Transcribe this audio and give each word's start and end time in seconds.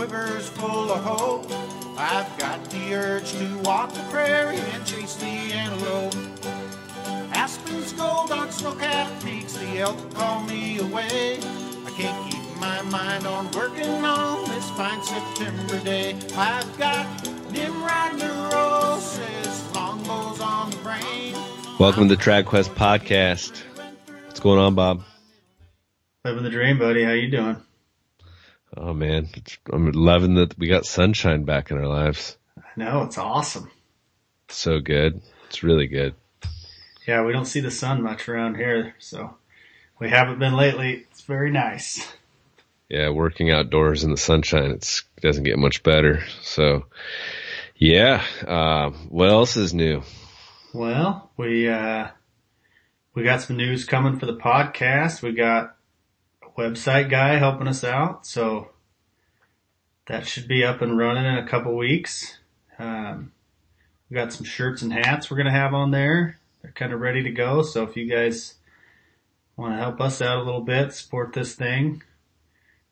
quiver's 0.00 0.48
full 0.48 0.90
of 0.90 1.04
hope. 1.04 1.44
I've 1.98 2.38
got 2.38 2.64
the 2.70 2.94
urge 2.94 3.32
to 3.32 3.58
walk 3.58 3.92
the 3.92 4.00
prairie 4.04 4.56
and 4.56 4.86
chase 4.86 5.16
the 5.16 5.26
antelope. 5.26 6.14
Aspens, 7.34 7.92
gold 7.92 8.32
on 8.32 8.50
snow-capped 8.50 9.22
peaks, 9.22 9.52
the 9.58 9.80
elk 9.80 10.14
call 10.14 10.40
me 10.44 10.78
away. 10.78 11.36
I 11.36 11.92
can't 11.98 12.32
keep 12.32 12.40
my 12.58 12.80
mind 12.80 13.26
on 13.26 13.50
working 13.50 14.02
on 14.02 14.48
this 14.48 14.70
fine 14.70 15.04
September 15.04 15.78
day. 15.84 16.16
I've 16.34 16.78
got 16.78 17.06
Nimrod 17.52 18.18
neurosis, 18.18 19.74
longbows 19.74 20.40
on 20.40 20.70
the 20.70 20.76
brain. 20.78 21.34
Welcome 21.78 22.08
to 22.08 22.16
the 22.16 22.22
Trad 22.22 22.46
Quest 22.46 22.74
podcast. 22.74 23.64
What's 24.24 24.40
going 24.40 24.60
on, 24.60 24.74
Bob? 24.74 25.02
Living 26.24 26.42
the 26.42 26.48
dream, 26.48 26.78
buddy. 26.78 27.04
How 27.04 27.12
you 27.12 27.30
doing? 27.30 27.56
Oh 28.76 28.92
man, 28.92 29.28
I'm 29.72 29.90
loving 29.92 30.34
that 30.36 30.56
we 30.58 30.68
got 30.68 30.86
sunshine 30.86 31.44
back 31.44 31.70
in 31.70 31.78
our 31.78 31.88
lives. 31.88 32.36
I 32.56 32.68
know 32.76 33.02
it's 33.02 33.18
awesome. 33.18 33.70
So 34.48 34.80
good. 34.80 35.22
It's 35.48 35.62
really 35.62 35.88
good. 35.88 36.14
Yeah, 37.06 37.24
we 37.24 37.32
don't 37.32 37.46
see 37.46 37.60
the 37.60 37.70
sun 37.70 38.02
much 38.02 38.28
around 38.28 38.56
here, 38.56 38.94
so 38.98 39.36
we 39.98 40.08
haven't 40.10 40.38
been 40.38 40.54
lately. 40.54 41.06
It's 41.10 41.22
very 41.22 41.50
nice. 41.50 42.06
Yeah, 42.88 43.10
working 43.10 43.50
outdoors 43.50 44.04
in 44.04 44.10
the 44.10 44.16
sunshine, 44.16 44.72
it's, 44.72 45.04
it 45.16 45.22
doesn't 45.22 45.44
get 45.44 45.58
much 45.58 45.82
better. 45.82 46.24
So, 46.42 46.86
yeah. 47.76 48.24
Uh, 48.46 48.90
what 49.08 49.28
else 49.28 49.56
is 49.56 49.72
new? 49.72 50.02
Well, 50.72 51.30
we 51.36 51.68
uh, 51.68 52.08
we 53.14 53.24
got 53.24 53.42
some 53.42 53.56
news 53.56 53.84
coming 53.84 54.18
for 54.18 54.26
the 54.26 54.36
podcast. 54.36 55.22
We 55.22 55.32
got 55.32 55.76
website 56.60 57.10
guy 57.10 57.36
helping 57.36 57.68
us 57.68 57.84
out, 57.84 58.26
so 58.26 58.70
that 60.06 60.26
should 60.26 60.48
be 60.48 60.64
up 60.64 60.82
and 60.82 60.98
running 60.98 61.24
in 61.24 61.38
a 61.38 61.46
couple 61.46 61.76
weeks. 61.76 62.38
Um, 62.78 63.32
we 64.08 64.14
got 64.14 64.32
some 64.32 64.44
shirts 64.44 64.82
and 64.82 64.92
hats 64.92 65.30
we're 65.30 65.36
gonna 65.36 65.52
have 65.52 65.74
on 65.74 65.90
there. 65.90 66.38
They're 66.62 66.72
kind 66.72 66.92
of 66.92 67.00
ready 67.00 67.22
to 67.22 67.30
go. 67.30 67.62
So 67.62 67.84
if 67.84 67.96
you 67.96 68.06
guys 68.06 68.54
want 69.56 69.74
to 69.74 69.78
help 69.78 70.00
us 70.00 70.20
out 70.20 70.38
a 70.38 70.42
little 70.42 70.60
bit, 70.60 70.92
support 70.92 71.32
this 71.32 71.54
thing. 71.54 72.02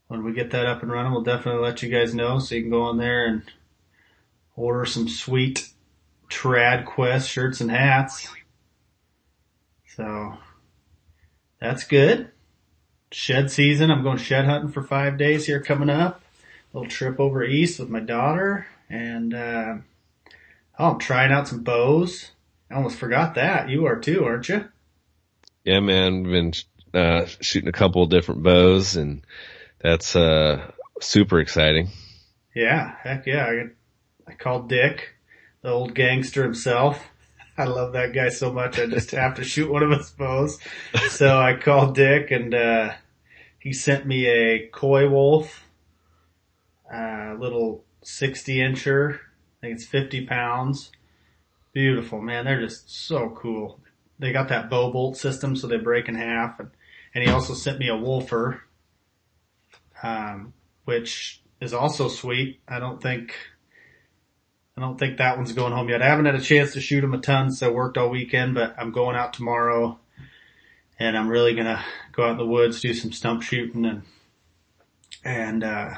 When 0.06 0.25
we 0.25 0.33
get 0.33 0.50
that 0.53 0.67
up 0.67 0.83
and 0.83 0.91
running, 0.91 1.12
we'll 1.12 1.23
definitely 1.23 1.62
let 1.62 1.83
you 1.83 1.91
guys 1.91 2.15
know 2.15 2.39
so 2.39 2.55
you 2.55 2.62
can 2.62 2.71
go 2.71 2.83
on 2.83 2.97
there 2.97 3.27
and 3.27 3.43
order 4.56 4.87
some 4.87 5.09
sweet 5.09 5.69
Trad 6.31 6.87
Quest 6.87 7.28
shirts 7.28 7.61
and 7.61 7.71
hats. 7.71 8.28
So 9.97 10.39
that's 11.61 11.84
good. 11.84 12.31
Shed 13.11 13.51
season. 13.51 13.91
I'm 13.91 14.03
going 14.03 14.19
shed 14.19 14.45
hunting 14.45 14.70
for 14.70 14.83
five 14.83 15.17
days 15.17 15.47
here 15.47 15.62
coming 15.62 15.89
up. 15.91 16.20
A 16.73 16.77
little 16.77 16.91
trip 16.91 17.19
over 17.19 17.42
east 17.42 17.81
with 17.81 17.89
my 17.89 18.00
daughter 18.00 18.67
and, 18.91 19.33
uh, 19.33 19.77
oh, 20.78 20.92
I'm 20.92 20.98
trying 20.98 21.33
out 21.33 21.48
some 21.48 21.62
bows. 21.62 22.33
I 22.70 22.75
almost 22.75 22.98
forgot 22.98 23.34
that. 23.37 23.70
You 23.70 23.87
are 23.87 23.98
too, 23.98 24.25
aren't 24.25 24.48
you? 24.50 24.67
Yeah, 25.65 25.81
man. 25.81 26.25
Been, 26.25 26.53
uh, 26.92 27.25
shooting 27.41 27.69
a 27.69 27.73
couple 27.73 28.03
of 28.03 28.11
different 28.11 28.42
bows 28.42 28.97
and 28.97 29.25
that's, 29.81 30.15
uh, 30.15 30.70
super 31.00 31.41
exciting. 31.41 31.89
Yeah. 32.55 32.95
Heck 33.03 33.27
yeah. 33.27 33.47
I, 33.47 34.31
I 34.31 34.34
called 34.34 34.69
Dick, 34.69 35.15
the 35.62 35.70
old 35.70 35.95
gangster 35.95 36.43
himself. 36.43 37.03
I 37.59 37.64
love 37.64 37.92
that 37.95 38.14
guy 38.14 38.28
so 38.28 38.53
much. 38.53 38.78
I 38.78 38.87
just 38.87 39.11
have 39.11 39.34
to 39.34 39.45
shoot 39.45 39.70
one 39.70 39.83
of 39.83 39.91
his 39.91 40.11
bows. 40.11 40.61
So 41.09 41.37
I 41.37 41.55
called 41.55 41.97
Dick 41.97 42.31
and, 42.31 42.55
uh, 42.55 42.92
he 43.59 43.73
sent 43.73 44.06
me 44.06 44.27
a 44.27 44.69
Coy 44.69 45.09
Wolf, 45.09 45.65
uh, 46.92 47.34
little 47.39 47.84
60 48.03 48.59
incher. 48.59 49.16
I 49.16 49.60
think 49.60 49.75
it's 49.75 49.87
50 49.87 50.27
pounds. 50.27 50.93
Beautiful, 51.72 52.21
man. 52.22 52.44
They're 52.44 52.60
just 52.60 52.88
so 52.88 53.31
cool. 53.31 53.81
They 54.21 54.33
got 54.33 54.49
that 54.50 54.71
bow 54.71 54.93
bolt 54.93 55.16
system 55.16 55.56
so 55.56 55.66
they 55.66 55.77
break 55.78 56.09
in 56.09 56.15
half 56.15 56.60
and, 56.60 56.71
and 57.15 57.25
he 57.25 57.31
also 57.31 57.54
sent 57.54 57.81
me 57.81 57.88
a 57.88 57.97
Wolfer, 57.97 58.62
um, 60.03 60.53
which 60.84 61.43
is 61.60 61.75
also 61.75 62.06
sweet. 62.06 62.60
I 62.69 62.78
don't 62.78 63.03
think, 63.03 63.34
I 64.78 64.81
don't 64.81 64.97
think 64.97 65.19
that 65.19 65.37
one's 65.37 65.53
going 65.53 65.72
home 65.72 65.89
yet. 65.89 66.03
I 66.03 66.06
haven't 66.06 66.27
had 66.27 66.37
a 66.37 66.41
chance 66.41 66.75
to 66.75 66.81
shoot 66.81 67.00
them 67.00 67.12
a 67.12 67.19
ton, 67.19 67.50
so 67.50 67.66
I 67.66 67.72
worked 67.72 67.99
all 67.99 68.11
weekend, 68.11 68.55
but 68.55 68.77
I'm 68.78 68.93
going 68.93 69.16
out 69.16 69.33
tomorrow 69.33 69.99
and 71.00 71.19
I'm 71.19 71.27
really 71.27 71.53
gonna 71.56 71.84
go 72.12 72.22
out 72.22 72.31
in 72.31 72.37
the 72.37 72.47
woods, 72.47 72.81
do 72.81 72.94
some 72.94 73.11
stump 73.11 73.43
shooting 73.43 73.84
and, 73.84 74.03
and, 75.25 75.65
uh, 75.65 75.94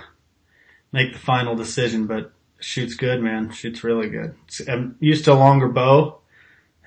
make 0.93 1.13
the 1.13 1.19
final 1.19 1.55
decision, 1.55 2.07
but 2.07 2.33
shoots 2.59 2.95
good, 2.95 3.21
man. 3.21 3.51
Shoots 3.51 3.85
really 3.85 4.09
good. 4.09 4.35
I'm 4.67 4.97
used 4.99 5.27
to 5.27 5.33
a 5.33 5.35
longer 5.35 5.69
bow 5.69 6.21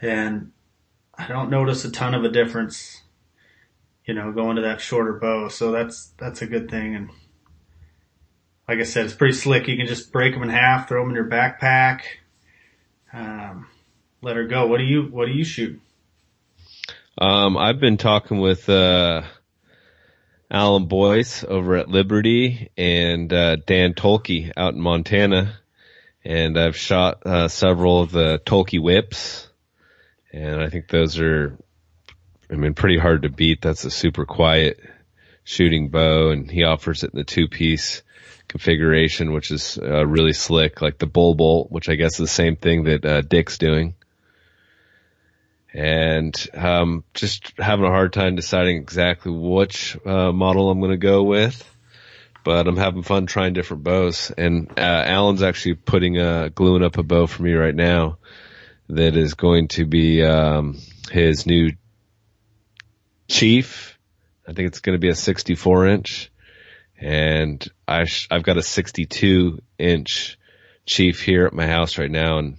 and 0.02 0.52
I 1.16 1.28
don't 1.28 1.52
notice 1.52 1.86
a 1.86 1.92
ton 1.92 2.16
of 2.16 2.24
a 2.24 2.30
difference, 2.30 3.04
you 4.04 4.16
know, 4.16 4.32
going 4.32 4.56
to 4.56 4.64
that 4.64 4.82
shorter 4.82 5.14
bow. 5.14 5.48
So 5.48 5.72
that's, 5.72 6.08
that's 6.18 6.42
a 6.42 6.48
good 6.48 6.72
thing. 6.72 6.96
And 6.96 7.12
like 8.68 8.80
I 8.80 8.84
said, 8.84 9.06
it's 9.06 9.14
pretty 9.14 9.34
slick. 9.34 9.68
You 9.68 9.78
can 9.78 9.88
just 9.88 10.12
break 10.12 10.34
them 10.34 10.44
in 10.44 10.50
half, 10.50 10.88
throw 10.88 11.02
them 11.02 11.10
in 11.10 11.16
your 11.16 11.30
backpack, 11.30 12.02
um, 13.12 13.68
let 14.22 14.36
her 14.36 14.46
go. 14.46 14.68
What 14.68 14.78
do 14.78 14.86
you, 14.86 15.04
what 15.04 15.26
do 15.26 15.34
you 15.34 15.44
shoot? 15.44 15.82
Um, 17.18 17.58
I've 17.58 17.80
been 17.80 17.98
talking 17.98 18.40
with, 18.40 18.68
uh, 18.70 19.24
Alan 20.50 20.86
Boyce 20.86 21.44
over 21.44 21.76
at 21.76 21.90
Liberty 21.90 22.70
and, 22.78 23.32
uh, 23.32 23.58
Dan 23.58 23.94
Toelke 23.94 24.52
out 24.56 24.74
in 24.74 24.82
Montana. 24.82 25.60
And 26.26 26.58
I've 26.58 26.78
shot, 26.78 27.26
uh, 27.26 27.50
several 27.50 28.00
of 28.02 28.12
the 28.12 28.40
Toelke 28.46 28.82
whips. 28.82 29.48
And 30.32 30.62
I 30.62 30.70
think 30.70 30.88
those 30.88 31.20
are, 31.20 31.58
I 32.50 32.56
mean, 32.56 32.76
pretty 32.76 32.98
hard 32.98 33.24
to 33.24 33.30
beat. 33.30 33.62
That's 33.62 33.84
a 33.84 33.92
super 33.92 34.26
quiet 34.26 34.80
shooting 35.44 35.90
bow 35.90 36.30
and 36.30 36.50
he 36.50 36.64
offers 36.64 37.04
it 37.04 37.12
in 37.14 37.18
the 37.18 37.26
two 37.26 37.50
piece 37.50 38.02
configuration, 38.54 39.34
which 39.34 39.50
is 39.50 39.80
uh, 39.82 40.06
really 40.06 40.32
slick, 40.32 40.80
like 40.80 41.00
the 41.00 41.08
bull 41.08 41.34
bolt, 41.34 41.72
which 41.72 41.90
I 41.90 41.96
guess 41.96 42.14
is 42.14 42.18
the 42.20 42.28
same 42.28 42.56
thing 42.56 42.84
that 42.84 43.04
uh, 43.04 43.22
Dick's 43.22 43.58
doing. 43.58 43.96
And 45.74 46.36
um, 46.54 47.04
just 47.16 47.52
having 47.58 47.84
a 47.84 47.90
hard 47.90 48.14
time 48.14 48.36
deciding 48.36 48.78
exactly 48.78 49.32
which 49.32 49.98
uh, 50.06 50.32
model 50.32 50.70
I'm 50.70 50.80
going 50.80 50.92
to 50.92 50.98
go 50.98 51.24
with, 51.24 51.68
but 52.46 52.68
I'm 52.68 52.78
having 52.78 53.02
fun 53.02 53.26
trying 53.26 53.54
different 53.54 53.84
bows. 53.84 54.32
And 54.38 54.70
uh, 54.78 55.04
Alan's 55.08 55.42
actually 55.42 55.74
putting 55.74 56.20
a 56.20 56.52
gluing 56.52 56.84
up 56.84 57.00
a 57.00 57.04
bow 57.04 57.26
for 57.26 57.42
me 57.42 57.54
right 57.54 57.74
now 57.74 58.20
that 58.90 59.18
is 59.18 59.34
going 59.34 59.70
to 59.70 59.88
be 59.88 60.24
um, 60.24 60.78
his 61.10 61.48
new 61.48 61.72
Chief. 63.28 63.98
I 64.48 64.54
think 64.54 64.68
it's 64.68 64.82
going 64.82 64.94
to 64.94 65.00
be 65.00 65.10
a 65.10 65.16
64 65.16 65.88
inch 65.88 66.30
and 67.04 67.68
I 67.86 68.06
sh- 68.06 68.30
I've 68.32 68.44
got 68.44 68.58
a 68.58 68.64
62 68.64 69.62
inch 69.78 70.38
Chief 70.86 71.22
here 71.22 71.46
at 71.46 71.54
my 71.54 71.66
house 71.66 71.98
right 71.98 72.12
now, 72.12 72.40
and 72.40 72.58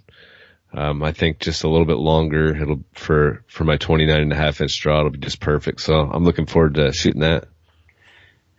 um, 0.72 1.02
I 1.02 1.12
think 1.12 1.40
just 1.40 1.62
a 1.62 1.68
little 1.68 1.86
bit 1.86 1.98
longer 1.98 2.56
it'll 2.56 2.82
for 2.94 3.44
for 3.48 3.64
my 3.64 3.76
29 3.76 4.18
and 4.18 4.32
a 4.32 4.36
half 4.36 4.62
inch 4.62 4.80
draw 4.80 5.00
it'll 5.00 5.10
be 5.10 5.18
just 5.18 5.40
perfect. 5.40 5.82
So 5.82 5.94
I'm 5.94 6.24
looking 6.24 6.46
forward 6.46 6.74
to 6.74 6.92
shooting 6.92 7.20
that. 7.20 7.48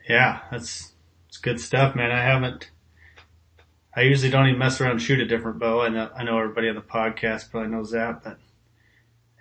Yeah, 0.08 0.42
that's 0.52 0.92
it's 1.28 1.38
good 1.38 1.60
stuff, 1.60 1.96
man. 1.96 2.12
I 2.12 2.22
haven't. 2.22 2.70
I 3.96 4.02
usually 4.02 4.30
don't 4.30 4.48
even 4.48 4.60
mess 4.60 4.80
around 4.80 4.92
and 4.92 5.02
shoot 5.02 5.20
a 5.20 5.26
different 5.26 5.58
bow. 5.58 5.82
I 5.82 5.90
know 5.90 6.12
I 6.16 6.24
know 6.24 6.38
everybody 6.38 6.70
on 6.70 6.76
the 6.76 6.82
podcast 6.82 7.50
probably 7.50 7.70
knows 7.70 7.92
that, 7.92 8.24
but 8.24 8.38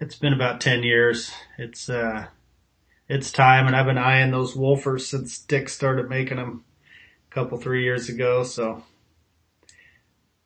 it's 0.00 0.16
been 0.16 0.32
about 0.32 0.60
10 0.60 0.84
years. 0.84 1.32
It's 1.58 1.90
uh 1.90 2.28
it's 3.08 3.32
time 3.32 3.66
and 3.66 3.76
I've 3.76 3.86
been 3.86 3.98
eyeing 3.98 4.30
those 4.30 4.54
Wolfers 4.54 5.06
since 5.06 5.38
Dick 5.38 5.68
started 5.68 6.08
making 6.08 6.38
them 6.38 6.64
a 7.30 7.34
couple, 7.34 7.58
three 7.58 7.84
years 7.84 8.08
ago. 8.08 8.44
So 8.44 8.82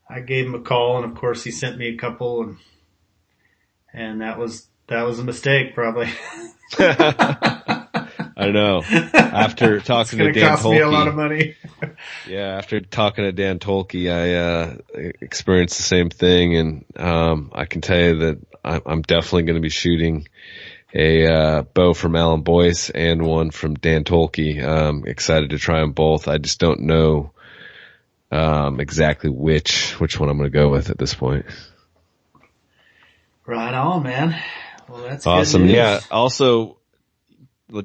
I 0.09 0.21
gave 0.21 0.47
him 0.47 0.55
a 0.55 0.61
call 0.61 0.97
and 0.97 1.11
of 1.11 1.17
course 1.17 1.45
he 1.45 1.51
sent 1.51 1.79
me 1.79 1.89
a 1.89 1.97
couple 1.97 2.43
and, 2.43 2.57
and 3.93 4.21
that 4.21 4.39
was, 4.39 4.67
that 4.89 5.03
was 5.03 5.19
a 5.19 5.25
mistake 5.25 5.75
probably. 5.75 6.09
I 8.39 8.51
know. 8.53 8.83
After 8.85 9.81
talking 9.81 10.21
to 10.21 10.31
Dan 10.31 10.51
cost 10.51 10.65
Toelke, 10.65 10.71
me 10.71 10.79
a 10.79 10.89
lot 10.89 11.09
of 11.09 11.17
money. 11.17 11.57
yeah, 12.29 12.57
after 12.57 12.81
talking 12.81 13.25
to 13.25 13.33
Dan 13.33 13.59
Toelke, 13.59 14.09
I 14.09 14.35
uh, 14.35 14.77
experienced 15.21 15.77
the 15.77 15.83
same 15.83 16.09
thing, 16.09 16.57
and 16.57 16.85
um, 16.97 17.51
I 17.53 17.65
can 17.65 17.81
tell 17.81 17.99
you 17.99 18.19
that 18.19 18.39
I'm 18.65 19.03
definitely 19.03 19.43
going 19.43 19.57
to 19.57 19.61
be 19.61 19.71
shooting 19.71 20.29
a 20.95 21.27
uh, 21.27 21.63
bow 21.63 21.95
from 21.95 22.17
Alan 22.17 22.43
Boyce 22.43 22.91
and 22.91 23.23
one 23.23 23.51
from 23.51 23.75
Dan 23.75 24.05
Toelke. 24.05 24.63
Um, 24.63 25.05
excited 25.07 25.51
to 25.51 25.59
try 25.59 25.81
them 25.81 25.93
both. 25.93 26.29
I 26.29 26.39
just 26.39 26.59
don't 26.59 26.81
know 26.81 27.33
um, 28.31 28.81
exactly 28.81 29.31
which 29.31 29.99
which 30.01 30.19
one 30.19 30.29
I'm 30.29 30.39
going 30.39 30.51
to 30.51 30.57
go 30.57 30.69
with 30.69 30.91
at 30.91 30.99
this 30.99 31.15
point. 31.15 31.47
Right 33.47 33.75
on, 33.75 34.03
man. 34.03 34.41
Well, 34.89 35.03
that's 35.03 35.27
awesome. 35.27 35.67
Yeah. 35.67 36.01
Also, 36.11 36.79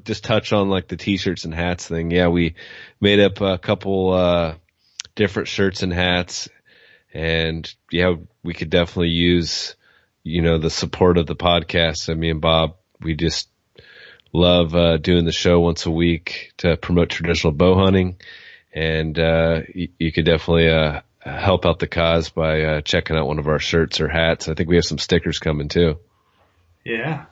just 0.04 0.24
touch 0.24 0.52
on 0.52 0.68
like 0.68 0.88
the 0.88 0.96
t-shirts 0.96 1.44
and 1.44 1.54
hats 1.54 1.86
thing. 1.86 2.10
Yeah, 2.10 2.28
we 2.28 2.54
made 3.00 3.20
up 3.20 3.40
a 3.40 3.58
couple 3.58 4.12
uh, 4.12 4.54
different 5.14 5.48
shirts 5.48 5.82
and 5.82 5.92
hats. 5.92 6.48
And 7.12 7.72
yeah, 7.90 8.14
we 8.42 8.54
could 8.54 8.70
definitely 8.70 9.10
use, 9.10 9.76
you 10.22 10.42
know, 10.42 10.58
the 10.58 10.70
support 10.70 11.16
of 11.16 11.26
the 11.26 11.36
podcast. 11.36 12.10
I 12.10 12.14
mean, 12.14 12.40
Bob, 12.40 12.76
we 13.04 13.14
just 13.14 13.48
love 14.32 14.74
uh, 14.74 14.96
doing 14.96 15.24
the 15.24 15.32
show 15.32 15.60
once 15.60 15.86
a 15.86 15.90
week 15.90 16.52
to 16.58 16.76
promote 16.76 17.10
traditional 17.10 17.52
bow 17.52 17.76
hunting. 17.76 18.16
And 18.74 19.16
uh, 19.18 19.60
you, 19.72 19.88
you 19.98 20.12
could 20.12 20.24
definitely 20.24 20.68
uh, 20.68 21.02
help 21.20 21.64
out 21.66 21.78
the 21.78 21.86
cause 21.86 22.30
by 22.30 22.62
uh, 22.62 22.80
checking 22.80 23.16
out 23.16 23.26
one 23.28 23.38
of 23.38 23.46
our 23.46 23.60
shirts 23.60 24.00
or 24.00 24.08
hats. 24.08 24.48
I 24.48 24.54
think 24.54 24.68
we 24.68 24.76
have 24.76 24.84
some 24.84 24.98
stickers 24.98 25.38
coming 25.38 25.68
too. 25.68 25.98
Yeah. 26.84 27.26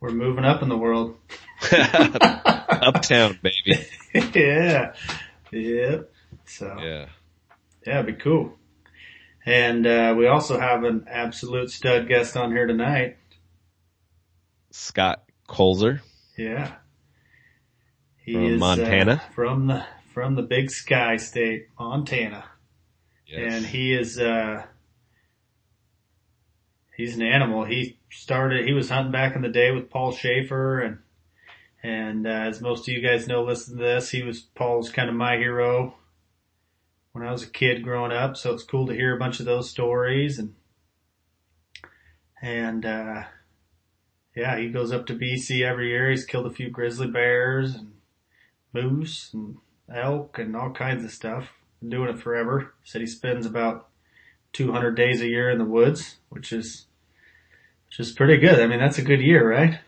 We're 0.00 0.10
moving 0.10 0.44
up 0.44 0.62
in 0.62 0.68
the 0.68 0.76
world. 0.76 1.16
Uptown, 1.72 3.38
baby. 3.42 3.86
yeah. 4.34 4.94
Yep. 5.52 6.10
So 6.46 6.76
Yeah. 6.80 7.06
yeah, 7.86 8.00
it'd 8.00 8.06
be 8.06 8.20
cool. 8.20 8.58
And 9.46 9.86
uh, 9.86 10.14
we 10.16 10.26
also 10.26 10.58
have 10.58 10.82
an 10.84 11.06
absolute 11.08 11.70
stud 11.70 12.08
guest 12.08 12.36
on 12.36 12.50
here 12.52 12.66
tonight. 12.66 13.16
Scott 14.72 15.22
Colzer. 15.46 16.02
Yeah. 16.36 16.72
He 18.16 18.32
From 18.34 18.44
is 18.44 18.56
uh, 18.56 18.64
Montana? 18.64 19.22
from 19.34 19.66
the 19.66 19.84
from 20.14 20.34
the 20.34 20.42
Big 20.42 20.70
Sky 20.70 21.16
State, 21.16 21.68
Montana. 21.78 22.44
Yes. 23.26 23.54
and 23.54 23.66
he 23.66 23.94
is 23.94 24.18
uh 24.18 24.64
he's 26.96 27.16
an 27.16 27.22
animal. 27.22 27.64
He 27.64 27.98
started 28.10 28.66
he 28.66 28.72
was 28.72 28.90
hunting 28.90 29.12
back 29.12 29.34
in 29.36 29.42
the 29.42 29.48
day 29.48 29.70
with 29.72 29.90
Paul 29.90 30.12
Schafer 30.12 30.84
and 30.86 30.98
and 31.82 32.26
uh, 32.26 32.30
as 32.30 32.60
most 32.60 32.86
of 32.86 32.94
you 32.94 33.00
guys 33.00 33.26
know 33.26 33.42
listen 33.42 33.76
to 33.76 33.82
this, 33.82 34.10
he 34.10 34.22
was 34.22 34.40
Paul's 34.40 34.90
kind 34.90 35.08
of 35.08 35.16
my 35.16 35.36
hero 35.36 35.94
when 37.12 37.26
I 37.26 37.32
was 37.32 37.42
a 37.42 37.48
kid 37.50 37.82
growing 37.82 38.12
up, 38.12 38.36
so 38.36 38.54
it's 38.54 38.62
cool 38.62 38.86
to 38.86 38.94
hear 38.94 39.14
a 39.14 39.18
bunch 39.18 39.40
of 39.40 39.46
those 39.46 39.68
stories 39.68 40.38
and 40.38 40.54
and 42.40 42.84
uh 42.86 43.22
yeah, 44.34 44.58
he 44.58 44.68
goes 44.68 44.92
up 44.92 45.06
to 45.06 45.14
BC 45.14 45.62
every 45.62 45.88
year. 45.88 46.10
He's 46.10 46.24
killed 46.24 46.46
a 46.46 46.50
few 46.50 46.70
grizzly 46.70 47.06
bears 47.06 47.74
and 47.74 47.92
moose 48.72 49.30
and 49.32 49.58
elk 49.92 50.38
and 50.38 50.56
all 50.56 50.70
kinds 50.70 51.04
of 51.04 51.10
stuff. 51.10 51.50
Been 51.80 51.90
doing 51.90 52.08
it 52.08 52.18
forever. 52.18 52.74
Said 52.84 53.00
he 53.00 53.06
spends 53.06 53.44
about 53.44 53.88
200 54.54 54.92
days 54.92 55.20
a 55.20 55.28
year 55.28 55.50
in 55.50 55.58
the 55.58 55.64
woods, 55.64 56.16
which 56.30 56.52
is, 56.52 56.86
which 57.88 58.00
is 58.00 58.12
pretty 58.12 58.38
good. 58.38 58.60
I 58.60 58.66
mean, 58.66 58.78
that's 58.78 58.98
a 58.98 59.02
good 59.02 59.20
year, 59.20 59.48
right? 59.48 59.78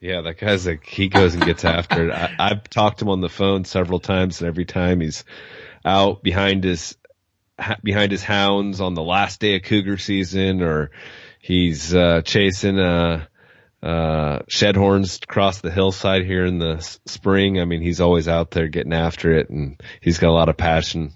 Yeah, 0.00 0.22
that 0.22 0.38
guy's 0.38 0.66
like 0.66 0.86
he 0.86 1.08
goes 1.08 1.34
and 1.34 1.44
gets 1.44 1.64
after 1.64 2.08
it. 2.08 2.12
I, 2.12 2.34
I've 2.38 2.68
talked 2.68 2.98
to 2.98 3.04
him 3.04 3.10
on 3.10 3.20
the 3.20 3.28
phone 3.28 3.64
several 3.64 4.00
times, 4.00 4.40
and 4.40 4.48
every 4.48 4.64
time 4.64 5.00
he's 5.00 5.24
out 5.84 6.22
behind 6.22 6.64
his 6.64 6.96
behind 7.82 8.10
his 8.10 8.22
hounds 8.22 8.80
on 8.80 8.94
the 8.94 9.02
last 9.02 9.40
day 9.40 9.56
of 9.56 9.62
cougar 9.62 9.98
season, 9.98 10.62
or 10.62 10.90
he's 11.38 11.94
uh, 11.94 12.22
chasing 12.22 12.78
uh, 12.78 13.26
uh, 13.82 14.40
shedhorns 14.50 15.22
across 15.22 15.60
the 15.60 15.70
hillside 15.70 16.24
here 16.24 16.44
in 16.44 16.58
the 16.58 16.80
spring. 17.06 17.60
I 17.60 17.64
mean, 17.64 17.80
he's 17.80 18.00
always 18.00 18.28
out 18.28 18.50
there 18.50 18.68
getting 18.68 18.92
after 18.92 19.32
it, 19.32 19.48
and 19.50 19.80
he's 20.00 20.18
got 20.18 20.30
a 20.30 20.32
lot 20.32 20.48
of 20.48 20.56
passion. 20.56 21.12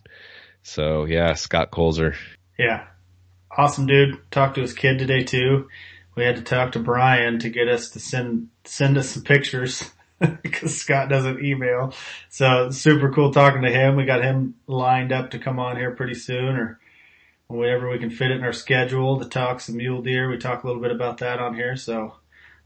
So 0.62 1.04
yeah, 1.04 1.34
Scott 1.34 1.70
Colzer. 1.70 2.16
Yeah. 2.58 2.86
Awesome 3.56 3.86
dude. 3.86 4.18
Talked 4.30 4.56
to 4.56 4.62
his 4.62 4.72
kid 4.72 4.98
today 4.98 5.22
too. 5.22 5.68
We 6.16 6.24
had 6.24 6.36
to 6.36 6.42
talk 6.42 6.72
to 6.72 6.78
Brian 6.78 7.38
to 7.40 7.50
get 7.50 7.68
us 7.68 7.90
to 7.90 8.00
send, 8.00 8.48
send 8.64 8.96
us 8.96 9.10
some 9.10 9.24
pictures 9.24 9.90
because 10.42 10.76
Scott 10.76 11.08
doesn't 11.08 11.44
email. 11.44 11.92
So 12.30 12.70
super 12.70 13.12
cool 13.12 13.32
talking 13.32 13.62
to 13.62 13.70
him. 13.70 13.96
We 13.96 14.04
got 14.06 14.24
him 14.24 14.54
lined 14.66 15.12
up 15.12 15.30
to 15.32 15.38
come 15.38 15.58
on 15.58 15.76
here 15.76 15.90
pretty 15.90 16.14
soon 16.14 16.56
or 16.56 16.80
whenever 17.46 17.90
we 17.90 17.98
can 17.98 18.10
fit 18.10 18.30
it 18.30 18.38
in 18.38 18.44
our 18.44 18.52
schedule 18.52 19.18
to 19.18 19.28
talk 19.28 19.60
some 19.60 19.76
mule 19.76 20.02
deer. 20.02 20.30
We 20.30 20.38
talk 20.38 20.64
a 20.64 20.66
little 20.66 20.82
bit 20.82 20.92
about 20.92 21.18
that 21.18 21.40
on 21.40 21.54
here. 21.54 21.76
So 21.76 22.14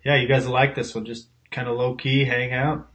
yeah, 0.05 0.17
you 0.17 0.29
guys 0.29 0.47
will 0.47 0.53
like 0.53 0.75
this 0.75 0.95
one. 0.95 1.05
Just 1.05 1.29
kind 1.51 1.69
of 1.69 1.77
low 1.77 1.95
key, 1.95 2.25
hang 2.25 2.53
out, 2.53 2.89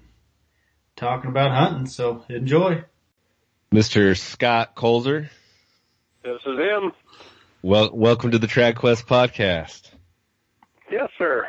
talking 0.96 1.30
about 1.30 1.52
hunting. 1.52 1.86
So 1.88 2.24
enjoy. 2.30 2.84
Mr. 3.72 4.18
Scott 4.18 4.76
Colzer. 4.76 5.30
This 6.24 6.42
is 6.46 6.60
him. 6.60 6.92
Well, 7.62 7.90
welcome 7.94 8.32
to 8.32 8.40
the 8.40 8.48
Trad 8.48 8.76
Quest 8.76 9.08
podcast. 9.08 9.90
Yes, 10.92 11.10
sir. 11.18 11.48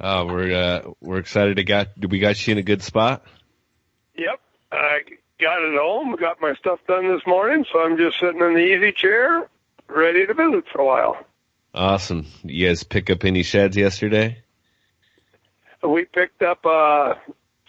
Uh, 0.00 0.24
we're 0.28 0.54
uh, 0.54 0.92
we're 1.00 1.18
excited 1.18 1.56
to 1.56 1.64
got 1.64 1.88
we 2.08 2.18
got 2.18 2.46
you 2.46 2.52
in 2.52 2.58
a 2.58 2.62
good 2.62 2.82
spot. 2.82 3.24
Yep. 4.16 4.40
I 4.72 5.00
got 5.40 5.62
it 5.62 5.78
home, 5.78 6.16
got 6.16 6.40
my 6.40 6.54
stuff 6.54 6.80
done 6.88 7.08
this 7.08 7.26
morning, 7.26 7.64
so 7.70 7.80
I'm 7.80 7.96
just 7.96 8.18
sitting 8.18 8.40
in 8.40 8.54
the 8.54 8.60
easy 8.60 8.92
chair, 8.92 9.48
ready 9.88 10.26
to 10.26 10.34
visit 10.34 10.64
for 10.72 10.80
a 10.80 10.84
while. 10.84 11.16
Awesome. 11.76 12.26
You 12.42 12.68
guys 12.68 12.84
pick 12.84 13.10
up 13.10 13.22
any 13.24 13.42
sheds 13.42 13.76
yesterday? 13.76 14.38
We 15.86 16.06
picked 16.06 16.40
up, 16.42 16.64
uh, 16.64 17.14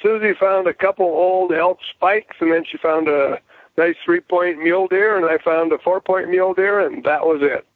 Susie 0.02 0.34
found 0.40 0.66
a 0.68 0.74
couple 0.74 1.06
old 1.06 1.52
elk 1.52 1.80
spikes, 1.94 2.38
and 2.40 2.52
then 2.52 2.64
she 2.64 2.78
found 2.78 3.10
a 3.10 3.40
nice 3.78 3.96
three 4.06 4.22
point 4.22 4.64
mule 4.64 4.88
deer, 4.88 5.18
and 5.18 5.26
I 5.26 5.44
found 5.44 5.74
a 5.74 5.78
four 5.78 6.00
point 6.00 6.30
mule 6.30 6.54
deer, 6.54 6.80
and 6.80 7.04
that 7.04 7.26
was 7.26 7.42
it. 7.42 7.68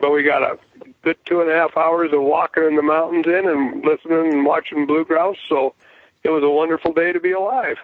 But 0.00 0.10
we 0.10 0.22
got 0.22 0.42
a 0.42 0.58
good 1.02 1.18
two 1.26 1.42
and 1.42 1.50
a 1.50 1.54
half 1.54 1.76
hours 1.76 2.12
of 2.14 2.22
walking 2.22 2.64
in 2.64 2.76
the 2.76 2.82
mountains 2.82 3.26
in 3.26 3.46
and 3.46 3.84
listening 3.84 4.32
and 4.32 4.46
watching 4.46 4.86
blue 4.86 5.04
grouse, 5.04 5.36
so 5.50 5.74
it 6.22 6.30
was 6.30 6.42
a 6.42 6.48
wonderful 6.48 6.94
day 6.94 7.12
to 7.12 7.20
be 7.20 7.32
alive. 7.32 7.76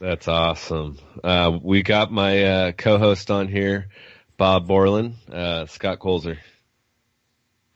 That's 0.00 0.26
awesome. 0.26 0.98
Uh, 1.22 1.56
we 1.62 1.84
got 1.84 2.10
my 2.10 2.42
uh, 2.42 2.72
co-host 2.72 3.30
on 3.30 3.46
here, 3.46 3.86
Bob 4.36 4.66
Borland, 4.66 5.14
uh, 5.32 5.66
Scott 5.66 6.00
Colzer. 6.00 6.38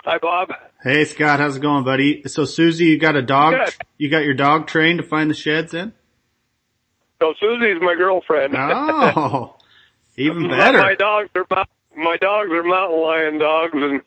Hi, 0.06 0.18
Bob. 0.18 0.50
Hey 0.84 1.04
Scott, 1.04 1.40
how's 1.40 1.56
it 1.56 1.60
going, 1.62 1.82
buddy? 1.82 2.22
So 2.28 2.44
Susie, 2.44 2.84
you 2.84 2.96
got 2.96 3.16
a 3.16 3.22
dog? 3.22 3.54
Good. 3.54 3.74
You 3.98 4.08
got 4.08 4.22
your 4.22 4.34
dog 4.34 4.68
trained 4.68 5.00
to 5.00 5.04
find 5.04 5.28
the 5.28 5.34
sheds 5.34 5.74
in? 5.74 5.92
So 7.20 7.34
Susie's 7.40 7.82
my 7.82 7.96
girlfriend. 7.96 8.54
Oh, 8.56 9.56
even 10.16 10.48
better. 10.48 10.78
My 10.78 10.94
dogs 10.94 11.30
are 11.34 11.66
my 11.96 12.16
dogs 12.18 12.50
are 12.52 12.62
mountain 12.62 13.00
lion 13.00 13.38
dogs, 13.38 13.72
and 13.74 14.00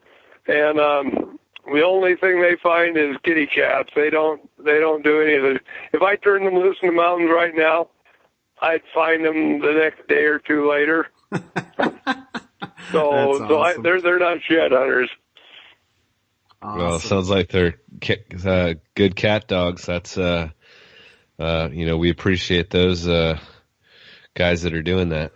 and 0.48 0.80
um, 0.80 1.40
the 1.66 1.84
only 1.84 2.16
thing 2.16 2.42
they 2.42 2.56
find 2.64 2.96
is 2.96 3.18
kitty 3.26 3.46
cats. 3.46 3.90
They 3.94 4.10
don't 4.10 4.50
they 4.58 4.80
don't 4.80 5.04
do 5.04 5.22
any 5.22 5.36
of 5.36 5.44
it. 5.44 5.62
If 5.92 6.02
I 6.02 6.16
turn 6.16 6.46
them 6.46 6.56
loose 6.56 6.78
in 6.82 6.90
the 6.90 6.96
mountains 6.96 7.30
right 7.30 7.54
now, 7.54 7.90
I'd 8.62 8.84
find 8.94 9.26
them 9.26 9.60
the 9.60 9.74
next 9.74 10.08
day 10.08 10.24
or 10.24 10.40
two 10.40 10.70
later. 10.70 11.08
So 12.92 13.38
That's 13.38 13.50
so 13.50 13.62
I, 13.62 13.76
they're 13.82 14.02
they're 14.02 14.20
not 14.20 14.38
shed 14.48 14.72
hunters. 14.72 15.10
Well, 16.62 17.00
sounds 17.00 17.30
like 17.30 17.50
they're 17.50 17.76
uh, 18.46 18.74
good 18.94 19.16
cat 19.16 19.48
dogs. 19.48 19.86
That's 19.86 20.18
uh, 20.18 20.50
uh, 21.40 21.70
you 21.72 21.86
know, 21.86 21.98
we 21.98 22.10
appreciate 22.10 22.70
those 22.70 23.08
uh, 23.08 23.40
guys 24.34 24.64
that 24.64 24.74
are 24.74 24.82
doing 24.82 25.10
that. 25.10 25.32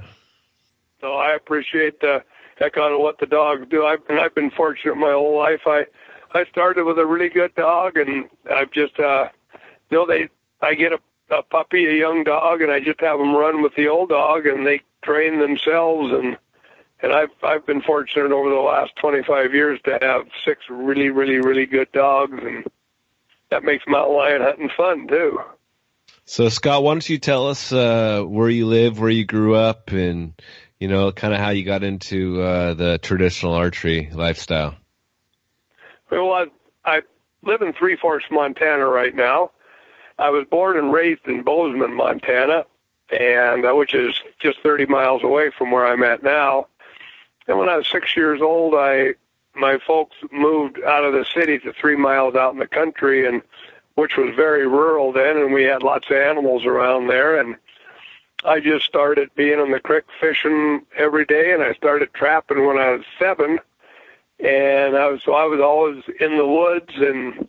So 0.99 1.13
I 1.13 1.33
appreciate 1.35 2.01
the 2.01 2.23
heck 2.57 2.77
out 2.77 2.91
of 2.91 2.99
what 2.99 3.19
the 3.19 3.25
dogs 3.25 3.65
do. 3.69 3.85
I've 3.85 4.05
been 4.07 4.19
I've 4.19 4.35
been 4.35 4.51
fortunate 4.51 4.95
my 4.95 5.11
whole 5.11 5.37
life. 5.37 5.61
I 5.65 5.85
I 6.33 6.45
started 6.45 6.83
with 6.83 6.99
a 6.99 7.05
really 7.05 7.29
good 7.29 7.55
dog, 7.55 7.97
and 7.97 8.29
I've 8.51 8.71
just 8.71 8.99
uh, 8.99 9.29
you 9.89 9.97
know 9.97 10.05
they 10.05 10.27
I 10.61 10.73
get 10.73 10.91
a, 10.91 10.99
a 11.29 11.43
puppy, 11.43 11.85
a 11.85 11.93
young 11.93 12.25
dog, 12.25 12.61
and 12.61 12.71
I 12.71 12.81
just 12.81 12.99
have 12.99 13.19
them 13.19 13.35
run 13.35 13.61
with 13.61 13.75
the 13.75 13.87
old 13.87 14.09
dog, 14.09 14.45
and 14.45 14.67
they 14.67 14.81
train 15.03 15.39
themselves 15.39 16.11
and. 16.11 16.37
And 17.03 17.13
I've 17.13 17.29
I've 17.43 17.65
been 17.65 17.81
fortunate 17.81 18.31
over 18.31 18.49
the 18.49 18.55
last 18.55 18.95
25 18.95 19.53
years 19.53 19.79
to 19.85 19.99
have 20.01 20.25
six 20.45 20.61
really 20.69 21.09
really 21.09 21.37
really 21.37 21.65
good 21.65 21.91
dogs, 21.91 22.39
and 22.41 22.65
that 23.51 23.63
makes 23.63 23.83
mountain 23.87 24.15
lion 24.15 24.41
hunting 24.41 24.69
fun 24.75 25.07
too. 25.07 25.39
So 26.25 26.49
Scott, 26.49 26.83
why 26.83 26.93
don't 26.93 27.09
you 27.09 27.19
tell 27.19 27.47
us 27.47 27.71
uh, 27.71 28.23
where 28.23 28.49
you 28.49 28.65
live, 28.65 28.99
where 28.99 29.09
you 29.09 29.25
grew 29.25 29.55
up, 29.55 29.91
and 29.91 30.33
you 30.79 30.87
know, 30.87 31.11
kind 31.11 31.33
of 31.33 31.39
how 31.39 31.49
you 31.49 31.63
got 31.63 31.83
into 31.83 32.41
uh, 32.41 32.73
the 32.73 32.97
traditional 32.97 33.53
archery 33.53 34.09
lifestyle. 34.11 34.75
Well, 36.11 36.31
I, 36.31 36.45
I 36.83 37.01
live 37.41 37.61
in 37.61 37.73
Three 37.73 37.95
Forks, 37.95 38.25
Montana 38.29 38.85
right 38.85 39.15
now. 39.15 39.51
I 40.19 40.29
was 40.29 40.45
born 40.49 40.77
and 40.77 40.91
raised 40.91 41.25
in 41.25 41.43
Bozeman, 41.43 41.93
Montana, 41.93 42.65
and 43.09 43.65
uh, 43.65 43.73
which 43.73 43.93
is 43.93 44.19
just 44.39 44.59
30 44.61 44.85
miles 44.85 45.23
away 45.23 45.51
from 45.57 45.71
where 45.71 45.85
I'm 45.87 46.03
at 46.03 46.21
now. 46.21 46.67
And 47.47 47.57
when 47.57 47.69
I 47.69 47.77
was 47.77 47.87
six 47.87 48.15
years 48.15 48.41
old, 48.41 48.73
I 48.75 49.15
my 49.55 49.77
folks 49.85 50.15
moved 50.31 50.81
out 50.83 51.05
of 51.05 51.13
the 51.13 51.25
city 51.25 51.59
to 51.59 51.73
three 51.73 51.95
miles 51.95 52.35
out 52.35 52.53
in 52.53 52.59
the 52.59 52.67
country, 52.67 53.27
and 53.27 53.41
which 53.95 54.17
was 54.17 54.33
very 54.35 54.67
rural 54.67 55.11
then, 55.11 55.37
and 55.37 55.53
we 55.53 55.63
had 55.63 55.83
lots 55.83 56.09
of 56.09 56.17
animals 56.17 56.65
around 56.65 57.07
there. 57.07 57.39
And 57.39 57.55
I 58.43 58.59
just 58.59 58.85
started 58.85 59.29
being 59.35 59.59
on 59.59 59.71
the 59.71 59.79
creek 59.79 60.05
fishing 60.19 60.85
every 60.97 61.25
day, 61.25 61.53
and 61.53 61.61
I 61.61 61.73
started 61.73 62.13
trapping 62.13 62.65
when 62.65 62.77
I 62.77 62.91
was 62.91 63.03
seven 63.19 63.59
and 64.43 64.97
I 64.97 65.07
was 65.07 65.21
so 65.23 65.33
I 65.33 65.45
was 65.45 65.61
always 65.61 66.03
in 66.19 66.37
the 66.37 66.47
woods 66.47 66.93
and 66.95 67.47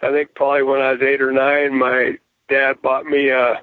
I 0.00 0.10
think 0.10 0.34
probably 0.34 0.62
when 0.62 0.80
I 0.80 0.92
was 0.92 1.02
eight 1.02 1.20
or 1.20 1.32
nine 1.32 1.76
my 1.76 2.18
dad 2.48 2.80
bought 2.82 3.06
me 3.06 3.30
a 3.30 3.60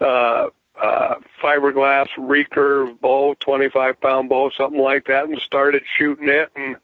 uh 0.00 0.48
uh 0.80 1.16
fiberglass 1.42 2.08
recurve 2.18 3.00
bow, 3.00 3.34
25 3.40 4.00
pound 4.00 4.28
bow, 4.28 4.50
something 4.50 4.80
like 4.80 5.06
that, 5.06 5.28
and 5.28 5.40
started 5.40 5.82
shooting 5.96 6.28
it, 6.28 6.50
and 6.56 6.76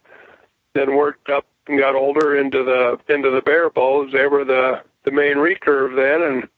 then 0.75 0.97
worked 0.97 1.29
up 1.29 1.47
and 1.67 1.79
got 1.79 1.95
older 1.95 2.37
into 2.37 2.65
the 2.65 2.99
into 3.13 3.31
the 3.31 3.43
bear 3.43 3.71
bows. 3.71 4.13
They 4.13 4.27
were 4.27 4.45
the 4.45 4.83
the 5.05 5.11
main 5.11 5.37
recurve 5.37 5.97
then, 5.97 6.23
and 6.23 6.49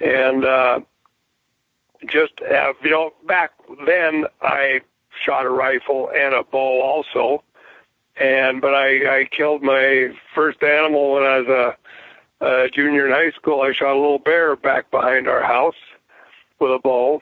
and 0.00 0.44
uh, 0.44 0.80
just 2.06 2.32
have 2.48 2.76
you 2.82 2.90
know 2.90 3.12
back 3.26 3.52
then 3.86 4.24
I 4.42 4.80
shot 5.24 5.46
a 5.46 5.50
rifle 5.50 6.10
and 6.14 6.34
a 6.34 6.42
bow 6.42 6.82
also, 6.82 7.42
and 8.16 8.60
but 8.60 8.74
I 8.74 9.20
I 9.20 9.24
killed 9.24 9.62
my 9.62 10.14
first 10.34 10.62
animal 10.62 11.12
when 11.12 11.22
I 11.22 11.38
was 11.40 11.48
a, 12.40 12.44
a 12.44 12.68
junior 12.70 13.06
in 13.06 13.12
high 13.12 13.30
school. 13.32 13.62
I 13.62 13.72
shot 13.72 13.92
a 13.92 14.00
little 14.00 14.18
bear 14.18 14.56
back 14.56 14.90
behind 14.90 15.28
our 15.28 15.42
house 15.42 15.74
with 16.58 16.72
a 16.72 16.78
bow, 16.78 17.20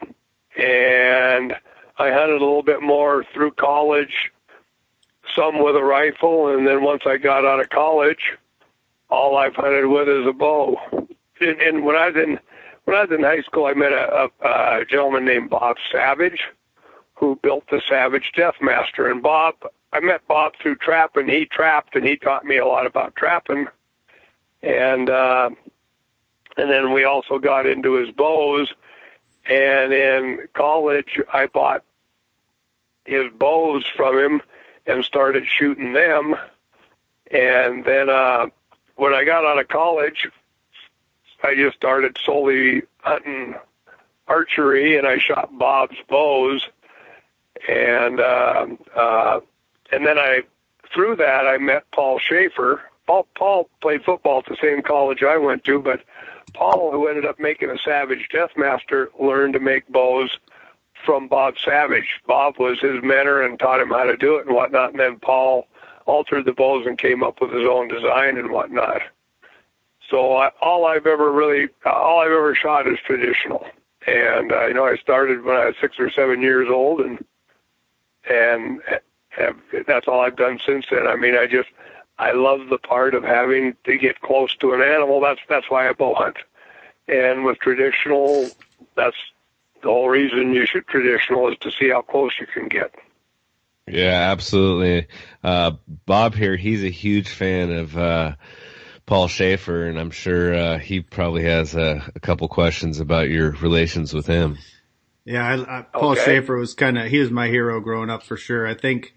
and 0.57 1.55
I 1.99 2.11
hunted 2.11 2.41
a 2.41 2.45
little 2.45 2.63
bit 2.63 2.83
more 2.83 3.25
through 3.33 3.53
college, 3.53 4.33
some 5.35 5.63
with 5.63 5.77
a 5.77 5.83
rifle, 5.83 6.49
and 6.49 6.67
then 6.67 6.83
once 6.83 7.03
I 7.07 7.17
got 7.17 7.45
out 7.45 7.61
of 7.61 7.71
college, 7.71 8.33
all 9.11 9.37
I've 9.37 9.55
hunted 9.55 9.87
with 9.87 10.09
is 10.09 10.27
a 10.27 10.33
bow. 10.33 10.77
And, 11.41 11.61
and 11.61 11.85
when 11.85 11.97
I 11.97 12.11
was 12.11 12.17
in 12.17 12.39
when 12.85 12.97
I 12.97 13.05
was 13.05 13.11
in 13.13 13.23
high 13.23 13.43
school, 13.43 13.67
I 13.67 13.75
met 13.75 13.93
a, 13.93 14.31
a, 14.43 14.81
a 14.81 14.85
gentleman 14.85 15.25
named 15.25 15.51
Bob 15.51 15.77
Savage, 15.91 16.41
who 17.15 17.39
built 17.43 17.65
the 17.71 17.81
Savage 17.89 18.33
Deathmaster. 18.37 19.11
And 19.11 19.23
Bob, 19.23 19.55
I 19.93 20.01
met 20.01 20.27
Bob 20.29 20.53
through 20.61 20.77
trapping. 20.77 21.29
He 21.29 21.47
trapped, 21.47 21.97
and 21.97 22.07
he 22.07 22.17
taught 22.17 22.45
me 22.45 22.59
a 22.59 22.67
lot 22.67 22.87
about 22.87 23.17
trapping. 23.17 23.69
And 24.63 25.09
uh, 25.09 25.51
and 26.57 26.71
then 26.71 26.93
we 26.93 27.05
also 27.05 27.39
got 27.39 27.67
into 27.67 27.95
his 27.95 28.11
bows. 28.11 28.73
And 29.47 29.93
in 29.93 30.49
college, 30.55 31.21
I 31.33 31.47
bought 31.47 31.85
his 33.05 33.31
bows 33.33 33.85
from 33.97 34.19
him 34.19 34.43
and 34.87 35.05
started 35.05 35.45
shooting 35.47 35.93
them. 35.93 36.35
And 37.31 37.85
then 37.85 38.09
uh, 38.09 38.47
when 38.97 39.13
I 39.13 39.25
got 39.25 39.45
out 39.45 39.59
of 39.59 39.69
college, 39.69 40.29
I 41.43 41.55
just 41.55 41.77
started 41.77 42.17
solely 42.25 42.83
hunting 42.99 43.55
archery, 44.27 44.97
and 44.97 45.07
I 45.07 45.19
shot 45.19 45.57
Bob's 45.59 45.97
bows, 46.09 46.67
and 47.69 48.19
uh, 48.19 48.67
uh, 48.97 49.41
and 49.93 50.07
then 50.07 50.19
I 50.19 50.43
through 50.93 51.17
that 51.17 51.47
I 51.47 51.59
met 51.59 51.85
Paul 51.93 52.19
Schafer. 52.19 52.81
Paul 53.07 53.27
Paul 53.37 53.69
played 53.83 54.05
football 54.05 54.39
at 54.39 54.47
the 54.47 54.57
same 54.63 54.81
college 54.83 55.23
I 55.23 55.37
went 55.37 55.65
to, 55.65 55.81
but 55.81 56.01
Paul, 56.55 56.91
who 56.93 57.09
ended 57.09 57.27
up 57.27 57.39
making 57.39 57.71
a 57.71 57.79
Savage 57.79 58.29
Deathmaster, 58.33 59.09
learned 59.21 59.55
to 59.55 59.61
make 59.61 59.87
bows 59.89 60.39
from 61.05 61.29
Bob 61.29 61.55
Savage. 61.63 62.21
Bob 62.27 62.59
was 62.59 62.81
his 62.81 63.03
mentor 63.03 63.43
and 63.43 63.59
taught 63.59 63.81
him 63.81 63.91
how 63.91 64.05
to 64.05 64.17
do 64.17 64.37
it 64.37 64.47
and 64.47 64.55
whatnot, 64.55 64.91
and 64.91 65.01
then 65.01 65.19
Paul 65.19 65.67
altered 66.07 66.45
the 66.45 66.53
bows 66.53 66.87
and 66.87 66.99
came 66.99 67.23
up 67.23 67.41
with 67.41 67.53
his 67.53 67.67
own 67.69 67.89
design 67.89 68.39
and 68.39 68.51
whatnot. 68.51 69.03
So 70.09 70.37
I, 70.37 70.51
all 70.61 70.87
I've 70.87 71.07
ever 71.07 71.33
really, 71.33 71.69
all 71.85 72.21
I've 72.21 72.31
ever 72.31 72.55
shot 72.55 72.87
is 72.87 72.99
traditional. 73.05 73.67
And 74.07 74.53
uh, 74.53 74.67
you 74.67 74.75
know, 74.75 74.85
I 74.85 74.97
started 74.97 75.45
when 75.45 75.57
I 75.57 75.67
was 75.67 75.75
six 75.81 75.99
or 75.99 76.11
seven 76.11 76.43
years 76.43 76.69
old, 76.71 77.01
and 77.01 77.25
and 78.29 78.81
have, 79.31 79.57
that's 79.87 80.07
all 80.07 80.21
I've 80.21 80.37
done 80.37 80.61
since 80.65 80.87
then. 80.91 81.07
I 81.07 81.17
mean, 81.17 81.37
I 81.37 81.47
just 81.47 81.69
I 82.19 82.33
love 82.33 82.69
the 82.69 82.79
part 82.79 83.15
of 83.15 83.25
having 83.25 83.75
to 83.85 83.99
get 83.99 84.21
close 84.21 84.55
to 84.57 84.73
an 84.73 84.83
animal. 84.83 85.21
That's 85.21 85.41
that's 85.49 85.71
why 85.71 85.89
I 85.89 85.93
bow 85.93 86.15
hunt. 86.15 86.37
And 87.09 87.45
with 87.45 87.59
traditional, 87.59 88.49
that's 88.97 89.17
the 89.83 89.89
whole 89.89 90.09
reason 90.09 90.55
you 90.55 90.67
shoot 90.67 90.87
traditional 90.87 91.49
is 91.51 91.59
to 91.61 91.71
see 91.71 91.91
how 91.91 92.03
close 92.03 92.33
you 92.41 92.47
can 92.47 92.69
get. 92.69 92.95
Yeah, 93.87 94.31
absolutely. 94.33 95.09
Uh, 95.43 95.73
Bob 96.07 96.35
here, 96.35 96.57
he's 96.57 96.83
a 96.83 96.91
huge 96.91 97.29
fan 97.29 97.71
of 97.71 97.97
uh, 97.97 98.37
Paul 99.05 99.29
Schafer, 99.29 99.89
and 99.89 99.99
I'm 99.99 100.11
sure 100.11 100.55
uh, 100.55 100.79
he 100.79 101.01
probably 101.01 101.45
has 101.45 101.75
a, 101.75 102.11
a, 102.15 102.21
couple 102.21 102.49
questions 102.49 103.01
about 103.01 103.29
your 103.29 103.51
relations 103.51 104.15
with 104.15 104.27
him. 104.27 104.57
Yeah, 105.27 105.47
I, 105.47 105.79
I, 105.79 105.83
Paul 105.83 106.13
okay. 106.13 106.41
Schafer 106.41 106.59
was 106.59 106.73
kind 106.73 106.97
of 106.97 107.09
he 107.09 107.19
was 107.19 107.31
my 107.31 107.49
hero 107.49 107.81
growing 107.81 108.09
up 108.09 108.23
for 108.23 108.39
sure. 108.39 108.67
I 108.67 108.75
think, 108.75 109.15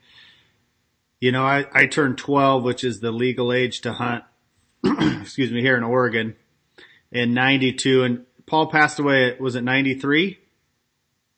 you 1.20 1.32
know, 1.32 1.44
I 1.44 1.66
I 1.74 1.88
turned 1.88 2.18
12, 2.18 2.64
which 2.64 2.84
is 2.84 3.00
the 3.00 3.12
legal 3.12 3.54
age 3.54 3.82
to 3.82 3.94
hunt. 3.94 4.24
excuse 5.22 5.52
me, 5.52 5.62
here 5.62 5.78
in 5.78 5.84
Oregon, 5.84 6.36
in 7.12 7.34
'92, 7.34 8.04
and 8.04 8.26
Paul 8.46 8.68
passed 8.68 9.00
away. 9.00 9.36
Was 9.40 9.56
it 9.56 9.64
'93? 9.64 10.38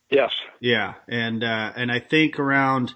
Yes. 0.09 0.31
Yeah, 0.59 0.95
and 1.07 1.43
uh, 1.43 1.71
and 1.75 1.91
I 1.91 1.99
think 1.99 2.39
around, 2.39 2.93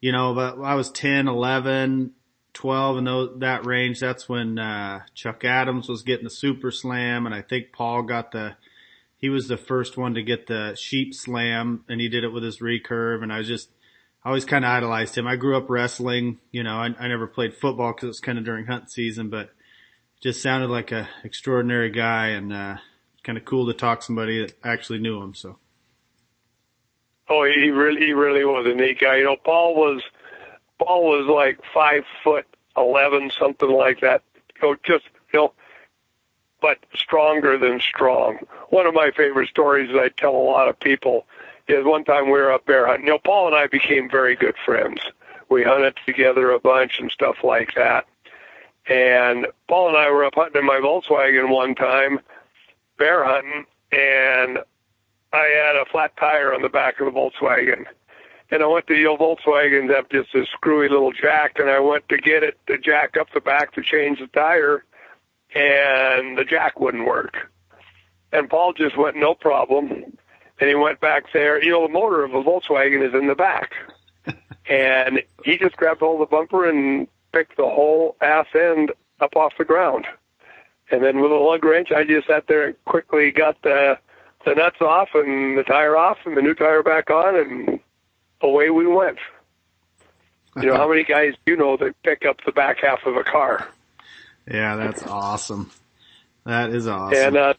you 0.00 0.12
know, 0.12 0.34
but 0.34 0.60
I 0.60 0.74
was 0.74 0.90
10, 0.90 1.26
11 1.26 2.12
12 2.52 2.96
and 2.98 3.06
those, 3.06 3.38
that 3.38 3.66
range, 3.66 4.00
that's 4.00 4.28
when 4.28 4.58
uh, 4.58 5.00
Chuck 5.14 5.44
Adams 5.44 5.88
was 5.88 6.02
getting 6.02 6.24
the 6.24 6.30
Super 6.30 6.70
Slam, 6.70 7.26
and 7.26 7.34
I 7.34 7.42
think 7.42 7.72
Paul 7.72 8.02
got 8.02 8.32
the. 8.32 8.56
He 9.16 9.28
was 9.28 9.48
the 9.48 9.58
first 9.58 9.98
one 9.98 10.14
to 10.14 10.22
get 10.22 10.46
the 10.46 10.74
Sheep 10.74 11.14
Slam, 11.14 11.84
and 11.88 12.00
he 12.00 12.08
did 12.08 12.24
it 12.24 12.32
with 12.32 12.42
his 12.42 12.60
recurve. 12.60 13.22
And 13.22 13.30
I 13.30 13.38
was 13.38 13.48
just, 13.48 13.68
I 14.24 14.28
always 14.28 14.44
kind 14.44 14.64
of 14.64 14.70
idolized 14.70 15.16
him. 15.16 15.26
I 15.26 15.36
grew 15.36 15.56
up 15.56 15.70
wrestling. 15.70 16.38
You 16.52 16.62
know, 16.62 16.76
I, 16.76 16.94
I 16.98 17.08
never 17.08 17.26
played 17.26 17.54
football 17.54 17.92
because 17.92 18.04
it 18.04 18.08
was 18.08 18.20
kind 18.20 18.38
of 18.38 18.44
during 18.44 18.66
hunt 18.66 18.90
season, 18.90 19.30
but 19.30 19.50
just 20.20 20.42
sounded 20.42 20.68
like 20.68 20.92
a 20.92 21.08
extraordinary 21.24 21.90
guy, 21.90 22.28
and 22.28 22.52
uh, 22.52 22.76
kind 23.22 23.38
of 23.38 23.44
cool 23.44 23.66
to 23.66 23.72
talk 23.72 24.00
to 24.00 24.06
somebody 24.06 24.40
that 24.40 24.54
actually 24.62 24.98
knew 24.98 25.22
him. 25.22 25.34
So. 25.34 25.58
Oh, 27.28 27.44
he 27.44 27.70
really, 27.70 28.00
he 28.06 28.12
really 28.12 28.44
was 28.44 28.66
a 28.66 28.74
neat 28.74 29.00
guy. 29.00 29.16
You 29.16 29.24
know, 29.24 29.36
Paul 29.36 29.74
was 29.74 30.02
Paul 30.78 31.04
was 31.04 31.26
like 31.26 31.60
five 31.72 32.04
foot 32.22 32.46
eleven, 32.76 33.30
something 33.38 33.70
like 33.70 34.00
that. 34.00 34.22
Know, 34.60 34.76
just 34.82 35.06
you 35.32 35.38
know, 35.38 35.52
but 36.60 36.78
stronger 36.94 37.56
than 37.56 37.80
strong. 37.80 38.40
One 38.68 38.86
of 38.86 38.92
my 38.92 39.10
favorite 39.16 39.48
stories 39.48 39.90
that 39.92 39.98
I 39.98 40.08
tell 40.10 40.36
a 40.36 40.36
lot 40.36 40.68
of 40.68 40.78
people 40.78 41.26
is 41.70 41.84
one 41.84 42.04
time 42.04 42.26
we 42.26 42.32
were 42.32 42.52
up 42.52 42.66
bear 42.66 42.86
hunting. 42.86 43.06
You 43.06 43.12
know, 43.12 43.18
Paul 43.18 43.48
and 43.48 43.56
I 43.56 43.66
became 43.66 44.10
very 44.10 44.36
good 44.36 44.54
friends. 44.64 45.00
We 45.48 45.64
hunted 45.64 45.96
together 46.06 46.50
a 46.50 46.60
bunch 46.60 47.00
and 47.00 47.10
stuff 47.10 47.36
like 47.42 47.74
that. 47.74 48.06
And 48.88 49.46
Paul 49.68 49.88
and 49.88 49.96
I 49.96 50.10
were 50.10 50.24
up 50.24 50.34
hunting 50.34 50.60
in 50.60 50.66
my 50.66 50.80
Volkswagen 50.82 51.50
one 51.50 51.74
time, 51.74 52.20
bear 52.98 53.24
hunting, 53.24 53.66
and 53.92 54.58
I 55.32 55.64
had 55.64 55.76
a 55.76 55.84
flat 55.90 56.16
tire 56.16 56.54
on 56.54 56.62
the 56.62 56.68
back 56.68 57.00
of 57.00 57.06
the 57.06 57.12
Volkswagen 57.12 57.86
and 58.50 58.62
I 58.62 58.66
went 58.66 58.86
to 58.88 58.94
the 58.94 59.06
old 59.06 59.20
Volkswagen 59.20 59.88
that 59.88 60.10
just 60.10 60.34
a 60.34 60.44
screwy 60.46 60.88
little 60.88 61.12
jack, 61.12 61.58
and 61.58 61.70
I 61.70 61.78
went 61.78 62.08
to 62.08 62.18
get 62.18 62.42
it 62.42 62.58
to 62.66 62.78
jack 62.78 63.16
up 63.16 63.28
the 63.32 63.40
back 63.40 63.72
to 63.74 63.82
change 63.82 64.18
the 64.18 64.26
tire, 64.26 64.84
and 65.54 66.36
the 66.36 66.44
jack 66.44 66.80
wouldn't 66.80 67.06
work. 67.06 67.50
And 68.32 68.48
Paul 68.48 68.72
just 68.72 68.96
went, 68.96 69.16
no 69.16 69.34
problem. 69.34 70.16
And 70.60 70.68
he 70.68 70.74
went 70.74 71.00
back 71.00 71.24
there. 71.32 71.62
You 71.62 71.70
know, 71.70 71.86
the 71.86 71.92
motor 71.92 72.22
of 72.22 72.34
a 72.34 72.42
Volkswagen 72.42 73.06
is 73.06 73.14
in 73.14 73.26
the 73.26 73.34
back. 73.34 73.72
and 74.68 75.22
he 75.44 75.56
just 75.56 75.76
grabbed 75.76 76.00
hold 76.00 76.20
of 76.20 76.28
the 76.28 76.36
bumper 76.36 76.68
and 76.68 77.08
picked 77.32 77.56
the 77.56 77.64
whole 77.64 78.16
ass 78.20 78.46
end 78.54 78.92
up 79.20 79.34
off 79.36 79.54
the 79.58 79.64
ground. 79.64 80.06
And 80.90 81.02
then 81.02 81.20
with 81.20 81.30
a 81.30 81.36
lug 81.36 81.64
wrench, 81.64 81.92
I 81.92 82.04
just 82.04 82.26
sat 82.26 82.46
there 82.46 82.66
and 82.66 82.84
quickly 82.84 83.30
got 83.30 83.60
the 83.62 83.98
the 84.44 84.54
nuts 84.54 84.80
off 84.80 85.10
and 85.14 85.56
the 85.56 85.62
tire 85.62 85.96
off 85.96 86.16
and 86.24 86.36
the 86.36 86.40
new 86.40 86.54
tire 86.54 86.82
back 86.82 87.10
on 87.10 87.36
and 87.36 87.80
away 88.40 88.70
we 88.70 88.86
went. 88.86 89.18
You 90.56 90.66
know, 90.66 90.76
how 90.76 90.88
many 90.90 91.04
guys 91.04 91.34
do 91.44 91.52
you 91.52 91.58
know 91.58 91.76
that 91.76 91.94
pick 92.02 92.24
up 92.24 92.38
the 92.44 92.52
back 92.52 92.78
half 92.82 93.04
of 93.06 93.16
a 93.16 93.24
car? 93.24 93.68
Yeah, 94.50 94.76
that's 94.76 95.02
awesome. 95.04 95.70
That 96.44 96.70
is 96.70 96.86
awesome. 96.88 97.18
And 97.18 97.36
uh, 97.36 97.54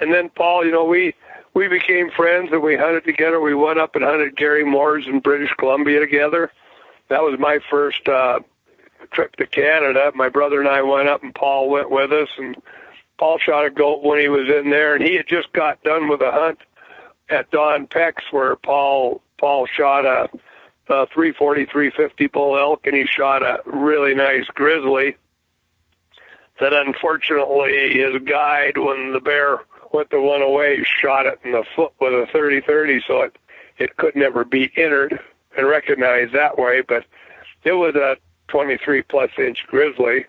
and 0.00 0.12
then 0.12 0.30
Paul, 0.30 0.64
you 0.64 0.72
know, 0.72 0.84
we 0.84 1.14
we 1.54 1.68
became 1.68 2.10
friends 2.10 2.50
and 2.52 2.62
we 2.62 2.76
hunted 2.76 3.04
together. 3.04 3.40
We 3.40 3.54
went 3.54 3.78
up 3.78 3.94
and 3.94 4.04
hunted 4.04 4.36
Gary 4.36 4.64
Moore's 4.64 5.06
in 5.06 5.20
British 5.20 5.52
Columbia 5.58 6.00
together. 6.00 6.50
That 7.08 7.22
was 7.22 7.38
my 7.38 7.58
first 7.70 8.08
uh, 8.08 8.40
trip 9.12 9.36
to 9.36 9.46
Canada. 9.46 10.12
My 10.14 10.28
brother 10.28 10.60
and 10.60 10.68
I 10.68 10.82
went 10.82 11.08
up, 11.08 11.22
and 11.22 11.34
Paul 11.34 11.68
went 11.68 11.90
with 11.90 12.10
us. 12.12 12.28
And 12.38 12.56
Paul 13.18 13.38
shot 13.38 13.66
a 13.66 13.70
goat 13.70 14.02
when 14.02 14.18
he 14.18 14.28
was 14.28 14.48
in 14.48 14.70
there, 14.70 14.94
and 14.94 15.04
he 15.04 15.16
had 15.16 15.26
just 15.26 15.52
got 15.52 15.82
done 15.82 16.08
with 16.08 16.22
a 16.22 16.30
hunt 16.30 16.58
at 17.28 17.50
Don 17.50 17.86
Peck's 17.86 18.24
where 18.30 18.56
Paul 18.56 19.22
Paul 19.38 19.66
shot 19.66 20.06
a, 20.06 20.28
a 20.88 21.06
340, 21.08 21.66
350 21.66 22.26
bull 22.28 22.56
elk, 22.56 22.86
and 22.86 22.94
he 22.94 23.06
shot 23.06 23.42
a 23.42 23.60
really 23.66 24.14
nice 24.14 24.46
grizzly. 24.54 25.16
That 26.60 26.72
unfortunately 26.72 27.98
his 27.98 28.22
guide, 28.22 28.78
when 28.78 29.12
the 29.12 29.20
bear 29.20 29.60
went 29.92 30.10
the 30.10 30.20
one 30.20 30.42
away, 30.42 30.84
shot 30.84 31.26
it 31.26 31.40
in 31.44 31.52
the 31.52 31.64
foot 31.76 31.92
with 32.00 32.12
a 32.12 32.26
30-30, 32.32 33.00
so 33.06 33.22
it 33.22 33.36
it 33.78 33.96
could 33.96 34.14
never 34.14 34.44
be 34.44 34.70
entered 34.76 35.18
and 35.56 35.66
recognized 35.66 36.34
that 36.34 36.58
way. 36.58 36.82
But 36.82 37.04
it 37.64 37.72
was 37.72 37.94
a 37.94 38.16
23 38.48 39.02
plus 39.02 39.30
inch 39.38 39.64
grizzly. 39.66 40.26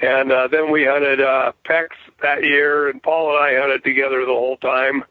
And 0.00 0.32
uh, 0.32 0.48
then 0.48 0.70
we 0.70 0.84
hunted 0.84 1.20
uh, 1.20 1.52
Peck's 1.64 1.96
that 2.22 2.42
year, 2.42 2.88
and 2.88 3.02
Paul 3.02 3.36
and 3.36 3.44
I 3.44 3.60
hunted 3.60 3.84
together 3.84 4.20
the 4.20 4.32
whole 4.32 4.56
time 4.56 5.04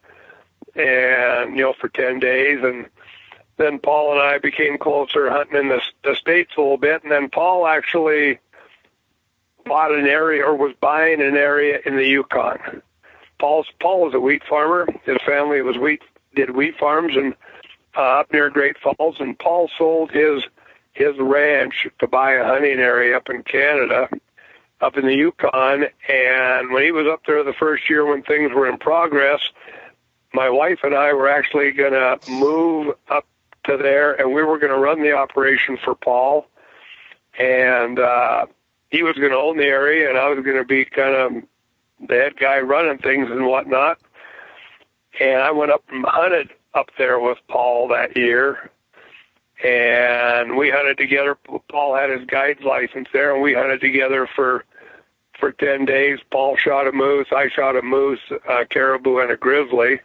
and 0.75 1.56
you 1.56 1.63
know 1.63 1.74
for 1.74 1.89
ten 1.89 2.20
days, 2.20 2.60
and 2.63 2.88
then 3.58 3.79
Paul 3.79 4.13
and 4.13 4.22
I 4.22 4.38
became 4.38 4.77
closer, 4.77 5.29
hunting 5.29 5.58
in 5.58 5.68
the 5.68 5.82
the 6.03 6.15
states 6.15 6.51
a 6.58 6.62
little 6.62 6.77
bit, 6.77 7.03
and 7.03 7.12
then 7.12 7.29
Paul 7.29 7.68
actually 7.68 8.39
bought 9.65 9.91
an 9.91 10.08
area 10.08 10.44
or 10.44 10.56
was 10.56 10.74
buying 10.79 11.22
an 11.22 11.36
area 11.36 11.79
in 11.86 11.96
the 11.96 12.06
Yukon. 12.06 12.82
Paul's 13.39 13.67
Paul 13.79 14.01
was 14.01 14.13
a 14.13 14.19
wheat 14.19 14.43
farmer. 14.48 14.88
His 15.05 15.17
family 15.25 15.62
was 15.62 15.77
wheat 15.77 16.01
did 16.36 16.55
wheat 16.55 16.77
farms 16.77 17.15
and 17.15 17.34
uh, 17.98 18.19
up 18.19 18.31
near 18.31 18.50
Great 18.50 18.77
Falls, 18.77 19.15
and 19.19 19.38
Paul 19.38 19.69
sold 19.77 20.12
his 20.12 20.43
his 20.93 21.15
ranch 21.17 21.88
to 22.00 22.08
buy 22.08 22.34
a 22.34 22.46
hunting 22.46 22.79
area 22.79 23.15
up 23.15 23.29
in 23.29 23.43
Canada, 23.43 24.10
up 24.81 24.98
in 24.98 25.05
the 25.05 25.15
Yukon. 25.15 25.86
And 26.08 26.72
when 26.72 26.84
he 26.84 26.91
was 26.91 27.08
up 27.08 27.22
there 27.25 27.43
the 27.43 27.53
first 27.53 27.89
year 27.89 28.05
when 28.05 28.22
things 28.24 28.51
were 28.53 28.67
in 28.67 28.77
progress, 28.77 29.39
my 30.34 30.50
wife 30.50 30.79
and 30.84 30.93
I 30.93 31.13
were 31.13 31.29
actually 31.29 31.72
going 31.72 31.93
to 31.93 32.19
move 32.29 32.96
up 33.10 33.25
to 33.65 33.77
there, 33.77 34.13
and 34.13 34.34
we 34.34 34.43
were 34.43 34.60
going 34.60 34.74
to 34.74 34.79
run 34.79 35.01
the 35.01 35.13
operation 35.13 35.77
for 35.84 35.96
Paul. 35.96 36.48
And 37.38 38.00
uh, 38.00 38.48
he 38.89 39.03
was 39.03 39.15
going 39.15 39.31
to 39.31 39.38
own 39.38 39.58
the 39.58 39.65
area, 39.65 40.10
and 40.10 40.17
I 40.17 40.29
was 40.29 40.43
going 40.43 40.58
to 40.58 40.65
be 40.65 40.86
kind 40.86 41.15
of 41.15 41.43
the 42.08 42.15
head 42.15 42.38
guy 42.38 42.60
running 42.60 42.98
things 42.98 43.29
and 43.29 43.46
whatnot. 43.46 44.00
And 45.20 45.41
I 45.41 45.51
went 45.51 45.72
up 45.72 45.84
and 45.89 46.06
hunted 46.06 46.50
up 46.74 46.89
there 46.98 47.20
with 47.20 47.38
Paul 47.48 47.88
that 47.89 48.15
year, 48.15 48.70
and 49.63 50.56
we 50.56 50.70
hunted 50.70 50.98
together. 50.98 51.38
Paul 51.70 51.96
had 51.96 52.10
his 52.10 52.25
guide's 52.25 52.62
license 52.62 53.08
there, 53.12 53.34
and 53.34 53.41
we 53.41 53.53
hunted 53.53 53.82
together 53.82 54.27
for 54.36 54.65
for 55.39 55.51
ten 55.51 55.86
days. 55.86 56.20
Paul 56.32 56.58
shot 56.58 56.88
a 56.88 56.91
moose, 56.91 57.27
I 57.32 57.50
shot 57.50 57.75
a 57.75 57.82
moose, 57.82 58.20
a 58.48 58.65
caribou, 58.65 59.20
and 59.20 59.32
a 59.32 59.38
grizzly. 59.38 60.00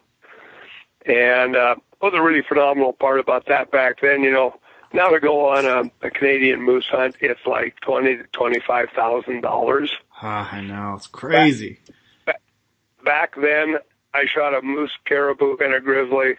And 1.06 1.54
uh, 1.54 1.76
was 2.00 2.12
a 2.14 2.22
really 2.22 2.42
phenomenal 2.42 2.92
part 2.92 3.18
about 3.18 3.46
that 3.46 3.70
back 3.70 4.00
then, 4.00 4.22
you 4.22 4.30
know, 4.30 4.58
now 4.92 5.08
to 5.08 5.20
go 5.20 5.48
on 5.48 5.64
a, 5.64 6.06
a 6.06 6.10
Canadian 6.10 6.62
moose 6.62 6.86
hunt, 6.86 7.16
it's 7.20 7.44
like 7.46 7.80
twenty 7.80 8.16
to 8.16 8.24
twenty 8.32 8.60
five 8.60 8.88
thousand 8.94 9.40
dollars. 9.40 9.92
Ah, 10.22 10.48
I 10.52 10.60
know 10.60 10.94
it's 10.96 11.06
crazy. 11.06 11.80
Back, 12.24 12.42
back 13.04 13.34
then, 13.40 13.76
I 14.12 14.26
shot 14.26 14.54
a 14.54 14.62
moose, 14.62 14.92
caribou, 15.04 15.56
and 15.58 15.74
a 15.74 15.80
grizzly 15.80 16.36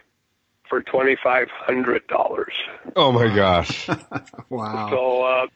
for 0.68 0.82
twenty 0.82 1.16
five 1.22 1.48
hundred 1.50 2.06
dollars. 2.06 2.54
Oh 2.96 3.12
my 3.12 3.34
gosh! 3.34 3.88
wow. 4.48 4.90
So 4.90 5.22
uh, 5.22 5.46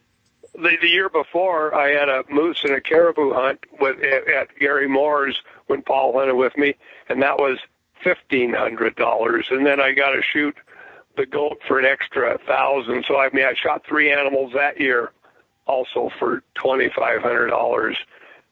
the 0.55 0.77
the 0.81 0.89
year 0.89 1.09
before, 1.09 1.75
I 1.75 1.91
had 1.91 2.09
a 2.09 2.25
moose 2.31 2.62
and 2.65 2.73
a 2.75 2.81
caribou 2.81 3.33
hunt 3.33 3.61
with 3.81 3.97
at 4.03 4.57
Gary 4.59 4.89
Moore's 4.89 5.41
when 5.67 5.83
Paul 5.83 6.19
hunted 6.19 6.35
with 6.35 6.57
me, 6.57 6.75
and 7.09 7.23
that 7.23 7.39
was 7.39 7.59
fifteen 8.03 8.53
hundred 8.53 8.97
dollars. 8.97 9.47
And 9.50 9.67
then 9.67 9.81
I 9.81 9.93
got 9.93 10.11
to 10.11 10.23
shoot 10.23 10.57
the 11.17 11.27
goat 11.27 11.61
for 11.67 11.79
an 11.79 11.85
extra 11.85 12.39
thousand. 12.47 13.05
So 13.07 13.19
I 13.19 13.31
mean, 13.33 13.45
I 13.45 13.55
shot 13.55 13.85
three 13.87 14.12
animals 14.12 14.53
that 14.55 14.81
year, 14.81 15.12
also 15.71 16.11
for 16.19 16.43
twenty 16.55 16.91
five 16.97 17.23
hundred 17.23 17.49
dollars. 17.49 17.97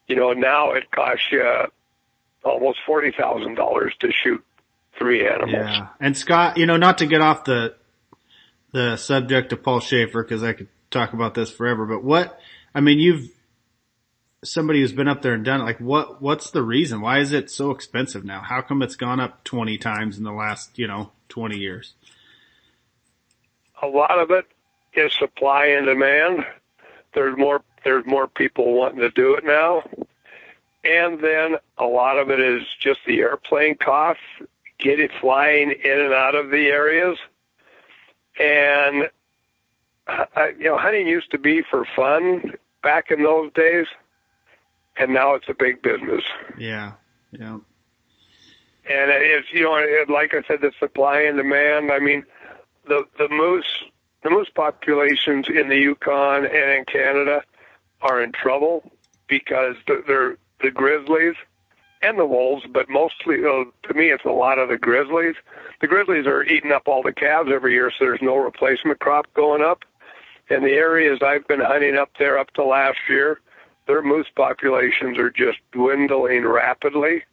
You 0.07 0.17
know, 0.17 0.33
now 0.33 0.73
it 0.73 0.91
costs 0.91 1.27
you 1.31 1.45
almost 2.45 2.79
forty 2.87 3.13
thousand 3.19 3.57
dollars 3.57 3.93
to 4.01 4.11
shoot 4.13 4.43
three 4.99 5.27
animals. 5.27 5.53
Yeah, 5.53 5.89
and 6.01 6.17
Scott, 6.17 6.57
you 6.57 6.67
know, 6.67 6.77
not 6.77 6.99
to 6.99 7.07
get 7.07 7.21
off 7.21 7.45
the 7.45 7.75
the 8.73 8.97
subject 8.97 9.53
of 9.53 9.63
Paul 9.63 9.81
Schafer 9.81 10.23
because 10.23 10.43
I 10.43 10.53
could 10.53 10.69
talk 10.91 11.13
about 11.13 11.35
this 11.35 11.51
forever, 11.51 11.87
but 11.87 12.05
what 12.05 12.39
I 12.75 12.81
mean, 12.81 12.99
you've 12.99 13.31
somebody 14.45 14.81
who's 14.81 14.93
been 14.93 15.09
up 15.09 15.23
there 15.23 15.35
and 15.35 15.45
done 15.45 15.61
it. 15.61 15.65
Like, 15.65 15.81
what 15.81 16.23
what's 16.23 16.51
the 16.51 16.63
reason? 16.63 17.01
Why 17.01 17.19
is 17.19 17.33
it 17.33 17.51
so 17.51 17.71
expensive 17.71 18.25
now? 18.25 18.41
How 18.41 18.63
come 18.63 18.83
it's 18.83 18.97
gone 18.97 19.21
up 19.21 19.45
twenty 19.45 19.79
times 19.79 20.19
in 20.19 20.25
the 20.25 20.33
last 20.33 20.79
you 20.79 20.87
know 20.87 21.12
twenty 21.29 21.59
years? 21.59 21.95
A 23.83 23.87
lot 23.87 24.19
of 24.19 24.31
it 24.31 24.47
is 24.95 25.12
supply 25.14 25.66
and 25.66 25.87
demand. 25.87 26.45
There's 27.18 27.37
more 27.37 27.64
there's 27.83 28.07
more 28.07 28.28
people 28.28 28.74
wanting 28.74 29.00
to 29.00 29.11
do 29.11 29.35
it 29.35 29.44
now. 29.44 29.83
And 30.85 31.18
then 31.20 31.57
a 31.76 31.85
lot 31.85 32.16
of 32.16 32.31
it 32.31 32.38
is 32.38 32.62
just 32.78 33.00
the 33.09 33.18
airplane 33.18 33.74
costs, 33.76 34.22
get 34.78 35.00
it 35.00 35.11
flying 35.20 35.72
in 35.72 36.00
and 36.00 36.14
out 36.14 36.37
of 36.37 36.50
the 36.50 36.68
areas. 36.68 37.18
And, 38.38 39.09
uh, 40.07 40.46
you 40.57 40.66
know, 40.66 40.78
hunting 40.78 41.09
used 41.09 41.33
to 41.33 41.38
be 41.38 41.62
for 41.68 41.85
fun 41.96 42.52
back 42.85 43.11
in 43.11 43.24
those 43.24 43.52
days, 43.52 43.87
and 44.96 45.12
now 45.12 45.35
it's 45.35 45.48
a 45.48 45.54
big 45.54 45.83
business. 45.83 46.22
Yeah, 46.57 46.92
yeah. 47.33 47.54
And 48.88 49.11
it's, 49.11 49.52
you 49.52 49.64
know, 49.64 50.04
like 50.09 50.35
I 50.35 50.42
said, 50.46 50.61
the 50.61 50.70
supply 50.78 51.22
and 51.22 51.37
demand. 51.37 51.90
I 51.90 51.98
mean, 51.98 52.22
the, 52.87 53.09
the 53.18 53.28
moose, 53.28 53.83
the 54.22 54.31
moose 54.31 54.50
populations 54.54 55.46
in 55.48 55.68
the 55.68 55.76
Yukon 55.76 56.44
and 56.44 56.70
in 56.78 56.85
Canada 56.85 57.42
are 58.00 58.22
in 58.22 58.33
trouble 58.33 58.90
because 59.28 59.76
they're 60.07 60.37
the 60.61 60.70
grizzlies 60.70 61.35
and 62.02 62.18
the 62.18 62.26
wolves, 62.26 62.64
but 62.72 62.88
mostly 62.88 63.44
uh, 63.44 63.64
to 63.87 63.94
me 63.94 64.11
it's 64.11 64.24
a 64.24 64.31
lot 64.31 64.59
of 64.59 64.68
the 64.68 64.78
grizzlies. 64.78 65.35
The 65.81 65.87
grizzlies 65.87 66.26
are 66.26 66.44
eating 66.44 66.72
up 66.72 66.83
all 66.87 67.02
the 67.02 67.12
calves 67.12 67.50
every 67.52 67.72
year, 67.72 67.90
so 67.90 68.04
there's 68.04 68.22
no 68.22 68.37
replacement 68.37 69.00
crop 69.00 69.33
going 69.35 69.62
up. 69.62 69.85
And 70.50 70.64
the 70.64 70.72
areas 70.72 71.20
I've 71.22 71.46
been 71.46 71.61
hunting 71.61 71.96
up 71.96 72.11
there 72.18 72.38
up 72.38 72.52
to 72.52 72.64
last 72.64 72.98
year, 73.09 73.40
their 73.87 74.02
moose 74.02 74.28
populations 74.35 75.18
are 75.18 75.31
just 75.31 75.59
dwindling 75.72 76.46
rapidly. 76.46 77.24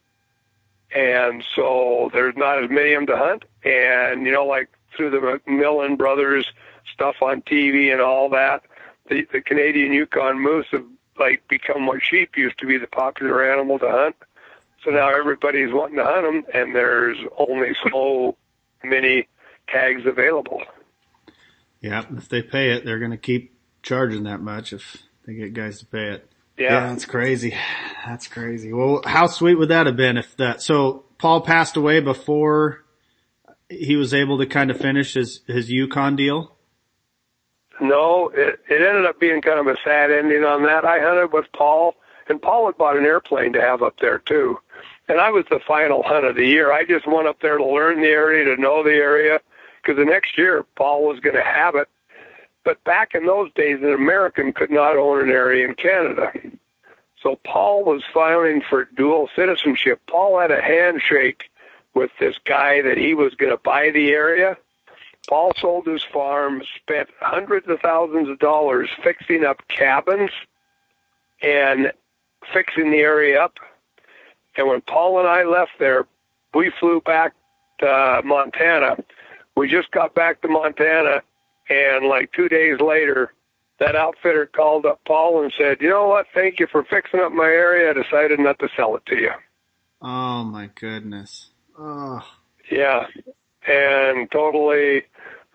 And 0.94 1.44
so 1.54 2.10
there's 2.12 2.36
not 2.36 2.62
as 2.62 2.70
many 2.70 2.92
of 2.92 3.00
them 3.00 3.06
to 3.06 3.16
hunt. 3.16 3.44
And, 3.64 4.26
you 4.26 4.32
know, 4.32 4.44
like 4.44 4.68
through 4.96 5.10
the 5.10 5.18
McMillan 5.18 5.96
brothers 5.96 6.46
stuff 6.92 7.16
on 7.22 7.42
TV 7.42 7.92
and 7.92 8.00
all 8.00 8.28
that, 8.30 8.62
the, 9.08 9.26
the 9.32 9.40
Canadian 9.40 9.92
Yukon 9.92 10.40
moose 10.40 10.66
have 10.72 10.84
like 11.18 11.46
become 11.48 11.86
what 11.86 12.02
sheep 12.02 12.36
used 12.36 12.58
to 12.58 12.66
be 12.66 12.78
the 12.78 12.86
popular 12.86 13.50
animal 13.50 13.78
to 13.78 13.88
hunt. 13.88 14.16
So 14.84 14.90
now 14.90 15.08
everybody's 15.08 15.72
wanting 15.72 15.96
to 15.96 16.04
hunt 16.04 16.22
them, 16.22 16.44
and 16.54 16.74
there's 16.74 17.18
only 17.38 17.70
so 17.90 18.36
many 18.84 19.28
tags 19.68 20.02
available. 20.06 20.62
Yeah, 21.80 22.04
if 22.16 22.28
they 22.28 22.42
pay 22.42 22.70
it, 22.70 22.84
they're 22.84 22.98
going 22.98 23.10
to 23.10 23.16
keep 23.16 23.58
charging 23.82 24.24
that 24.24 24.40
much 24.40 24.72
if 24.72 25.02
they 25.26 25.34
get 25.34 25.54
guys 25.54 25.78
to 25.80 25.86
pay 25.86 26.10
it. 26.10 26.30
Yeah. 26.56 26.72
yeah, 26.72 26.88
that's 26.88 27.04
crazy. 27.04 27.54
That's 28.06 28.28
crazy. 28.28 28.72
Well, 28.72 29.02
how 29.04 29.26
sweet 29.26 29.56
would 29.56 29.68
that 29.68 29.86
have 29.86 29.96
been 29.96 30.16
if 30.16 30.36
that? 30.36 30.62
So 30.62 31.04
Paul 31.18 31.42
passed 31.42 31.76
away 31.76 32.00
before 32.00 32.84
he 33.68 33.96
was 33.96 34.14
able 34.14 34.38
to 34.38 34.46
kind 34.46 34.70
of 34.70 34.78
finish 34.78 35.14
his 35.14 35.40
his 35.46 35.70
Yukon 35.70 36.16
deal. 36.16 36.55
No, 37.80 38.30
it, 38.34 38.60
it 38.68 38.82
ended 38.82 39.04
up 39.04 39.20
being 39.20 39.42
kind 39.42 39.60
of 39.60 39.66
a 39.66 39.76
sad 39.84 40.10
ending 40.10 40.44
on 40.44 40.62
that. 40.64 40.84
I 40.84 41.00
hunted 41.00 41.32
with 41.32 41.46
Paul, 41.52 41.94
and 42.28 42.40
Paul 42.40 42.66
had 42.66 42.78
bought 42.78 42.96
an 42.96 43.04
airplane 43.04 43.52
to 43.52 43.60
have 43.60 43.82
up 43.82 43.98
there 44.00 44.18
too. 44.18 44.58
And 45.08 45.20
I 45.20 45.30
was 45.30 45.44
the 45.50 45.60
final 45.66 46.02
hunt 46.02 46.24
of 46.24 46.36
the 46.36 46.46
year. 46.46 46.72
I 46.72 46.84
just 46.84 47.06
went 47.06 47.28
up 47.28 47.40
there 47.40 47.58
to 47.58 47.64
learn 47.64 48.00
the 48.00 48.08
area, 48.08 48.44
to 48.44 48.60
know 48.60 48.82
the 48.82 48.94
area, 48.94 49.40
because 49.82 49.96
the 49.96 50.04
next 50.04 50.36
year 50.36 50.64
Paul 50.74 51.06
was 51.06 51.20
going 51.20 51.36
to 51.36 51.42
have 51.42 51.74
it. 51.74 51.88
But 52.64 52.82
back 52.82 53.14
in 53.14 53.26
those 53.26 53.52
days, 53.54 53.78
an 53.82 53.92
American 53.92 54.52
could 54.52 54.70
not 54.70 54.96
own 54.96 55.22
an 55.22 55.30
area 55.30 55.68
in 55.68 55.74
Canada. 55.74 56.32
So 57.22 57.38
Paul 57.44 57.84
was 57.84 58.02
filing 58.12 58.62
for 58.68 58.84
dual 58.96 59.28
citizenship. 59.36 60.00
Paul 60.08 60.40
had 60.40 60.50
a 60.50 60.60
handshake 60.60 61.50
with 61.94 62.10
this 62.18 62.36
guy 62.44 62.82
that 62.82 62.98
he 62.98 63.14
was 63.14 63.34
going 63.34 63.52
to 63.52 63.62
buy 63.62 63.90
the 63.90 64.10
area 64.10 64.56
Paul 65.28 65.52
sold 65.60 65.86
his 65.86 66.04
farm, 66.12 66.62
spent 66.76 67.08
hundreds 67.20 67.68
of 67.68 67.80
thousands 67.80 68.28
of 68.28 68.38
dollars 68.38 68.88
fixing 69.02 69.44
up 69.44 69.60
cabins 69.68 70.30
and 71.42 71.92
fixing 72.52 72.90
the 72.90 72.98
area 72.98 73.42
up. 73.42 73.54
And 74.56 74.68
when 74.68 74.80
Paul 74.82 75.18
and 75.18 75.28
I 75.28 75.44
left 75.44 75.72
there, 75.78 76.06
we 76.54 76.72
flew 76.80 77.00
back 77.00 77.34
to 77.80 78.22
Montana. 78.24 78.96
We 79.56 79.68
just 79.68 79.90
got 79.90 80.14
back 80.14 80.40
to 80.42 80.48
Montana, 80.48 81.22
and 81.68 82.06
like 82.06 82.32
two 82.32 82.48
days 82.48 82.80
later, 82.80 83.32
that 83.78 83.96
outfitter 83.96 84.46
called 84.46 84.86
up 84.86 85.00
Paul 85.06 85.42
and 85.42 85.52
said, 85.58 85.80
"You 85.80 85.90
know 85.90 86.08
what? 86.08 86.26
Thank 86.32 86.60
you 86.60 86.66
for 86.66 86.84
fixing 86.84 87.20
up 87.20 87.32
my 87.32 87.44
area. 87.44 87.90
I 87.90 87.92
decided 87.92 88.38
not 88.38 88.58
to 88.60 88.68
sell 88.76 88.96
it 88.96 89.04
to 89.06 89.16
you." 89.16 89.32
Oh 90.00 90.44
my 90.44 90.70
goodness. 90.74 91.50
Oh. 91.78 92.26
Yeah, 92.70 93.06
and 93.66 94.30
totally 94.30 95.02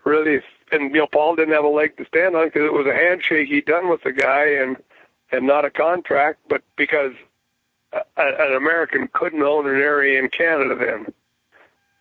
really, 0.04 0.42
and 0.72 0.94
you 0.94 1.02
know, 1.02 1.08
Paul 1.08 1.36
didn't 1.36 1.54
have 1.54 1.64
a 1.64 1.70
leg 1.70 1.98
to 1.98 2.06
stand 2.06 2.36
on 2.36 2.48
because 2.48 2.64
it 2.64 2.74
was 2.74 2.88
a 2.88 2.94
handshake 2.94 3.48
he'd 3.48 3.66
done 3.66 3.90
with 3.90 4.04
the 4.04 4.12
guy 4.12 4.46
and 4.46 4.78
and 5.32 5.48
not 5.48 5.66
a 5.66 5.70
contract, 5.70 6.40
but 6.50 6.62
because 6.76 7.14
a, 7.94 8.02
an 8.18 8.54
American 8.56 9.08
couldn't 9.14 9.42
own 9.42 9.68
an 9.68 9.82
area 9.82 10.20
in 10.20 10.30
Canada 10.30 10.76
then. 10.76 11.14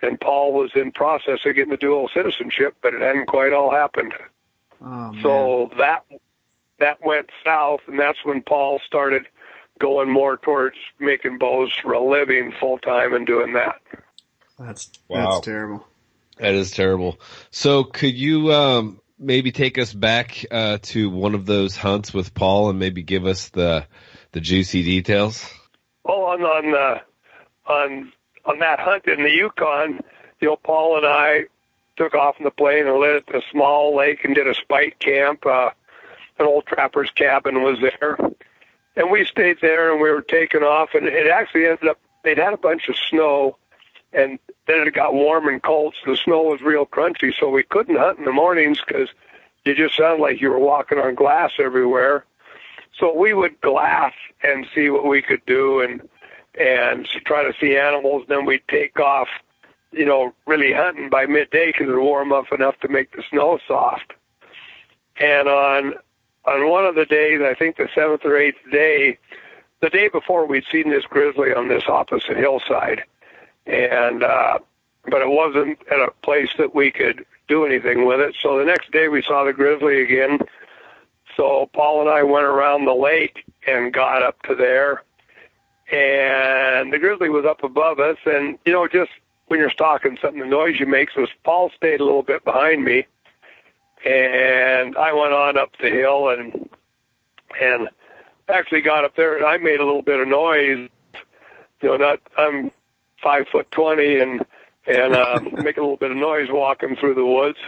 And 0.02 0.18
Paul 0.20 0.52
was 0.54 0.70
in 0.74 0.92
process 0.92 1.40
of 1.44 1.54
getting 1.54 1.70
the 1.70 1.76
dual 1.76 2.08
citizenship, 2.12 2.74
but 2.82 2.94
it 2.94 3.02
hadn't 3.02 3.26
quite 3.26 3.52
all 3.52 3.70
happened. 3.70 4.14
Oh, 4.82 5.12
so 5.22 5.70
that 5.78 6.04
that 6.78 7.04
went 7.04 7.28
south, 7.44 7.80
and 7.86 7.98
that's 7.98 8.24
when 8.24 8.42
Paul 8.42 8.80
started 8.86 9.26
going 9.78 10.10
more 10.10 10.38
towards 10.38 10.76
making 10.98 11.38
bows 11.38 11.72
for 11.82 11.92
a 11.92 12.02
living 12.02 12.52
full 12.58 12.78
time 12.78 13.14
and 13.14 13.26
doing 13.26 13.52
that. 13.52 13.80
That's 14.58 14.90
Wow. 15.08 15.32
that's 15.32 15.40
terrible. 15.40 15.86
That 16.40 16.54
is 16.54 16.70
terrible. 16.70 17.20
So 17.50 17.84
could 17.84 18.16
you 18.16 18.50
um, 18.52 19.00
maybe 19.18 19.52
take 19.52 19.76
us 19.76 19.92
back 19.92 20.46
uh, 20.50 20.78
to 20.82 21.10
one 21.10 21.34
of 21.34 21.44
those 21.44 21.76
hunts 21.76 22.14
with 22.14 22.32
Paul 22.32 22.70
and 22.70 22.78
maybe 22.78 23.02
give 23.02 23.26
us 23.26 23.50
the 23.50 23.86
the 24.32 24.40
juicy 24.40 24.82
details? 24.82 25.48
Oh, 26.06 26.24
on 26.24 26.42
on 26.42 26.74
uh, 26.74 26.98
on 27.70 28.12
on 28.46 28.58
that 28.60 28.80
hunt 28.80 29.06
in 29.06 29.22
the 29.22 29.30
Yukon, 29.30 30.00
you 30.40 30.48
know, 30.48 30.56
Paul 30.56 30.96
and 30.96 31.06
I 31.06 31.44
took 31.96 32.14
off 32.14 32.38
in 32.38 32.44
the 32.44 32.50
plane 32.50 32.86
and 32.86 32.98
lit 32.98 33.24
at 33.28 33.34
a 33.34 33.42
small 33.50 33.94
lake 33.94 34.24
and 34.24 34.34
did 34.34 34.48
a 34.48 34.54
spike 34.54 34.98
camp. 34.98 35.44
Uh, 35.44 35.70
an 36.38 36.46
old 36.46 36.64
trapper's 36.64 37.10
cabin 37.10 37.62
was 37.62 37.78
there, 37.80 38.16
and 38.96 39.10
we 39.10 39.26
stayed 39.26 39.58
there 39.60 39.92
and 39.92 40.00
we 40.00 40.08
were 40.08 40.22
taking 40.22 40.62
off. 40.62 40.94
And 40.94 41.06
it 41.06 41.26
actually 41.26 41.66
ended 41.66 41.88
up 41.88 41.98
they'd 42.24 42.38
had 42.38 42.54
a 42.54 42.58
bunch 42.58 42.88
of 42.88 42.96
snow, 42.96 43.58
and 44.10 44.38
then 44.70 44.86
it 44.86 44.94
got 44.94 45.14
warm 45.14 45.48
and 45.48 45.62
cold, 45.62 45.94
so 46.04 46.12
the 46.12 46.16
snow 46.16 46.42
was 46.42 46.60
real 46.60 46.86
crunchy. 46.86 47.32
So 47.38 47.48
we 47.48 47.62
couldn't 47.62 47.96
hunt 47.96 48.18
in 48.18 48.24
the 48.24 48.32
mornings 48.32 48.80
because 48.86 49.08
you 49.64 49.74
just 49.74 49.96
sounded 49.96 50.22
like 50.22 50.40
you 50.40 50.50
were 50.50 50.58
walking 50.58 50.98
on 50.98 51.14
glass 51.14 51.52
everywhere. 51.58 52.24
So 52.98 53.14
we 53.14 53.34
would 53.34 53.60
glass 53.60 54.12
and 54.42 54.66
see 54.74 54.90
what 54.90 55.06
we 55.06 55.22
could 55.22 55.44
do 55.46 55.80
and 55.80 56.08
and 56.58 57.06
try 57.24 57.44
to 57.44 57.54
see 57.60 57.76
animals. 57.76 58.24
Then 58.28 58.44
we'd 58.44 58.66
take 58.68 58.98
off, 58.98 59.28
you 59.92 60.04
know, 60.04 60.34
really 60.46 60.72
hunting 60.72 61.08
by 61.08 61.26
midday 61.26 61.66
because 61.68 61.88
it 61.88 61.92
would 61.92 62.02
warm 62.02 62.32
up 62.32 62.52
enough 62.52 62.78
to 62.80 62.88
make 62.88 63.12
the 63.12 63.22
snow 63.30 63.58
soft. 63.66 64.12
And 65.18 65.48
on 65.48 65.94
on 66.44 66.68
one 66.68 66.86
of 66.86 66.94
the 66.94 67.04
days, 67.04 67.40
I 67.42 67.54
think 67.54 67.76
the 67.76 67.88
seventh 67.94 68.24
or 68.24 68.36
eighth 68.36 68.58
day, 68.72 69.18
the 69.80 69.90
day 69.90 70.08
before, 70.08 70.46
we'd 70.46 70.64
seen 70.70 70.90
this 70.90 71.04
grizzly 71.04 71.52
on 71.52 71.68
this 71.68 71.84
opposite 71.86 72.36
hillside, 72.36 73.04
and 73.66 74.22
uh, 74.22 74.58
but 75.04 75.22
it 75.22 75.28
wasn't 75.28 75.78
at 75.90 76.00
a 76.00 76.10
place 76.22 76.50
that 76.58 76.74
we 76.74 76.90
could 76.90 77.24
do 77.48 77.64
anything 77.64 78.06
with 78.06 78.20
it. 78.20 78.36
So 78.40 78.58
the 78.58 78.64
next 78.64 78.90
day, 78.92 79.08
we 79.08 79.22
saw 79.22 79.44
the 79.44 79.52
grizzly 79.52 80.02
again. 80.02 80.38
So 81.36 81.68
Paul 81.72 82.02
and 82.02 82.10
I 82.10 82.22
went 82.22 82.44
around 82.44 82.84
the 82.84 82.94
lake 82.94 83.44
and 83.66 83.92
got 83.92 84.22
up 84.22 84.42
to 84.42 84.54
there, 84.54 85.02
and 85.90 86.92
the 86.92 86.98
grizzly 86.98 87.28
was 87.28 87.44
up 87.44 87.62
above 87.64 87.98
us. 87.98 88.18
And 88.26 88.58
you 88.64 88.72
know, 88.72 88.86
just 88.86 89.10
when 89.46 89.58
you're 89.58 89.70
stalking 89.70 90.18
something, 90.20 90.40
the 90.40 90.46
noise 90.46 90.78
you 90.78 90.86
make. 90.86 91.10
So 91.10 91.26
Paul 91.44 91.70
stayed 91.76 92.00
a 92.00 92.04
little 92.04 92.22
bit 92.22 92.44
behind 92.44 92.84
me, 92.84 93.06
and 94.04 94.96
I 94.96 95.12
went 95.12 95.32
on 95.32 95.58
up 95.58 95.70
the 95.80 95.90
hill 95.90 96.28
and 96.28 96.68
and 97.60 97.88
actually 98.48 98.80
got 98.80 99.04
up 99.04 99.16
there, 99.16 99.36
and 99.36 99.44
I 99.44 99.56
made 99.56 99.80
a 99.80 99.84
little 99.84 100.02
bit 100.02 100.20
of 100.20 100.28
noise. 100.28 100.88
You 101.82 101.88
know, 101.88 101.96
not 101.96 102.20
I'm 102.36 102.70
five 103.22 103.46
foot 103.50 103.70
twenty 103.70 104.18
and 104.18 104.44
and 104.86 105.14
uh, 105.14 105.40
make 105.62 105.76
a 105.76 105.80
little 105.80 105.96
bit 105.96 106.10
of 106.10 106.16
noise 106.16 106.48
walking 106.50 106.96
through 106.96 107.14
the 107.14 107.26
woods. 107.26 107.58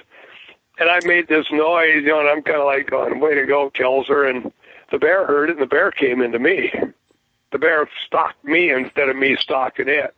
And 0.79 0.88
I 0.88 1.01
made 1.05 1.29
this 1.29 1.47
noise, 1.53 2.03
you 2.03 2.09
know, 2.09 2.21
and 2.21 2.29
I'm 2.29 2.43
kind 2.43 2.59
of 2.59 2.67
like 2.67 2.91
going, 2.91 3.21
way 3.21 3.35
to 3.35 3.47
go, 3.47 3.71
Kelser. 3.71 4.29
And 4.29 4.53
the 4.91 4.99
bear 4.99 5.27
heard 5.27 5.51
it, 5.51 5.53
and 5.53 5.62
the 5.62 5.67
bear 5.67 5.91
came 5.91 6.23
into 6.23 6.38
me. 6.38 6.73
The 7.53 7.59
bear 7.59 7.88
stalked 8.07 8.43
me 8.45 8.71
instead 8.71 9.09
of 9.09 9.17
me 9.17 9.37
stalking 9.38 9.88
it. 9.88 10.15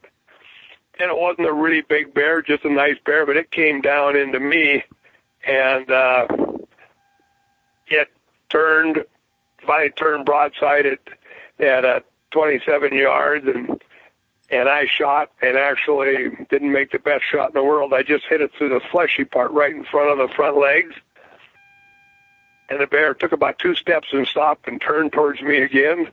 And 0.99 1.11
it 1.11 1.19
wasn't 1.19 1.49
a 1.49 1.53
really 1.53 1.83
big 1.83 2.15
bear, 2.15 2.41
just 2.41 2.65
a 2.65 2.73
nice 2.73 2.97
bear, 3.05 3.27
but 3.27 3.37
it 3.37 3.51
came 3.51 3.81
down 3.81 4.17
into 4.17 4.39
me, 4.39 4.85
and 5.45 5.91
uh, 5.91 6.27
it 7.89 8.09
turned, 8.49 9.05
finally 9.67 9.91
turned 9.91 10.25
broadside 10.25 10.87
at, 10.87 11.01
at 11.59 11.85
uh, 11.85 12.01
27 12.31 12.95
yards, 12.95 13.45
and 13.49 13.83
and 14.51 14.69
I 14.69 14.87
shot 14.87 15.31
and 15.41 15.57
actually 15.57 16.37
didn't 16.51 16.73
make 16.73 16.93
the 16.93 16.99
best 16.99 17.25
shot 17.31 17.49
in 17.49 17.55
the 17.55 17.65
world. 17.65 17.93
I 17.93 18.03
just 18.03 18.25
hit 18.29 18.41
it 18.41 18.51
through 18.57 18.71
the 18.71 18.81
fleshy 18.91 19.25
part 19.25 19.51
right 19.53 19.75
in 19.75 19.85
front 19.85 20.11
of 20.11 20.29
the 20.29 20.35
front 20.35 20.59
legs. 20.59 20.95
And 22.69 22.81
the 22.81 22.87
bear 22.87 23.15
took 23.15 23.33
about 23.33 23.59
two 23.59 23.75
steps 23.75 24.09
and 24.13 24.27
stopped 24.27 24.69
and 24.69 24.81
turned 24.81 25.13
towards 25.13 25.41
me 25.43 25.59
again. 25.59 26.09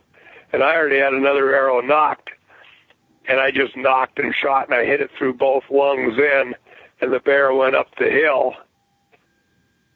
And 0.53 0.63
I 0.63 0.75
already 0.75 0.99
had 0.99 1.13
another 1.13 1.53
arrow 1.53 1.81
nocked. 1.81 2.29
And 3.25 3.39
I 3.39 3.51
just 3.51 3.77
nocked 3.77 4.19
and 4.19 4.33
shot 4.33 4.67
and 4.67 4.75
I 4.75 4.85
hit 4.85 5.01
it 5.01 5.11
through 5.17 5.35
both 5.35 5.63
lungs 5.69 6.17
in. 6.17 6.55
And 6.99 7.13
the 7.13 7.19
bear 7.19 7.53
went 7.53 7.75
up 7.75 7.87
the 7.97 8.09
hill. 8.09 8.53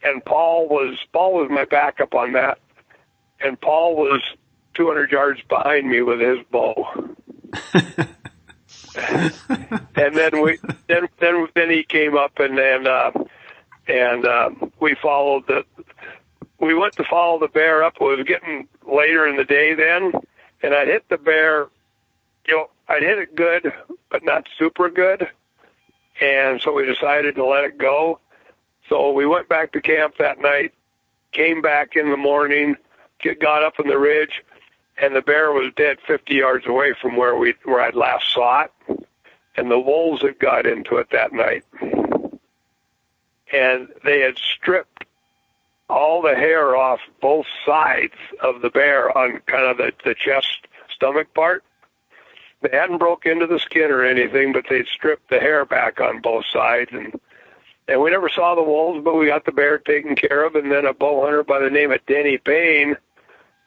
And 0.04 0.24
Paul 0.24 0.68
was 0.68 0.98
Paul 1.12 1.34
was 1.34 1.50
my 1.50 1.66
backup 1.66 2.14
on 2.14 2.34
that. 2.34 2.60
And 3.40 3.60
Paul 3.60 3.96
was 3.96 4.22
200 4.76 5.12
yards 5.12 5.42
behind 5.50 5.90
me 5.90 6.02
with 6.02 6.20
his 6.20 6.40
bow. 6.52 7.16
and 9.96 10.16
then 10.16 10.42
we 10.42 10.58
then 10.88 11.08
then 11.20 11.48
then 11.54 11.70
he 11.70 11.84
came 11.84 12.16
up 12.16 12.40
and 12.40 12.58
and 12.58 12.88
uh, 12.88 13.12
and 13.88 14.26
uh, 14.26 14.50
we 14.80 14.96
followed 15.02 15.46
the 15.48 15.66
we 16.60 16.74
went 16.74 16.96
to 16.96 17.04
follow 17.04 17.40
the 17.40 17.48
bear 17.48 17.84
up. 17.84 17.96
It 18.00 18.04
was 18.04 18.26
getting 18.26 18.68
later 18.90 19.28
in 19.28 19.36
the 19.36 19.44
day 19.44 19.74
then, 19.74 20.14
and 20.64 20.74
I 20.74 20.86
hit 20.86 21.08
the 21.10 21.18
bear. 21.18 21.68
You 22.48 22.56
know, 22.56 22.70
I'd 22.88 23.04
hit 23.04 23.18
it 23.20 23.36
good, 23.36 23.74
but 24.10 24.24
not 24.24 24.48
super 24.58 24.90
good, 24.90 25.28
and 26.22 26.62
so 26.62 26.74
we 26.74 26.86
decided 26.86 27.36
to 27.36 27.46
let 27.46 27.66
it 27.66 27.78
go. 27.78 28.20
So 28.88 29.12
we 29.12 29.26
went 29.26 29.50
back 29.50 29.72
to 29.74 29.82
camp 29.82 30.16
that 30.20 30.40
night, 30.40 30.74
came 31.32 31.62
back 31.62 31.96
in 31.96 32.12
the 32.12 32.18
morning, 32.18 32.76
got 33.40 33.64
up 33.64 33.80
on 33.80 33.88
the 33.88 33.98
ridge, 33.98 34.44
and 34.98 35.16
the 35.16 35.22
bear 35.22 35.52
was 35.52 35.74
dead 35.76 35.98
50 36.08 36.34
yards 36.34 36.66
away 36.66 36.94
from 37.02 37.16
where 37.18 37.36
we 37.36 37.56
where 37.64 37.82
I'd 37.82 37.96
last 37.96 38.32
saw 38.32 38.64
it, 38.64 39.08
and 39.56 39.70
the 39.70 39.80
wolves 39.80 40.22
had 40.22 40.40
got 40.40 40.66
into 40.66 40.98
it 40.98 41.10
that 41.12 41.34
night, 41.34 41.64
and 43.52 43.90
they 44.04 44.22
had 44.22 44.38
stripped 44.38 45.06
all 45.90 46.22
the 46.22 46.36
hair 46.36 46.76
off 46.76 47.00
both 47.22 47.46
sides 47.66 48.16
of 48.42 48.62
the 48.62 48.70
bear 48.70 49.16
on 49.16 49.40
kind 49.46 49.66
of 49.66 49.78
the, 49.78 49.92
the 50.04 50.16
chest 50.16 50.68
stomach 50.90 51.34
part. 51.34 51.64
They 52.62 52.76
hadn't 52.76 52.98
broke 52.98 53.26
into 53.26 53.46
the 53.46 53.60
skin 53.60 53.92
or 53.92 54.04
anything, 54.04 54.52
but 54.52 54.66
they'd 54.68 54.88
stripped 54.88 55.30
the 55.30 55.40
hair 55.40 55.66
back 55.66 56.00
on 56.00 56.22
both 56.22 56.46
sides 56.52 56.90
and 56.92 57.20
and 57.88 58.02
we 58.02 58.10
never 58.10 58.30
saw 58.30 58.56
the 58.56 58.64
wolves, 58.64 59.04
but 59.04 59.16
we 59.16 59.28
got 59.28 59.46
the 59.46 59.52
bear 59.52 59.78
taken 59.78 60.16
care 60.16 60.44
of 60.44 60.56
and 60.56 60.72
then 60.72 60.86
a 60.86 60.94
bow 60.94 61.24
hunter 61.24 61.44
by 61.44 61.60
the 61.60 61.70
name 61.70 61.92
of 61.92 62.04
Denny 62.08 62.40
Payne 62.40 62.98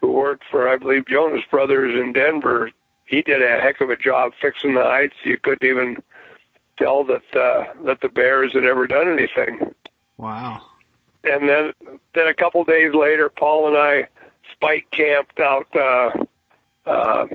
who 0.01 0.13
worked 0.13 0.45
for, 0.51 0.69
I 0.69 0.77
believe, 0.77 1.07
Jonas 1.07 1.45
Brothers 1.51 1.95
in 2.01 2.13
Denver. 2.13 2.71
He 3.07 3.23
did 3.23 3.43
a 3.43 3.61
heck 3.61 3.81
of 3.81 3.91
a 3.91 3.97
job 3.97 4.33
fixing 4.41 4.75
the 4.75 4.85
heights. 4.85 5.17
You 5.25 5.39
couldn't 5.39 5.69
even 5.69 6.03
tell 6.77 7.05
that 7.05 7.37
uh, 7.37 7.65
that 7.85 8.01
the 8.01 8.09
bears 8.09 8.53
had 8.53 8.65
ever 8.65 8.87
done 8.87 9.09
anything. 9.09 9.75
Wow. 10.17 10.63
And 11.25 11.49
then, 11.49 11.73
then 12.15 12.27
a 12.29 12.35
couple 12.35 12.63
days 12.65 12.95
later, 12.95 13.29
Paul 13.29 13.69
and 13.69 13.77
I 13.77 14.09
spike 14.53 14.87
camped 14.91 15.41
out, 15.41 15.67
uh, 15.75 16.11
uh, 16.87 17.27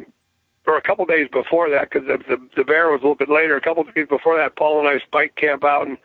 or 0.65 0.77
a 0.77 0.81
couple 0.81 1.05
days 1.05 1.27
before 1.31 1.69
that, 1.69 1.89
because 1.89 2.07
the, 2.07 2.17
the 2.17 2.49
the 2.55 2.63
bear 2.63 2.89
was 2.89 3.01
a 3.01 3.03
little 3.03 3.15
bit 3.15 3.29
later. 3.29 3.57
A 3.57 3.61
couple 3.61 3.83
days 3.83 4.07
before 4.07 4.37
that, 4.37 4.55
Paul 4.55 4.79
and 4.79 4.87
I 4.87 4.99
spike 4.99 5.35
camp 5.35 5.63
out 5.63 5.87
and 5.87 5.97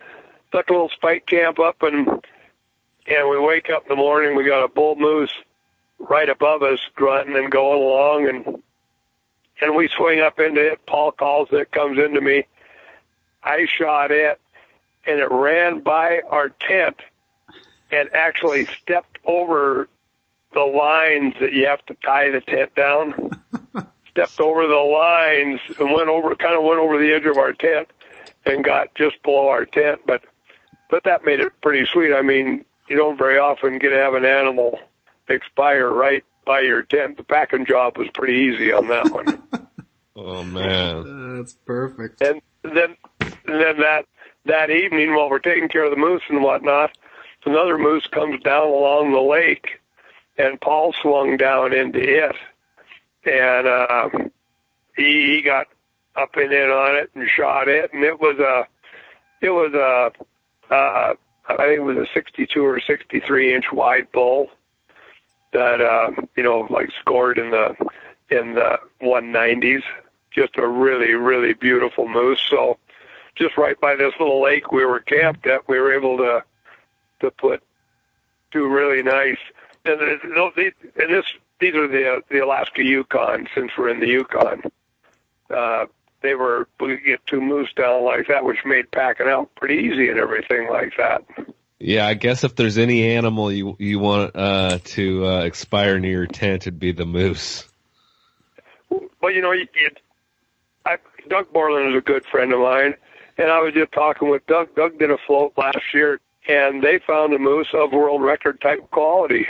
took 0.50 0.68
a 0.68 0.72
little 0.72 0.88
spike 0.88 1.26
camp 1.26 1.60
up, 1.60 1.82
and 1.82 2.08
and 3.06 3.30
we 3.30 3.38
wake 3.38 3.70
up 3.70 3.84
in 3.84 3.88
the 3.88 3.96
morning. 3.96 4.34
We 4.34 4.44
got 4.44 4.64
a 4.64 4.68
bull 4.68 4.96
moose 4.96 5.32
right 5.98 6.28
above 6.28 6.62
us 6.62 6.80
grunting 6.94 7.36
and 7.36 7.50
going 7.50 7.80
along 7.80 8.28
and 8.28 8.62
and 9.60 9.74
we 9.74 9.88
swing 9.88 10.20
up 10.20 10.38
into 10.38 10.64
it. 10.64 10.86
Paul 10.86 11.10
calls 11.10 11.48
it, 11.50 11.72
comes 11.72 11.98
into 11.98 12.20
me. 12.20 12.46
I 13.42 13.66
shot 13.66 14.12
it 14.12 14.40
and 15.04 15.18
it 15.18 15.30
ran 15.30 15.80
by 15.80 16.20
our 16.28 16.50
tent 16.50 16.96
and 17.90 18.08
actually 18.14 18.66
stepped 18.66 19.18
over 19.24 19.88
the 20.54 20.60
lines 20.60 21.34
that 21.40 21.52
you 21.52 21.66
have 21.66 21.84
to 21.86 21.94
tie 22.04 22.30
the 22.30 22.40
tent 22.40 22.74
down. 22.76 23.30
stepped 24.10 24.40
over 24.40 24.66
the 24.66 24.74
lines 24.74 25.60
and 25.78 25.92
went 25.92 26.08
over 26.08 26.34
kind 26.36 26.54
of 26.54 26.62
went 26.62 26.78
over 26.78 26.98
the 26.98 27.12
edge 27.12 27.24
of 27.24 27.36
our 27.36 27.52
tent 27.52 27.88
and 28.46 28.64
got 28.64 28.94
just 28.94 29.22
below 29.22 29.48
our 29.48 29.64
tent 29.64 30.00
but 30.06 30.22
but 30.88 31.04
that 31.04 31.24
made 31.24 31.40
it 31.40 31.52
pretty 31.60 31.86
sweet. 31.86 32.14
I 32.14 32.22
mean, 32.22 32.64
you 32.88 32.96
don't 32.96 33.18
very 33.18 33.38
often 33.38 33.78
get 33.78 33.90
to 33.90 33.96
have 33.96 34.14
an 34.14 34.24
animal 34.24 34.78
expire 35.28 35.88
right 35.90 36.24
by 36.44 36.60
your 36.60 36.82
tent. 36.82 37.16
The 37.16 37.24
packing 37.24 37.66
job 37.66 37.98
was 37.98 38.08
pretty 38.14 38.34
easy 38.34 38.72
on 38.72 38.88
that 38.88 39.10
one. 39.10 39.42
Oh 40.20 40.42
man, 40.42 41.36
That's 41.36 41.54
perfect. 41.64 42.20
and 42.22 42.40
then 42.64 42.96
and 43.20 43.36
then 43.46 43.78
that 43.78 44.04
that 44.46 44.68
evening 44.68 45.14
while 45.14 45.30
we're 45.30 45.38
taking 45.38 45.68
care 45.68 45.84
of 45.84 45.92
the 45.92 45.96
moose 45.96 46.22
and 46.28 46.42
whatnot, 46.42 46.90
another 47.46 47.78
moose 47.78 48.04
comes 48.08 48.42
down 48.42 48.66
along 48.66 49.12
the 49.12 49.20
lake, 49.20 49.78
and 50.36 50.60
Paul 50.60 50.92
swung 51.00 51.36
down 51.36 51.72
into 51.72 52.00
it, 52.00 52.34
and 53.24 53.68
uh, 53.68 54.08
he 54.96 55.36
he 55.36 55.42
got 55.42 55.68
up 56.16 56.34
and 56.34 56.52
in 56.52 56.68
on 56.68 56.96
it 56.96 57.10
and 57.14 57.28
shot 57.28 57.68
it, 57.68 57.92
and 57.92 58.02
it 58.02 58.18
was 58.18 58.40
a 58.40 58.66
it 59.40 59.50
was 59.50 59.72
a 59.72 60.74
uh, 60.74 61.14
I 61.48 61.56
think 61.56 61.78
it 61.78 61.84
was 61.84 61.96
a 61.96 62.06
62 62.12 62.60
or 62.60 62.80
63 62.80 63.54
inch 63.54 63.66
wide 63.72 64.10
bull 64.10 64.48
that 65.52 65.80
uh, 65.80 66.10
you 66.36 66.42
know 66.42 66.66
like 66.70 66.90
scored 67.00 67.38
in 67.38 67.50
the 67.50 67.74
in 68.30 68.54
the 68.54 68.78
190s. 69.02 69.82
Just 70.30 70.56
a 70.56 70.66
really 70.66 71.14
really 71.14 71.54
beautiful 71.54 72.08
moose. 72.08 72.40
So 72.48 72.78
just 73.34 73.56
right 73.56 73.80
by 73.80 73.96
this 73.96 74.12
little 74.18 74.42
lake 74.42 74.72
we 74.72 74.84
were 74.84 75.00
camped 75.00 75.46
at. 75.46 75.68
We 75.68 75.78
were 75.78 75.92
able 75.92 76.18
to 76.18 76.44
to 77.20 77.30
put 77.32 77.62
two 78.50 78.68
really 78.68 79.02
nice 79.02 79.38
and 79.84 80.52
these, 80.56 80.72
and 80.96 81.12
this 81.12 81.24
these 81.60 81.74
are 81.74 81.88
the 81.88 82.16
uh, 82.16 82.20
the 82.30 82.38
Alaska 82.44 82.84
Yukon 82.84 83.48
since 83.54 83.72
we're 83.76 83.88
in 83.88 84.00
the 84.00 84.06
Yukon. 84.06 84.62
Uh, 85.54 85.86
they 86.22 86.34
were 86.34 86.68
we 86.80 86.96
could 86.96 87.04
get 87.04 87.26
two 87.26 87.40
moose 87.40 87.72
down 87.74 88.04
like 88.04 88.28
that, 88.28 88.44
which 88.44 88.64
made 88.64 88.90
packing 88.90 89.28
out 89.28 89.54
pretty 89.54 89.76
easy 89.76 90.08
and 90.08 90.18
everything 90.18 90.68
like 90.70 90.92
that. 90.96 91.22
Yeah, 91.80 92.06
I 92.06 92.14
guess 92.14 92.42
if 92.42 92.56
there's 92.56 92.76
any 92.76 93.10
animal 93.14 93.52
you 93.52 93.76
you 93.78 93.98
want 94.00 94.34
uh, 94.34 94.78
to 94.82 95.26
uh, 95.26 95.40
expire 95.44 95.98
near 96.00 96.10
your 96.12 96.26
tent, 96.26 96.64
it'd 96.64 96.80
be 96.80 96.92
the 96.92 97.06
moose. 97.06 97.64
But 99.20 99.28
you 99.28 99.42
know, 99.42 99.52
it, 99.52 99.68
it, 99.74 100.00
I, 100.84 100.96
Doug 101.28 101.52
Borland 101.52 101.94
is 101.94 101.98
a 101.98 102.00
good 102.00 102.24
friend 102.26 102.52
of 102.52 102.60
mine, 102.60 102.94
and 103.36 103.50
I 103.50 103.60
was 103.60 103.74
just 103.74 103.92
talking 103.92 104.28
with 104.28 104.46
Doug. 104.46 104.74
Doug 104.74 104.98
did 104.98 105.10
a 105.10 105.18
float 105.18 105.52
last 105.56 105.94
year, 105.94 106.20
and 106.48 106.82
they 106.82 106.98
found 106.98 107.32
a 107.34 107.38
moose 107.38 107.68
of 107.72 107.92
world 107.92 108.22
record 108.22 108.60
type 108.60 108.90
quality, 108.90 109.46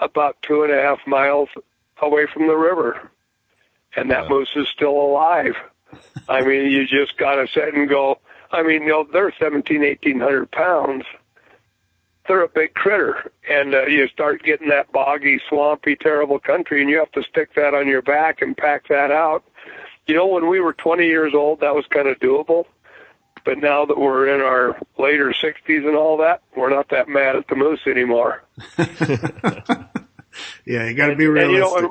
about 0.00 0.36
two 0.42 0.62
and 0.62 0.72
a 0.72 0.80
half 0.80 0.98
miles 1.06 1.48
away 2.00 2.26
from 2.32 2.46
the 2.46 2.56
river, 2.56 3.10
and 3.96 4.10
that 4.10 4.24
Wow. 4.30 4.38
moose 4.38 4.52
is 4.56 4.68
still 4.68 4.96
alive. 4.98 5.56
I 6.28 6.42
mean, 6.42 6.70
you 6.70 6.86
just 6.86 7.18
got 7.18 7.34
to 7.36 7.48
sit 7.48 7.74
and 7.74 7.88
go. 7.88 8.18
I 8.50 8.62
mean, 8.62 8.82
you 8.82 8.88
know, 8.88 9.06
they're 9.12 9.32
seventeen, 9.38 9.82
eighteen 9.84 10.20
hundred 10.20 10.50
pounds. 10.50 11.04
They're 12.26 12.42
a 12.42 12.48
big 12.48 12.74
critter, 12.74 13.32
and 13.48 13.74
uh, 13.74 13.86
you 13.86 14.06
start 14.08 14.42
getting 14.42 14.68
that 14.68 14.92
boggy, 14.92 15.40
swampy, 15.48 15.96
terrible 15.96 16.38
country, 16.38 16.82
and 16.82 16.90
you 16.90 16.98
have 16.98 17.10
to 17.12 17.22
stick 17.22 17.54
that 17.54 17.72
on 17.72 17.86
your 17.88 18.02
back 18.02 18.42
and 18.42 18.54
pack 18.56 18.88
that 18.88 19.10
out. 19.10 19.44
You 20.06 20.14
know, 20.14 20.26
when 20.26 20.46
we 20.48 20.60
were 20.60 20.74
20 20.74 21.06
years 21.06 21.32
old, 21.34 21.60
that 21.60 21.74
was 21.74 21.86
kind 21.86 22.06
of 22.06 22.18
doable. 22.18 22.66
But 23.44 23.58
now 23.58 23.86
that 23.86 23.96
we're 23.98 24.28
in 24.34 24.42
our 24.42 24.78
later 24.98 25.32
60s 25.32 25.86
and 25.86 25.96
all 25.96 26.18
that, 26.18 26.42
we're 26.54 26.68
not 26.68 26.90
that 26.90 27.08
mad 27.08 27.34
at 27.36 27.48
the 27.48 27.54
moose 27.56 27.80
anymore. 27.86 28.42
yeah, 30.66 30.86
you 30.86 30.94
got 30.94 31.08
to 31.08 31.16
be 31.16 31.24
And, 31.24 31.26
you 31.26 31.32
realistic. 31.32 31.60
know, 31.60 31.76
and- 31.78 31.90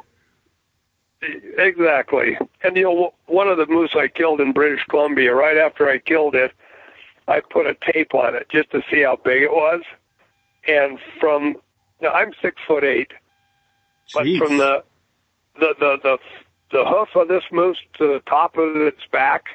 exactly. 1.57 2.37
And 2.63 2.75
you 2.77 2.83
know, 2.83 3.13
one 3.25 3.47
of 3.47 3.57
the 3.57 3.65
moose 3.67 3.91
I 3.95 4.07
killed 4.07 4.41
in 4.41 4.53
British 4.53 4.83
Columbia, 4.89 5.33
right 5.33 5.57
after 5.57 5.89
I 5.89 5.99
killed 5.99 6.35
it, 6.35 6.51
I 7.27 7.41
put 7.41 7.65
a 7.65 7.75
tape 7.91 8.13
on 8.13 8.35
it 8.35 8.47
just 8.49 8.71
to 8.71 8.81
see 8.89 9.01
how 9.03 9.17
big 9.17 9.43
it 9.43 9.51
was. 9.51 9.81
And 10.67 10.99
from, 11.19 11.55
now 12.01 12.11
I'm 12.11 12.33
six 12.41 12.55
foot 12.67 12.83
eight, 12.83 13.11
but 14.13 14.25
Jeez. 14.25 14.37
from 14.37 14.57
the, 14.57 14.83
the, 15.59 15.75
the, 15.79 15.97
the, 16.03 16.17
the 16.71 16.85
hoof 16.85 17.09
of 17.15 17.27
this 17.27 17.43
moose 17.51 17.77
to 17.97 18.07
the 18.07 18.21
top 18.27 18.57
of 18.57 18.75
its 18.75 19.01
back, 19.11 19.45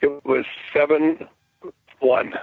it 0.00 0.24
was 0.24 0.44
seven 0.72 1.28
one. 2.00 2.34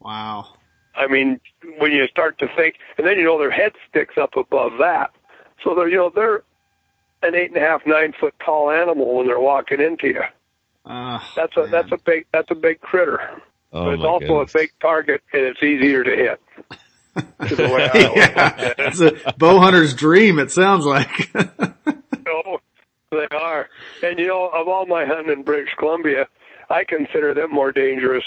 wow. 0.00 0.46
I 0.94 1.06
mean, 1.06 1.40
when 1.78 1.92
you 1.92 2.08
start 2.08 2.38
to 2.40 2.48
think, 2.56 2.74
and 2.96 3.06
then 3.06 3.18
you 3.18 3.24
know 3.24 3.38
their 3.38 3.52
head 3.52 3.72
sticks 3.88 4.14
up 4.20 4.36
above 4.36 4.72
that, 4.80 5.12
so 5.62 5.74
they're 5.74 5.88
you 5.88 5.96
know 5.96 6.10
they're 6.12 6.42
an 7.22 7.34
eight 7.34 7.48
and 7.48 7.56
a 7.56 7.60
half, 7.60 7.82
nine 7.86 8.12
foot 8.18 8.34
tall 8.44 8.70
animal 8.70 9.16
when 9.16 9.26
they're 9.26 9.40
walking 9.40 9.80
into 9.80 10.08
you. 10.08 10.22
Uh, 10.86 11.20
That's 11.36 11.56
a 11.56 11.66
that's 11.70 11.92
a 11.92 11.98
big 11.98 12.26
that's 12.32 12.50
a 12.50 12.54
big 12.54 12.80
critter, 12.80 13.20
Oh 13.72 13.84
but 13.84 13.94
it's 13.94 14.04
also 14.04 14.26
goodness. 14.26 14.54
a 14.54 14.58
big 14.58 14.70
target 14.80 15.22
and 15.34 15.42
it's 15.42 15.62
easier 15.62 16.02
to 16.04 16.10
hit. 16.16 16.40
Is 17.50 17.56
the 17.58 17.64
way 17.64 17.90
I 17.92 17.98
look 18.06 18.16
yeah, 18.16 18.74
it's 18.78 19.00
a 19.00 19.34
bow 19.36 19.58
hunter's 19.58 19.92
dream. 19.94 20.38
It 20.38 20.50
sounds 20.52 20.86
like. 20.86 21.34
No, 21.34 22.58
they 23.10 23.26
are. 23.36 23.68
And 24.02 24.18
you 24.18 24.28
know, 24.28 24.48
of 24.48 24.68
all 24.68 24.86
my 24.86 25.04
hunting 25.04 25.32
in 25.32 25.42
British 25.42 25.74
Columbia, 25.78 26.26
I 26.70 26.84
consider 26.84 27.34
them 27.34 27.50
more 27.52 27.72
dangerous. 27.72 28.24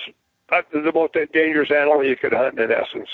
uh, 0.51 0.61
The 0.73 0.91
most 0.93 1.13
dangerous 1.33 1.71
animal 1.71 2.03
you 2.03 2.15
could 2.17 2.33
hunt, 2.33 2.59
in 2.59 2.69
essence. 2.71 3.09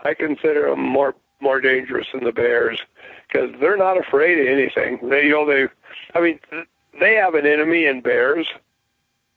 I 0.00 0.14
consider 0.14 0.70
them 0.70 0.80
more 0.82 1.14
more 1.40 1.60
dangerous 1.60 2.06
than 2.12 2.24
the 2.24 2.32
bears 2.32 2.80
because 3.26 3.50
they're 3.60 3.76
not 3.76 3.98
afraid 3.98 4.38
of 4.38 4.46
anything. 4.46 5.08
They, 5.08 5.24
you 5.24 5.30
know, 5.30 5.46
they. 5.46 5.68
I 6.14 6.20
mean, 6.20 6.40
they 6.98 7.14
have 7.14 7.34
an 7.34 7.46
enemy 7.46 7.86
in 7.86 8.00
bears 8.00 8.46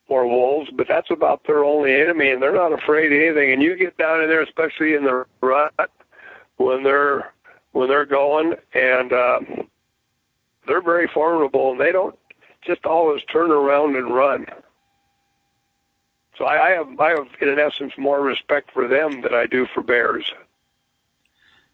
or 0.08 0.28
wolves, 0.28 0.70
but 0.74 0.88
that's 0.88 1.10
about 1.12 1.46
their 1.46 1.64
only 1.64 1.94
enemy, 1.94 2.32
and 2.32 2.42
they're 2.42 2.54
not 2.54 2.74
afraid 2.74 3.12
of 3.14 3.22
anything. 3.22 3.54
And 3.54 3.62
you 3.62 3.76
get 3.76 3.98
down 3.98 4.22
in 4.22 4.30
there, 4.30 4.42
especially 4.42 4.94
in 4.94 5.04
the 5.04 5.26
rut, 5.42 5.74
when 6.58 6.84
they're 6.84 7.32
when 7.72 7.88
they're 7.88 8.06
going, 8.06 8.56
and 8.74 9.14
um, 9.14 9.68
they're 10.68 10.82
very 10.82 11.08
formidable, 11.08 11.72
and 11.72 11.80
they 11.80 11.92
don't 11.92 12.18
just 12.62 12.86
always 12.86 13.24
turn 13.32 13.52
around 13.52 13.96
and 13.96 14.14
run. 14.14 14.46
So 16.38 16.46
I, 16.46 16.68
I 16.68 16.70
have, 16.72 17.00
I 17.00 17.10
have, 17.10 17.28
in 17.42 17.60
essence, 17.60 17.94
more 17.98 18.22
respect 18.22 18.72
for 18.72 18.88
them 18.88 19.22
than 19.22 19.34
I 19.34 19.46
do 19.46 19.68
for 19.74 19.82
bears. 19.82 20.32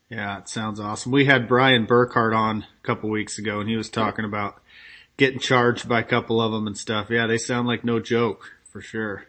Yeah, 0.09 0.39
it 0.39 0.47
sounds 0.47 0.79
awesome. 0.79 1.11
We 1.11 1.25
had 1.25 1.47
Brian 1.47 1.85
Burkhardt 1.85 2.33
on 2.33 2.63
a 2.63 2.85
couple 2.85 3.09
weeks 3.09 3.37
ago, 3.39 3.59
and 3.59 3.69
he 3.69 3.75
was 3.75 3.89
talking 3.89 4.23
about 4.23 4.61
getting 5.17 5.39
charged 5.39 5.89
by 5.89 5.99
a 5.99 6.03
couple 6.03 6.41
of 6.41 6.53
them 6.53 6.65
and 6.65 6.77
stuff. 6.77 7.09
Yeah, 7.09 7.27
they 7.27 7.37
sound 7.37 7.67
like 7.67 7.83
no 7.83 7.99
joke 7.99 8.53
for 8.63 8.79
sure. 8.79 9.25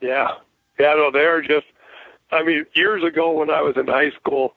Yeah, 0.00 0.28
yeah, 0.78 0.94
no, 0.94 1.10
they're 1.10 1.42
just. 1.42 1.66
I 2.30 2.42
mean, 2.42 2.64
years 2.74 3.02
ago 3.02 3.32
when 3.32 3.50
I 3.50 3.62
was 3.62 3.76
in 3.76 3.86
high 3.86 4.10
school, 4.10 4.54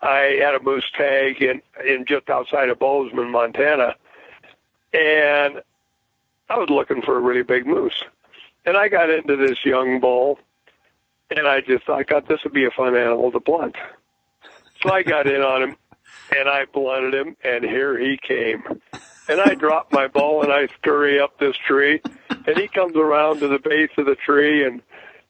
I 0.00 0.38
had 0.42 0.54
a 0.54 0.62
moose 0.62 0.90
tag 0.96 1.40
in 1.40 1.62
in 1.86 2.04
just 2.06 2.28
outside 2.28 2.68
of 2.68 2.78
Bozeman, 2.78 3.30
Montana, 3.30 3.94
and 4.92 5.62
I 6.50 6.58
was 6.58 6.68
looking 6.68 7.00
for 7.02 7.16
a 7.16 7.20
really 7.20 7.42
big 7.42 7.66
moose, 7.66 8.04
and 8.66 8.76
I 8.76 8.88
got 8.88 9.08
into 9.08 9.36
this 9.36 9.64
young 9.64 10.00
bull, 10.00 10.38
and 11.30 11.46
I 11.46 11.60
just 11.60 11.88
I 11.88 12.02
thought 12.02 12.28
this 12.28 12.40
would 12.44 12.52
be 12.52 12.66
a 12.66 12.70
fun 12.70 12.96
animal 12.96 13.30
to 13.32 13.40
blunt, 13.40 13.76
I 14.90 15.02
got 15.02 15.26
in 15.26 15.40
on 15.42 15.62
him, 15.62 15.76
and 16.36 16.48
I 16.48 16.64
blunted 16.66 17.14
him, 17.14 17.36
and 17.44 17.64
here 17.64 17.98
he 17.98 18.16
came, 18.16 18.62
and 19.28 19.40
I 19.40 19.54
drop 19.54 19.92
my 19.92 20.08
ball 20.08 20.42
and 20.42 20.52
I 20.52 20.66
scurry 20.78 21.20
up 21.20 21.38
this 21.38 21.56
tree, 21.66 22.00
and 22.30 22.56
he 22.56 22.68
comes 22.68 22.96
around 22.96 23.40
to 23.40 23.48
the 23.48 23.58
base 23.58 23.90
of 23.98 24.06
the 24.06 24.16
tree 24.16 24.64
and 24.66 24.82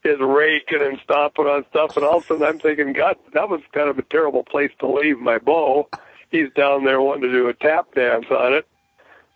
is 0.03 0.19
raking 0.19 0.81
and 0.81 0.99
stomping 1.03 1.45
on 1.45 1.65
stuff, 1.69 1.95
and 1.95 2.05
all 2.05 2.17
of 2.17 2.23
a 2.23 2.27
sudden 2.27 2.43
I'm 2.43 2.59
thinking, 2.59 2.93
God, 2.93 3.15
that 3.33 3.49
was 3.49 3.61
kind 3.71 3.89
of 3.89 3.97
a 3.97 4.03
terrible 4.03 4.43
place 4.43 4.71
to 4.79 4.87
leave 4.87 5.19
my 5.19 5.37
bow. 5.37 5.87
He's 6.29 6.51
down 6.55 6.83
there 6.83 7.01
wanting 7.01 7.23
to 7.23 7.31
do 7.31 7.47
a 7.47 7.53
tap 7.53 7.93
dance 7.93 8.25
on 8.29 8.53
it. 8.53 8.67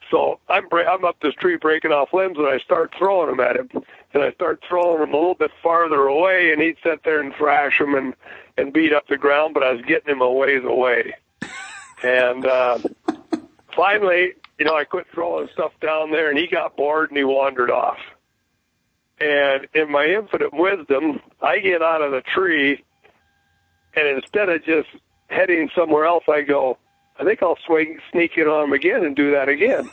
So 0.10 0.40
I'm 0.50 0.68
I'm 0.72 1.06
up 1.06 1.18
this 1.22 1.34
tree 1.36 1.58
breaking 1.58 1.92
off 1.92 2.14
limbs, 2.14 2.38
and 2.38 2.48
I 2.48 2.60
start 2.60 2.94
throwing 2.98 3.30
them 3.30 3.40
at 3.40 3.58
him, 3.58 3.70
and 4.18 4.26
I 4.26 4.32
start 4.34 4.64
throwing 4.68 5.04
him 5.04 5.14
a 5.14 5.18
little 5.18 5.36
bit 5.36 5.52
farther 5.62 6.08
away, 6.08 6.52
and 6.52 6.60
he'd 6.60 6.78
sit 6.84 7.04
there 7.04 7.22
and 7.22 7.34
thrash 7.36 7.80
him 7.80 7.94
and 7.94 8.16
and 8.58 8.74
beat 8.74 8.92
up 8.92 9.08
the 9.08 9.18
ground, 9.18 9.54
but 9.54 9.62
I 9.62 9.72
was 9.72 9.84
getting 9.84 10.16
him 10.16 10.22
a 10.22 10.32
ways 10.32 10.64
away, 10.66 11.14
and 12.04 12.44
uh, 12.44 12.80
finally, 13.76 14.34
you 14.58 14.66
know, 14.66 14.76
I 14.76 14.84
quit 14.84 15.06
throwing 15.14 15.48
stuff 15.54 15.72
down 15.80 16.10
there, 16.10 16.30
and 16.32 16.40
he 16.40 16.48
got 16.48 16.76
bored 16.76 17.12
and 17.12 17.18
he 17.18 17.24
wandered 17.24 17.70
off. 17.70 18.00
And 19.20 19.68
in 19.76 19.92
my 19.92 20.06
infinite 20.06 20.54
wisdom, 20.54 21.22
I 21.40 21.60
get 21.60 21.84
out 21.84 22.02
of 22.02 22.12
the 22.12 22.22
tree, 22.22 22.84
and 23.96 24.08
instead 24.08 24.50
of 24.50 24.66
just 24.66 24.90
heading 25.28 25.70
somewhere 25.76 26.06
else, 26.06 26.24
I 26.28 26.42
go, 26.42 26.80
I 27.20 27.24
think 27.24 27.44
I'll 27.44 27.60
swing, 27.68 28.00
sneak 28.12 28.38
in 28.38 28.48
on 28.48 28.66
him 28.66 28.74
again 28.74 29.06
and 29.06 29.16
do 29.16 29.32
that 29.34 29.50
again. 29.50 29.88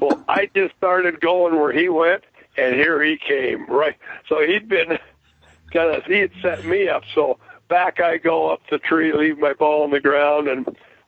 well, 0.00 0.24
I 0.28 0.48
just 0.54 0.76
started 0.76 1.20
going 1.20 1.56
where 1.56 1.72
he 1.72 1.88
went, 1.88 2.22
and 2.56 2.74
here 2.74 3.02
he 3.02 3.16
came. 3.16 3.66
Right, 3.66 3.96
so 4.28 4.40
he'd 4.40 4.68
been 4.68 4.98
kind 5.72 5.96
of 5.96 6.04
he 6.04 6.18
had 6.18 6.32
set 6.42 6.64
me 6.64 6.88
up. 6.88 7.02
So 7.14 7.38
back 7.68 8.00
I 8.00 8.18
go 8.18 8.50
up 8.50 8.60
the 8.70 8.78
tree, 8.78 9.12
leave 9.12 9.38
my 9.38 9.52
ball 9.52 9.82
on 9.84 9.90
the 9.90 10.00
ground, 10.00 10.48
and 10.48 10.66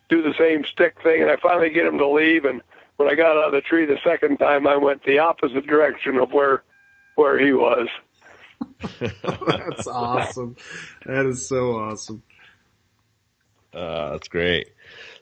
do 0.08 0.22
the 0.22 0.34
same 0.38 0.64
stick 0.64 0.96
thing. 1.02 1.22
And 1.22 1.30
I 1.30 1.36
finally 1.36 1.70
get 1.70 1.86
him 1.86 1.98
to 1.98 2.08
leave. 2.08 2.44
And 2.44 2.62
when 2.96 3.08
I 3.08 3.14
got 3.14 3.36
out 3.36 3.46
of 3.46 3.52
the 3.52 3.60
tree 3.60 3.86
the 3.86 3.98
second 4.04 4.38
time, 4.38 4.66
I 4.66 4.76
went 4.76 5.04
the 5.04 5.18
opposite 5.20 5.66
direction 5.66 6.16
of 6.18 6.32
where 6.32 6.62
where 7.14 7.38
he 7.38 7.52
was. 7.52 7.88
That's 9.00 9.86
awesome. 9.86 10.56
That 11.06 11.26
is 11.26 11.48
so 11.48 11.76
awesome. 11.76 12.22
Uh, 13.72 14.12
that's 14.12 14.28
great. 14.28 14.68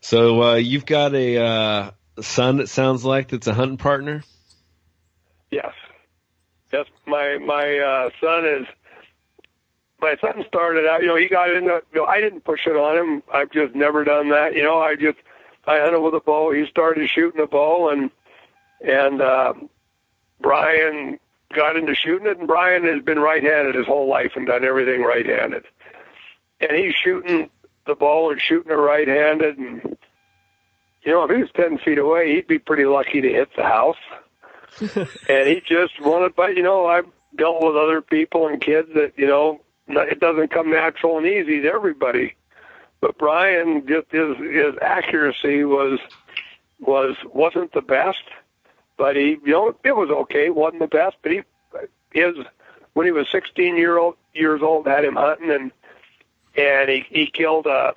So 0.00 0.42
uh, 0.42 0.54
you've 0.54 0.86
got 0.86 1.14
a 1.14 1.36
uh, 1.42 1.90
son 2.20 2.58
that 2.58 2.68
sounds 2.68 3.04
like 3.04 3.28
that's 3.28 3.46
a 3.46 3.54
hunting 3.54 3.76
partner. 3.76 4.22
Yes. 5.50 5.72
Yes, 6.76 6.86
my 7.06 7.38
my 7.38 7.78
uh, 7.78 8.10
son 8.20 8.44
is. 8.44 8.66
My 9.98 10.14
son 10.20 10.44
started 10.46 10.86
out. 10.86 11.00
You 11.00 11.08
know, 11.08 11.16
he 11.16 11.26
got 11.26 11.50
into. 11.50 11.80
You 11.94 12.00
know, 12.00 12.04
I 12.04 12.20
didn't 12.20 12.44
push 12.44 12.66
it 12.66 12.76
on 12.76 12.98
him. 12.98 13.22
I've 13.32 13.50
just 13.50 13.74
never 13.74 14.04
done 14.04 14.28
that. 14.30 14.54
You 14.54 14.62
know, 14.62 14.78
I 14.78 14.94
just 14.94 15.16
I 15.66 15.78
hunted 15.78 16.00
with 16.00 16.14
a 16.14 16.20
bow. 16.20 16.52
He 16.52 16.66
started 16.66 17.08
shooting 17.08 17.40
a 17.40 17.46
bow, 17.46 17.88
and 17.88 18.10
and 18.82 19.22
uh, 19.22 19.54
Brian 20.42 21.18
got 21.54 21.76
into 21.76 21.94
shooting 21.94 22.26
it. 22.26 22.38
And 22.38 22.46
Brian 22.46 22.84
has 22.84 23.02
been 23.02 23.20
right-handed 23.20 23.74
his 23.74 23.86
whole 23.86 24.08
life 24.08 24.32
and 24.36 24.46
done 24.46 24.64
everything 24.64 25.02
right-handed. 25.02 25.64
And 26.60 26.72
he's 26.72 26.94
shooting 26.94 27.48
the 27.86 27.94
bow 27.94 28.30
and 28.32 28.40
shooting 28.40 28.70
it 28.70 28.74
right-handed. 28.74 29.56
And 29.56 29.96
you 31.04 31.12
know, 31.12 31.24
if 31.24 31.30
he 31.30 31.40
was 31.40 31.50
ten 31.56 31.78
feet 31.78 31.96
away, 31.96 32.34
he'd 32.34 32.46
be 32.46 32.58
pretty 32.58 32.84
lucky 32.84 33.22
to 33.22 33.28
hit 33.28 33.48
the 33.56 33.62
house 33.62 33.96
and 35.28 35.48
he 35.48 35.62
just 35.66 36.00
wanted, 36.00 36.34
but 36.34 36.56
you 36.56 36.62
know, 36.62 36.86
I've 36.86 37.06
dealt 37.36 37.62
with 37.62 37.76
other 37.76 38.00
people 38.00 38.48
and 38.48 38.60
kids 38.60 38.88
that 38.94 39.12
you 39.16 39.26
know 39.26 39.60
it 39.88 40.20
doesn't 40.20 40.50
come 40.50 40.70
natural 40.70 41.18
and 41.18 41.26
easy 41.26 41.62
to 41.62 41.68
everybody. 41.68 42.34
But 43.00 43.18
Brian, 43.18 43.86
just 43.86 44.10
his 44.10 44.36
his 44.38 44.74
accuracy 44.80 45.64
was 45.64 45.98
was 46.80 47.16
wasn't 47.24 47.72
the 47.72 47.82
best, 47.82 48.22
but 48.96 49.16
he 49.16 49.38
you 49.44 49.52
know 49.52 49.74
it 49.84 49.96
was 49.96 50.10
okay. 50.10 50.46
It 50.46 50.54
wasn't 50.54 50.80
the 50.80 50.88
best, 50.88 51.16
but 51.22 51.32
he 51.32 51.42
his 52.12 52.34
when 52.94 53.06
he 53.06 53.12
was 53.12 53.28
16 53.30 53.76
year 53.76 53.98
old 53.98 54.16
years 54.34 54.62
old 54.62 54.86
had 54.86 55.04
him 55.04 55.16
hunting 55.16 55.50
and 55.50 55.72
and 56.56 56.88
he 56.88 57.04
he 57.08 57.26
killed 57.26 57.66
a, 57.66 57.94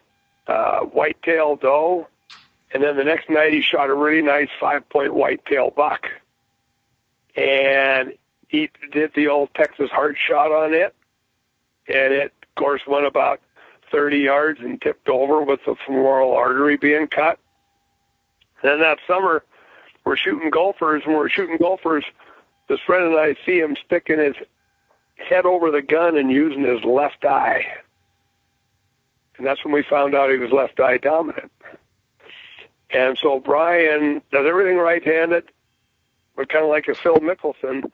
a 0.47 0.85
whitetail 0.85 1.55
doe, 1.55 2.07
and 2.73 2.83
then 2.83 2.97
the 2.97 3.03
next 3.03 3.29
night 3.29 3.53
he 3.53 3.61
shot 3.61 3.89
a 3.89 3.93
really 3.93 4.21
nice 4.21 4.49
five 4.59 4.87
point 4.89 5.13
white-tail 5.13 5.71
buck, 5.71 6.07
and 7.39 8.13
he 8.49 8.69
did 8.91 9.11
the 9.15 9.27
old 9.27 9.49
Texas 9.55 9.89
heart 9.89 10.17
shot 10.17 10.51
on 10.51 10.73
it, 10.73 10.93
and 11.87 12.13
it 12.13 12.33
of 12.43 12.55
course 12.55 12.81
went 12.85 13.05
about 13.05 13.39
30 13.91 14.17
yards 14.17 14.59
and 14.59 14.81
tipped 14.81 15.07
over 15.07 15.41
with 15.41 15.61
the 15.65 15.75
femoral 15.85 16.35
artery 16.35 16.75
being 16.75 17.07
cut. 17.07 17.39
Then 18.61 18.79
that 18.81 18.99
summer, 19.07 19.43
we're 20.05 20.17
shooting 20.17 20.49
golfers, 20.49 21.03
and 21.05 21.15
we're 21.15 21.29
shooting 21.29 21.57
golfers. 21.57 22.03
This 22.67 22.79
friend 22.81 23.05
and 23.05 23.17
I 23.17 23.35
see 23.45 23.59
him 23.59 23.77
sticking 23.85 24.19
his 24.19 24.35
head 25.15 25.45
over 25.45 25.71
the 25.71 25.81
gun 25.81 26.17
and 26.17 26.29
using 26.29 26.63
his 26.63 26.83
left 26.83 27.23
eye. 27.23 27.65
And 29.37 29.47
that's 29.47 29.63
when 29.63 29.73
we 29.73 29.83
found 29.83 30.13
out 30.13 30.29
he 30.29 30.37
was 30.37 30.51
left 30.51 30.79
eye 30.79 30.97
dominant. 30.97 31.51
And 32.91 33.17
so 33.17 33.39
Brian 33.39 34.21
does 34.31 34.45
everything 34.45 34.77
right 34.77 35.03
handed, 35.03 35.45
but 36.39 36.47
kind 36.47 36.63
of 36.63 36.71
like 36.71 36.87
a 36.87 36.95
Phil 36.95 37.17
Mickelson, 37.17 37.91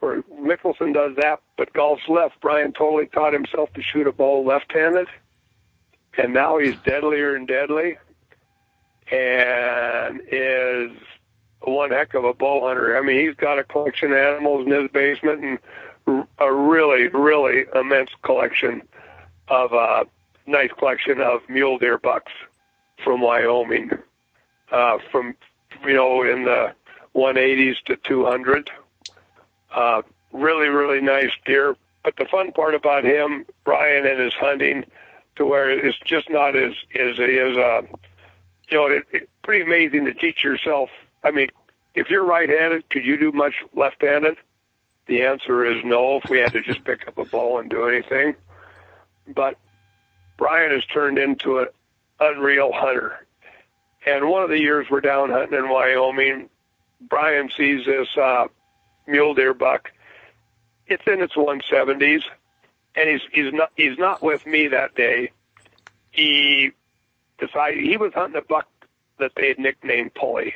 where 0.00 0.20
Mickelson 0.24 0.92
does 0.92 1.16
that, 1.16 1.40
but 1.56 1.72
golf's 1.72 2.06
left. 2.10 2.38
Brian 2.42 2.74
totally 2.74 3.06
taught 3.06 3.32
himself 3.32 3.72
to 3.72 3.80
shoot 3.80 4.06
a 4.06 4.12
ball 4.12 4.44
left 4.44 4.70
handed. 4.70 5.08
And 6.18 6.34
now 6.34 6.58
he's 6.58 6.76
deadlier 6.84 7.34
and 7.34 7.48
deadly 7.48 7.96
and 9.10 10.20
is 10.30 10.90
one 11.62 11.90
heck 11.90 12.12
of 12.12 12.24
a 12.24 12.34
bow 12.34 12.66
hunter. 12.66 12.98
I 12.98 13.00
mean, 13.00 13.18
he's 13.26 13.34
got 13.34 13.58
a 13.58 13.64
collection 13.64 14.12
of 14.12 14.18
animals 14.18 14.66
in 14.66 14.72
his 14.74 14.90
basement 14.90 15.42
and 16.06 16.26
a 16.38 16.52
really, 16.52 17.08
really 17.08 17.64
immense 17.74 18.10
collection 18.20 18.82
of 19.48 19.72
uh, 19.72 20.04
nice 20.46 20.70
collection 20.78 21.22
of 21.22 21.40
mule 21.48 21.78
deer 21.78 21.96
bucks 21.96 22.32
from 23.02 23.22
Wyoming, 23.22 23.90
uh, 24.70 24.98
from 25.10 25.34
you 25.86 25.94
know 25.94 26.22
in 26.22 26.44
the 26.44 26.74
180s 27.16 27.80
to 27.86 27.96
200. 27.96 28.70
Uh, 29.74 30.02
really, 30.32 30.68
really 30.68 31.00
nice 31.00 31.30
deer. 31.44 31.76
But 32.04 32.16
the 32.16 32.26
fun 32.26 32.52
part 32.52 32.74
about 32.74 33.04
him, 33.04 33.46
Brian, 33.64 34.06
and 34.06 34.20
his 34.20 34.34
hunting, 34.34 34.84
to 35.36 35.44
where 35.44 35.70
it's 35.70 35.98
just 36.04 36.30
not 36.30 36.54
as 36.54 36.72
as 36.94 37.18
it 37.18 37.30
is. 37.30 37.56
Uh, 37.56 37.82
you 38.68 38.76
know, 38.76 38.86
it, 38.86 39.04
it's 39.12 39.30
pretty 39.42 39.64
amazing 39.64 40.04
to 40.04 40.14
teach 40.14 40.44
yourself. 40.44 40.90
I 41.24 41.30
mean, 41.30 41.48
if 41.94 42.10
you're 42.10 42.24
right-handed, 42.24 42.88
could 42.90 43.04
you 43.04 43.16
do 43.16 43.32
much 43.32 43.54
left-handed? 43.74 44.36
The 45.06 45.22
answer 45.22 45.64
is 45.64 45.84
no. 45.84 46.20
If 46.22 46.30
we 46.30 46.38
had 46.38 46.52
to 46.52 46.60
just 46.60 46.84
pick 46.84 47.08
up 47.08 47.18
a 47.18 47.24
ball 47.24 47.58
and 47.58 47.70
do 47.70 47.88
anything, 47.88 48.34
but 49.34 49.56
Brian 50.36 50.72
has 50.72 50.84
turned 50.86 51.18
into 51.18 51.58
an 51.58 51.66
unreal 52.20 52.72
hunter. 52.72 53.26
And 54.04 54.28
one 54.28 54.42
of 54.42 54.50
the 54.50 54.60
years 54.60 54.86
we're 54.90 55.00
down 55.00 55.30
hunting 55.30 55.58
in 55.58 55.68
Wyoming, 55.68 56.48
Brian 57.00 57.50
sees 57.56 57.84
this 57.86 58.08
uh, 58.16 58.46
mule 59.06 59.34
deer 59.34 59.54
buck. 59.54 59.90
It's 60.86 61.02
in 61.06 61.20
its 61.20 61.34
170s, 61.34 62.22
and 62.94 63.08
he's 63.08 63.20
he's 63.32 63.52
not 63.52 63.70
he's 63.76 63.98
not 63.98 64.22
with 64.22 64.46
me 64.46 64.68
that 64.68 64.94
day. 64.94 65.32
He 66.10 66.72
decided 67.38 67.84
he 67.84 67.96
was 67.96 68.12
hunting 68.14 68.38
a 68.38 68.42
buck 68.42 68.68
that 69.18 69.32
they 69.36 69.48
had 69.48 69.58
nicknamed 69.58 70.14
Pulley. 70.14 70.54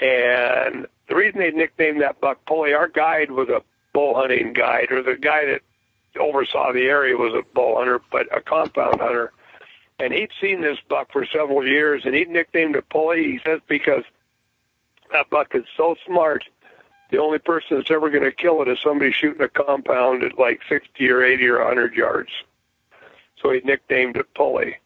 And 0.00 0.86
the 1.08 1.14
reason 1.14 1.40
they 1.40 1.50
nicknamed 1.50 2.00
that 2.00 2.20
buck 2.20 2.44
Pulley, 2.46 2.72
our 2.72 2.88
guide 2.88 3.30
was 3.30 3.48
a 3.48 3.62
bow 3.92 4.14
hunting 4.14 4.52
guide, 4.52 4.90
or 4.90 5.02
the 5.02 5.16
guy 5.16 5.44
that 5.46 5.60
oversaw 6.18 6.72
the 6.72 6.84
area 6.84 7.16
was 7.16 7.34
a 7.34 7.42
bow 7.54 7.76
hunter, 7.76 8.00
but 8.10 8.26
a 8.36 8.40
compound 8.40 9.00
hunter. 9.00 9.32
And 9.98 10.12
he'd 10.12 10.30
seen 10.40 10.62
this 10.62 10.78
buck 10.88 11.12
for 11.12 11.26
several 11.26 11.66
years, 11.66 12.02
and 12.04 12.14
he'd 12.14 12.28
nicknamed 12.28 12.76
it 12.76 12.88
Pulley. 12.88 13.24
He 13.24 13.40
says 13.44 13.60
because 13.68 14.04
that 15.12 15.30
buck 15.30 15.54
is 15.54 15.64
so 15.76 15.96
smart, 16.06 16.44
the 17.10 17.18
only 17.18 17.38
person 17.38 17.76
that's 17.76 17.90
ever 17.90 18.10
going 18.10 18.24
to 18.24 18.32
kill 18.32 18.62
it 18.62 18.68
is 18.68 18.78
somebody 18.82 19.12
shooting 19.12 19.42
a 19.42 19.48
compound 19.48 20.22
at 20.22 20.38
like 20.38 20.60
60 20.68 21.10
or 21.10 21.22
80 21.22 21.46
or 21.48 21.58
100 21.58 21.94
yards. 21.94 22.30
So 23.40 23.50
he 23.50 23.60
nicknamed 23.64 24.16
it 24.16 24.32
Pulley. 24.34 24.76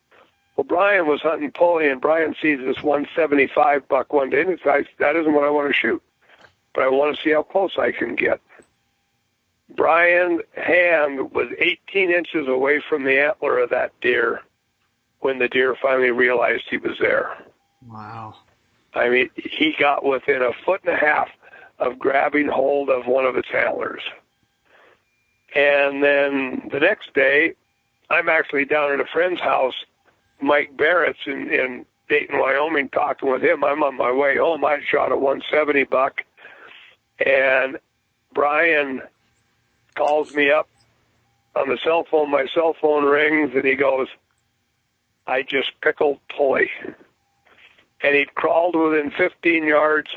Well, 0.56 0.64
Brian 0.64 1.06
was 1.06 1.20
hunting 1.20 1.50
Pulley, 1.50 1.88
and 1.88 2.00
Brian 2.00 2.34
sees 2.40 2.58
this 2.58 2.82
175 2.82 3.86
buck 3.88 4.12
one 4.12 4.30
day, 4.30 4.40
and 4.40 4.50
he 4.50 4.56
says, 4.64 4.86
that 4.98 5.14
isn't 5.14 5.32
what 5.32 5.44
I 5.44 5.50
want 5.50 5.68
to 5.68 5.74
shoot, 5.74 6.02
but 6.74 6.82
I 6.82 6.88
want 6.88 7.14
to 7.14 7.22
see 7.22 7.30
how 7.30 7.42
close 7.42 7.76
I 7.78 7.92
can 7.92 8.14
get. 8.14 8.40
Brian's 9.74 10.40
hand 10.56 11.32
was 11.32 11.48
18 11.58 12.10
inches 12.10 12.48
away 12.48 12.80
from 12.88 13.04
the 13.04 13.20
antler 13.20 13.58
of 13.58 13.70
that 13.70 13.92
deer 14.00 14.40
when 15.20 15.38
the 15.38 15.48
deer 15.48 15.76
finally 15.80 16.10
realized 16.10 16.64
he 16.70 16.78
was 16.78 16.96
there. 17.00 17.36
Wow. 17.86 18.36
I 18.96 19.10
mean, 19.10 19.30
he 19.36 19.74
got 19.78 20.04
within 20.04 20.40
a 20.40 20.52
foot 20.64 20.80
and 20.84 20.94
a 20.94 20.98
half 20.98 21.28
of 21.78 21.98
grabbing 21.98 22.48
hold 22.48 22.88
of 22.88 23.06
one 23.06 23.26
of 23.26 23.36
its 23.36 23.48
antlers. 23.54 24.02
And 25.54 26.02
then 26.02 26.68
the 26.72 26.80
next 26.80 27.12
day, 27.14 27.54
I'm 28.08 28.28
actually 28.28 28.64
down 28.64 28.92
at 28.92 29.00
a 29.00 29.04
friend's 29.12 29.40
house, 29.40 29.74
Mike 30.40 30.76
Barrett's 30.76 31.18
in, 31.26 31.50
in 31.52 31.86
Dayton, 32.08 32.38
Wyoming, 32.38 32.88
talking 32.88 33.30
with 33.30 33.42
him. 33.42 33.64
I'm 33.64 33.82
on 33.82 33.96
my 33.96 34.12
way 34.12 34.38
home. 34.38 34.64
I 34.64 34.78
shot 34.90 35.12
a 35.12 35.16
170 35.16 35.84
buck, 35.84 36.22
and 37.24 37.78
Brian 38.32 39.02
calls 39.94 40.34
me 40.34 40.50
up 40.50 40.68
on 41.54 41.68
the 41.68 41.78
cell 41.82 42.06
phone. 42.10 42.30
My 42.30 42.46
cell 42.54 42.74
phone 42.80 43.04
rings, 43.04 43.52
and 43.54 43.64
he 43.64 43.74
goes, 43.74 44.08
"I 45.26 45.42
just 45.42 45.72
pickled 45.80 46.20
Pulley," 46.28 46.70
and 48.02 48.14
he'd 48.14 48.34
crawled 48.34 48.76
within 48.76 49.10
15 49.10 49.64
yards 49.64 50.10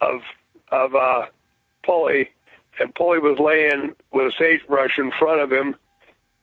of 0.00 0.20
of 0.68 0.94
uh, 0.94 1.26
Pulley, 1.84 2.30
and 2.78 2.94
Pulley 2.94 3.18
was 3.18 3.38
laying 3.38 3.94
with 4.12 4.26
a 4.26 4.32
sagebrush 4.36 4.98
in 4.98 5.12
front 5.12 5.40
of 5.40 5.52
him, 5.52 5.76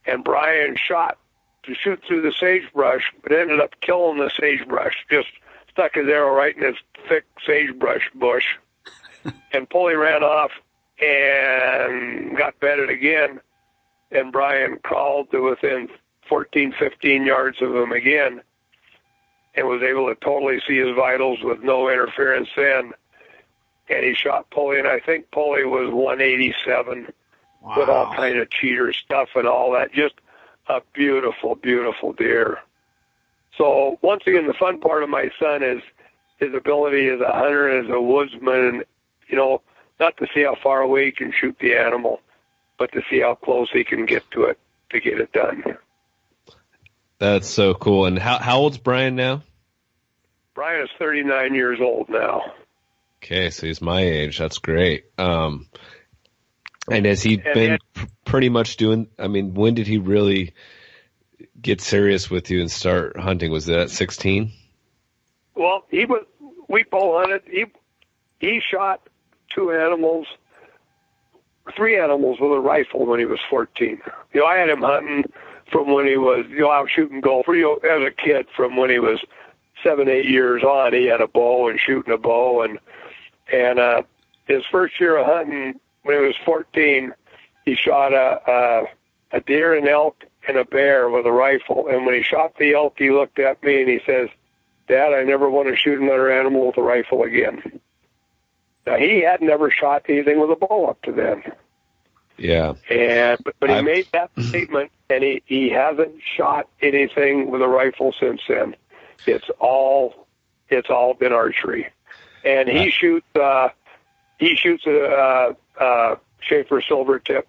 and 0.06 0.24
Brian 0.24 0.76
shot 0.76 1.18
to 1.64 1.76
shoot 1.76 2.02
through 2.08 2.22
the 2.22 2.32
sagebrush, 2.32 3.04
but 3.22 3.32
ended 3.32 3.60
up 3.60 3.80
killing 3.82 4.20
the 4.20 4.30
sagebrush. 4.30 4.96
Just 5.10 5.28
stuck 5.70 5.96
his 5.96 6.08
arrow 6.08 6.34
right 6.34 6.56
in 6.56 6.62
this 6.62 6.78
thick 7.10 7.26
sagebrush 7.46 8.10
bush, 8.16 8.46
and 9.52 9.70
Pulley 9.70 9.96
ran 9.96 10.24
off 10.24 10.52
and 11.02 12.38
got 12.38 12.60
bedded 12.60 12.90
again. 12.90 13.40
And 14.12 14.32
Brian 14.32 14.78
crawled 14.84 15.32
to 15.32 15.40
within 15.40 15.90
14, 16.30 16.74
15 16.78 17.26
yards 17.26 17.62
of 17.62 17.76
him 17.76 17.92
again, 17.92 18.42
and 19.56 19.68
was 19.68 19.82
able 19.84 20.08
to 20.08 20.16
totally 20.16 20.62
see 20.68 20.78
his 20.78 20.96
vitals 20.96 21.40
with 21.44 21.62
no 21.62 21.90
interference 21.90 22.50
then. 22.56 22.94
And 23.90 24.06
he 24.06 24.14
shot 24.14 24.50
Pulley, 24.50 24.80
and 24.80 24.88
I 24.88 25.00
think 25.00 25.30
Pulley 25.32 25.66
was 25.66 25.92
187 25.92 27.12
Wow. 27.62 27.76
with 27.78 27.88
all 27.90 28.14
kind 28.14 28.38
of 28.40 28.50
cheater 28.50 28.92
stuff 28.92 29.30
and 29.36 29.48
all 29.48 29.72
that. 29.72 29.94
Just 29.94 30.16
a 30.68 30.82
beautiful, 30.94 31.56
beautiful 31.56 32.12
deer. 32.12 32.60
So 33.58 34.00
once 34.02 34.24
again, 34.28 34.48
the 34.48 34.54
fun 34.54 34.80
part 34.80 35.04
of 35.04 35.10
my 35.10 35.30
son 35.40 35.64
is 35.64 35.82
his 36.40 36.54
ability 36.54 37.08
as 37.08 37.22
a 37.22 37.32
hunter 37.32 37.70
as 37.70 37.90
a 37.90 38.02
woodsman, 38.02 38.84
you 39.30 39.38
know, 39.38 39.62
not 40.00 40.18
to 40.18 40.28
see 40.34 40.44
how 40.44 40.56
far 40.62 40.82
away 40.82 41.06
he 41.06 41.12
can 41.14 41.32
shoot 41.32 41.56
the 41.60 41.76
animal, 41.76 42.20
but 42.78 42.92
to 42.92 43.02
see 43.10 43.22
how 43.22 43.36
close 43.36 43.70
he 43.72 43.84
can 43.86 44.06
get 44.06 44.30
to 44.32 44.44
it 44.44 44.60
to 44.90 45.00
get 45.00 45.20
it 45.22 45.32
done. 45.32 45.64
That's 47.20 47.48
so 47.50 47.74
cool. 47.74 48.06
And 48.06 48.18
how 48.20 48.38
how 48.40 48.60
old's 48.60 48.78
Brian 48.78 49.16
now? 49.16 49.44
Brian 50.56 50.84
is 50.84 50.90
39 51.00 51.56
years 51.56 51.80
old 51.82 52.10
now. 52.10 52.42
Okay, 53.24 53.50
so 53.50 53.66
he's 53.66 53.82
my 53.82 54.02
age. 54.02 54.38
That's 54.38 54.58
great. 54.60 55.06
Um, 55.18 55.68
and 56.92 57.06
has 57.06 57.24
he 57.24 57.36
And- 57.36 57.44
been 57.54 57.72
and- 57.74 57.82
pr- 57.94 58.06
pretty 58.26 58.50
much 58.50 58.78
doing? 58.78 59.08
I 59.18 59.28
mean, 59.28 59.54
when 59.54 59.74
did 59.74 59.88
he 59.88 59.98
really 59.98 60.54
get 61.62 61.80
serious 61.82 62.30
with 62.30 62.52
you 62.52 62.60
and 62.60 62.70
start 62.70 63.18
hunting? 63.18 63.52
Was 63.52 63.68
that 63.68 63.90
sixteen? 63.90 64.52
Well, 65.56 65.86
he 65.90 66.06
was. 66.06 66.26
We 66.68 66.84
bow 66.84 67.20
hunted. 67.20 67.44
He 67.50 67.66
he 68.40 68.60
shot 68.70 69.08
two 69.56 69.72
animals, 69.72 70.28
three 71.76 71.98
animals 71.98 72.40
with 72.42 72.52
a 72.52 72.60
rifle 72.60 73.06
when 73.06 73.20
he 73.20 73.26
was 73.26 73.40
14. 73.50 74.02
You 74.34 74.42
know, 74.42 74.46
I 74.48 74.58
had 74.58 74.70
him 74.70 74.82
hunting 74.82 75.24
from 75.74 75.92
when 75.92 76.08
he 76.08 76.16
was, 76.16 76.46
you 76.50 76.62
know, 76.62 76.72
out 76.72 76.90
shooting 76.90 77.20
golf. 77.20 77.48
You 77.48 77.80
know, 77.84 77.90
as 77.90 78.08
a 78.08 78.12
kid, 78.12 78.48
from 78.56 78.78
when 78.78 78.90
he 78.90 79.00
was 79.00 79.20
seven, 79.84 80.08
eight 80.08 80.30
years 80.30 80.64
on, 80.64 80.94
he 80.94 81.08
had 81.08 81.20
a 81.20 81.28
bow 81.28 81.68
and 81.68 81.78
shooting 81.78 82.14
a 82.14 82.18
bow, 82.18 82.62
and 82.62 82.80
and 83.52 83.80
uh, 83.80 84.04
his 84.46 84.64
first 84.72 85.00
year 85.00 85.18
of 85.18 85.26
hunting, 85.26 85.80
when 86.04 86.20
he 86.20 86.26
was 86.26 86.36
14, 86.46 87.14
he 87.66 87.76
shot 87.76 88.14
a, 88.14 88.40
a, 88.50 89.38
a 89.38 89.42
deer, 89.42 89.74
an 89.74 89.88
elk, 89.88 90.24
and 90.48 90.58
a 90.58 90.66
bear 90.66 91.10
with 91.10 91.26
a 91.26 91.32
rifle. 91.32 91.88
And 91.90 92.06
when 92.06 92.16
he 92.16 92.24
shot 92.24 92.58
the 92.58 92.74
elk, 92.74 92.96
he 92.98 93.12
looked 93.12 93.40
at 93.40 93.62
me 93.64 93.82
and 93.82 93.90
he 93.90 94.00
says, 94.06 94.30
Dad, 94.88 95.14
I 95.14 95.24
never 95.24 95.50
want 95.50 95.70
to 95.70 95.76
shoot 95.76 96.02
another 96.02 96.32
animal 96.32 96.68
with 96.68 96.78
a 96.78 96.82
rifle 96.82 97.24
again. 97.24 97.80
Now 98.86 98.98
he 98.98 99.22
had 99.22 99.42
never 99.42 99.72
shot 99.72 100.06
anything 100.10 100.40
with 100.40 100.52
a 100.52 100.56
bow 100.56 100.88
up 100.88 101.02
to 101.04 101.14
then. 101.14 101.44
Yeah. 102.38 102.74
And 102.90 103.38
but, 103.44 103.56
but 103.60 103.70
he 103.70 103.76
I've- 103.76 103.86
made 103.86 104.08
that 104.14 104.32
statement, 104.40 104.92
and 105.10 105.24
he 105.24 105.42
he 105.46 105.70
hasn't 105.70 106.16
shot 106.36 106.68
anything 106.82 107.52
with 107.52 107.62
a 107.62 107.68
rifle 107.68 108.14
since 108.20 108.42
then. 108.48 108.76
It's 109.26 109.46
all 109.60 110.28
it's 110.70 110.90
all 110.90 111.14
been 111.14 111.32
archery, 111.34 111.88
and 112.44 112.68
he 112.68 112.78
Right. 112.78 112.94
shoots 112.94 113.36
uh, 113.36 113.70
he 114.40 114.56
shoots 114.56 114.86
a 114.88 115.04
uh, 115.06 115.54
uh, 115.80 116.16
Schafer 116.50 116.82
silver 116.88 117.20
tip 117.20 117.48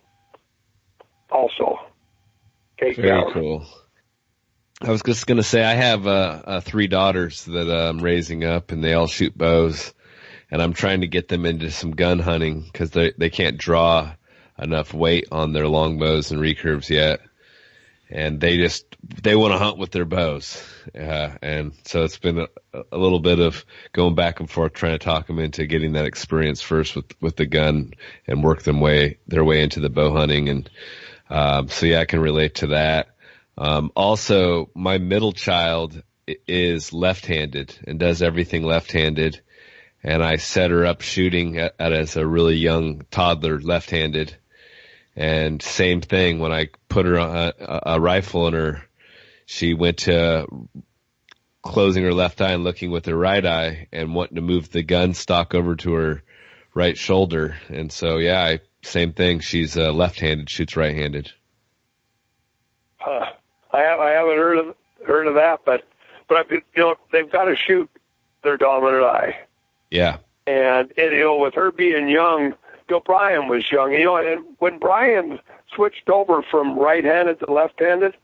also. 1.30 1.78
Take 2.78 2.96
Very 2.96 3.08
down. 3.08 3.32
cool. 3.32 3.66
I 4.80 4.90
was 4.90 5.02
just 5.02 5.26
gonna 5.26 5.42
say 5.42 5.64
I 5.64 5.74
have 5.74 6.06
uh, 6.06 6.42
uh, 6.44 6.60
three 6.60 6.88
daughters 6.88 7.44
that 7.46 7.68
uh, 7.68 7.88
I'm 7.88 7.98
raising 8.00 8.44
up, 8.44 8.70
and 8.72 8.82
they 8.84 8.92
all 8.92 9.06
shoot 9.06 9.36
bows, 9.36 9.94
and 10.50 10.60
I'm 10.60 10.74
trying 10.74 11.00
to 11.00 11.06
get 11.06 11.28
them 11.28 11.46
into 11.46 11.70
some 11.70 11.92
gun 11.92 12.18
hunting 12.18 12.62
because 12.70 12.90
they 12.90 13.12
they 13.16 13.30
can't 13.30 13.56
draw 13.56 14.12
enough 14.58 14.94
weight 14.94 15.26
on 15.32 15.52
their 15.52 15.68
longbows 15.68 16.30
and 16.30 16.40
recurves 16.40 16.88
yet, 16.88 17.20
and 18.10 18.40
they 18.40 18.56
just 18.56 18.86
they 19.22 19.34
want 19.34 19.52
to 19.52 19.58
hunt 19.58 19.78
with 19.78 19.90
their 19.90 20.04
bows, 20.04 20.62
uh, 20.94 21.30
and 21.42 21.72
so 21.84 22.04
it's 22.04 22.18
been 22.18 22.38
a, 22.38 22.48
a 22.92 22.98
little 22.98 23.20
bit 23.20 23.40
of 23.40 23.64
going 23.92 24.14
back 24.14 24.40
and 24.40 24.50
forth 24.50 24.72
trying 24.72 24.92
to 24.92 25.04
talk 25.04 25.26
them 25.26 25.38
into 25.38 25.66
getting 25.66 25.92
that 25.92 26.06
experience 26.06 26.60
first 26.60 26.94
with 26.94 27.06
with 27.20 27.36
the 27.36 27.46
gun 27.46 27.92
and 28.26 28.44
work 28.44 28.62
them 28.62 28.80
way 28.80 29.18
their 29.26 29.44
way 29.44 29.62
into 29.62 29.80
the 29.80 29.90
bow 29.90 30.12
hunting, 30.12 30.48
and 30.48 30.70
um, 31.30 31.68
so 31.68 31.86
yeah, 31.86 32.00
I 32.00 32.04
can 32.04 32.20
relate 32.20 32.56
to 32.56 32.68
that. 32.68 33.08
Um, 33.56 33.92
also, 33.94 34.70
my 34.74 34.98
middle 34.98 35.32
child 35.32 36.02
is 36.26 36.92
left-handed 36.92 37.78
and 37.86 37.98
does 37.98 38.22
everything 38.22 38.62
left-handed, 38.62 39.40
and 40.02 40.22
I 40.22 40.36
set 40.36 40.70
her 40.70 40.84
up 40.86 41.00
shooting 41.00 41.58
at, 41.58 41.74
at 41.78 41.92
as 41.92 42.16
a 42.16 42.26
really 42.26 42.56
young 42.56 43.02
toddler, 43.10 43.60
left-handed. 43.60 44.36
And 45.16 45.62
same 45.62 46.00
thing 46.00 46.40
when 46.40 46.52
I 46.52 46.68
put 46.88 47.06
her 47.06 47.16
a, 47.16 47.52
a, 47.58 47.80
a 47.94 48.00
rifle 48.00 48.48
in 48.48 48.54
her, 48.54 48.82
she 49.46 49.74
went 49.74 49.98
to 49.98 50.46
closing 51.62 52.02
her 52.02 52.12
left 52.12 52.40
eye 52.40 52.52
and 52.52 52.64
looking 52.64 52.90
with 52.90 53.06
her 53.06 53.16
right 53.16 53.44
eye 53.44 53.88
and 53.92 54.14
wanting 54.14 54.36
to 54.36 54.42
move 54.42 54.70
the 54.70 54.82
gun 54.82 55.14
stock 55.14 55.54
over 55.54 55.76
to 55.76 55.92
her 55.94 56.22
right 56.74 56.98
shoulder. 56.98 57.56
And 57.68 57.92
so, 57.92 58.18
yeah, 58.18 58.42
I, 58.42 58.60
same 58.82 59.12
thing. 59.12 59.40
She's 59.40 59.76
uh, 59.76 59.92
left-handed, 59.92 60.50
shoots 60.50 60.76
right-handed. 60.76 61.32
Huh. 62.96 63.26
I 63.72 63.80
have 63.80 64.00
I 64.00 64.10
haven't 64.10 64.36
heard 64.36 64.58
of 64.58 64.76
heard 65.06 65.26
of 65.26 65.34
that, 65.34 65.60
but 65.64 65.84
but 66.28 66.38
I, 66.38 66.54
you 66.54 66.62
know 66.76 66.94
they've 67.12 67.30
got 67.30 67.44
to 67.44 67.56
shoot 67.56 67.90
their 68.42 68.56
dominant 68.56 69.04
eye. 69.04 69.38
Yeah. 69.90 70.18
And, 70.46 70.92
and 70.96 71.12
you 71.12 71.24
know, 71.24 71.36
with 71.36 71.54
her 71.54 71.70
being 71.70 72.08
young, 72.08 72.54
know, 72.90 73.00
Brian 73.00 73.48
was 73.48 73.70
young. 73.70 73.92
You 73.92 74.04
know, 74.04 74.16
and 74.16 74.44
when 74.58 74.78
Brian 74.78 75.38
switched 75.74 76.08
over 76.08 76.42
from 76.42 76.78
right-handed 76.78 77.40
to 77.40 77.52
left-handed, 77.52 78.16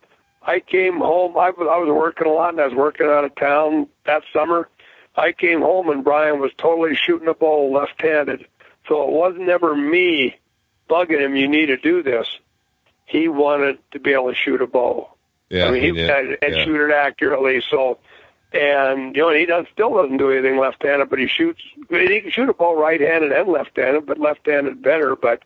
I 0.42 0.60
came 0.60 0.98
home. 0.98 1.36
I 1.36 1.50
was 1.50 1.68
I 1.70 1.78
was 1.78 1.88
working 1.88 2.26
a 2.26 2.30
lot, 2.30 2.50
and 2.50 2.60
I 2.60 2.66
was 2.66 2.74
working 2.74 3.06
out 3.06 3.24
of 3.24 3.34
town 3.34 3.88
that 4.06 4.22
summer. 4.32 4.68
I 5.16 5.32
came 5.32 5.60
home, 5.60 5.90
and 5.90 6.04
Brian 6.04 6.40
was 6.40 6.52
totally 6.56 6.94
shooting 6.94 7.28
a 7.28 7.34
ball 7.34 7.72
left-handed. 7.72 8.46
So 8.88 9.02
it 9.02 9.10
wasn't 9.10 9.48
ever 9.48 9.74
me 9.76 10.36
bugging 10.88 11.20
him. 11.20 11.36
You 11.36 11.48
need 11.48 11.66
to 11.66 11.76
do 11.76 12.02
this. 12.02 12.26
He 13.06 13.28
wanted 13.28 13.78
to 13.90 14.00
be 14.00 14.12
able 14.12 14.30
to 14.30 14.36
shoot 14.36 14.62
a 14.62 14.66
ball. 14.66 15.16
Yeah. 15.48 15.66
I 15.66 15.70
mean, 15.72 15.82
he 15.82 16.00
yeah, 16.00 16.18
and, 16.18 16.38
and 16.42 16.54
yeah. 16.54 16.64
shoot 16.64 16.88
it 16.88 16.92
accurately. 16.92 17.62
So, 17.68 17.98
and 18.52 19.14
you 19.14 19.22
know, 19.22 19.30
he 19.32 19.46
does 19.46 19.66
still 19.72 19.94
doesn't 20.00 20.16
do 20.18 20.30
anything 20.30 20.58
left-handed, 20.58 21.08
but 21.10 21.18
he 21.18 21.26
shoots. 21.28 21.60
He 21.88 22.20
can 22.20 22.30
shoot 22.30 22.48
a 22.48 22.54
ball 22.54 22.76
right-handed 22.76 23.32
and 23.32 23.48
left-handed, 23.48 24.06
but 24.06 24.18
left-handed 24.18 24.82
better. 24.82 25.14
But 25.16 25.42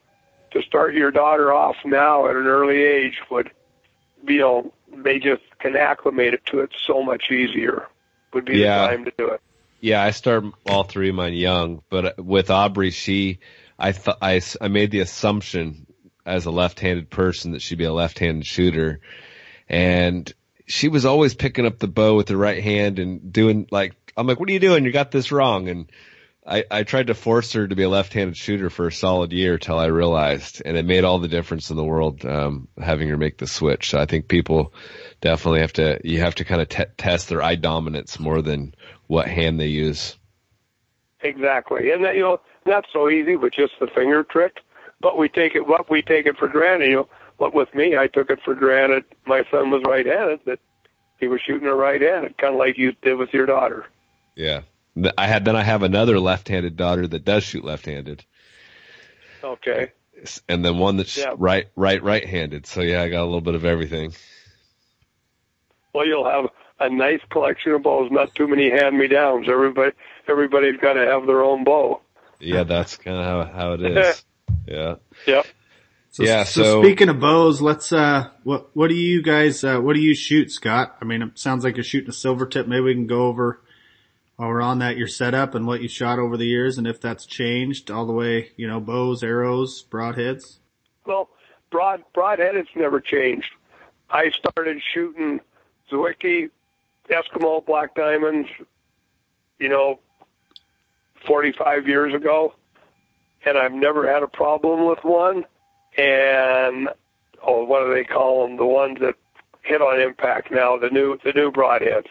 to 0.53 0.63
start 0.63 0.95
your 0.95 1.11
daughter 1.11 1.53
off 1.53 1.77
now 1.85 2.29
at 2.29 2.37
an 2.37 2.47
early 2.47 2.83
age 2.83 3.19
would, 3.31 3.51
you 4.27 4.39
know, 4.39 4.73
they 4.97 5.19
just 5.19 5.43
can 5.59 5.77
acclimate 5.77 6.35
it 6.35 6.47
to 6.47 6.61
it 6.61 6.71
so 6.87 7.03
much 7.03 7.31
easier. 7.31 7.87
Would 8.33 8.45
be 8.47 8.59
Yeah. 8.59 8.83
the 8.83 8.89
time 8.89 9.05
to 9.05 9.13
do 9.19 9.29
it. 9.29 9.41
Yeah, 9.81 10.03
I 10.03 10.11
start 10.13 10.45
all 10.67 10.85
three 10.85 11.11
of 11.11 11.15
mine 11.15 11.35
young, 11.35 11.83
but 11.91 12.19
with 12.25 12.51
Aubrey, 12.51 12.91
she, 12.91 13.39
I 13.79 13.93
thought 13.93 14.17
I, 14.23 14.37
s- 14.37 14.57
I 14.61 14.69
made 14.69 14.91
the 14.91 15.01
assumption 15.01 15.87
as 16.25 16.47
a 16.47 16.51
left-handed 16.51 17.11
person 17.11 17.53
that 17.53 17.61
she'd 17.61 17.77
be 17.77 17.85
a 17.85 17.93
left-handed 17.93 18.47
shooter, 18.47 19.01
and 19.69 20.33
she 20.67 20.89
was 20.89 21.05
always 21.05 21.35
picking 21.35 21.67
up 21.67 21.79
the 21.79 21.89
bow 21.89 22.17
with 22.17 22.27
the 22.27 22.37
right 22.37 22.63
hand 22.63 22.99
and 22.99 23.33
doing 23.33 23.67
like, 23.71 23.95
I'm 24.17 24.27
like, 24.27 24.41
what 24.41 24.49
are 24.49 24.53
you 24.53 24.61
doing? 24.61 24.85
You 24.85 24.93
got 24.93 25.11
this 25.11 25.33
wrong, 25.33 25.69
and 25.69 25.91
I, 26.47 26.65
I 26.71 26.83
tried 26.83 27.07
to 27.07 27.15
force 27.15 27.53
her 27.55 27.67
to 27.67 27.75
be 27.75 27.83
a 27.83 27.89
left-handed 27.89 28.37
shooter 28.37 28.69
for 28.69 28.87
a 28.87 28.93
solid 28.93 29.33
year 29.33 29.59
till 29.59 29.79
I 29.79 29.87
realized, 29.87 30.63
and 30.65 30.77
it 30.77 30.85
made 30.85 31.05
all 31.05 31.19
the 31.19 31.29
difference 31.29 31.71
in 31.71 31.77
the 31.77 31.85
world 31.85 32.25
um, 32.25 32.69
having 32.79 33.09
her 33.09 33.17
make 33.17 33.39
the 33.39 33.47
switch. 33.47 33.91
So 33.91 33.99
I 33.99 34.07
think 34.07 34.29
people 34.29 34.75
definitely 35.21 35.61
have 35.61 35.73
to 35.75 36.01
you 36.05 36.21
have 36.21 36.35
to 36.37 36.45
kind 36.45 36.61
of 36.61 36.69
te- 36.69 36.85
test 36.99 37.29
their 37.29 37.43
eye 37.43 37.55
dominance 37.57 38.21
more 38.21 38.43
than 38.43 38.75
what 39.07 39.27
hand 39.27 39.59
they 39.59 39.69
use. 39.69 40.17
Exactly, 41.21 41.91
and 41.91 42.05
that 42.05 42.15
you 42.15 42.23
know 42.23 42.41
not 42.67 42.85
so 42.93 43.09
easy 43.09 43.37
with 43.37 43.55
just 43.55 43.73
the 43.81 43.87
finger 43.87 44.23
trick, 44.23 44.59
but 45.01 45.17
we 45.17 45.29
take 45.29 45.55
it 45.55 45.67
what 45.67 45.91
we 45.91 46.03
take 46.03 46.27
it 46.27 46.37
for 46.37 46.49
granted. 46.49 46.91
You 46.91 46.97
know, 46.97 47.09
what 47.39 47.55
with 47.55 47.75
me, 47.75 47.97
I 47.97 48.07
took 48.07 48.31
it 48.31 48.41
for 48.45 48.55
granted. 48.55 49.05
My 49.27 49.45
son 49.51 49.71
was 49.71 49.83
right-handed 49.87 50.41
that 50.47 50.59
he 51.19 51.29
was 51.29 51.41
shooting 51.41 51.69
a 51.69 51.75
right-handed, 51.75 52.37
kind 52.39 52.55
of 52.55 52.59
like 52.59 52.79
you 52.79 52.93
did 53.03 53.15
with 53.17 53.33
your 53.33 53.47
daughter. 53.47 53.87
Yeah. 54.37 54.61
I 55.19 55.27
had 55.27 55.45
then 55.45 55.57
I 55.57 55.63
have 55.63 55.83
another 55.83 56.21
left-handed 56.21 56.77
daughter 56.77 57.07
that 57.09 57.25
does 57.25 57.43
shoot 57.45 57.65
left-handed, 57.65 58.25
Okay, 59.43 59.91
and 60.49 60.65
then 60.65 60.79
one 60.79 60.97
that's 60.97 61.17
Yeah. 61.17 61.35
right 61.37 61.67
right 61.77 62.01
right-handed. 62.03 62.67
So 62.67 62.81
yeah, 62.81 63.03
I 63.03 63.09
got 63.09 63.23
a 63.23 63.25
little 63.27 63.41
bit 63.41 63.57
of 63.57 63.65
everything. 63.65 64.13
well 65.93 66.07
you'll 66.07 66.29
have 66.31 66.47
a 66.81 66.89
nice 66.89 67.21
collection 67.31 67.73
of 67.73 67.83
bows, 67.83 68.11
not 68.13 68.35
too 68.35 68.47
many 68.49 68.71
hand-me-downs. 68.71 69.49
Everybody, 69.49 69.93
everybody's 70.29 70.77
got 70.81 70.93
to 70.95 71.07
have 71.07 71.27
their 71.27 71.43
own 71.43 71.65
bow. 71.65 72.01
Yeah, 72.41 72.63
that's 72.65 72.97
kind 72.97 73.17
of 73.17 73.25
how 73.25 73.53
how 73.59 73.73
it 73.73 73.83
is. 73.83 74.25
Yeah. 74.67 74.95
Yep. 75.27 75.47
So, 76.15 76.23
Yeah, 76.23 76.45
So, 76.45 76.63
so- 76.63 76.83
speaking 76.83 77.09
of 77.09 77.19
bows, 77.19 77.61
let's 77.61 77.93
uh, 77.93 78.29
what 78.45 78.69
what 78.77 78.87
do 78.89 78.95
you 78.95 79.21
guys 79.21 79.65
uh, 79.65 79.81
what 79.81 79.97
do 79.97 80.01
you 80.01 80.15
shoot, 80.15 80.53
Scott? 80.53 80.97
I 81.01 81.05
mean, 81.05 81.23
it 81.23 81.37
sounds 81.37 81.65
like 81.65 81.75
you're 81.75 81.83
shooting 81.83 82.09
a 82.09 82.13
silver 82.13 82.47
tip. 82.47 82.69
Maybe 82.69 82.83
we 82.83 82.95
can 82.95 83.09
go 83.09 83.23
over 83.27 83.61
while 84.37 84.49
we're 84.49 84.63
on 84.63 84.79
that 84.79 84.97
your 84.97 85.09
setup 85.09 85.57
and 85.57 85.67
what 85.67 85.83
you 85.83 85.89
shot 85.89 86.21
over 86.21 86.37
the 86.37 86.47
years, 86.47 86.79
and 86.79 86.87
if 86.87 87.01
that's 87.01 87.27
changed 87.27 87.91
all 87.91 88.07
the 88.07 88.13
way. 88.13 88.53
You 88.57 88.69
know, 88.69 88.79
bows, 88.79 89.25
arrows, 89.25 89.85
broadheads. 89.91 90.59
Well, 91.05 91.31
broad 91.73 92.05
broadhead, 92.15 92.55
it's 92.55 92.71
never 92.77 93.01
changed. 93.01 93.51
I 94.09 94.31
started 94.31 94.81
shooting 94.93 95.41
Zwickey, 95.91 96.49
Eskimo 97.11 97.67
black 97.67 97.97
diamonds, 97.97 98.49
you 99.59 99.69
know, 99.69 99.99
45 101.27 101.89
years 101.89 102.15
ago, 102.15 102.55
and 103.45 103.59
I've 103.59 103.73
never 103.73 104.09
had 104.09 104.23
a 104.23 104.29
problem 104.29 104.87
with 104.87 105.03
one. 105.03 105.45
And 105.97 106.89
oh, 107.47 107.65
what 107.65 107.85
do 107.85 107.95
they 107.95 108.05
call 108.05 108.47
them? 108.47 108.57
The 108.57 108.65
ones 108.67 108.99
that 109.01 109.15
hit 109.63 109.81
on 109.81 110.01
impact 110.01 110.51
now, 110.51 110.77
the 110.77 110.91
new 110.91 111.19
the 111.25 111.33
new 111.33 111.51
broadheads. 111.51 112.09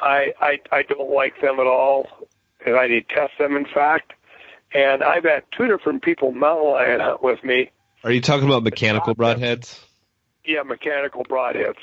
I 0.00 0.32
I 0.40 0.60
I 0.70 0.82
don't 0.82 1.10
like 1.10 1.40
them 1.40 1.58
at 1.60 1.66
all, 1.66 2.06
and 2.64 2.76
I 2.76 2.86
detest 2.86 3.32
them. 3.38 3.56
In 3.56 3.64
fact, 3.66 4.12
and 4.72 5.02
I've 5.02 5.24
had 5.24 5.44
two 5.56 5.66
different 5.66 6.02
people 6.02 6.32
mountain 6.32 6.70
lion 6.70 7.00
hunt 7.00 7.22
with 7.22 7.42
me 7.42 7.70
Are 8.04 8.12
you 8.12 8.20
talking 8.20 8.46
about 8.46 8.62
mechanical 8.62 9.14
broadheads? 9.14 9.80
yeah, 10.44 10.62
mechanical 10.62 11.24
broadheads. 11.24 11.78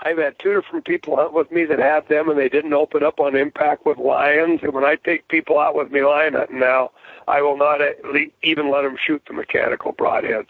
I've 0.00 0.18
had 0.18 0.38
two 0.38 0.54
different 0.54 0.84
people 0.84 1.16
hunt 1.16 1.32
with 1.32 1.50
me 1.50 1.64
that 1.64 1.78
had 1.80 2.08
them, 2.08 2.28
and 2.28 2.38
they 2.38 2.48
didn't 2.48 2.72
open 2.72 3.02
up 3.02 3.18
on 3.18 3.34
impact 3.34 3.84
with 3.84 3.98
lions. 3.98 4.60
And 4.62 4.72
when 4.72 4.84
I 4.84 4.94
take 4.94 5.26
people 5.28 5.58
out 5.58 5.74
with 5.74 5.90
me 5.90 6.02
lion 6.04 6.34
hunting 6.34 6.60
now, 6.60 6.92
I 7.28 7.42
will 7.42 7.56
not 7.56 7.80
even 8.42 8.70
let 8.70 8.82
them 8.82 8.96
shoot 9.04 9.22
the 9.26 9.34
mechanical 9.34 9.92
broadheads. 9.92 10.48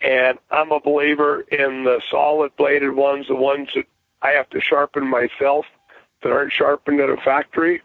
And 0.00 0.38
I'm 0.50 0.70
a 0.70 0.80
believer 0.80 1.40
in 1.50 1.84
the 1.84 2.00
solid 2.10 2.54
bladed 2.56 2.94
ones, 2.94 3.26
the 3.28 3.34
ones 3.34 3.68
that 3.74 3.86
I 4.22 4.30
have 4.30 4.48
to 4.50 4.60
sharpen 4.60 5.08
myself 5.08 5.66
that 6.22 6.30
aren't 6.32 6.52
sharpened 6.52 7.00
at 7.00 7.10
a 7.10 7.16
factory. 7.16 7.82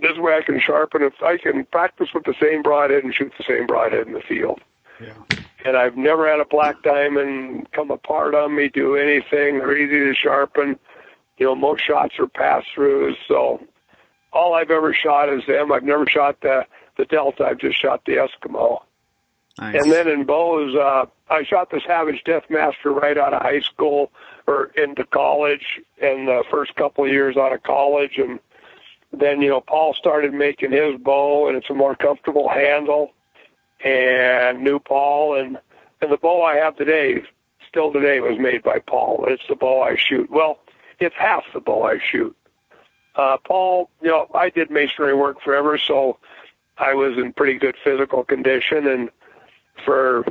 This 0.00 0.16
way 0.18 0.34
I 0.34 0.42
can 0.42 0.60
sharpen 0.60 1.02
it. 1.02 1.12
I 1.22 1.36
can 1.36 1.64
practice 1.66 2.08
with 2.14 2.24
the 2.24 2.34
same 2.40 2.62
broadhead 2.62 3.04
and 3.04 3.14
shoot 3.14 3.32
the 3.36 3.44
same 3.44 3.66
broadhead 3.66 4.06
in 4.06 4.12
the 4.14 4.20
field 4.22 4.60
Yeah. 5.00 5.12
and 5.64 5.76
I've 5.76 5.96
never 5.96 6.28
had 6.30 6.40
a 6.40 6.44
black 6.46 6.82
diamond 6.82 7.70
come 7.72 7.90
apart 7.90 8.34
on 8.34 8.54
me, 8.54 8.68
do 8.68 8.96
anything. 8.96 9.58
They're 9.58 9.76
easy 9.76 9.98
to 10.00 10.14
sharpen. 10.14 10.78
You 11.38 11.46
know, 11.46 11.54
most 11.54 11.82
shots 11.84 12.18
are 12.18 12.26
pass 12.26 12.64
throughs. 12.74 13.16
So 13.28 13.62
all 14.32 14.54
I've 14.54 14.70
ever 14.70 14.92
shot 14.94 15.28
is 15.28 15.44
them. 15.46 15.72
I've 15.72 15.82
never 15.84 16.06
shot 16.06 16.40
the, 16.42 16.64
the 17.00 17.06
Delta. 17.06 17.44
I've 17.44 17.58
just 17.58 17.80
shot 17.80 18.04
the 18.04 18.16
Eskimo. 18.16 18.82
Nice. 19.58 19.82
And 19.82 19.90
then 19.90 20.08
in 20.08 20.24
bows, 20.24 20.74
uh, 20.74 21.06
I 21.28 21.44
shot 21.44 21.70
the 21.70 21.80
Savage 21.86 22.22
Death 22.24 22.44
Master 22.50 22.90
right 22.90 23.16
out 23.16 23.34
of 23.34 23.42
high 23.42 23.60
school 23.60 24.12
or 24.46 24.70
into 24.76 25.04
college, 25.04 25.80
and 26.00 26.28
the 26.28 26.44
first 26.50 26.74
couple 26.76 27.04
of 27.04 27.10
years 27.10 27.36
out 27.36 27.52
of 27.52 27.62
college, 27.62 28.18
and 28.18 28.38
then 29.12 29.40
you 29.40 29.48
know 29.48 29.60
Paul 29.60 29.94
started 29.94 30.32
making 30.32 30.72
his 30.72 31.00
bow, 31.00 31.48
and 31.48 31.56
it's 31.56 31.70
a 31.70 31.74
more 31.74 31.94
comfortable 31.94 32.48
handle, 32.48 33.12
and 33.84 34.62
new 34.62 34.78
Paul, 34.78 35.38
and 35.38 35.58
and 36.00 36.12
the 36.12 36.16
bow 36.16 36.42
I 36.42 36.56
have 36.56 36.76
today, 36.76 37.22
still 37.68 37.92
today, 37.92 38.20
was 38.20 38.38
made 38.38 38.62
by 38.62 38.78
Paul. 38.78 39.26
It's 39.28 39.46
the 39.48 39.56
bow 39.56 39.82
I 39.82 39.96
shoot. 39.96 40.30
Well, 40.30 40.58
it's 40.98 41.14
half 41.18 41.44
the 41.52 41.60
bow 41.60 41.82
I 41.82 41.98
shoot. 41.98 42.36
Uh, 43.14 43.36
Paul, 43.44 43.90
you 44.00 44.08
know, 44.08 44.28
I 44.34 44.50
did 44.50 44.70
masonry 44.70 45.14
work 45.14 45.42
forever, 45.42 45.76
so 45.76 46.18
I 46.80 46.94
was 46.94 47.18
in 47.18 47.34
pretty 47.34 47.58
good 47.58 47.76
physical 47.84 48.24
condition, 48.24 48.86
and 48.86 49.10
for 49.84 50.24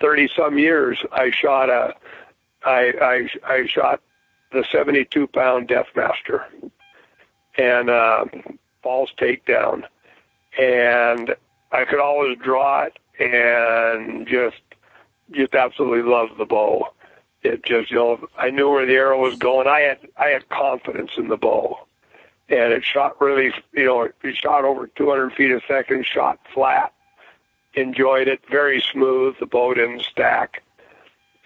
thirty 0.00 0.28
some 0.34 0.56
years, 0.56 1.02
I 1.10 1.30
shot 1.30 1.68
a, 1.68 1.94
I 2.64 3.28
I 3.44 3.52
I 3.54 3.66
shot 3.66 4.00
the 4.52 4.64
seventy 4.70 5.04
two 5.04 5.26
pound 5.26 5.68
Deathmaster, 5.68 6.44
and 7.58 7.90
uh, 7.90 8.24
Paul's 8.82 9.12
takedown, 9.18 9.82
and 10.58 11.34
I 11.72 11.84
could 11.86 12.00
always 12.00 12.38
draw 12.38 12.84
it 12.84 12.98
and 13.18 14.26
just 14.28 14.62
just 15.32 15.54
absolutely 15.54 16.08
loved 16.08 16.38
the 16.38 16.44
bow. 16.44 16.86
It 17.42 17.64
just 17.64 17.90
you 17.90 17.96
know 17.96 18.28
I 18.38 18.50
knew 18.50 18.70
where 18.70 18.86
the 18.86 18.94
arrow 18.94 19.20
was 19.20 19.36
going. 19.36 19.66
I 19.66 19.80
had 19.80 19.98
I 20.16 20.28
had 20.28 20.48
confidence 20.50 21.10
in 21.16 21.26
the 21.26 21.36
bow, 21.36 21.80
and 22.52 22.72
it 22.72 22.84
shot 22.84 23.20
really 23.20 23.52
you 23.72 23.84
know 23.84 24.02
it 24.02 24.36
shot 24.36 24.64
over 24.64 24.86
200 24.86 25.32
feet 25.32 25.50
a 25.50 25.60
second, 25.66 26.06
shot 26.06 26.38
flat. 26.54 26.92
Enjoyed 27.74 28.28
it, 28.28 28.40
very 28.50 28.82
smooth. 28.92 29.34
The 29.40 29.46
bow 29.46 29.72
didn't 29.72 30.02
stack. 30.02 30.62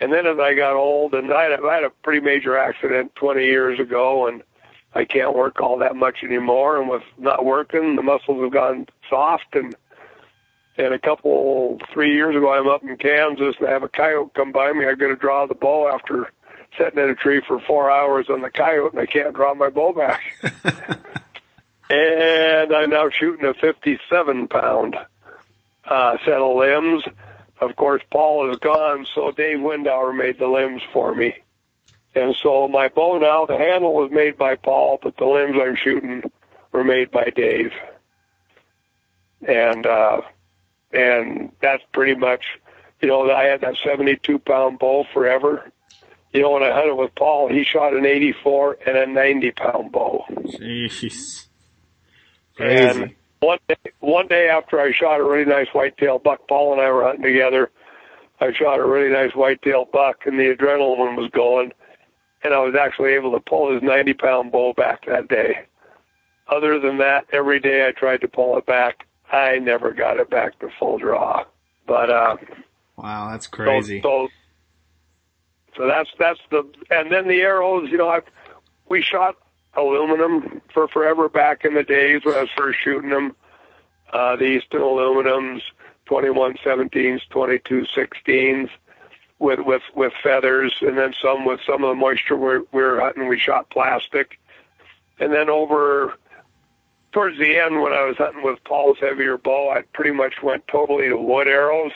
And 0.01 0.13
then 0.13 0.27
as 0.27 0.39
I 0.39 0.55
got 0.55 0.75
old, 0.75 1.15
and 1.15 1.33
I 1.33 1.45
had, 1.45 1.53
a, 1.53 1.63
I 1.65 1.75
had 1.77 1.85
a 1.85 1.91
pretty 1.91 2.21
major 2.21 2.59
accident 2.59 3.15
20 3.15 3.45
years 3.45 3.81
ago, 3.81 4.27
and 4.27 4.43
I 4.95 5.05
can't 5.05 5.35
work 5.35 5.61
all 5.61 5.79
that 5.79 5.97
much 5.97 6.23
anymore. 6.23 6.81
And 6.81 6.91
with 6.91 7.05
not 7.17 7.45
working, 7.45 7.95
the 7.97 8.03
muscles 8.03 8.43
have 8.43 8.53
gone 8.53 8.87
soft, 9.09 9.55
and 9.55 9.75
and 10.79 10.93
a 10.93 10.99
couple, 10.99 11.79
three 11.93 12.15
years 12.15 12.37
ago, 12.37 12.53
I'm 12.53 12.69
up 12.69 12.83
in 12.83 12.99
Kansas 12.99 13.55
and 13.59 13.67
I 13.67 13.71
have 13.71 13.83
a 13.83 13.89
coyote 13.89 14.35
come 14.35 14.53
by 14.53 14.73
me. 14.73 14.85
I'm 14.85 14.99
going 14.99 15.15
to 15.15 15.19
draw 15.19 15.47
the 15.47 15.55
bow 15.55 15.89
after 15.89 16.31
sitting 16.77 17.03
in 17.03 17.11
a 17.11 17.15
tree 17.15 17.41
for 17.47 17.61
four 17.61 17.91
hours 17.91 18.29
on 18.29 18.43
the 18.43 18.51
coyote 18.51 18.93
and 18.93 19.01
I 19.01 19.07
can't 19.07 19.35
draw 19.35 19.55
my 19.55 19.71
bow 19.71 19.93
back. 19.93 20.23
and 21.91 22.75
I'm 22.75 22.91
now 22.91 23.11
shooting 23.11 23.47
a 23.47 23.55
57 23.55 24.49
pound 24.49 24.97
uh, 25.85 26.17
set 26.25 26.35
of 26.35 26.57
limbs. 26.57 27.05
Of 27.61 27.77
course, 27.77 28.03
Paul 28.11 28.51
is 28.51 28.59
gone, 28.59 29.07
so 29.15 29.31
Dave 29.31 29.59
Windauer 29.59 30.17
made 30.17 30.39
the 30.39 30.49
limbs 30.49 30.83
for 30.93 31.15
me. 31.15 31.35
And 32.15 32.35
so 32.43 32.67
my 32.69 32.89
bow 32.89 33.19
now, 33.19 33.47
the 33.47 33.59
handle 33.59 33.95
was 33.95 34.11
made 34.11 34.37
by 34.37 34.57
Paul, 34.57 34.99
but 35.03 35.17
the 35.17 35.27
limbs 35.27 35.57
I'm 35.61 35.77
shooting 35.77 36.31
were 36.73 36.85
made 36.85 37.11
by 37.11 37.31
Dave. 37.35 37.73
And, 39.47 39.87
uh, 39.87 40.23
and 40.93 41.53
that's 41.61 41.83
pretty 41.93 42.15
much, 42.15 42.43
you 43.01 43.09
know, 43.09 43.31
I 43.31 43.45
had 43.45 43.61
that 43.61 43.77
72 43.85 44.39
pound 44.41 44.79
bow 44.79 45.05
forever. 45.13 45.71
You 46.33 46.43
know, 46.43 46.51
when 46.51 46.63
I 46.63 46.73
hunted 46.73 46.95
with 46.95 47.15
Paul, 47.15 47.49
he 47.49 47.65
shot 47.65 47.95
an 47.95 48.05
84 48.05 48.79
and 48.87 48.97
a 48.97 49.07
90 49.07 49.51
pound 49.53 49.93
bow. 49.93 50.25
Jeez. 50.31 51.47
And 52.59 52.97
Crazy. 52.99 53.17
one 53.41 53.59
day, 53.69 53.77
one 54.01 54.27
day 54.27 54.49
after 54.49 54.81
I 54.81 54.93
shot 54.93 55.21
a 55.21 55.25
really 55.25 55.45
nice 55.45 55.69
whitetail 55.73 56.19
buck, 56.19 56.47
Paul 56.49 56.73
and 56.73 56.81
I 56.81 56.91
were 56.91 57.05
hunting 57.05 57.23
together. 57.23 57.71
I 58.41 58.53
shot 58.53 58.81
a 58.81 58.85
really 58.85 59.11
nice 59.11 59.35
whitetail 59.35 59.87
buck, 59.91 60.27
and 60.27 60.39
the 60.39 60.55
adrenaline 60.55 61.17
was 61.17 61.31
going, 61.31 61.73
and 62.43 62.53
I 62.53 62.59
was 62.59 62.75
actually 62.75 63.13
able 63.13 63.33
to 63.33 63.41
pull 63.41 63.73
his 63.73 63.83
90 63.83 64.13
pound 64.15 64.53
bow 64.53 64.75
back 64.75 65.07
that 65.07 65.29
day. 65.29 65.61
Other 66.49 66.79
than 66.79 66.99
that, 66.99 67.27
every 67.33 67.61
day 67.61 67.87
I 67.87 67.93
tried 67.93 68.21
to 68.21 68.29
pull 68.29 68.57
it 68.59 68.67
back. 68.67 69.07
I 69.33 69.59
never 69.59 69.93
got 69.93 70.19
it 70.19 70.31
back 70.31 70.59
to 70.61 70.69
full 70.79 70.99
draw. 70.99 71.45
But 71.87 72.11
uh, 72.11 72.37
Wow, 72.97 73.31
that's 73.31 73.47
crazy. 73.47 74.01
So, 74.01 74.27
so 74.27 74.33
that's 75.79 76.11
that's 76.19 76.41
the 76.51 76.67
and 76.91 77.11
then 77.13 77.29
the 77.29 77.41
arrows. 77.41 77.91
You 77.91 77.99
know, 77.99 78.09
I 78.09 78.21
we 78.89 79.03
shot 79.03 79.37
aluminum 79.75 80.63
for 80.73 80.89
forever 80.89 81.29
back 81.29 81.65
in 81.65 81.75
the 81.75 81.83
days 81.83 82.25
when 82.25 82.35
I 82.35 82.43
was 82.43 82.51
first 82.57 82.79
shooting 82.83 83.11
them. 83.11 83.37
Uh, 84.13 84.37
the 84.37 84.45
Easton 84.45 84.81
aluminums, 84.81 85.63
21 86.07 86.55
17s, 86.65 87.21
22 87.29 87.87
16s, 87.95 88.71
with 89.39 89.61
with 89.61 89.83
with 89.95 90.13
feathers, 90.23 90.75
and 90.81 90.97
then 90.97 91.13
some 91.21 91.45
with 91.45 91.61
some 91.67 91.85
of 91.85 91.91
the 91.91 91.95
moisture 91.95 92.37
we 92.37 92.59
we 92.73 92.83
were 92.83 93.01
hunting. 93.01 93.29
We 93.29 93.39
shot 93.39 93.71
plastic, 93.71 94.39
and 95.19 95.33
then 95.33 95.51
over 95.51 96.15
towards 97.13 97.39
the 97.39 97.59
end 97.59 97.81
when 97.81 97.93
I 97.93 98.05
was 98.05 98.17
hunting 98.17 98.43
with 98.43 98.63
Paul's 98.65 98.99
heavier 99.01 99.39
bow, 99.39 99.71
I 99.71 99.83
pretty 99.93 100.13
much 100.13 100.43
went 100.43 100.67
totally 100.69 101.09
to 101.09 101.17
wood 101.17 101.49
arrows 101.49 101.93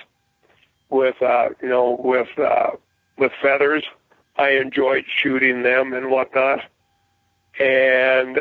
with 0.91 1.21
uh, 1.23 1.51
you 1.63 1.69
know 1.69 1.97
with 2.03 2.29
uh, 2.39 2.73
with 3.21 3.33
feathers. 3.41 3.85
I 4.37 4.53
enjoyed 4.53 5.05
shooting 5.07 5.63
them 5.63 5.93
and 5.93 6.11
whatnot. 6.11 6.61
And 7.59 8.41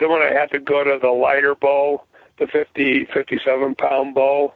then 0.00 0.10
when 0.10 0.22
I 0.22 0.32
had 0.32 0.50
to 0.52 0.58
go 0.58 0.82
to 0.82 0.98
the 1.00 1.10
lighter 1.10 1.54
bow, 1.54 2.02
the 2.38 2.46
50, 2.46 3.06
57 3.12 3.74
pound 3.76 4.14
bow, 4.14 4.54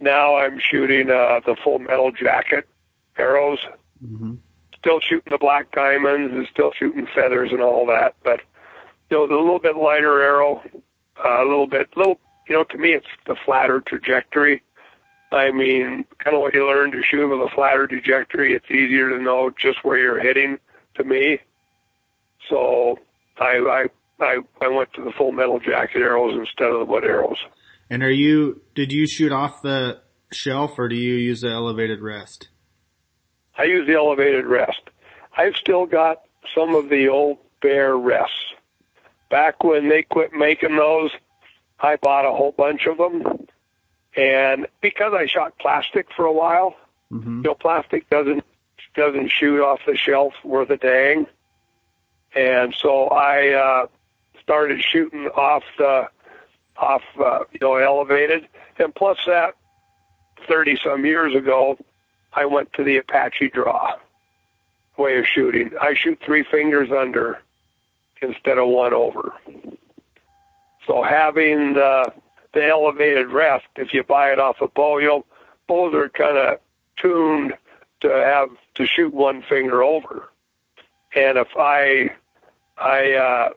now 0.00 0.36
I'm 0.36 0.58
shooting 0.58 1.10
uh, 1.10 1.40
the 1.44 1.56
full 1.62 1.78
metal 1.78 2.10
jacket 2.10 2.68
arrows. 3.16 3.58
hmm 4.04 4.34
Still 4.78 5.00
shooting 5.00 5.32
the 5.32 5.38
black 5.38 5.72
diamonds 5.72 6.32
and 6.32 6.46
still 6.52 6.70
shooting 6.78 7.08
feathers 7.12 7.50
and 7.50 7.60
all 7.60 7.84
that, 7.86 8.14
but 8.22 8.40
you 9.10 9.16
know 9.16 9.26
the 9.26 9.34
little 9.34 9.58
bit 9.58 9.76
lighter 9.76 10.22
arrow, 10.22 10.62
uh, 11.22 11.42
a 11.42 11.44
little 11.44 11.66
bit, 11.66 11.88
little 11.96 12.20
you 12.48 12.54
know 12.54 12.62
to 12.62 12.78
me 12.78 12.90
it's 12.90 13.08
the 13.26 13.34
flatter 13.44 13.80
trajectory. 13.80 14.62
I 15.30 15.50
mean, 15.50 16.04
kind 16.22 16.34
of 16.34 16.42
what 16.42 16.54
you 16.54 16.66
learn 16.66 16.90
to 16.92 17.02
shoot 17.02 17.28
with 17.28 17.40
a 17.40 17.54
flatter 17.54 17.86
trajectory. 17.86 18.54
It's 18.54 18.70
easier 18.70 19.10
to 19.10 19.22
know 19.22 19.50
just 19.50 19.84
where 19.84 19.98
you're 19.98 20.20
hitting. 20.20 20.58
To 20.96 21.04
me, 21.04 21.38
so 22.50 22.98
I 23.38 23.58
I 23.58 23.84
I, 24.20 24.38
I 24.60 24.68
went 24.68 24.92
to 24.94 25.04
the 25.04 25.12
full 25.16 25.32
metal 25.32 25.60
jacket 25.60 26.00
arrows 26.00 26.34
instead 26.34 26.68
of 26.68 26.80
the 26.80 26.84
wood 26.84 27.04
arrows. 27.04 27.38
And 27.90 28.02
are 28.02 28.10
you, 28.10 28.62
did 28.74 28.92
you 28.92 29.06
shoot 29.06 29.32
off 29.32 29.62
the 29.62 30.00
shelf 30.32 30.78
or 30.78 30.88
do 30.88 30.96
you 30.96 31.14
use 31.14 31.40
the 31.40 31.50
elevated 31.50 32.00
rest? 32.02 32.48
I 33.56 33.64
use 33.64 33.86
the 33.86 33.94
elevated 33.94 34.46
rest. 34.46 34.80
I've 35.36 35.56
still 35.56 35.86
got 35.86 36.22
some 36.54 36.74
of 36.74 36.88
the 36.88 37.08
old 37.08 37.38
bear 37.62 37.96
rests. 37.96 38.34
Back 39.30 39.62
when 39.62 39.88
they 39.88 40.02
quit 40.02 40.32
making 40.32 40.76
those, 40.76 41.10
I 41.80 41.96
bought 41.96 42.26
a 42.26 42.34
whole 42.34 42.52
bunch 42.52 42.86
of 42.86 42.98
them. 42.98 43.46
And 44.18 44.66
because 44.80 45.12
I 45.14 45.26
shot 45.26 45.56
plastic 45.60 46.08
for 46.14 46.24
a 46.24 46.32
while, 46.32 46.76
hmm 47.08 47.38
you 47.38 47.42
know, 47.44 47.54
plastic 47.54 48.10
doesn't 48.10 48.44
doesn't 48.94 49.28
shoot 49.28 49.62
off 49.62 49.80
the 49.86 49.96
shelf 49.96 50.34
worth 50.42 50.70
a 50.70 50.76
dang. 50.76 51.26
And 52.34 52.74
so 52.74 53.06
I 53.06 53.50
uh, 53.50 53.86
started 54.42 54.82
shooting 54.82 55.26
off 55.28 55.62
the 55.78 56.08
off 56.76 57.02
uh, 57.24 57.44
you 57.52 57.60
know 57.60 57.76
elevated, 57.76 58.48
and 58.78 58.92
plus 58.92 59.18
that, 59.26 59.54
thirty 60.48 60.76
some 60.82 61.06
years 61.06 61.34
ago, 61.36 61.78
I 62.32 62.44
went 62.44 62.72
to 62.72 62.82
the 62.82 62.96
Apache 62.96 63.50
draw 63.50 63.94
way 64.96 65.16
of 65.18 65.26
shooting. 65.26 65.70
I 65.80 65.94
shoot 65.94 66.18
three 66.26 66.44
fingers 66.50 66.90
under 66.90 67.40
instead 68.20 68.58
of 68.58 68.66
one 68.66 68.92
over. 68.92 69.32
So 70.88 71.04
having 71.04 71.74
the 71.74 72.12
the 72.54 72.66
elevated 72.66 73.30
rest, 73.30 73.66
if 73.76 73.92
you 73.92 74.02
buy 74.02 74.32
it 74.32 74.38
off 74.38 74.56
a 74.60 74.68
bow, 74.68 74.98
you 74.98 75.08
know, 75.08 75.24
bows 75.66 75.94
are 75.94 76.08
kind 76.08 76.36
of 76.36 76.58
tuned 76.96 77.54
to 78.00 78.08
have 78.08 78.48
to 78.74 78.86
shoot 78.86 79.12
one 79.12 79.42
finger 79.42 79.82
over. 79.82 80.28
And 81.14 81.38
if 81.38 81.48
I 81.56 82.10
I 82.76 83.12
uh 83.14 83.48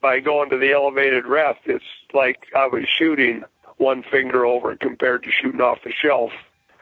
by 0.00 0.20
going 0.20 0.50
to 0.50 0.58
the 0.58 0.72
elevated 0.72 1.26
rest, 1.26 1.60
it's 1.64 1.84
like 2.12 2.46
I 2.54 2.66
was 2.66 2.84
shooting 2.98 3.42
one 3.78 4.02
finger 4.02 4.44
over 4.44 4.76
compared 4.76 5.22
to 5.24 5.30
shooting 5.30 5.60
off 5.60 5.78
the 5.84 5.92
shelf 5.92 6.30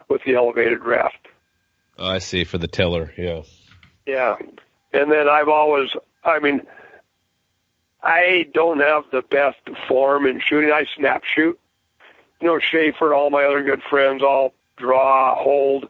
with 0.09 0.21
the 0.25 0.35
elevated 0.35 0.83
rest. 0.83 1.15
Oh, 1.97 2.07
I 2.07 2.19
see 2.19 2.43
for 2.43 2.57
the 2.57 2.67
tiller. 2.67 3.13
Yeah. 3.17 3.43
Yeah. 4.05 4.35
And 4.91 5.11
then 5.11 5.29
I've 5.29 5.47
always, 5.47 5.89
I 6.23 6.39
mean, 6.39 6.61
I 8.03 8.45
don't 8.53 8.79
have 8.79 9.03
the 9.11 9.21
best 9.21 9.57
form 9.87 10.25
in 10.25 10.41
shooting. 10.45 10.71
I 10.71 10.85
snap 10.97 11.23
shoot. 11.23 11.57
You 12.41 12.47
know, 12.47 12.59
Schafer, 12.59 13.03
and 13.03 13.13
all 13.13 13.29
my 13.29 13.45
other 13.45 13.63
good 13.63 13.81
friends 13.89 14.21
all 14.21 14.53
draw, 14.77 15.41
hold 15.41 15.87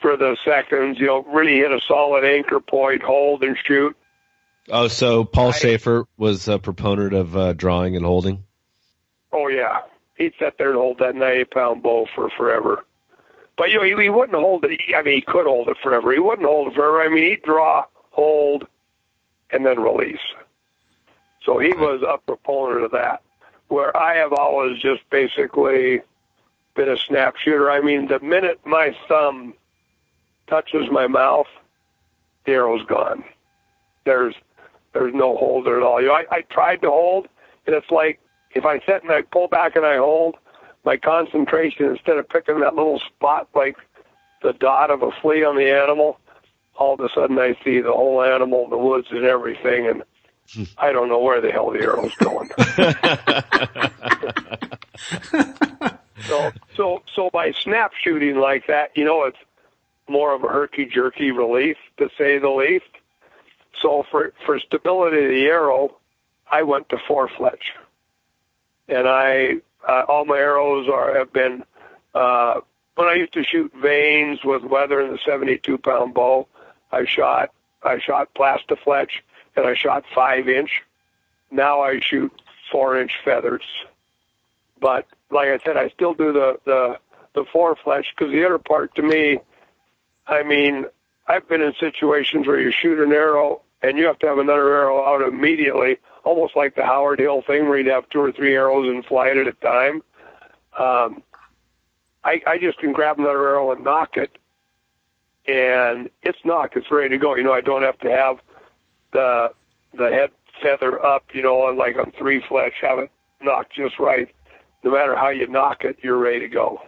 for 0.00 0.16
the 0.16 0.36
seconds, 0.46 0.98
you 0.98 1.06
know, 1.06 1.22
really 1.24 1.56
hit 1.56 1.70
a 1.70 1.80
solid 1.86 2.24
anchor 2.24 2.58
point, 2.60 3.02
hold 3.02 3.42
and 3.42 3.54
shoot. 3.66 3.94
Oh, 4.70 4.88
so 4.88 5.24
Paul 5.24 5.48
I- 5.48 5.52
Schafer 5.52 6.06
was 6.16 6.48
a 6.48 6.58
proponent 6.58 7.12
of 7.12 7.36
uh, 7.36 7.52
drawing 7.52 7.96
and 7.96 8.04
holding. 8.06 8.44
Oh 9.32 9.48
yeah. 9.48 9.82
he'd 10.16 10.32
sit 10.38 10.56
there 10.58 10.70
and 10.70 10.78
hold 10.78 10.98
that 11.00 11.14
90 11.14 11.44
pound 11.44 11.82
bow 11.82 12.06
for 12.14 12.30
forever. 12.30 12.84
But 13.58 13.70
you 13.70 13.76
know, 13.76 13.84
he, 13.98 14.04
he 14.04 14.08
wouldn't 14.08 14.38
hold 14.38 14.64
it. 14.64 14.80
He, 14.86 14.94
I 14.94 15.02
mean, 15.02 15.16
he 15.16 15.20
could 15.20 15.44
hold 15.46 15.68
it 15.68 15.76
forever. 15.82 16.12
He 16.12 16.18
wouldn't 16.18 16.48
hold 16.48 16.68
it 16.68 16.74
forever. 16.74 17.02
I 17.02 17.08
mean, 17.10 17.28
he'd 17.30 17.42
draw, 17.42 17.84
hold, 18.10 18.66
and 19.50 19.66
then 19.66 19.80
release. 19.80 20.18
So 21.44 21.58
he 21.58 21.72
was 21.72 22.02
a 22.02 22.18
proponent 22.18 22.84
of 22.84 22.90
that. 22.92 23.22
Where 23.68 23.96
I 23.96 24.16
have 24.16 24.32
always 24.32 24.80
just 24.80 25.02
basically 25.10 26.00
been 26.74 26.88
a 26.88 26.96
snap 26.96 27.36
shooter. 27.36 27.70
I 27.70 27.80
mean, 27.80 28.08
the 28.08 28.18
minute 28.20 28.60
my 28.64 28.96
thumb 29.08 29.54
touches 30.48 30.90
my 30.90 31.06
mouth, 31.06 31.46
the 32.44 32.52
arrow's 32.52 32.84
gone. 32.86 33.24
There's 34.04 34.34
there's 34.92 35.14
no 35.14 35.36
hold 35.36 35.68
at 35.68 35.82
all. 35.82 36.00
You 36.00 36.08
know, 36.08 36.14
I, 36.14 36.24
I 36.30 36.40
tried 36.42 36.82
to 36.82 36.90
hold, 36.90 37.28
and 37.66 37.76
it's 37.76 37.90
like 37.90 38.18
if 38.52 38.64
I 38.64 38.80
sit 38.80 39.02
and 39.02 39.12
I 39.12 39.22
pull 39.22 39.46
back 39.46 39.76
and 39.76 39.86
I 39.86 39.98
hold, 39.98 40.36
my 40.84 40.96
concentration 40.96 41.86
instead 41.86 42.16
of 42.16 42.28
picking 42.28 42.60
that 42.60 42.74
little 42.74 42.98
spot 42.98 43.48
like 43.54 43.76
the 44.42 44.52
dot 44.54 44.90
of 44.90 45.02
a 45.02 45.10
flea 45.22 45.44
on 45.44 45.56
the 45.56 45.70
animal, 45.70 46.18
all 46.76 46.94
of 46.94 47.00
a 47.00 47.08
sudden 47.14 47.38
I 47.38 47.56
see 47.64 47.80
the 47.80 47.92
whole 47.92 48.22
animal, 48.22 48.68
the 48.68 48.78
woods, 48.78 49.08
and 49.10 49.24
everything, 49.24 49.86
and 49.86 50.02
I 50.78 50.92
don't 50.92 51.08
know 51.08 51.20
where 51.20 51.40
the 51.40 51.50
hell 51.50 51.70
the 51.70 51.80
arrow's 51.80 52.14
going. 52.16 52.50
so, 56.26 56.52
so, 56.76 57.02
so 57.14 57.30
by 57.32 57.52
snap 57.52 57.92
shooting 58.02 58.36
like 58.36 58.66
that, 58.66 58.96
you 58.96 59.04
know, 59.04 59.24
it's 59.24 59.38
more 60.08 60.34
of 60.34 60.42
a 60.42 60.48
herky 60.48 60.86
jerky 60.86 61.30
relief, 61.30 61.76
to 61.98 62.08
say 62.18 62.38
the 62.38 62.48
least. 62.48 62.84
So 63.80 64.04
for 64.10 64.32
for 64.44 64.58
stability 64.58 65.24
of 65.24 65.30
the 65.30 65.44
arrow, 65.46 65.96
I 66.50 66.64
went 66.64 66.88
to 66.90 66.98
four 67.06 67.28
fletch, 67.28 67.72
and 68.88 69.08
I 69.08 69.60
uh, 69.88 70.04
all 70.08 70.24
my 70.24 70.36
arrows 70.36 70.88
are 70.88 71.16
have 71.16 71.32
been. 71.32 71.64
Uh, 72.14 72.60
when 72.96 73.08
I 73.08 73.14
used 73.14 73.32
to 73.34 73.44
shoot 73.44 73.72
vanes 73.80 74.40
with 74.44 74.62
weather 74.64 75.00
in 75.00 75.12
the 75.12 75.18
72 75.24 75.78
pound 75.78 76.12
bow, 76.12 76.48
I 76.90 77.06
shot 77.06 77.52
I 77.82 77.98
shot 78.00 78.34
plastifletch 78.34 79.22
and 79.56 79.66
I 79.66 79.74
shot 79.74 80.04
five 80.14 80.48
inch. 80.48 80.82
Now 81.50 81.80
I 81.80 82.00
shoot 82.00 82.32
four 82.70 83.00
inch 83.00 83.12
feathers. 83.24 83.64
But 84.80 85.06
like 85.30 85.48
I 85.48 85.58
said, 85.64 85.76
I 85.76 85.88
still 85.90 86.14
do 86.14 86.32
the 86.32 86.58
the 86.64 86.98
the 87.34 87.44
four 87.52 87.76
fletch 87.76 88.06
because 88.16 88.32
the 88.32 88.44
other 88.44 88.58
part 88.58 88.94
to 88.96 89.02
me, 89.02 89.38
I 90.26 90.42
mean, 90.42 90.86
I've 91.26 91.48
been 91.48 91.62
in 91.62 91.74
situations 91.78 92.46
where 92.46 92.60
you 92.60 92.72
shoot 92.72 92.98
an 92.98 93.12
arrow 93.12 93.62
and 93.82 93.96
you 93.96 94.06
have 94.06 94.18
to 94.20 94.26
have 94.26 94.38
another 94.38 94.68
arrow 94.74 95.04
out 95.04 95.22
immediately, 95.22 95.98
almost 96.24 96.56
like 96.56 96.74
the 96.74 96.84
Howard 96.84 97.18
Hill 97.18 97.42
thing 97.46 97.68
where 97.68 97.78
you'd 97.78 97.86
have 97.86 98.08
two 98.08 98.20
or 98.20 98.32
three 98.32 98.54
arrows 98.54 99.04
fly 99.06 99.28
it 99.28 99.36
at 99.36 99.46
a 99.46 99.52
time. 99.52 100.02
Um, 100.78 101.22
I, 102.22 102.42
I 102.46 102.58
just 102.58 102.78
can 102.78 102.92
grab 102.92 103.18
another 103.18 103.48
arrow 103.48 103.72
and 103.72 103.82
nock 103.82 104.16
it, 104.16 104.36
and 105.46 106.10
it's 106.22 106.38
nocked. 106.44 106.76
It's 106.76 106.90
ready 106.90 107.10
to 107.10 107.18
go. 107.18 107.34
You 107.34 107.42
know, 107.42 107.52
I 107.52 107.62
don't 107.62 107.82
have 107.82 107.98
to 108.00 108.10
have 108.10 108.40
the 109.12 109.52
the 109.94 110.08
head 110.10 110.30
feather 110.62 111.04
up. 111.04 111.24
You 111.32 111.42
know, 111.42 111.62
on 111.62 111.76
like 111.76 111.96
on 111.96 112.12
three 112.18 112.42
fletch, 112.48 112.74
have 112.82 112.98
it 112.98 113.10
nocked 113.42 113.74
just 113.74 113.98
right. 113.98 114.28
No 114.82 114.92
matter 114.92 115.14
how 115.14 115.28
you 115.28 115.46
nock 115.46 115.84
it, 115.84 115.98
you're 116.02 116.18
ready 116.18 116.40
to 116.40 116.48
go. 116.48 116.80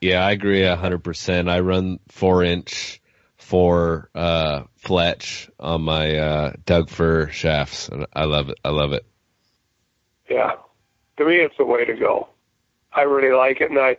Yeah, 0.00 0.24
I 0.24 0.32
agree 0.32 0.62
a 0.64 0.76
hundred 0.76 1.02
percent. 1.04 1.48
I 1.48 1.60
run 1.60 1.98
four 2.08 2.42
inch 2.44 3.00
for 3.36 4.08
uh, 4.14 4.62
Fletch 4.76 5.50
on 5.60 5.82
my 5.82 6.16
uh, 6.16 6.52
Doug 6.64 6.88
Fir 6.88 7.28
shafts, 7.28 7.88
and 7.88 8.06
I 8.14 8.24
love 8.24 8.48
it. 8.48 8.58
I 8.64 8.70
love 8.70 8.92
it. 8.92 9.04
Yeah, 10.30 10.52
to 11.18 11.24
me, 11.26 11.36
it's 11.36 11.56
the 11.58 11.66
way 11.66 11.84
to 11.84 11.94
go. 11.94 12.28
I 12.92 13.02
really 13.02 13.36
like 13.36 13.60
it, 13.60 13.70
and 13.70 13.78
I, 13.78 13.98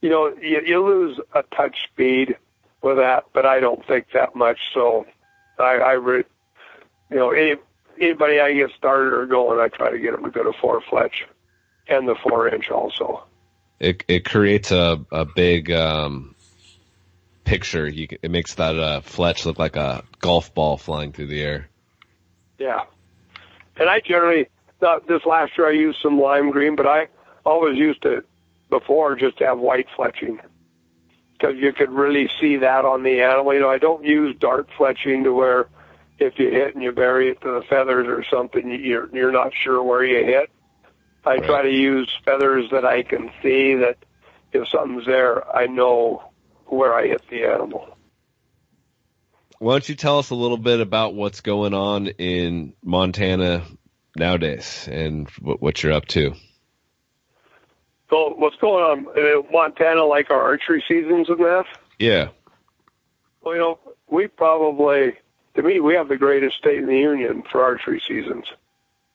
you 0.00 0.10
know, 0.10 0.32
you, 0.40 0.60
you 0.64 0.84
lose 0.84 1.18
a 1.34 1.42
touch 1.42 1.76
speed 1.90 2.36
with 2.82 2.98
that, 2.98 3.24
but 3.32 3.44
I 3.46 3.58
don't 3.58 3.84
think 3.86 4.06
that 4.14 4.36
much. 4.36 4.58
So, 4.72 5.06
I, 5.58 5.76
I 5.76 5.92
re, 5.92 6.24
you 7.14 7.20
know, 7.20 7.30
any 7.30 7.54
anybody 8.00 8.40
I 8.40 8.52
get 8.52 8.70
started 8.76 9.12
or 9.12 9.24
going, 9.24 9.60
I 9.60 9.68
try 9.68 9.90
to 9.90 9.98
get 10.00 10.12
them 10.12 10.24
to 10.24 10.30
go 10.30 10.42
to 10.42 10.52
four 10.60 10.82
Fletch, 10.90 11.24
and 11.86 12.08
the 12.08 12.16
four 12.16 12.48
inch 12.48 12.70
also. 12.70 13.22
It 13.78 14.04
it 14.08 14.24
creates 14.24 14.72
a 14.72 15.00
a 15.12 15.24
big 15.24 15.70
um, 15.70 16.34
picture. 17.44 17.88
You, 17.88 18.08
it 18.20 18.32
makes 18.32 18.54
that 18.54 18.76
uh, 18.76 19.00
Fletch 19.00 19.46
look 19.46 19.60
like 19.60 19.76
a 19.76 20.02
golf 20.18 20.52
ball 20.52 20.76
flying 20.76 21.12
through 21.12 21.28
the 21.28 21.40
air. 21.40 21.68
Yeah, 22.58 22.82
and 23.76 23.88
I 23.88 24.00
generally 24.00 24.48
this 25.06 25.24
last 25.24 25.56
year 25.56 25.68
I 25.68 25.72
used 25.72 26.00
some 26.02 26.20
lime 26.20 26.50
green, 26.50 26.74
but 26.74 26.86
I 26.86 27.06
always 27.46 27.78
used 27.78 28.04
it 28.04 28.26
before 28.70 29.14
just 29.14 29.38
to 29.38 29.46
have 29.46 29.60
white 29.60 29.86
fletching 29.96 30.40
because 31.32 31.54
you 31.56 31.72
could 31.72 31.90
really 31.90 32.28
see 32.40 32.56
that 32.56 32.84
on 32.84 33.04
the 33.04 33.22
animal. 33.22 33.54
You 33.54 33.60
know, 33.60 33.70
I 33.70 33.78
don't 33.78 34.04
use 34.04 34.36
dark 34.36 34.68
fletching 34.76 35.22
to 35.22 35.32
where 35.32 35.68
if 36.18 36.38
you 36.38 36.50
hit 36.50 36.74
and 36.74 36.82
you 36.82 36.92
bury 36.92 37.30
it 37.30 37.40
to 37.42 37.48
the 37.48 37.62
feathers 37.68 38.06
or 38.06 38.24
something, 38.30 38.70
you're 38.70 39.08
you're 39.14 39.32
not 39.32 39.52
sure 39.54 39.82
where 39.82 40.04
you 40.04 40.24
hit. 40.24 40.50
I 41.24 41.38
try 41.38 41.62
to 41.62 41.70
use 41.70 42.10
feathers 42.24 42.70
that 42.70 42.84
I 42.84 43.02
can 43.02 43.30
see 43.42 43.76
that 43.76 43.96
if 44.52 44.68
something's 44.68 45.06
there, 45.06 45.44
I 45.54 45.66
know 45.66 46.22
where 46.66 46.94
I 46.94 47.06
hit 47.06 47.22
the 47.30 47.44
animal. 47.44 47.96
Why 49.58 49.74
don't 49.74 49.88
you 49.88 49.94
tell 49.94 50.18
us 50.18 50.30
a 50.30 50.34
little 50.34 50.58
bit 50.58 50.80
about 50.80 51.14
what's 51.14 51.40
going 51.40 51.72
on 51.72 52.08
in 52.08 52.74
Montana 52.84 53.64
nowadays 54.16 54.88
and 54.90 55.28
what 55.40 55.82
you're 55.82 55.92
up 55.92 56.06
to? 56.06 56.34
So 58.10 58.34
what's 58.36 58.56
going 58.56 58.84
on 58.84 59.18
in 59.18 59.44
Montana, 59.50 60.04
like 60.04 60.30
our 60.30 60.40
archery 60.40 60.84
seasons 60.86 61.28
and 61.28 61.38
that? 61.38 61.64
Yeah. 61.98 62.28
Well, 63.42 63.54
you 63.54 63.60
know, 63.60 63.78
we 64.08 64.26
probably, 64.26 65.14
to 65.54 65.62
me, 65.62 65.80
we 65.80 65.94
have 65.94 66.08
the 66.08 66.16
greatest 66.16 66.56
state 66.56 66.78
in 66.78 66.86
the 66.86 66.98
union 66.98 67.42
for 67.50 67.62
archery 67.62 68.02
seasons. 68.06 68.46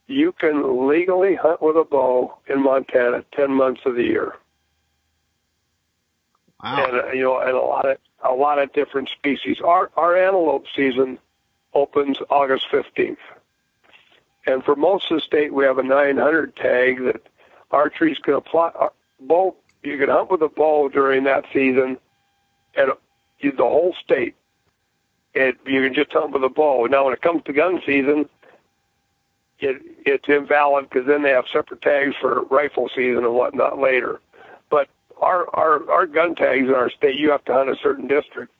You 0.08 0.32
can 0.32 0.88
legally 0.88 1.36
hunt 1.36 1.62
with 1.62 1.76
a 1.76 1.84
bow 1.84 2.38
in 2.48 2.64
Montana 2.64 3.24
10 3.34 3.52
months 3.52 3.82
of 3.86 3.96
the 3.96 4.04
year. 4.04 4.36
Wow. 6.64 6.86
and 6.86 6.96
uh, 6.98 7.12
you 7.14 7.24
know, 7.24 7.40
and 7.40 7.52
a 7.52 7.62
lot 7.62 7.90
of 7.90 7.98
a 8.24 8.34
lot 8.34 8.60
of 8.60 8.74
different 8.74 9.10
species. 9.10 9.62
Our 9.64 9.92
our 9.96 10.18
antelope 10.18 10.66
season 10.76 11.18
opens 11.74 12.18
August 12.30 12.66
fifteenth, 12.70 13.20
and 14.46 14.64
for 14.64 14.76
most 14.76 15.10
of 15.10 15.18
the 15.18 15.22
state, 15.22 15.54
we 15.54 15.64
have 15.64 15.78
a 15.78 15.84
900 15.84 16.56
tag 16.56 17.04
that 17.06 17.22
archeries 17.72 18.22
can 18.22 18.34
apply. 18.34 18.72
Uh, 18.80 18.90
bow 19.22 19.56
you 19.84 19.98
can 19.98 20.10
hunt 20.10 20.30
with 20.32 20.42
a 20.42 20.50
bow 20.50 20.90
during 20.90 21.24
that 21.24 21.46
season, 21.54 21.98
and 22.76 22.92
you, 23.40 23.52
the 23.52 23.64
whole 23.64 23.96
state. 24.04 24.36
It 25.34 25.58
you 25.66 25.84
can 25.84 25.94
just 25.94 26.12
hunt 26.12 26.32
with 26.32 26.44
a 26.44 26.50
bow. 26.50 26.86
Now, 26.86 27.06
when 27.06 27.14
it 27.14 27.22
comes 27.22 27.44
to 27.46 27.54
gun 27.54 27.82
season, 27.86 28.28
it 29.60 29.82
it's 30.06 30.28
invalid 30.28 30.90
because 30.90 31.08
then 31.08 31.24
they 31.24 31.32
have 31.32 31.46
separate 31.52 31.82
tags 31.82 32.16
for 32.20 32.44
rifle 32.46 32.90
season 32.96 33.26
and 33.26 33.34
whatnot 33.34 33.80
later. 33.80 34.22
But 34.70 34.90
our 35.22 35.48
our 35.56 35.90
our 35.90 36.06
gun 36.06 36.36
tags 36.36 36.68
in 36.68 36.74
our 36.74 36.90
state, 36.90 37.20
you 37.20 37.32
have 37.32 37.46
to 37.46 37.54
hunt 37.54 37.70
a 37.70 37.76
certain 37.82 38.08
district. 38.08 38.54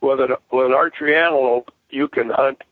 With 0.00 0.20
an 0.20 0.36
with 0.50 0.66
an 0.66 0.72
archery 0.72 1.16
antelope, 1.16 1.70
you 1.90 2.08
can 2.08 2.30
hunt 2.30 2.62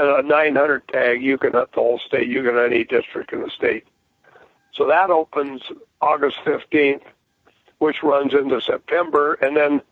and 0.00 0.08
a 0.08 0.22
900 0.26 0.88
tag. 0.88 1.22
You 1.22 1.36
can 1.36 1.52
hunt 1.52 1.70
the 1.72 1.80
whole 1.80 2.00
state. 2.06 2.28
You 2.28 2.42
can 2.42 2.54
hunt 2.54 2.72
any 2.72 2.84
district 2.84 3.32
in 3.32 3.42
the 3.42 3.50
state. 3.50 3.86
So 4.72 4.86
that 4.86 5.10
opens 5.10 5.62
August 6.00 6.38
15th, 6.44 7.02
which 7.78 8.02
runs 8.02 8.32
into 8.32 8.60
September, 8.60 9.34
and 9.34 9.56
then 9.56 9.82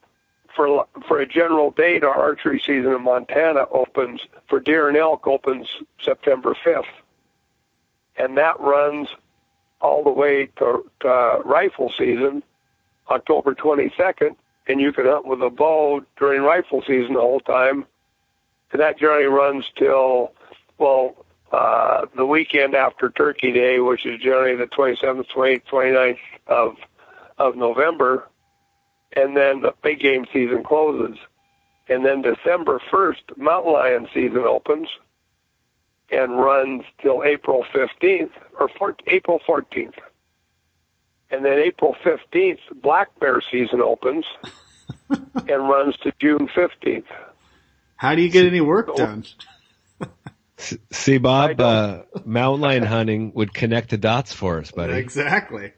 for 0.54 0.86
for 1.06 1.20
a 1.20 1.26
general 1.26 1.70
date, 1.70 2.04
our 2.04 2.14
archery 2.14 2.58
season 2.58 2.92
in 2.92 3.02
Montana 3.02 3.66
opens 3.70 4.20
for 4.48 4.60
deer 4.60 4.88
and 4.88 4.96
elk 4.96 5.26
opens 5.26 5.68
September 6.02 6.56
5th, 6.64 6.84
and 8.16 8.36
that 8.36 8.58
runs 8.60 9.08
all 9.80 10.02
the 10.02 10.10
way 10.10 10.46
to, 10.58 10.84
to 11.00 11.40
rifle 11.44 11.92
season 11.96 12.42
October 13.10 13.54
22nd, 13.54 14.36
and 14.66 14.80
you 14.80 14.92
can 14.92 15.06
hunt 15.06 15.26
with 15.26 15.42
a 15.42 15.50
bow 15.50 16.04
during 16.18 16.42
rifle 16.42 16.82
season 16.86 17.14
the 17.14 17.20
whole 17.20 17.40
time. 17.40 17.86
And 18.72 18.80
that 18.80 18.98
generally 18.98 19.24
runs 19.24 19.64
till, 19.76 20.32
well, 20.76 21.24
uh, 21.52 22.06
the 22.14 22.26
weekend 22.26 22.74
after 22.74 23.08
Turkey 23.10 23.52
Day, 23.52 23.80
which 23.80 24.04
is 24.04 24.20
generally 24.20 24.56
the 24.56 24.66
27th, 24.66 25.26
28th, 25.28 25.62
29th 25.70 26.18
of, 26.46 26.76
of 27.38 27.56
November. 27.56 28.28
And 29.14 29.36
then 29.36 29.62
the 29.62 29.74
big 29.82 30.00
game 30.00 30.26
season 30.32 30.62
closes. 30.62 31.18
And 31.88 32.04
then 32.04 32.22
December 32.22 32.80
1st, 32.92 33.36
mountain 33.36 33.72
lion 33.72 34.08
season 34.12 34.44
opens 34.46 34.88
and 36.10 36.38
runs 36.38 36.84
till 37.02 37.22
April 37.24 37.64
15th 37.74 38.30
or 38.58 38.68
14, 38.78 39.06
April 39.08 39.40
14th. 39.46 39.94
And 41.30 41.44
then 41.44 41.58
April 41.58 41.94
15th, 42.04 42.58
black 42.82 43.18
bear 43.20 43.40
season 43.50 43.80
opens 43.82 44.24
and 45.10 45.68
runs 45.68 45.96
to 45.98 46.12
June 46.18 46.48
15th. 46.48 47.04
How 47.96 48.14
do 48.14 48.22
you 48.22 48.30
get 48.30 48.46
any 48.46 48.60
work 48.60 48.94
done? 48.96 49.24
See, 50.90 51.18
Bob, 51.18 51.60
uh, 51.60 52.02
mountain 52.24 52.60
lion 52.60 52.82
hunting 52.82 53.32
would 53.34 53.52
connect 53.52 53.90
the 53.90 53.96
dots 53.96 54.32
for 54.32 54.58
us, 54.58 54.70
buddy. 54.70 54.94
Exactly. 54.94 55.72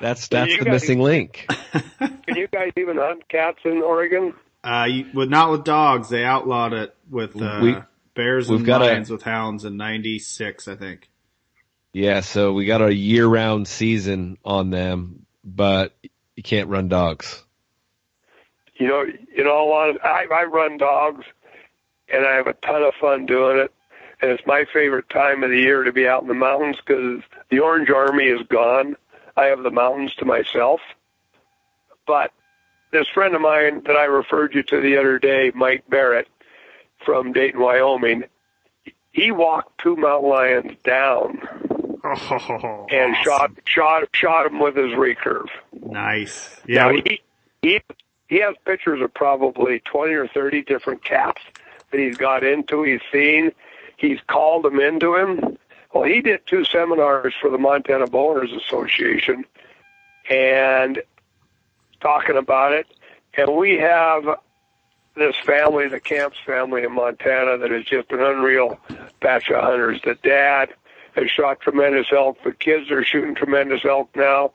That's 0.00 0.28
that's 0.28 0.56
the 0.58 0.64
guys- 0.64 0.72
missing 0.72 1.00
link. 1.00 1.46
Can 1.98 2.36
you 2.36 2.48
guys 2.48 2.72
even 2.76 2.96
hunt 2.96 3.28
cats 3.28 3.58
in 3.64 3.82
Oregon? 3.82 4.34
Uh, 4.62 4.86
you, 4.88 5.06
well, 5.14 5.26
not 5.26 5.50
with 5.50 5.64
dogs. 5.64 6.08
They 6.08 6.24
outlawed 6.24 6.72
it 6.72 6.94
with 7.08 7.40
uh, 7.40 7.60
We- 7.62 7.76
bears 8.14 8.48
and 8.50 8.64
got 8.64 8.82
a- 8.82 8.86
lions 8.86 9.10
with 9.10 9.22
hounds 9.22 9.64
in 9.64 9.76
'96, 9.76 10.68
I 10.68 10.76
think. 10.76 11.08
Yeah, 11.92 12.20
so 12.20 12.52
we 12.52 12.66
got 12.66 12.82
a 12.82 12.94
year-round 12.94 13.66
season 13.66 14.38
on 14.44 14.70
them, 14.70 15.26
but 15.42 15.92
you 16.36 16.42
can't 16.44 16.68
run 16.68 16.86
dogs. 16.88 17.42
You 18.76 18.86
know, 18.86 19.04
you 19.36 19.42
know, 19.44 19.64
a 19.64 19.68
lot 19.68 19.90
of, 19.90 19.96
I, 20.04 20.24
I 20.32 20.44
run 20.44 20.78
dogs, 20.78 21.24
and 22.12 22.24
I 22.24 22.36
have 22.36 22.46
a 22.46 22.52
ton 22.52 22.82
of 22.82 22.94
fun 23.00 23.26
doing 23.26 23.58
it. 23.58 23.72
And 24.22 24.30
it's 24.30 24.42
my 24.46 24.64
favorite 24.72 25.08
time 25.10 25.42
of 25.42 25.50
the 25.50 25.56
year 25.58 25.82
to 25.82 25.92
be 25.92 26.06
out 26.06 26.22
in 26.22 26.28
the 26.28 26.34
mountains 26.34 26.76
because 26.76 27.22
the 27.50 27.58
Orange 27.58 27.90
Army 27.90 28.24
is 28.26 28.46
gone. 28.48 28.96
I 29.36 29.46
have 29.46 29.62
the 29.62 29.70
mountains 29.70 30.14
to 30.16 30.24
myself. 30.24 30.80
But 32.06 32.32
this 32.92 33.06
friend 33.08 33.34
of 33.34 33.40
mine 33.40 33.82
that 33.86 33.96
I 33.96 34.04
referred 34.04 34.54
you 34.54 34.62
to 34.64 34.80
the 34.80 34.96
other 34.98 35.18
day, 35.18 35.52
Mike 35.54 35.84
Barrett 35.88 36.28
from 37.04 37.32
Dayton, 37.32 37.60
Wyoming, 37.60 38.24
he 39.12 39.30
walked 39.30 39.78
two 39.78 39.96
mountain 39.96 40.30
lions 40.30 40.72
down 40.84 41.40
Oh, 42.02 42.86
and 42.90 43.14
awesome. 43.14 43.22
shot 43.24 43.50
shot 43.66 44.04
shot 44.14 44.46
him 44.46 44.58
with 44.58 44.74
his 44.76 44.92
recurve. 44.92 45.48
Nice. 45.72 46.56
Yeah, 46.66 46.86
Now, 46.86 46.92
he, 47.04 47.20
he 47.62 47.80
he 48.28 48.36
has 48.40 48.54
pictures 48.64 49.02
of 49.02 49.12
probably 49.12 49.80
twenty 49.80 50.14
or 50.14 50.26
thirty 50.26 50.62
different 50.62 51.04
caps 51.04 51.42
that 51.90 52.00
he's 52.00 52.16
got 52.16 52.42
into. 52.42 52.82
He's 52.84 53.00
seen. 53.12 53.52
He's 53.98 54.18
called 54.28 54.64
them 54.64 54.80
into 54.80 55.14
him. 55.14 55.58
Well, 55.92 56.04
he 56.04 56.20
did 56.20 56.46
two 56.46 56.64
seminars 56.64 57.34
for 57.40 57.50
the 57.50 57.58
Montana 57.58 58.06
Bowlers 58.06 58.52
Association, 58.52 59.44
and 60.28 61.02
talking 62.00 62.36
about 62.36 62.72
it. 62.72 62.86
And 63.34 63.56
we 63.56 63.78
have 63.78 64.24
this 65.16 65.36
family, 65.44 65.88
the 65.88 66.00
Camps 66.00 66.38
family 66.44 66.84
in 66.84 66.92
Montana, 66.92 67.58
that 67.58 67.72
is 67.72 67.84
just 67.84 68.10
an 68.12 68.20
unreal 68.20 68.78
batch 69.20 69.50
of 69.50 69.62
hunters. 69.62 70.00
The 70.04 70.14
dad 70.16 70.70
has 71.14 71.30
shot 71.30 71.60
tremendous 71.60 72.06
elk. 72.12 72.38
The 72.44 72.52
kids 72.52 72.90
are 72.90 73.04
shooting 73.04 73.34
tremendous 73.34 73.84
elk 73.84 74.10
now 74.14 74.52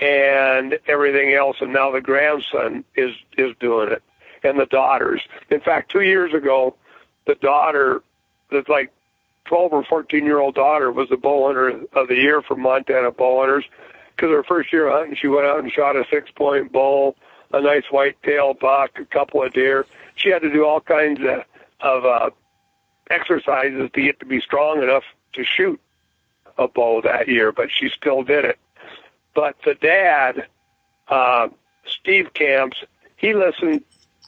and 0.00 0.78
everything 0.86 1.34
else 1.34 1.56
and 1.60 1.72
now 1.72 1.90
the 1.90 2.00
grandson 2.00 2.84
is 2.96 3.14
is 3.36 3.54
doing 3.60 3.90
it 3.90 4.02
and 4.42 4.58
the 4.58 4.66
daughters 4.66 5.20
in 5.50 5.60
fact 5.60 5.90
two 5.90 6.00
years 6.00 6.32
ago 6.32 6.74
the 7.26 7.34
daughter 7.36 8.02
the 8.50 8.64
like 8.68 8.90
12 9.46 9.72
or 9.72 9.84
14 9.84 10.24
year 10.24 10.38
old 10.38 10.54
daughter 10.54 10.90
was 10.90 11.08
the 11.08 11.16
bow 11.16 11.46
hunter 11.46 11.80
of 11.92 12.08
the 12.08 12.14
year 12.14 12.42
for 12.42 12.56
montana 12.56 13.10
bow 13.10 13.40
hunters. 13.40 13.64
Because 14.14 14.30
her 14.30 14.44
first 14.44 14.72
year 14.72 14.90
hunting 14.90 15.16
she 15.16 15.28
went 15.28 15.46
out 15.46 15.60
and 15.60 15.72
shot 15.72 15.96
a 15.96 16.04
six 16.10 16.30
point 16.30 16.72
bull 16.72 17.16
a 17.52 17.60
nice 17.60 17.84
white 17.90 18.22
tail 18.22 18.54
buck 18.54 18.90
a 18.98 19.04
couple 19.04 19.42
of 19.42 19.52
deer. 19.52 19.86
She 20.14 20.30
had 20.30 20.42
to 20.42 20.52
do 20.52 20.64
all 20.64 20.80
kinds 20.80 21.20
of 21.20 21.44
of 21.80 22.04
uh 22.04 22.30
exercises 23.10 23.90
to 23.92 24.02
get 24.02 24.20
to 24.20 24.26
be 24.26 24.40
strong 24.40 24.82
enough 24.82 25.04
to 25.34 25.44
shoot 25.44 25.80
a 26.58 26.68
bow 26.68 27.00
that 27.02 27.28
year 27.28 27.52
but 27.52 27.68
she 27.70 27.88
still 27.88 28.22
did 28.22 28.44
it. 28.44 28.58
But 29.34 29.56
the 29.64 29.74
dad, 29.74 30.46
uh, 31.08 31.48
Steve 31.86 32.34
Camps, 32.34 32.76
he 33.16 33.34
listened 33.34 33.82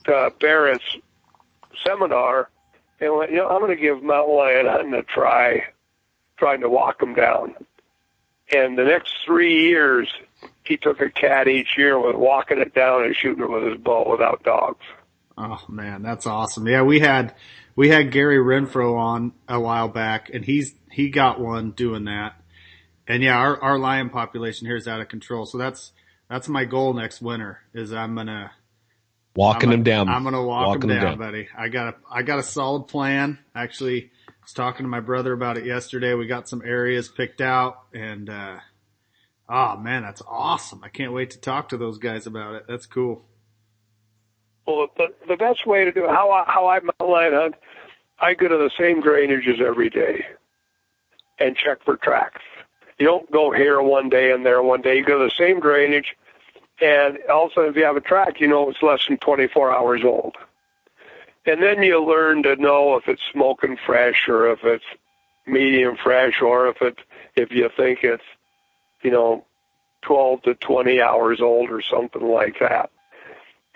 to 0.05 0.33
Barrett's 0.41 0.97
seminar 1.85 2.49
and 3.01 3.17
went, 3.17 3.31
you 3.31 3.39
know, 3.39 3.49
I'm 3.49 3.61
going 3.61 3.77
to 3.77 3.81
give 3.81 4.03
mountain 4.03 4.37
lion 4.37 4.95
a 4.95 5.03
try, 5.03 5.65
trying 6.39 6.61
to 6.61 6.69
walk 6.69 7.03
him 7.03 7.15
down. 7.15 7.55
And 8.55 8.79
the 8.79 8.85
next 8.85 9.15
three 9.25 9.69
years, 9.69 10.09
he 10.65 10.77
took 10.77 11.01
a 11.01 11.11
cat 11.11 11.49
each 11.49 11.77
year 11.77 11.99
with 11.99 12.17
walking 12.17 12.59
it 12.59 12.75
down 12.75 13.05
and 13.05 13.17
shooting 13.17 13.43
it 13.43 13.51
with 13.51 13.65
his 13.65 13.79
bow 13.79 14.11
without 14.11 14.43
dogs. 14.43 14.85
Oh 15.37 15.65
man, 15.69 16.03
that's 16.03 16.27
awesome. 16.27 16.67
Yeah, 16.67 16.83
we 16.83 17.01
had 17.01 17.35
we 17.75 17.89
had 17.89 18.13
Gary 18.13 18.39
Renfro 18.39 18.97
on 18.97 19.33
a 19.49 19.59
while 19.59 19.89
back, 19.89 20.31
and 20.33 20.45
he's 20.45 20.75
he 20.91 21.11
got 21.11 21.41
one 21.41 21.73
doing 21.73 22.05
that. 22.05 22.41
And 23.09 23.23
yeah, 23.23 23.37
our 23.37 23.61
our 23.61 23.79
lion 23.79 24.11
population 24.11 24.67
here 24.67 24.77
is 24.77 24.87
out 24.87 25.01
of 25.01 25.09
control. 25.09 25.45
So 25.45 25.59
that's 25.59 25.93
that's 26.31 26.49
my 26.49 26.65
goal 26.65 26.95
next 26.95 27.21
winter. 27.21 27.61
Is 27.75 27.93
I'm 27.93 28.15
gonna 28.15 28.53
Walking 29.37 29.71
I'm 29.71 29.77
them 29.77 29.83
down. 29.83 30.09
I'm 30.09 30.23
gonna 30.23 30.45
walk 30.45 30.67
Walking 30.67 30.89
them 30.89 31.01
them 31.01 31.05
down, 31.05 31.19
buddy. 31.19 31.49
I 31.57 31.69
got 31.69 31.95
a 31.95 31.97
I 32.11 32.23
got 32.23 32.39
a 32.39 32.43
solid 32.43 32.85
plan. 32.85 33.39
Actually, 33.55 34.11
was 34.45 34.53
talking 34.53 34.85
to 34.85 34.89
my 34.89 35.01
brother 35.01 35.33
about 35.33 35.57
it 35.57 35.67
yesterday. 35.67 36.15
We 36.15 36.27
got 36.27 36.49
some 36.49 36.63
areas 36.65 37.09
picked 37.09 37.41
out, 37.41 37.87
and 37.93 38.31
uh, 38.31 38.59
oh 39.49 39.77
man, 39.79 40.03
that's 40.03 40.23
awesome. 40.27 40.83
I 40.85 40.89
can't 40.89 41.13
wait 41.13 41.31
to 41.31 41.41
talk 41.41 41.71
to 41.71 41.77
those 41.77 41.99
guys 41.99 42.27
about 42.27 42.55
it. 42.55 42.65
That's 42.69 42.87
cool. 42.87 43.25
Well, 44.67 44.89
the, 44.97 45.09
the 45.29 45.37
best 45.37 45.67
way 45.67 45.85
to 45.85 45.93
do 45.93 46.05
it, 46.05 46.11
how 46.11 46.31
I, 46.31 46.45
how 46.47 46.69
I 46.69 46.81
mountain 46.81 47.11
lion 47.11 47.35
hunt, 47.35 47.55
I 48.19 48.33
go 48.33 48.49
to 48.49 48.57
the 48.57 48.71
same 48.79 49.03
drainages 49.03 49.61
every 49.61 49.91
day 49.91 50.25
and 51.39 51.55
check 51.55 51.85
for 51.85 51.97
tracks. 51.97 52.41
You 52.99 53.07
don't 53.07 53.31
go 53.31 53.51
here 53.51 53.83
one 53.83 54.09
day 54.09 54.33
and 54.33 54.47
there 54.47 54.63
one 54.63 54.81
day. 54.81 54.97
You 54.97 55.05
go 55.05 55.19
to 55.19 55.25
the 55.25 55.35
same 55.37 55.61
drainage, 55.61 56.17
and 56.81 57.19
also 57.31 57.63
if 57.63 57.77
you 57.77 57.85
have 57.85 57.97
a 57.97 58.01
track, 58.01 58.41
you 58.41 58.49
know 58.49 58.69
it's 58.71 58.83
less 58.83 59.07
than 59.07 59.19
24 59.19 59.75
hours 59.77 60.03
old. 60.05 60.37
And 61.47 61.63
then 61.63 61.83
you 61.83 62.03
learn 62.03 62.43
to 62.45 62.57
know 62.57 62.97
if 62.97 63.07
it's 63.07 63.23
smoking 63.33 63.77
fresh 63.77 64.29
or 64.29 64.51
if 64.51 64.65
it's 64.65 64.85
medium 65.47 65.97
fresh 65.97 66.41
or 66.41 66.69
if 66.69 66.81
it 66.81 66.99
if 67.37 67.53
you 67.53 67.69
think 67.77 68.03
it's 68.03 68.25
you 69.03 69.11
know 69.11 69.45
12 70.03 70.43
to 70.43 70.55
20 70.55 71.01
hours 71.01 71.41
old 71.41 71.71
or 71.71 71.83
something 71.83 72.27
like 72.27 72.59
that 72.61 72.91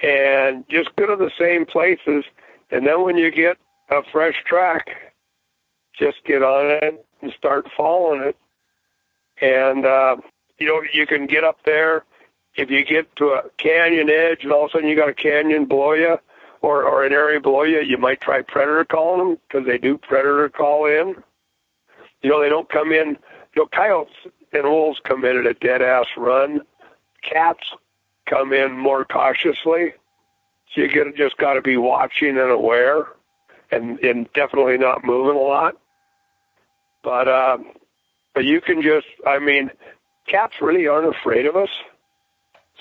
and 0.03 0.65
just 0.69 0.95
go 0.97 1.07
to 1.07 1.17
the 1.17 1.31
same 1.39 1.67
places. 1.67 2.25
And 2.71 2.87
then 2.87 3.03
when 3.03 3.17
you 3.17 3.31
get 3.31 3.59
a 3.91 4.03
fresh 4.13 4.43
track, 4.45 5.13
just 5.99 6.25
get 6.25 6.43
on 6.43 6.67
it 6.83 7.07
and 7.23 7.33
start 7.33 7.67
following 7.77 8.23
it. 8.23 8.37
And, 9.41 9.85
uh, 9.85 10.17
you 10.59 10.67
know, 10.67 10.83
you 10.93 11.07
can 11.07 11.27
get 11.27 11.45
up 11.45 11.59
there. 11.65 12.05
If 12.59 12.71
you 12.71 12.85
get 12.85 13.15
to 13.17 13.29
a 13.29 13.45
canyon 13.57 14.11
edge 14.11 14.43
and 14.43 14.53
all 14.53 14.65
of 14.65 14.71
a 14.71 14.73
sudden 14.73 14.89
you 14.89 14.97
got 14.97 15.09
a 15.09 15.15
canyon 15.15 15.67
below 15.67 15.93
you 15.93 16.19
or, 16.61 16.83
or 16.83 17.05
an 17.05 17.13
area 17.13 17.41
below 17.41 17.63
you, 17.63 17.81
you 17.81 17.99
might 17.99 18.21
try 18.21 18.43
predator 18.43 18.85
calling 18.85 19.21
them 19.21 19.39
because 19.47 19.65
they 19.65 19.79
do 19.79 19.97
predator 19.97 20.49
call 20.49 20.87
in. 20.87 21.15
You 22.21 22.31
know, 22.31 22.43
they 22.43 22.49
don't 22.49 22.69
come 22.69 22.91
in, 22.91 23.11
you 23.55 23.63
know, 23.63 23.67
coyotes 23.67 24.13
and 24.53 24.65
wolves 24.65 25.01
come 25.05 25.25
in 25.25 25.39
at 25.39 25.47
a 25.47 25.55
dead 25.55 25.83
ass 25.83 26.07
run. 26.17 26.63
Cats 27.23 27.63
come 28.27 28.53
in 28.53 28.77
more 28.77 29.05
cautiously. 29.05 29.95
So 30.75 30.81
you 30.81 30.89
get 30.89 31.15
just 31.17 31.37
got 31.37 31.55
to 31.55 31.63
be 31.63 31.77
watching 31.77 32.37
and 32.39 32.51
aware, 32.51 33.07
and 33.71 33.99
and 34.01 34.31
definitely 34.35 34.79
not 34.79 35.05
moving 35.05 35.37
a 35.37 35.45
lot. 35.45 35.77
But 37.03 37.29
uh, 37.29 37.59
but 38.35 38.45
you 38.45 38.61
can 38.61 38.83
just, 38.83 39.07
I 39.27 39.39
mean, 39.39 39.71
cats 40.27 40.55
really 40.61 40.87
aren't 40.87 41.15
afraid 41.17 41.47
of 41.47 41.57
us. 41.57 41.71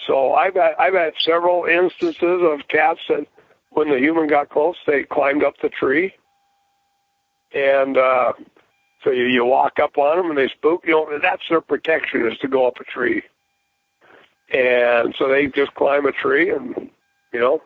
So 0.08 0.34
I've 0.34 0.56
had 0.56 0.74
I've 0.80 0.94
had 0.94 1.14
several 1.20 1.66
instances 1.66 2.42
of 2.42 2.68
cats 2.70 3.02
that 3.10 3.28
when 3.72 3.90
the 3.90 4.00
human 4.00 4.28
got 4.28 4.50
close, 4.50 4.78
they 4.88 5.04
climbed 5.04 5.44
up 5.44 5.56
the 5.62 5.70
tree, 5.70 6.14
and 7.54 7.98
uh, 7.98 8.34
so 9.04 9.12
you 9.12 9.26
you 9.26 9.46
walk 9.46 9.80
up 9.80 9.98
on 9.98 10.18
them 10.18 10.30
and 10.30 10.38
they 10.38 10.48
spook. 10.48 10.84
You 10.88 10.94
know 10.94 11.20
that's 11.22 11.44
their 11.50 11.62
protection 11.62 12.26
is 12.26 12.38
to 12.40 12.48
go 12.48 12.66
up 12.66 12.80
a 12.80 12.84
tree. 12.86 13.22
And 14.50 15.14
so 15.18 15.28
they 15.28 15.48
just 15.48 15.74
climb 15.74 16.06
a 16.06 16.12
tree 16.14 16.52
and, 16.52 16.90
you 17.34 17.40
know, 17.40 17.62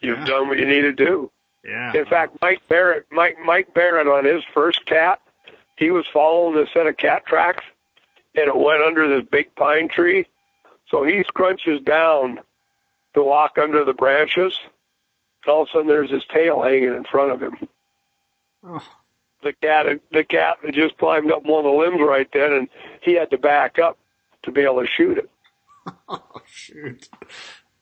you've 0.00 0.18
Yeah. 0.18 0.24
done 0.26 0.48
what 0.48 0.58
you 0.58 0.66
need 0.66 0.82
to 0.82 0.92
do. 0.92 1.30
Yeah. 1.64 1.94
In 1.96 2.04
fact, 2.04 2.36
Mike 2.42 2.60
Barrett, 2.68 3.06
Mike, 3.10 3.38
Mike 3.42 3.72
Barrett 3.72 4.06
on 4.06 4.26
his 4.26 4.44
first 4.52 4.84
cat, 4.84 5.20
he 5.76 5.90
was 5.90 6.06
following 6.12 6.58
a 6.62 6.66
set 6.72 6.86
of 6.86 6.98
cat 6.98 7.24
tracks 7.26 7.64
and 8.34 8.48
it 8.48 8.56
went 8.56 8.82
under 8.82 9.08
this 9.08 9.26
big 9.30 9.54
pine 9.54 9.88
tree. 9.88 10.26
So 10.90 11.04
he 11.04 11.22
scrunches 11.24 11.84
down 11.84 12.40
to 13.14 13.22
walk 13.22 13.58
under 13.58 13.84
the 13.84 13.92
branches. 13.92 14.58
And 15.44 15.52
all 15.52 15.62
of 15.62 15.68
a 15.68 15.72
sudden 15.72 15.88
there's 15.88 16.10
his 16.10 16.24
tail 16.32 16.62
hanging 16.62 16.94
in 16.94 17.04
front 17.04 17.32
of 17.32 17.40
him. 17.40 17.68
Oh, 18.64 18.86
The 19.42 19.52
cat, 19.54 19.86
the 20.12 20.24
cat 20.24 20.58
had 20.64 20.74
just 20.74 20.98
climbed 20.98 21.32
up 21.32 21.44
one 21.44 21.64
of 21.64 21.72
the 21.72 21.78
limbs 21.78 22.00
right 22.00 22.28
then 22.32 22.52
and 22.52 22.68
he 23.02 23.14
had 23.14 23.30
to 23.30 23.38
back 23.38 23.78
up 23.78 23.98
to 24.42 24.52
be 24.52 24.62
able 24.62 24.82
to 24.82 24.86
shoot 24.86 25.18
it. 25.18 25.30
oh, 26.08 26.42
shoot. 26.46 27.08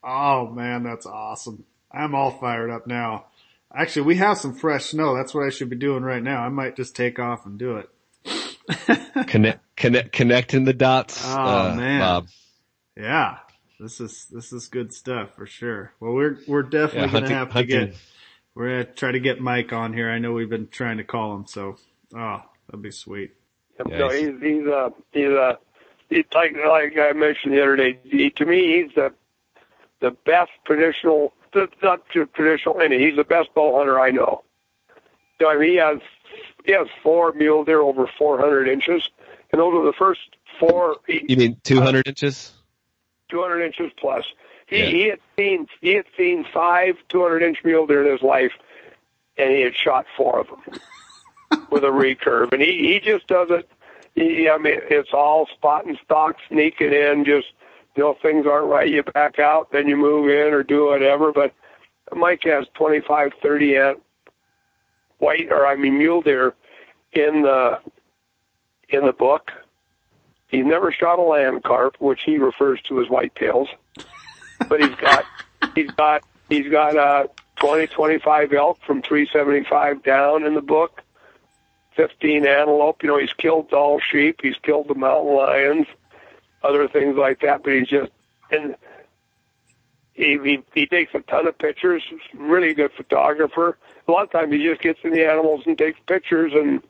Oh 0.04 0.46
man, 0.48 0.84
that's 0.84 1.06
awesome. 1.06 1.64
I'm 1.90 2.14
all 2.14 2.30
fired 2.30 2.70
up 2.70 2.86
now. 2.86 3.26
Actually, 3.74 4.02
we 4.02 4.16
have 4.16 4.38
some 4.38 4.54
fresh 4.54 4.86
snow. 4.86 5.16
That's 5.16 5.34
what 5.34 5.46
I 5.46 5.50
should 5.50 5.68
be 5.68 5.76
doing 5.76 6.02
right 6.02 6.22
now. 6.22 6.40
I 6.40 6.48
might 6.48 6.76
just 6.76 6.94
take 6.94 7.18
off 7.18 7.44
and 7.44 7.58
do 7.58 7.76
it. 7.76 7.90
Connect, 9.26 9.60
connect, 9.76 10.12
connecting 10.12 10.64
the 10.64 10.72
dots. 10.72 11.22
Oh, 11.26 11.70
uh, 11.70 11.74
man. 11.76 12.00
Bob. 12.00 12.28
Yeah. 12.98 13.38
This 13.80 14.00
is 14.00 14.26
this 14.26 14.52
is 14.52 14.66
good 14.66 14.92
stuff 14.92 15.30
for 15.36 15.46
sure. 15.46 15.92
Well, 16.00 16.12
we're 16.12 16.38
we're 16.48 16.62
definitely 16.64 17.00
Yeah, 17.00 17.06
gonna 17.06 17.10
hunting- 17.20 17.36
have 17.36 17.48
to 17.48 17.54
hunting. 17.54 17.86
get 17.90 17.96
we're 18.54 18.68
gonna 18.82 18.94
try 18.94 19.12
to 19.12 19.20
get 19.20 19.40
Mike 19.40 19.72
on 19.72 19.92
here. 19.92 20.10
I 20.10 20.18
know 20.18 20.32
we've 20.32 20.50
been 20.50 20.66
trying 20.68 20.96
to 20.96 21.04
call 21.04 21.36
him, 21.36 21.46
so 21.46 21.76
oh, 22.16 22.42
that'd 22.66 22.82
be 22.82 22.90
sweet. 22.90 23.34
No, 23.86 24.08
he's 24.08 24.40
he's 24.42 24.66
uh 24.66 24.90
he's 25.12 25.28
uh 25.30 25.56
it's 26.10 26.34
like 26.34 26.56
like 26.56 26.98
I 26.98 27.12
mentioned 27.12 27.54
the 27.54 27.62
other 27.62 27.76
day. 27.76 27.98
He, 28.02 28.30
to 28.30 28.44
me, 28.44 28.82
he's 28.82 28.92
the 28.96 29.12
the 30.00 30.10
best 30.10 30.50
traditional, 30.64 31.32
not 31.82 32.02
traditional 32.08 32.80
any. 32.80 32.98
He's 32.98 33.14
the 33.16 33.22
best 33.24 33.54
bow 33.54 33.76
hunter 33.78 34.00
I 34.00 34.10
know. 34.10 34.42
So, 35.40 35.48
I 35.48 35.56
mean, 35.56 35.70
he 35.70 35.76
has 35.76 35.98
he 36.64 36.72
has 36.72 36.88
four 37.04 37.32
mule 37.32 37.62
deer 37.64 37.80
over 37.80 38.08
400 38.18 38.66
inches, 38.68 39.08
and 39.52 39.60
those 39.60 39.72
are 39.74 39.84
the 39.84 39.92
first 39.92 40.20
four. 40.58 40.96
You 41.06 41.36
mean 41.36 41.60
200 41.62 42.06
uh, 42.06 42.10
inches? 42.10 42.52
200 43.28 43.62
inches 43.62 43.92
plus. 43.96 44.24
He, 44.66 44.78
yeah. 44.80 44.86
he 44.86 45.08
had 45.08 45.20
seen 45.36 45.66
he 45.80 45.94
had 45.94 46.06
seen 46.16 46.44
five 46.52 46.96
200 47.08 47.42
inch 47.42 47.58
mule 47.64 47.86
deer 47.86 48.04
in 48.04 48.12
his 48.12 48.22
life, 48.22 48.52
and 49.36 49.50
he 49.50 49.62
had 49.62 49.74
shot 49.74 50.06
four 50.16 50.40
of 50.40 50.48
them 50.48 51.66
with 51.70 51.84
a 51.84 51.88
recurve, 51.88 52.52
and 52.52 52.62
he 52.62 52.92
he 52.92 53.00
just 53.00 53.26
does 53.26 53.48
it. 53.50 53.68
He, 54.14 54.48
I 54.48 54.58
mean, 54.58 54.80
it's 54.90 55.12
all 55.12 55.46
spot 55.46 55.86
and 55.86 55.98
stock, 56.04 56.36
sneaking 56.48 56.92
in, 56.92 57.24
just 57.24 57.46
you 57.96 58.02
know, 58.02 58.16
things 58.20 58.46
aren't 58.46 58.68
right, 58.68 58.88
you 58.88 59.02
back 59.02 59.38
out, 59.38 59.72
then 59.72 59.88
you 59.88 59.96
move 59.96 60.28
in 60.28 60.52
or 60.52 60.62
do 60.62 60.86
whatever. 60.86 61.32
But 61.32 61.52
Mike 62.14 62.42
has 62.44 62.66
25, 62.74 63.32
30 63.42 63.76
ant 63.76 64.02
white, 65.18 65.50
or 65.50 65.66
I 65.66 65.76
mean 65.76 65.98
mule 65.98 66.22
deer 66.22 66.54
in 67.12 67.42
the 67.42 67.80
in 68.88 69.04
the 69.04 69.12
book. 69.12 69.50
He's 70.48 70.64
never 70.64 70.90
shot 70.90 71.18
a 71.18 71.22
land 71.22 71.62
carp, 71.62 71.96
which 72.00 72.22
he 72.22 72.38
refers 72.38 72.80
to 72.82 73.00
as 73.00 73.08
whitetails. 73.08 73.68
But 74.68 74.80
he's 74.80 74.94
got 74.96 75.24
he's 75.74 75.90
got 75.92 76.22
he's 76.48 76.68
got 76.68 76.96
uh 76.96 77.26
20, 77.56 77.88
25 77.88 78.52
elk 78.52 78.78
from 78.86 79.02
375 79.02 80.02
down 80.02 80.44
in 80.44 80.54
the 80.54 80.62
book. 80.62 81.02
15 81.96 82.46
antelope. 82.46 83.02
You 83.02 83.08
know, 83.08 83.18
he's 83.18 83.32
killed 83.32 83.72
all 83.72 83.98
sheep. 83.98 84.40
He's 84.40 84.54
killed 84.62 84.86
the 84.86 84.94
mountain 84.94 85.34
lions 85.34 85.86
other 86.62 86.88
things 86.88 87.16
like 87.16 87.40
that. 87.40 87.62
But 87.62 87.74
he's 87.74 87.88
just 87.88 88.10
and 88.50 88.76
he 90.14 90.38
he, 90.42 90.62
he 90.74 90.86
takes 90.86 91.14
a 91.14 91.20
ton 91.20 91.46
of 91.46 91.58
pictures. 91.58 92.02
Really 92.34 92.74
good 92.74 92.92
photographer. 92.92 93.78
A 94.06 94.10
lot 94.10 94.24
of 94.24 94.30
times 94.30 94.52
he 94.52 94.62
just 94.62 94.80
gets 94.80 95.00
in 95.04 95.12
the 95.12 95.24
animals 95.24 95.62
and 95.66 95.76
takes 95.76 95.98
pictures 96.06 96.52
and 96.54 96.82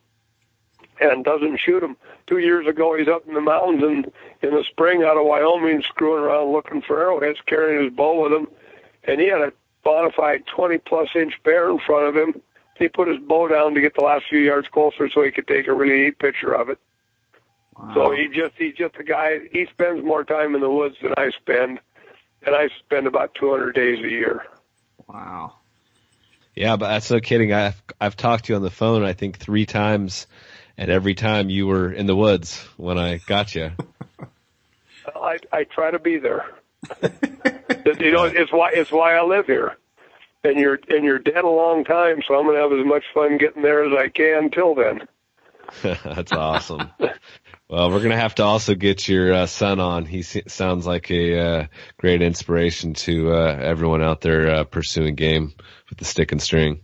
and 1.01 1.25
doesn't 1.25 1.59
shoot 1.59 1.81
them. 1.81 1.97
Two 2.27 2.39
years 2.39 2.67
ago, 2.67 2.97
he's 2.97 3.09
up 3.09 3.27
in 3.27 3.35
the 3.35 3.41
mountains 3.41 3.83
and 3.83 4.13
in 4.43 4.55
the 4.55 4.65
spring 4.65 5.03
out 5.03 5.17
of 5.17 5.27
Wyoming, 5.27 5.83
screwing 5.83 6.25
around 6.25 6.53
looking 6.53 6.83
for 6.83 7.01
arrowheads, 7.01 7.41
carrying 7.47 7.85
his 7.85 7.93
bow 7.93 8.23
with 8.23 8.33
him, 8.33 8.49
and 9.05 9.21
he 9.21 9.29
had 9.29 9.41
a 9.41 9.53
bona 9.85 10.11
fide 10.13 10.45
20 10.47 10.79
plus 10.79 11.09
inch 11.15 11.35
bear 11.45 11.71
in 11.71 11.79
front 11.79 12.07
of 12.07 12.17
him. 12.17 12.41
He 12.77 12.89
put 12.89 13.09
his 13.09 13.19
bow 13.19 13.49
down 13.49 13.75
to 13.75 13.81
get 13.81 13.95
the 13.95 14.05
last 14.05 14.27
few 14.29 14.39
yards 14.39 14.69
closer 14.69 15.09
so 15.11 15.23
he 15.23 15.31
could 15.31 15.49
take 15.49 15.67
a 15.67 15.73
really 15.73 16.05
neat 16.05 16.19
picture 16.19 16.53
of 16.53 16.69
it. 16.69 16.79
So 17.95 18.11
he 18.11 18.29
just 18.29 18.55
he's 18.57 18.75
just 18.75 18.97
a 18.97 19.05
guy. 19.05 19.39
He 19.53 19.67
spends 19.67 20.05
more 20.05 20.25
time 20.25 20.57
in 20.57 20.61
the 20.61 20.71
woods 20.71 20.97
than 21.01 21.15
I 21.17 21.31
spend, 21.31 21.79
and 22.43 22.57
I 22.57 22.69
spend 22.81 23.07
about 23.07 23.37
200 23.37 23.73
days 23.73 24.05
a 24.05 24.09
year. 24.09 24.45
Wow. 25.07 25.55
Yeah, 26.57 26.77
but 26.77 26.89
that's 26.89 27.11
no 27.11 27.21
kidding. 27.21 27.53
I've 27.53 27.81
I've 28.01 28.17
talked 28.17 28.47
to 28.47 28.53
you 28.53 28.57
on 28.57 28.63
the 28.63 28.71
phone. 28.71 29.05
I 29.05 29.13
think 29.13 29.39
three 29.39 29.65
times, 29.65 30.27
and 30.79 30.91
every 30.91 31.15
time 31.15 31.51
you 31.51 31.67
were 31.67 31.93
in 31.93 32.07
the 32.07 32.17
woods 32.17 32.65
when 32.77 32.97
I 32.97 33.19
got 33.19 33.55
you. 33.55 33.73
I 35.15 35.39
I 35.53 35.65
try 35.65 35.91
to 35.91 35.99
be 35.99 36.19
there. 36.19 36.47
you 37.03 38.13
know, 38.13 38.25
it's 38.25 38.53
why 38.53 38.71
it's 38.73 38.93
why 38.93 39.17
I 39.17 39.25
live 39.25 39.47
here. 39.47 39.77
And 40.45 40.57
you're 40.57 40.79
and 40.89 41.05
you're 41.05 41.19
dead 41.19 41.45
a 41.45 41.49
long 41.49 41.85
time, 41.85 42.23
so 42.27 42.37
I'm 42.37 42.47
gonna 42.47 42.61
have 42.61 42.73
as 42.73 42.87
much 42.87 43.03
fun 43.13 43.37
getting 43.39 43.63
there 43.63 43.85
as 43.85 43.93
I 43.99 44.09
can 44.09 44.51
till 44.51 44.77
then. 44.77 45.09
That's 45.83 46.33
awesome. 46.33 46.91
Well, 47.69 47.91
we're 47.91 48.01
gonna 48.01 48.17
have 48.17 48.37
to 48.37 48.45
also 48.45 48.75
get 48.75 49.09
your 49.09 49.35
uh, 49.35 49.47
son 49.47 49.81
on. 49.81 50.07
He 50.07 50.23
sounds 50.23 50.87
like 50.87 51.11
a 51.11 51.39
uh, 51.39 51.67
great 51.99 52.23
inspiration 52.23 52.95
to 52.95 53.33
uh, 53.33 53.59
everyone 53.61 54.03
out 54.03 54.21
there 54.21 54.49
uh, 54.49 54.65
pursuing 54.65 55.17
game 55.17 55.53
with 55.91 55.99
the 55.99 56.05
stick 56.05 56.31
and 56.31 56.41
string. 56.41 56.81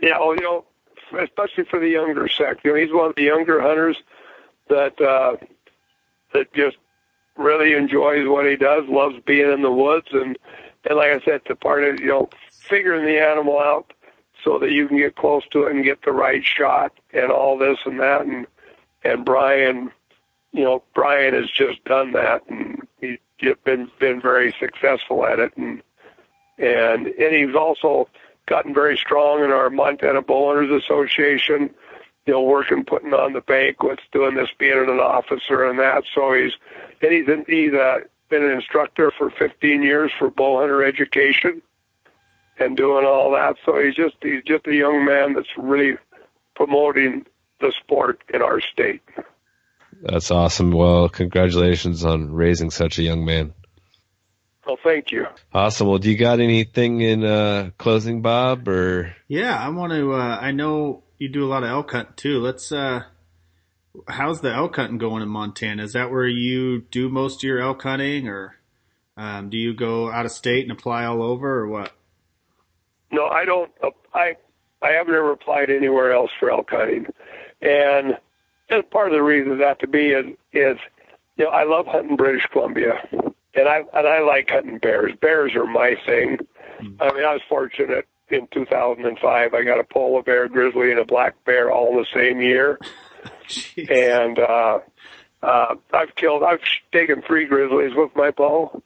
Yeah, 0.00 0.18
well, 0.20 0.34
you 0.36 0.42
know, 0.42 0.66
especially 1.18 1.64
for 1.64 1.78
the 1.78 1.88
younger 1.88 2.28
sect. 2.28 2.64
You 2.64 2.72
know, 2.72 2.80
he's 2.80 2.92
one 2.92 3.10
of 3.10 3.16
the 3.16 3.22
younger 3.22 3.60
hunters 3.60 3.96
that 4.68 5.00
uh, 5.00 5.36
that 6.32 6.52
just 6.54 6.76
really 7.36 7.74
enjoys 7.74 8.28
what 8.28 8.46
he 8.46 8.56
does, 8.56 8.88
loves 8.88 9.16
being 9.26 9.50
in 9.50 9.62
the 9.62 9.72
woods, 9.72 10.08
and 10.12 10.38
and 10.84 10.96
like 10.96 11.10
I 11.10 11.20
said, 11.24 11.42
the 11.46 11.54
part 11.54 11.84
of 11.84 12.00
you 12.00 12.08
know 12.08 12.28
figuring 12.50 13.04
the 13.04 13.18
animal 13.18 13.58
out 13.58 13.92
so 14.44 14.58
that 14.58 14.70
you 14.70 14.86
can 14.88 14.96
get 14.96 15.16
close 15.16 15.42
to 15.50 15.64
it 15.64 15.74
and 15.74 15.84
get 15.84 16.02
the 16.02 16.12
right 16.12 16.44
shot 16.44 16.92
and 17.12 17.30
all 17.30 17.58
this 17.58 17.78
and 17.84 18.00
that 18.00 18.22
and 18.22 18.46
and 19.04 19.24
Brian, 19.24 19.92
you 20.52 20.64
know, 20.64 20.82
Brian 20.94 21.34
has 21.34 21.50
just 21.50 21.84
done 21.84 22.12
that, 22.12 22.42
and 22.48 22.86
he's 23.00 23.18
been 23.64 23.90
been 23.98 24.20
very 24.20 24.54
successful 24.58 25.24
at 25.24 25.38
it, 25.38 25.56
and 25.56 25.82
and 26.58 27.06
and 27.06 27.34
he's 27.34 27.54
also 27.54 28.08
gotten 28.46 28.74
very 28.74 28.96
strong 28.96 29.44
in 29.44 29.50
our 29.50 29.70
Montana 29.70 30.22
Bowhunters 30.22 30.76
Association. 30.76 31.70
You 32.26 32.32
know, 32.32 32.42
working, 32.42 32.84
putting 32.84 33.14
on 33.14 33.34
the 33.34 33.40
banquets, 33.40 34.02
doing 34.10 34.34
this, 34.34 34.48
being 34.58 34.76
an 34.76 34.98
officer, 34.98 35.64
and 35.64 35.78
that. 35.78 36.02
So 36.12 36.32
he's 36.32 36.52
and 37.00 37.12
he's 37.12 37.26
he's 37.46 37.72
uh, 37.72 37.98
been 38.28 38.42
an 38.42 38.50
instructor 38.50 39.12
for 39.16 39.30
15 39.30 39.82
years 39.82 40.10
for 40.18 40.28
bowhunter 40.28 40.86
education, 40.86 41.62
and 42.58 42.76
doing 42.76 43.06
all 43.06 43.30
that. 43.32 43.56
So 43.64 43.78
he's 43.80 43.94
just 43.94 44.16
he's 44.22 44.42
just 44.44 44.66
a 44.66 44.74
young 44.74 45.04
man 45.04 45.34
that's 45.34 45.56
really 45.56 45.98
promoting 46.56 47.26
the 47.60 47.72
sport 47.80 48.22
in 48.32 48.42
our 48.42 48.60
state. 48.60 49.02
That's 50.02 50.30
awesome. 50.30 50.72
Well, 50.72 51.08
congratulations 51.08 52.04
on 52.04 52.32
raising 52.32 52.70
such 52.70 52.98
a 52.98 53.02
young 53.02 53.24
man. 53.24 53.54
Well, 54.66 54.78
thank 54.82 55.12
you. 55.12 55.26
Awesome. 55.54 55.86
Well, 55.86 55.98
do 55.98 56.10
you 56.10 56.18
got 56.18 56.40
anything 56.40 57.00
in 57.00 57.24
uh, 57.24 57.70
closing, 57.78 58.20
Bob? 58.20 58.66
Or 58.66 59.14
yeah, 59.28 59.56
I 59.56 59.68
want 59.68 59.92
to. 59.92 60.14
Uh, 60.14 60.38
I 60.40 60.50
know 60.50 61.04
you 61.18 61.28
do 61.28 61.44
a 61.44 61.48
lot 61.48 61.62
of 61.62 61.70
elk 61.70 61.92
hunting 61.92 62.14
too. 62.16 62.40
Let's. 62.40 62.72
Uh, 62.72 63.04
how's 64.08 64.40
the 64.40 64.52
elk 64.52 64.74
hunting 64.74 64.98
going 64.98 65.22
in 65.22 65.28
Montana? 65.28 65.84
Is 65.84 65.92
that 65.92 66.10
where 66.10 66.26
you 66.26 66.80
do 66.80 67.08
most 67.08 67.36
of 67.36 67.42
your 67.44 67.60
elk 67.60 67.82
hunting, 67.82 68.26
or 68.28 68.56
um, 69.16 69.50
do 69.50 69.56
you 69.56 69.72
go 69.72 70.10
out 70.10 70.26
of 70.26 70.32
state 70.32 70.64
and 70.64 70.72
apply 70.72 71.04
all 71.04 71.22
over, 71.22 71.60
or 71.60 71.68
what? 71.68 71.92
No, 73.12 73.26
I 73.26 73.44
don't. 73.44 73.70
I 74.12 74.36
I 74.82 74.90
haven't 74.90 75.14
ever 75.14 75.30
applied 75.30 75.70
anywhere 75.70 76.12
else 76.12 76.30
for 76.40 76.50
elk 76.50 76.70
hunting. 76.70 77.06
And 77.62 78.18
and 78.68 78.90
part 78.90 79.08
of 79.08 79.14
the 79.14 79.22
reason 79.22 79.58
that 79.58 79.78
to 79.80 79.86
be 79.86 80.08
is 80.08 80.26
is 80.52 80.76
you 81.36 81.44
know 81.44 81.50
I 81.50 81.64
love 81.64 81.86
hunting 81.86 82.16
British 82.16 82.46
Columbia, 82.52 82.94
and 83.56 83.68
I 83.68 83.82
and 83.92 84.06
I 84.06 84.20
like 84.20 84.50
hunting 84.50 84.78
bears. 84.78 85.12
Bears 85.20 85.54
are 85.54 85.66
my 85.66 85.96
thing. 86.06 86.38
Mm-hmm. 86.80 87.02
I 87.02 87.12
mean, 87.12 87.24
I 87.24 87.32
was 87.32 87.42
fortunate 87.48 88.06
in 88.28 88.48
2005. 88.52 89.54
I 89.54 89.62
got 89.64 89.80
a 89.80 89.84
polar 89.84 90.22
bear, 90.22 90.48
grizzly, 90.48 90.90
and 90.90 91.00
a 91.00 91.04
black 91.04 91.42
bear 91.44 91.70
all 91.70 91.90
in 91.92 91.96
the 91.96 92.06
same 92.14 92.40
year. 92.40 92.78
and 93.90 94.38
uh, 94.38 94.78
uh, 95.42 95.74
I've 95.92 96.14
killed, 96.14 96.42
I've 96.42 96.60
taken 96.92 97.22
three 97.22 97.46
grizzlies 97.46 97.92
with 97.94 98.10
my 98.14 98.30
bow, 98.30 98.82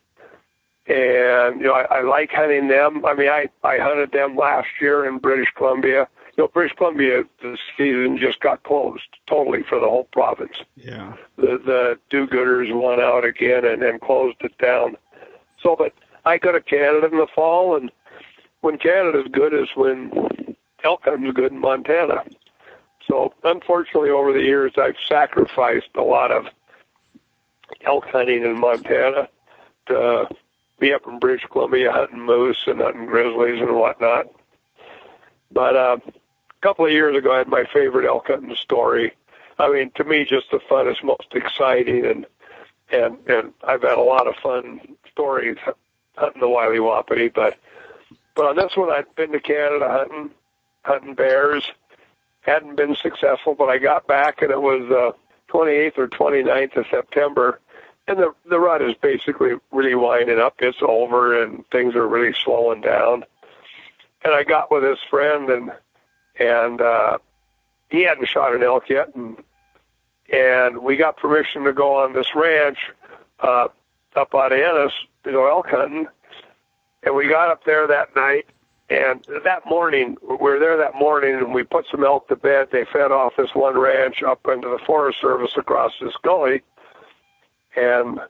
and 0.86 1.60
you 1.60 1.66
know 1.66 1.72
I, 1.72 1.98
I 1.98 2.02
like 2.02 2.30
hunting 2.30 2.68
them. 2.68 3.04
I 3.04 3.14
mean, 3.14 3.28
I 3.28 3.48
I 3.62 3.78
hunted 3.78 4.12
them 4.12 4.36
last 4.36 4.68
year 4.80 5.06
in 5.06 5.18
British 5.18 5.48
Columbia 5.56 6.08
know, 6.40 6.48
British 6.48 6.76
Columbia, 6.76 7.24
the 7.42 7.56
season 7.76 8.18
just 8.18 8.40
got 8.40 8.62
closed 8.62 9.02
totally 9.26 9.62
for 9.62 9.78
the 9.78 9.88
whole 9.88 10.08
province. 10.12 10.56
Yeah. 10.76 11.14
The 11.36 11.60
the 11.64 11.98
do-gooders 12.10 12.72
won 12.74 13.00
out 13.00 13.24
again 13.24 13.64
and 13.64 13.82
then 13.82 13.98
closed 13.98 14.38
it 14.40 14.56
down. 14.58 14.96
So, 15.62 15.76
but 15.76 15.92
I 16.24 16.38
go 16.38 16.52
to 16.52 16.60
Canada 16.60 17.06
in 17.06 17.18
the 17.18 17.26
fall, 17.34 17.76
and 17.76 17.90
when 18.60 18.78
Canada's 18.78 19.26
good 19.30 19.54
is 19.54 19.68
when 19.74 20.56
elk 20.84 21.02
hunting's 21.04 21.34
good 21.34 21.52
in 21.52 21.58
Montana. 21.58 22.24
So, 23.06 23.32
unfortunately, 23.44 24.10
over 24.10 24.32
the 24.32 24.42
years, 24.42 24.72
I've 24.76 24.96
sacrificed 25.08 25.88
a 25.96 26.02
lot 26.02 26.30
of 26.30 26.46
elk 27.84 28.06
hunting 28.06 28.44
in 28.44 28.58
Montana 28.58 29.28
to 29.86 30.28
be 30.78 30.92
up 30.92 31.06
in 31.06 31.18
British 31.18 31.46
Columbia 31.50 31.92
hunting 31.92 32.20
moose 32.20 32.64
and 32.66 32.80
hunting 32.80 33.06
grizzlies 33.06 33.60
and 33.60 33.76
whatnot. 33.76 34.26
But 35.50 35.76
uh, 35.76 35.96
a 36.60 36.66
couple 36.66 36.84
of 36.84 36.92
years 36.92 37.16
ago, 37.16 37.32
I 37.32 37.38
had 37.38 37.48
my 37.48 37.64
favorite 37.72 38.06
elk 38.06 38.26
hunting 38.26 38.54
story. 38.54 39.14
I 39.58 39.70
mean, 39.72 39.90
to 39.94 40.04
me, 40.04 40.24
just 40.24 40.50
the 40.50 40.58
funnest, 40.58 41.02
most 41.02 41.28
exciting, 41.32 42.04
and 42.04 42.26
and 42.92 43.18
and 43.28 43.52
I've 43.64 43.82
had 43.82 43.98
a 43.98 44.02
lot 44.02 44.26
of 44.26 44.34
fun 44.36 44.80
stories 45.10 45.56
hunting 46.16 46.40
the 46.40 46.48
wily 46.48 46.80
wapiti. 46.80 47.28
But 47.28 47.58
but 48.34 48.46
on 48.46 48.56
this 48.56 48.76
one, 48.76 48.90
I'd 48.90 49.14
been 49.14 49.32
to 49.32 49.40
Canada 49.40 49.88
hunting 49.88 50.30
hunting 50.82 51.14
bears. 51.14 51.64
Hadn't 52.42 52.76
been 52.76 52.96
successful, 52.96 53.54
but 53.54 53.68
I 53.68 53.78
got 53.78 54.06
back, 54.06 54.40
and 54.40 54.50
it 54.50 54.60
was 54.60 54.90
uh, 54.90 55.12
28th 55.52 55.98
or 55.98 56.08
29th 56.08 56.76
of 56.76 56.86
September, 56.90 57.60
and 58.08 58.18
the 58.18 58.34
the 58.48 58.58
rut 58.58 58.82
is 58.82 58.94
basically 58.96 59.52
really 59.70 59.94
winding 59.94 60.38
up. 60.38 60.56
It's 60.58 60.78
over, 60.80 61.42
and 61.42 61.64
things 61.70 61.94
are 61.94 62.08
really 62.08 62.34
slowing 62.44 62.80
down. 62.80 63.24
And 64.22 64.34
I 64.34 64.42
got 64.42 64.70
with 64.70 64.82
this 64.82 64.98
friend, 65.08 65.48
and 65.48 65.70
and 66.40 66.80
uh, 66.80 67.18
he 67.90 68.02
hadn't 68.02 68.26
shot 68.26 68.54
an 68.54 68.62
elk 68.62 68.88
yet, 68.88 69.14
and 69.14 69.36
and 70.32 70.78
we 70.78 70.96
got 70.96 71.16
permission 71.16 71.64
to 71.64 71.72
go 71.72 71.96
on 71.96 72.14
this 72.14 72.34
ranch 72.34 72.78
uh, 73.40 73.68
up 74.16 74.34
out 74.34 74.52
of 74.52 74.58
Ennis 74.58 74.92
to 75.24 75.32
go 75.32 75.48
elk 75.48 75.68
hunting. 75.68 76.06
And 77.02 77.14
we 77.14 77.28
got 77.28 77.50
up 77.50 77.64
there 77.64 77.86
that 77.86 78.14
night, 78.14 78.46
and 78.88 79.24
that 79.44 79.66
morning 79.66 80.16
we 80.28 80.36
were 80.36 80.58
there 80.58 80.76
that 80.76 80.94
morning, 80.94 81.34
and 81.34 81.54
we 81.54 81.62
put 81.62 81.86
some 81.90 82.04
elk 82.04 82.28
to 82.28 82.36
bed. 82.36 82.68
They 82.72 82.84
fed 82.84 83.12
off 83.12 83.34
this 83.36 83.54
one 83.54 83.78
ranch 83.78 84.22
up 84.22 84.46
into 84.48 84.68
the 84.68 84.80
Forest 84.86 85.20
Service 85.20 85.52
across 85.56 85.92
this 86.00 86.14
gully, 86.22 86.62
and 87.76 88.20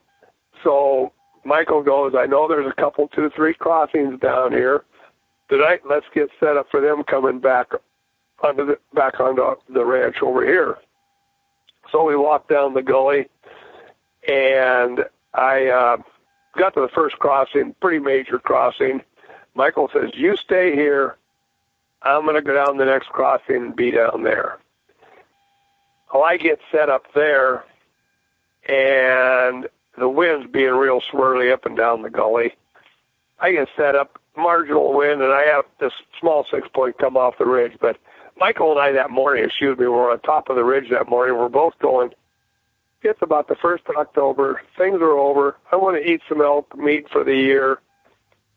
so 0.62 1.12
Michael 1.44 1.82
goes, 1.82 2.14
I 2.16 2.26
know 2.26 2.48
there's 2.48 2.70
a 2.70 2.74
couple, 2.80 3.08
two, 3.08 3.30
three 3.30 3.54
crossings 3.54 4.20
down 4.20 4.52
here. 4.52 4.84
Tonight, 5.48 5.80
let's 5.88 6.06
get 6.14 6.28
set 6.38 6.56
up 6.56 6.70
for 6.70 6.80
them 6.80 7.02
coming 7.02 7.40
back 7.40 7.72
onto 8.43 8.66
the 8.66 8.78
back 8.95 9.20
onto 9.20 9.43
the 9.68 9.84
ranch 9.84 10.16
over 10.22 10.45
here. 10.45 10.78
So 11.91 12.05
we 12.05 12.16
walked 12.16 12.49
down 12.49 12.74
the 12.74 12.82
gully, 12.82 13.28
and 14.28 15.05
I 15.34 15.66
uh, 15.66 15.97
got 16.57 16.74
to 16.74 16.80
the 16.80 16.88
first 16.88 17.18
crossing, 17.18 17.74
pretty 17.80 17.99
major 17.99 18.38
crossing. 18.38 19.03
Michael 19.55 19.91
says, 19.93 20.11
"You 20.14 20.36
stay 20.36 20.74
here. 20.74 21.16
I'm 22.03 22.24
going 22.24 22.36
to 22.36 22.43
go 22.43 22.55
down 22.55 22.78
the 22.78 22.84
next 22.84 23.09
crossing 23.09 23.57
and 23.57 23.76
be 23.76 23.91
down 23.91 24.22
there." 24.22 24.59
Well, 26.12 26.24
I 26.24 26.36
get 26.36 26.61
set 26.72 26.88
up 26.88 27.07
there, 27.14 27.64
and 28.68 29.68
the 29.99 30.09
wind's 30.09 30.51
being 30.51 30.72
real 30.72 31.01
swirly 31.01 31.53
up 31.53 31.66
and 31.66 31.76
down 31.76 32.03
the 32.03 32.11
gully. 32.11 32.55
I 33.38 33.53
get 33.53 33.68
set 33.76 33.95
up, 33.95 34.18
marginal 34.36 34.93
wind, 34.93 35.22
and 35.22 35.32
I 35.32 35.45
have 35.45 35.64
this 35.78 35.93
small 36.18 36.47
six 36.51 36.68
point 36.72 36.99
come 36.99 37.16
off 37.16 37.38
the 37.38 37.47
ridge. 37.47 37.74
But 37.80 37.97
Michael 38.41 38.72
and 38.72 38.80
I 38.80 38.93
that 38.93 39.11
morning, 39.11 39.45
excuse 39.45 39.78
me, 39.78 39.86
were 39.86 40.11
on 40.11 40.20
top 40.20 40.49
of 40.49 40.57
the 40.57 40.64
ridge 40.64 40.88
that 40.91 41.09
morning. 41.09 41.36
We're 41.36 41.51
both 41.51 41.78
going. 41.78 42.11
It's 43.03 43.20
about 43.22 43.49
the 43.49 43.55
first 43.55 43.84
of 43.88 43.97
October. 43.97 44.62
Things 44.78 45.01
are 45.01 45.12
over. 45.12 45.57
I 45.70 45.76
want 45.76 46.03
to 46.03 46.11
eat 46.11 46.22
some 46.28 46.41
elk 46.41 46.74
meat 46.76 47.09
for 47.11 47.22
the 47.22 47.34
year. 47.34 47.80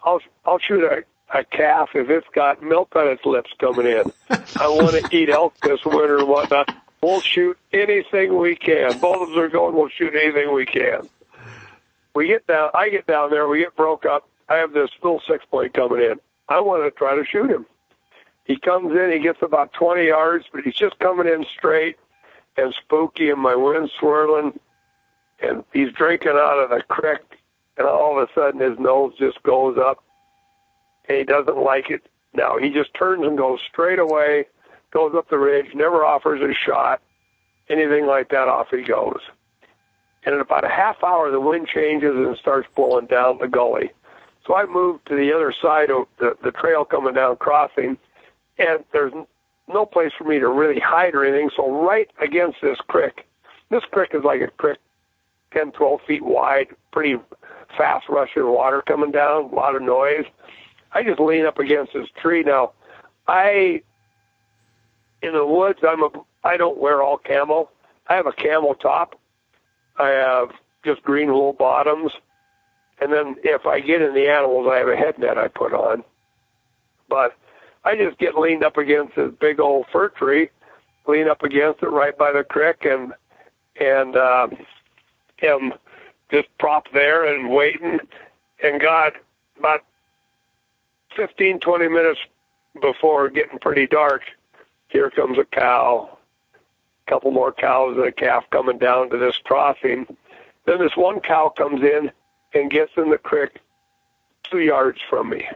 I'll 0.04 0.22
I'll 0.46 0.60
shoot 0.60 0.84
a, 0.84 1.04
a 1.38 1.44
calf 1.44 1.90
if 1.96 2.10
it's 2.10 2.28
got 2.34 2.64
milk 2.64 2.96
on 2.96 3.08
its 3.08 3.26
lips 3.26 3.52
coming 3.60 3.86
in. 3.86 4.12
I 4.30 4.68
want 4.68 4.92
to 4.92 5.16
eat 5.16 5.30
elk 5.30 5.56
this 5.62 5.84
winter 5.86 6.20
and 6.20 6.28
whatnot. 6.28 6.76
We'll 7.02 7.22
shoot 7.22 7.58
anything 7.74 8.38
we 8.38 8.56
can. 8.56 8.98
Both 9.00 9.24
of 9.24 9.30
us 9.30 9.38
are 9.38 9.50
going. 9.50 9.76
We'll 9.76 9.90
shoot 9.90 10.14
anything 10.16 10.54
we 10.54 10.66
can. 10.66 11.10
We 12.16 12.28
get 12.28 12.48
down. 12.48 12.70
I 12.74 12.90
get 12.90 13.06
down 13.06 13.32
there. 13.32 13.48
We 13.48 13.60
get 13.60 13.76
broke 13.76 14.06
up. 14.06 14.28
I 14.48 14.56
have 14.56 14.72
this 14.72 14.90
little 15.02 15.22
six 15.28 15.44
point 15.46 15.74
coming 15.74 16.02
in. 16.02 16.20
I 16.48 16.62
want 16.62 16.84
to 16.84 16.92
try 16.92 17.16
to 17.16 17.26
shoot 17.26 17.50
him. 17.50 17.66
He 18.46 18.58
comes 18.58 18.92
in. 18.92 19.12
He 19.12 19.20
gets 19.20 19.42
about 19.42 19.74
20 19.74 20.06
yards, 20.06 20.46
but 20.52 20.64
he's 20.64 20.76
just 20.76 21.00
coming 21.00 21.28
in 21.28 21.46
straight 21.58 21.98
and 22.58 22.74
spooky, 22.84 23.30
and 23.30 23.42
my 23.42 23.56
wind's 23.56 23.92
swirling, 24.00 24.60
and 25.42 25.64
he's 25.74 25.92
drinking 25.94 26.34
out 26.34 26.60
of 26.60 26.70
the 26.70 26.84
creek, 26.88 27.22
and 27.78 27.88
all 27.88 28.20
of 28.20 28.30
a 28.30 28.34
sudden 28.34 28.60
his 28.60 28.78
nose 28.80 29.14
just 29.18 29.42
goes 29.44 29.78
up, 29.78 30.04
and 31.08 31.18
he 31.18 31.24
doesn't 31.24 31.58
like 31.58 31.90
it. 31.90 32.08
Now 32.34 32.58
he 32.58 32.70
just 32.70 32.94
turns 32.94 33.26
and 33.26 33.38
goes 33.38 33.60
straight 33.72 34.00
away, 34.00 34.46
goes 34.92 35.14
up 35.16 35.30
the 35.30 35.38
ridge, 35.38 35.74
never 35.74 36.06
offers 36.06 36.42
a 36.42 36.54
shot, 36.54 37.02
anything 37.70 38.06
like 38.06 38.30
that. 38.30 38.48
Off 38.48 38.68
he 38.70 38.84
goes. 38.84 39.22
And 40.26 40.36
in 40.36 40.42
about 40.42 40.64
a 40.64 40.70
half 40.70 41.04
hour, 41.04 41.32
the 41.32 41.40
wind 41.40 41.68
changes 41.68 42.16
and 42.16 42.38
starts 42.38 42.68
blowing 42.76 43.08
down 43.08 43.40
the 43.40 43.48
gully. 43.48 43.92
So 44.48 44.56
I 44.56 44.66
moved 44.66 45.08
to 45.08 45.16
the 45.16 45.34
other 45.34 45.54
side 45.62 45.90
of 45.90 46.08
the, 46.20 46.38
the 46.44 46.52
trail 46.52 46.86
coming 46.86 47.14
down 47.14 47.38
crossing, 47.38 47.98
and 48.58 48.84
there's 48.92 49.14
no 49.68 49.86
place 49.86 50.12
for 50.18 50.26
me 50.26 50.40
to 50.40 50.48
really 50.48 50.80
hide 50.80 51.16
or 51.16 51.26
anything. 51.26 51.50
So 51.56 51.84
right 51.84 52.10
against 52.22 52.58
this 52.62 52.78
creek, 52.88 53.26
this 53.70 53.84
creek 53.92 54.12
is 54.14 54.24
like 54.24 54.42
a 54.42 54.48
creek 54.48 54.78
10, 55.54 55.72
12 55.72 56.02
feet 56.08 56.24
wide, 56.24 56.68
pretty 56.92 57.18
fast 57.78 58.08
rushing 58.10 58.48
water 58.48 58.84
coming 58.86 59.12
down, 59.12 59.46
a 59.46 59.56
lot 59.56 59.76
of 59.76 59.82
noise. 59.82 60.26
I 60.92 61.04
just 61.04 61.20
lean 61.20 61.46
up 61.46 61.60
against 61.60 61.94
this 61.94 62.08
tree. 62.22 62.44
Now, 62.44 62.74
I, 63.28 63.82
in 65.22 65.34
the 65.34 65.46
woods, 65.46 65.80
I'm 65.88 66.04
a, 66.04 66.10
I 66.44 66.58
don't 66.58 66.78
wear 66.78 67.02
all 67.02 67.18
camo. 67.18 67.70
I 68.08 68.16
have 68.16 68.28
a 68.28 68.34
camo 68.34 68.74
top. 68.74 69.20
I 69.98 70.10
have 70.10 70.50
just 70.84 71.02
green 71.04 71.32
wool 71.32 71.54
bottoms. 71.54 72.12
And 73.00 73.12
then 73.12 73.36
if 73.44 73.66
I 73.66 73.80
get 73.80 74.02
in 74.02 74.14
the 74.14 74.30
animals, 74.30 74.68
I 74.72 74.78
have 74.78 74.88
a 74.88 74.96
head 74.96 75.18
net 75.18 75.38
I 75.38 75.48
put 75.48 75.74
on. 75.74 76.04
But 77.10 77.36
I 77.86 77.96
just 77.96 78.18
get 78.18 78.38
leaned 78.38 78.64
up 78.64 78.78
against 78.78 79.16
this 79.16 79.32
big 79.40 79.60
old 79.60 79.88
fir 79.92 80.10
tree, 80.10 80.50
lean 81.08 81.28
up 81.28 81.44
against 81.44 81.84
it 81.84 81.90
right 81.90 82.18
by 82.18 82.32
the 82.32 82.44
creek, 82.44 82.86
and 82.86 83.14
and 83.80 84.16
uh, 84.16 84.48
am 85.42 85.74
just 86.32 86.48
propped 86.58 86.94
there 86.94 87.26
and 87.26 87.50
waiting. 87.50 88.00
And 88.64 88.80
God, 88.80 89.14
about 89.60 89.82
fifteen, 91.16 91.60
twenty 91.60 91.90
minutes 91.90 92.20
before 92.82 93.30
getting 93.30 93.60
pretty 93.60 93.88
dark, 93.88 94.24
here 94.88 95.10
comes 95.10 95.38
a 95.38 95.46
cow, 95.46 96.18
a 97.06 97.10
couple 97.10 97.32
more 97.32 97.52
cows 97.52 97.98
and 97.98 98.06
a 98.06 98.12
calf 98.12 98.46
coming 98.50 98.78
down 98.78 99.10
to 99.10 99.18
this 99.18 99.38
crossing. 99.44 100.06
Then 100.66 100.80
this 100.80 100.96
one 100.96 101.20
cow 101.20 101.50
comes 101.50 101.82
in 101.82 102.12
and 102.54 102.72
gets 102.72 102.94
in 102.96 103.10
the 103.10 103.18
creek 103.18 103.60
two 104.50 104.60
yards 104.60 105.00
from 105.10 105.30
me. 105.30 105.48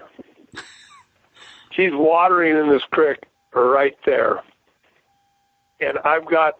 She's 1.77 1.93
watering 1.93 2.57
in 2.57 2.69
this 2.69 2.81
creek 2.89 3.19
right 3.53 3.95
there. 4.03 4.41
And 5.79 5.99
I've 5.99 6.25
got 6.25 6.59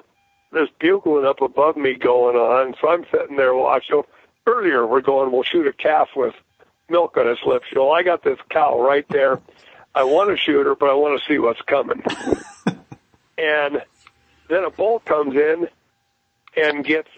this 0.51 0.69
bugling 0.79 1.25
up 1.25 1.41
above 1.41 1.75
me 1.75 1.95
going 1.95 2.35
on, 2.35 2.75
so 2.79 2.89
I'm 2.89 3.03
sitting 3.11 3.35
there 3.35 3.55
watching. 3.55 4.03
Earlier, 4.45 4.85
we're 4.85 5.01
going, 5.01 5.31
we'll 5.31 5.43
shoot 5.43 5.67
a 5.67 5.73
calf 5.73 6.09
with 6.15 6.35
milk 6.87 7.17
on 7.17 7.27
its 7.27 7.41
lips. 7.45 7.65
You 7.71 7.79
know, 7.79 7.91
I 7.91 8.03
got 8.03 8.23
this 8.23 8.37
cow 8.49 8.79
right 8.79 9.05
there. 9.09 9.41
I 9.95 10.03
want 10.03 10.29
to 10.29 10.37
shoot 10.37 10.65
her, 10.65 10.75
but 10.75 10.89
I 10.89 10.93
want 10.93 11.19
to 11.19 11.27
see 11.27 11.39
what's 11.39 11.61
coming. 11.61 12.03
and 13.37 13.81
then 14.49 14.63
a 14.63 14.69
bull 14.69 14.99
comes 14.99 15.35
in 15.35 15.67
and 16.55 16.85
gets 16.85 17.09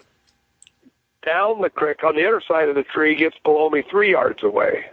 down 1.24 1.60
the 1.60 1.68
creek 1.68 2.02
on 2.02 2.16
the 2.16 2.26
other 2.26 2.42
side 2.48 2.70
of 2.70 2.74
the 2.74 2.82
tree, 2.82 3.14
gets 3.14 3.36
below 3.44 3.68
me 3.68 3.82
three 3.82 4.12
yards 4.12 4.42
away. 4.42 4.86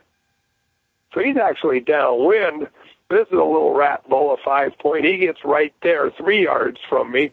So 1.13 1.21
he's 1.21 1.37
actually 1.37 1.79
downwind, 1.79 2.67
this 3.09 3.27
is 3.27 3.33
a 3.33 3.43
little 3.43 3.73
rat 3.73 4.07
bull, 4.09 4.33
a 4.33 4.37
five 4.37 4.77
point. 4.79 5.05
He 5.05 5.17
gets 5.17 5.43
right 5.45 5.73
there, 5.81 6.11
three 6.11 6.43
yards 6.43 6.79
from 6.89 7.11
me. 7.11 7.31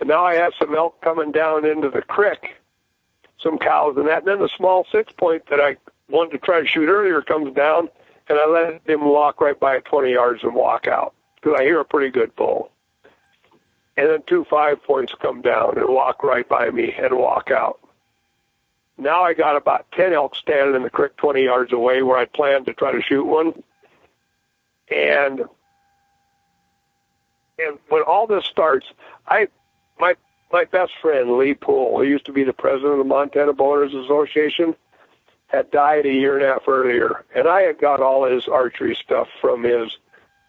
And 0.00 0.08
now 0.08 0.24
I 0.24 0.34
have 0.34 0.52
some 0.58 0.74
elk 0.74 1.00
coming 1.00 1.30
down 1.30 1.64
into 1.64 1.88
the 1.88 2.02
creek, 2.02 2.56
some 3.40 3.58
cows 3.58 3.96
and 3.96 4.08
that. 4.08 4.20
And 4.20 4.28
then 4.28 4.40
the 4.40 4.48
small 4.48 4.84
six 4.90 5.12
point 5.12 5.46
that 5.50 5.60
I 5.60 5.76
wanted 6.08 6.32
to 6.32 6.38
try 6.38 6.60
to 6.60 6.66
shoot 6.66 6.88
earlier 6.88 7.22
comes 7.22 7.54
down, 7.54 7.88
and 8.28 8.38
I 8.38 8.46
let 8.46 8.88
him 8.88 9.04
walk 9.04 9.40
right 9.40 9.58
by 9.58 9.76
at 9.76 9.84
20 9.84 10.10
yards 10.10 10.42
and 10.42 10.54
walk 10.54 10.88
out 10.88 11.14
because 11.36 11.56
I 11.58 11.62
hear 11.62 11.78
a 11.78 11.84
pretty 11.84 12.10
good 12.10 12.34
bull. 12.34 12.70
And 13.96 14.08
then 14.08 14.22
two 14.26 14.44
five 14.50 14.82
points 14.82 15.14
come 15.20 15.42
down 15.42 15.78
and 15.78 15.88
walk 15.88 16.24
right 16.24 16.48
by 16.48 16.70
me 16.70 16.94
and 16.98 17.16
walk 17.16 17.50
out. 17.50 17.78
Now 18.98 19.22
I 19.22 19.34
got 19.34 19.56
about 19.56 19.86
10 19.92 20.12
elk 20.12 20.34
standing 20.34 20.74
in 20.74 20.82
the 20.82 20.90
creek 20.90 21.16
20 21.16 21.44
yards 21.44 21.72
away 21.72 22.02
where 22.02 22.18
I 22.18 22.24
planned 22.24 22.66
to 22.66 22.74
try 22.74 22.92
to 22.92 23.02
shoot 23.02 23.24
one 23.24 23.62
and 24.92 25.42
and 27.58 27.78
when 27.88 28.02
all 28.02 28.26
this 28.26 28.44
starts, 28.44 28.86
I 29.26 29.48
my 29.98 30.14
my 30.52 30.64
best 30.64 30.92
friend 31.00 31.36
Lee 31.38 31.54
Poole, 31.54 31.98
who 31.98 32.04
used 32.04 32.26
to 32.26 32.32
be 32.32 32.44
the 32.44 32.52
president 32.52 32.92
of 32.92 32.98
the 32.98 33.04
Montana 33.04 33.52
Bowhunters 33.52 34.04
Association, 34.04 34.74
had 35.46 35.70
died 35.70 36.06
a 36.06 36.12
year 36.12 36.36
and 36.36 36.44
a 36.44 36.48
half 36.48 36.68
earlier, 36.68 37.24
and 37.34 37.48
I 37.48 37.62
had 37.62 37.78
got 37.78 38.00
all 38.00 38.24
his 38.24 38.48
archery 38.48 38.94
stuff 38.94 39.28
from 39.40 39.62
his 39.62 39.98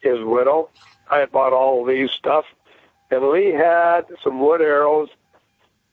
his 0.01 0.19
widow. 0.21 0.69
I 1.09 1.19
had 1.19 1.31
bought 1.31 1.53
all 1.53 1.85
these 1.85 2.11
stuff, 2.11 2.45
and 3.11 3.29
Lee 3.29 3.51
had 3.51 4.05
some 4.23 4.39
wood 4.39 4.61
arrows, 4.61 5.09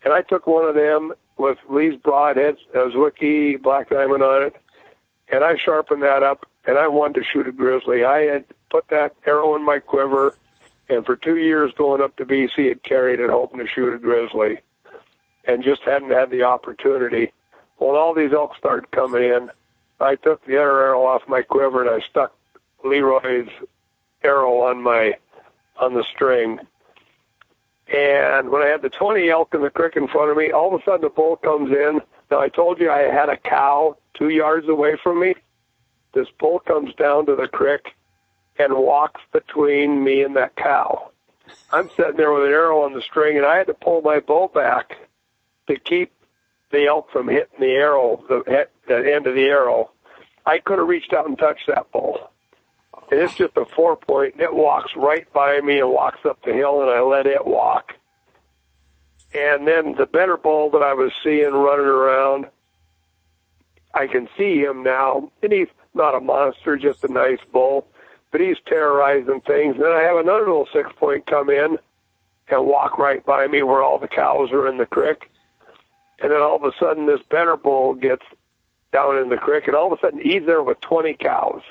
and 0.05 0.13
I 0.13 0.23
took 0.23 0.47
one 0.47 0.65
of 0.69 0.75
them 0.75 1.13
with 1.37 1.59
Lee's 1.69 1.97
broadheads, 1.97 2.59
a 2.75 2.91
Zwickey 2.91 3.61
black 3.61 3.91
diamond 3.91 4.23
on 4.23 4.43
it, 4.43 4.57
and 5.29 5.45
I 5.45 5.57
sharpened 5.57 6.03
that 6.03 6.23
up 6.23 6.47
and 6.67 6.79
I 6.79 6.89
wanted 6.89 7.21
to 7.21 7.25
shoot 7.25 7.49
a 7.49 7.53
grizzly. 7.53 8.05
I 8.05 8.23
had 8.23 8.45
put 8.71 8.89
that 8.89 9.15
arrow 9.27 9.57
in 9.57 9.65
my 9.65 9.79
quiver, 9.79 10.37
and 10.89 11.05
for 11.05 11.17
two 11.17 11.37
years 11.37 11.73
going 11.77 12.03
up 12.03 12.17
to 12.17 12.27
BC, 12.27 12.69
had 12.69 12.83
carried 12.83 13.21
it 13.21 13.31
hoping 13.31 13.61
to 13.61 13.67
shoot 13.67 13.95
a 13.95 13.99
grizzly, 13.99 14.59
and 15.45 15.65
just 15.65 15.83
hadn't 15.83 16.11
had 16.11 16.31
the 16.31 16.43
opportunity. 16.43 17.33
When 17.79 17.97
all 17.97 18.15
these 18.15 18.33
elk 18.33 18.57
started 18.59 18.91
coming 18.91 19.25
in, 19.25 19.51
I 20.01 20.17
took 20.17 20.45
the 20.45 20.57
other 20.57 20.81
arrow 20.83 21.05
off 21.05 21.23
my 21.29 21.43
quiver 21.43 21.83
and 21.83 21.91
I 21.91 22.07
stuck 22.09 22.33
Leroy's 22.85 23.49
arrow 24.23 24.61
on 24.61 24.83
my 24.83 25.15
on 25.79 25.95
the 25.95 26.05
string. 26.15 26.59
And 27.93 28.51
when 28.51 28.63
I 28.63 28.67
had 28.67 28.83
the 28.83 28.91
20 28.91 29.29
elk 29.31 29.55
in 29.55 29.63
the 29.63 29.71
creek 29.71 29.97
in 29.97 30.09
front 30.09 30.31
of 30.31 30.37
me, 30.37 30.53
all 30.53 30.75
of 30.75 30.81
a 30.81 30.85
sudden 30.85 31.03
the 31.03 31.09
bull 31.09 31.37
comes 31.37 31.71
in. 31.71 32.01
Now 32.31 32.41
I 32.41 32.49
told 32.49 32.81
you 32.81 32.91
I 32.91 33.13
had 33.13 33.29
a 33.29 33.37
cow 33.37 33.97
two 34.15 34.29
yards 34.29 34.69
away 34.69 34.97
from 35.03 35.21
me. 35.21 35.35
This 36.13 36.29
bull 36.39 36.59
comes 36.61 36.95
down 36.95 37.27
to 37.27 37.37
the 37.37 37.49
creek 37.49 37.95
and 38.59 38.75
walks 38.75 39.21
between 39.33 40.03
me 40.03 40.23
and 40.23 40.37
that 40.37 40.57
cow. 40.57 41.11
I'm 41.73 41.89
sitting 41.97 42.17
there 42.17 42.33
with 42.33 42.45
an 42.45 42.51
arrow 42.51 42.83
on 42.83 42.95
the 42.95 43.03
string, 43.03 43.37
and 43.37 43.47
I 43.47 43.57
had 43.57 43.67
to 43.69 43.75
pull 43.75 44.03
my 44.03 44.21
bow 44.21 44.49
back 44.49 44.97
to 45.69 45.79
keep 45.79 46.13
the 46.71 46.87
elk 46.87 47.11
from 47.11 47.29
hitting 47.29 47.59
the 47.59 47.73
arrow, 47.73 48.25
the, 48.29 48.67
the 48.87 49.15
end 49.15 49.27
of 49.27 49.35
the 49.35 49.45
arrow. 49.45 49.91
I 50.47 50.59
could 50.59 50.79
have 50.79 50.89
reached 50.89 51.13
out 51.13 51.27
and 51.27 51.39
touched 51.39 51.67
that 51.67 51.91
bull. 51.93 52.31
And 53.11 53.21
it's 53.21 53.35
just 53.35 53.57
a 53.57 53.65
four 53.65 53.97
point, 53.97 54.35
and 54.35 54.43
it 54.43 54.55
walks 54.55 54.93
right 54.97 55.31
by 55.33 55.61
me 55.61 55.81
and 55.81 55.91
walks 55.91 56.21
up 56.25 56.45
the 56.45 56.53
hill, 56.53 56.83
and 56.83 56.91
I 56.91 57.01
let 57.01 57.27
it 57.27 57.45
walk. 57.45 57.95
And 59.35 59.67
then 59.67 59.95
the 59.97 60.07
better 60.07 60.37
bull 60.37 60.71
that 60.71 60.83
I 60.83 60.95
was 60.95 61.13
seeing 61.23 61.53
running 61.53 61.87
around, 61.87 62.47
I 63.95 64.07
can 64.07 64.29
see 64.37 64.61
him 64.61 64.83
now, 64.83 65.31
and 65.43 65.53
he's 65.53 65.69
not 65.95 66.15
a 66.15 66.21
monster, 66.21 66.77
just 66.77 67.05
a 67.05 67.13
nice 67.13 67.41
bull, 67.53 67.87
but 68.31 68.41
he's 68.41 68.57
terrorizing 68.67 69.41
things. 69.41 69.77
Then 69.79 69.93
I 69.93 70.03
have 70.03 70.17
another 70.17 70.47
little 70.47 70.69
six 70.73 70.91
point 70.97 71.27
come 71.27 71.51
in 71.51 71.79
and 72.49 72.67
walk 72.67 72.99
right 72.99 73.25
by 73.25 73.47
me 73.47 73.63
where 73.63 73.83
all 73.83 73.99
the 73.99 74.09
cows 74.09 74.51
are 74.53 74.69
in 74.69 74.79
the 74.79 74.87
creek. 74.87 75.31
And 76.21 76.31
then 76.31 76.41
all 76.41 76.57
of 76.57 76.65
a 76.65 76.73
sudden, 76.79 77.07
this 77.07 77.21
better 77.31 77.57
bull 77.57 77.95
gets 77.95 78.25
down 78.93 79.17
in 79.19 79.29
the 79.29 79.37
creek, 79.37 79.67
and 79.67 79.77
all 79.77 79.93
of 79.93 79.99
a 79.99 80.01
sudden, 80.01 80.21
he's 80.21 80.45
there 80.45 80.63
with 80.63 80.81
20 80.81 81.15
cows. 81.15 81.63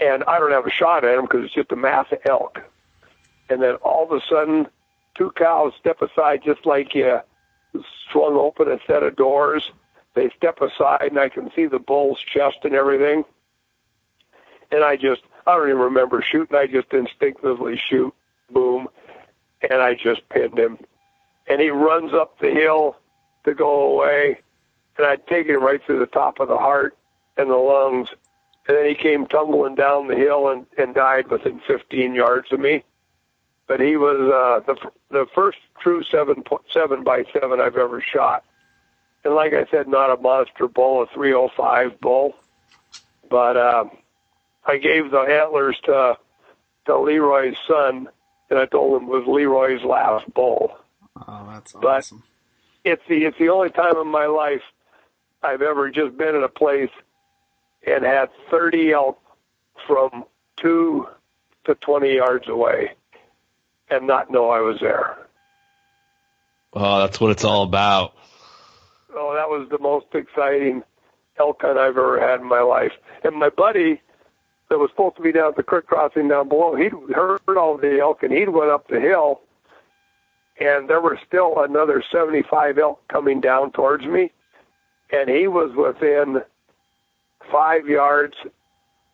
And 0.00 0.24
I 0.24 0.38
don't 0.38 0.50
have 0.50 0.66
a 0.66 0.70
shot 0.70 1.04
at 1.04 1.14
him 1.14 1.22
because 1.22 1.44
it's 1.44 1.54
just 1.54 1.72
a 1.72 1.76
mass 1.76 2.06
of 2.10 2.18
elk. 2.24 2.60
And 3.50 3.62
then 3.62 3.74
all 3.76 4.04
of 4.04 4.12
a 4.12 4.20
sudden, 4.28 4.66
two 5.14 5.30
cows 5.36 5.72
step 5.78 6.00
aside 6.00 6.40
just 6.44 6.64
like 6.64 6.94
you 6.94 7.20
swung 8.10 8.34
open 8.36 8.70
a 8.70 8.78
set 8.86 9.02
of 9.02 9.16
doors. 9.16 9.70
They 10.14 10.30
step 10.36 10.60
aside, 10.60 11.08
and 11.10 11.18
I 11.18 11.28
can 11.28 11.50
see 11.54 11.66
the 11.66 11.78
bull's 11.78 12.18
chest 12.20 12.58
and 12.64 12.74
everything. 12.74 13.24
And 14.72 14.84
I 14.84 14.96
just, 14.96 15.22
I 15.46 15.56
don't 15.56 15.68
even 15.68 15.80
remember 15.80 16.22
shooting. 16.22 16.56
I 16.56 16.66
just 16.66 16.92
instinctively 16.92 17.80
shoot, 17.88 18.12
boom, 18.50 18.88
and 19.68 19.80
I 19.80 19.94
just 19.94 20.28
pinned 20.28 20.58
him. 20.58 20.78
And 21.46 21.60
he 21.60 21.70
runs 21.70 22.12
up 22.12 22.38
the 22.38 22.50
hill 22.50 22.96
to 23.44 23.54
go 23.54 23.92
away, 23.92 24.40
and 24.96 25.06
I'd 25.06 25.26
taken 25.26 25.56
him 25.56 25.62
right 25.62 25.80
through 25.84 26.00
the 26.00 26.06
top 26.06 26.40
of 26.40 26.48
the 26.48 26.58
heart 26.58 26.96
and 27.36 27.50
the 27.50 27.56
lungs. 27.56 28.08
And 28.68 28.76
then 28.76 28.86
he 28.86 28.94
came 28.94 29.26
tumbling 29.26 29.74
down 29.74 30.08
the 30.08 30.16
hill 30.16 30.48
and, 30.48 30.66
and 30.76 30.94
died 30.94 31.28
within 31.28 31.60
15 31.66 32.14
yards 32.14 32.52
of 32.52 32.60
me. 32.60 32.84
But 33.66 33.80
he 33.80 33.96
was 33.96 34.18
uh, 34.18 34.66
the 34.66 34.90
the 35.10 35.26
first 35.32 35.58
true 35.80 36.02
seven 36.02 36.42
seven 36.72 37.04
by 37.04 37.24
seven 37.32 37.60
I've 37.60 37.76
ever 37.76 38.00
shot, 38.00 38.44
and 39.24 39.34
like 39.34 39.52
I 39.52 39.66
said, 39.70 39.88
not 39.88 40.10
a 40.10 40.20
monster 40.20 40.66
bull, 40.68 41.02
a 41.02 41.06
305 41.08 42.00
bull, 42.00 42.34
but 43.28 43.56
uh, 43.56 43.84
I 44.64 44.78
gave 44.78 45.10
the 45.10 45.18
antlers 45.20 45.78
to 45.84 46.16
to 46.86 46.98
Leroy's 46.98 47.56
son, 47.68 48.08
and 48.48 48.58
I 48.58 48.66
told 48.66 49.02
him 49.02 49.08
it 49.08 49.12
was 49.12 49.24
Leroy's 49.26 49.82
last 49.84 50.32
bull. 50.32 50.76
Oh, 51.28 51.46
that's 51.52 51.72
But- 51.72 51.84
awesome. 51.98 52.22
it's 52.84 53.02
the 53.08 53.24
it's 53.26 53.38
the 53.38 53.50
only 53.50 53.70
time 53.70 53.96
in 53.98 54.08
my 54.08 54.26
life 54.26 54.62
I've 55.42 55.62
ever 55.62 55.90
just 55.90 56.16
been 56.16 56.34
in 56.34 56.42
a 56.42 56.48
place 56.48 56.90
and 57.86 58.04
had 58.04 58.30
30 58.50 58.92
elk 58.92 59.18
from 59.86 60.24
two 60.56 61.08
to 61.64 61.74
20 61.74 62.14
yards 62.14 62.48
away 62.48 62.92
and 63.90 64.06
not 64.06 64.30
know 64.30 64.50
I 64.50 64.60
was 64.60 64.78
there. 64.80 65.16
Oh, 66.72 67.00
that's 67.00 67.20
what 67.20 67.30
it's 67.32 67.44
all 67.44 67.62
about. 67.64 68.14
Oh, 69.14 69.34
that 69.34 69.48
was 69.48 69.68
the 69.70 69.78
most 69.78 70.06
exciting 70.14 70.82
elk 71.38 71.62
hunt 71.62 71.78
I've 71.78 71.96
ever 71.96 72.20
had 72.20 72.40
in 72.40 72.46
my 72.46 72.60
life. 72.60 72.92
And 73.24 73.36
my 73.36 73.48
buddy 73.48 74.00
that 74.68 74.78
was 74.78 74.90
supposed 74.90 75.16
to 75.16 75.22
be 75.22 75.32
down 75.32 75.48
at 75.48 75.56
the 75.56 75.62
creek 75.62 75.86
crossing 75.86 76.28
down 76.28 76.48
below, 76.48 76.76
he'd 76.76 76.92
heard 77.14 77.40
all 77.56 77.76
the 77.76 77.98
elk 78.00 78.22
and 78.22 78.32
he'd 78.32 78.50
went 78.50 78.70
up 78.70 78.88
the 78.88 79.00
hill 79.00 79.40
and 80.60 80.88
there 80.88 81.00
were 81.00 81.18
still 81.26 81.62
another 81.62 82.04
75 82.12 82.78
elk 82.78 83.00
coming 83.08 83.40
down 83.40 83.72
towards 83.72 84.04
me. 84.04 84.30
And 85.10 85.28
he 85.28 85.48
was 85.48 85.74
within 85.74 86.42
five 87.50 87.88
yards 87.88 88.34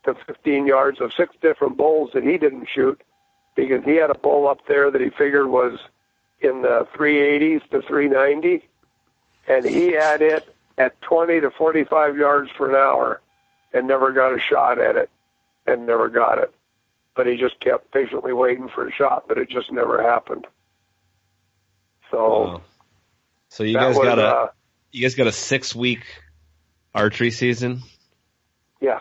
to 0.04 0.14
15 0.26 0.66
yards 0.66 1.00
of 1.00 1.12
six 1.16 1.34
different 1.40 1.76
bulls 1.76 2.10
that 2.12 2.24
he 2.24 2.36
didn't 2.36 2.68
shoot 2.72 3.00
because 3.54 3.82
he 3.84 3.96
had 3.96 4.10
a 4.10 4.18
bull 4.18 4.48
up 4.48 4.58
there 4.68 4.90
that 4.90 5.00
he 5.00 5.08
figured 5.10 5.46
was 5.46 5.78
in 6.40 6.62
the 6.62 6.86
380s 6.94 7.62
to 7.70 7.80
390 7.82 8.68
and 9.48 9.64
he 9.64 9.92
had 9.92 10.22
it 10.22 10.54
at 10.78 11.00
20 11.02 11.40
to 11.40 11.50
45 11.50 12.16
yards 12.16 12.50
per 12.56 12.68
an 12.70 12.76
hour 12.76 13.20
and 13.72 13.86
never 13.86 14.12
got 14.12 14.34
a 14.34 14.38
shot 14.40 14.78
at 14.78 14.96
it 14.96 15.10
and 15.66 15.86
never 15.86 16.08
got 16.08 16.38
it. 16.38 16.52
But 17.14 17.26
he 17.26 17.36
just 17.36 17.58
kept 17.60 17.92
patiently 17.92 18.32
waiting 18.32 18.68
for 18.68 18.86
a 18.86 18.92
shot, 18.92 19.24
but 19.28 19.38
it 19.38 19.48
just 19.48 19.72
never 19.72 20.02
happened. 20.02 20.46
So 22.10 22.18
Wow. 22.44 22.62
So 23.48 23.62
you 23.64 23.74
guys 23.74 23.96
was, 23.96 24.04
got 24.04 24.18
a 24.18 24.26
uh, 24.26 24.48
you 24.92 25.02
guys 25.02 25.14
got 25.14 25.26
a 25.26 25.32
six 25.32 25.74
week 25.74 26.04
archery 26.94 27.30
season. 27.30 27.82
yes. 28.80 29.00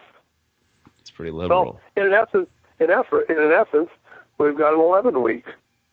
It's 1.00 1.10
pretty 1.12 1.32
liberal. 1.32 1.80
Well, 1.96 2.06
in 2.06 2.14
essence, 2.14 2.48
in 2.80 2.90
effort, 2.90 3.30
in 3.30 3.38
an 3.38 3.52
essence, 3.52 3.90
we've 4.38 4.58
got 4.58 4.74
an 4.74 4.80
11 4.80 5.22
week 5.22 5.46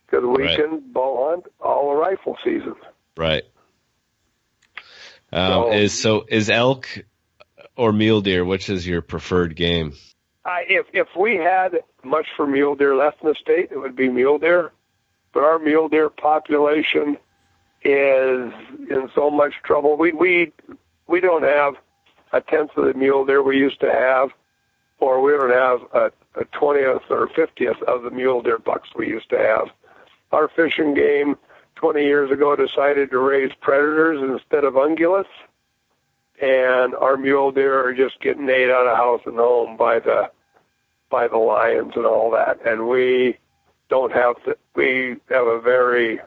because 0.07 0.25
we 0.25 0.45
Right. 0.45 0.57
can 0.59 0.81
bow 0.93 1.31
hunt 1.31 1.47
all 1.61 1.91
the 1.91 1.97
rifle 1.97 2.37
season. 2.45 2.75
Right. 3.17 3.43
Um, 5.33 5.53
So- 5.53 5.73
is 5.73 5.93
so 6.01 6.25
is 6.29 6.51
elk 6.51 6.87
or 7.77 7.93
mule 7.93 8.21
deer? 8.21 8.45
Which 8.45 8.69
is 8.69 8.87
your 8.87 9.03
preferred 9.03 9.57
game? 9.57 9.93
I, 10.45 10.65
if 10.69 10.87
if 10.93 11.09
we 11.17 11.37
had 11.37 11.81
much 12.03 12.27
for 12.37 12.47
mule 12.47 12.75
deer 12.75 12.97
left 12.97 13.23
in 13.23 13.29
the 13.29 13.35
state, 13.35 13.69
it 13.71 13.79
would 13.79 13.97
be 13.97 14.09
mule 14.09 14.39
deer. 14.39 14.73
But 15.33 15.45
our 15.45 15.59
mule 15.59 15.89
deer 15.89 16.11
population 16.11 17.17
is 17.85 18.53
in 18.91 19.11
so 19.15 19.31
much 19.31 19.55
trouble. 19.63 19.97
We 19.97 20.13
we 20.13 20.53
we 21.07 21.21
don't 21.21 21.45
have 21.45 21.75
a 22.33 22.41
tenth 22.41 22.77
of 22.77 22.87
the 22.87 22.95
mule 22.95 23.25
deer 23.25 23.43
we 23.43 23.57
used 23.59 23.81
to 23.81 23.91
have, 23.91 24.31
or 24.99 25.21
we 25.23 25.33
don't 25.33 25.51
have 25.51 25.81
a 25.93 26.13
a 26.41 26.45
twentieth 26.47 27.03
or 27.11 27.29
fiftieth 27.29 27.81
of 27.83 28.03
the 28.03 28.11
mule 28.11 28.43
deer 28.43 28.59
bucks 28.59 28.89
we 28.97 29.09
used 29.09 29.31
to 29.31 29.39
have. 29.39 29.69
Our 30.33 30.49
Fish 30.49 30.79
and 30.79 30.97
Game 30.97 31.37
20 31.83 32.05
years 32.05 32.31
ago 32.31 32.55
decided 32.55 33.11
to 33.11 33.19
raise 33.19 33.51
predators 33.61 34.23
instead 34.23 34.63
of 34.63 34.75
ungulates. 34.75 35.27
And 36.41 36.95
our 36.95 37.17
mule 37.17 37.51
deer 37.51 37.85
are 37.85 37.93
just 37.93 38.21
getting 38.21 38.49
ate 38.49 38.71
out 38.71 38.87
of 38.87 38.97
house 38.97 39.23
and 39.27 39.37
home 39.37 39.77
by 39.77 39.99
the 39.99 40.31
by 41.11 41.27
the 41.27 41.37
lions 41.37 41.93
and 41.97 42.07
all 42.07 42.31
that. 42.31 42.65
And 42.65 42.89
we 42.89 43.37
don't 43.89 44.13
have 44.13 44.37
the, 44.47 44.57
we 44.77 45.17
have 45.29 45.49
a 45.49 45.61
very 45.61 46.21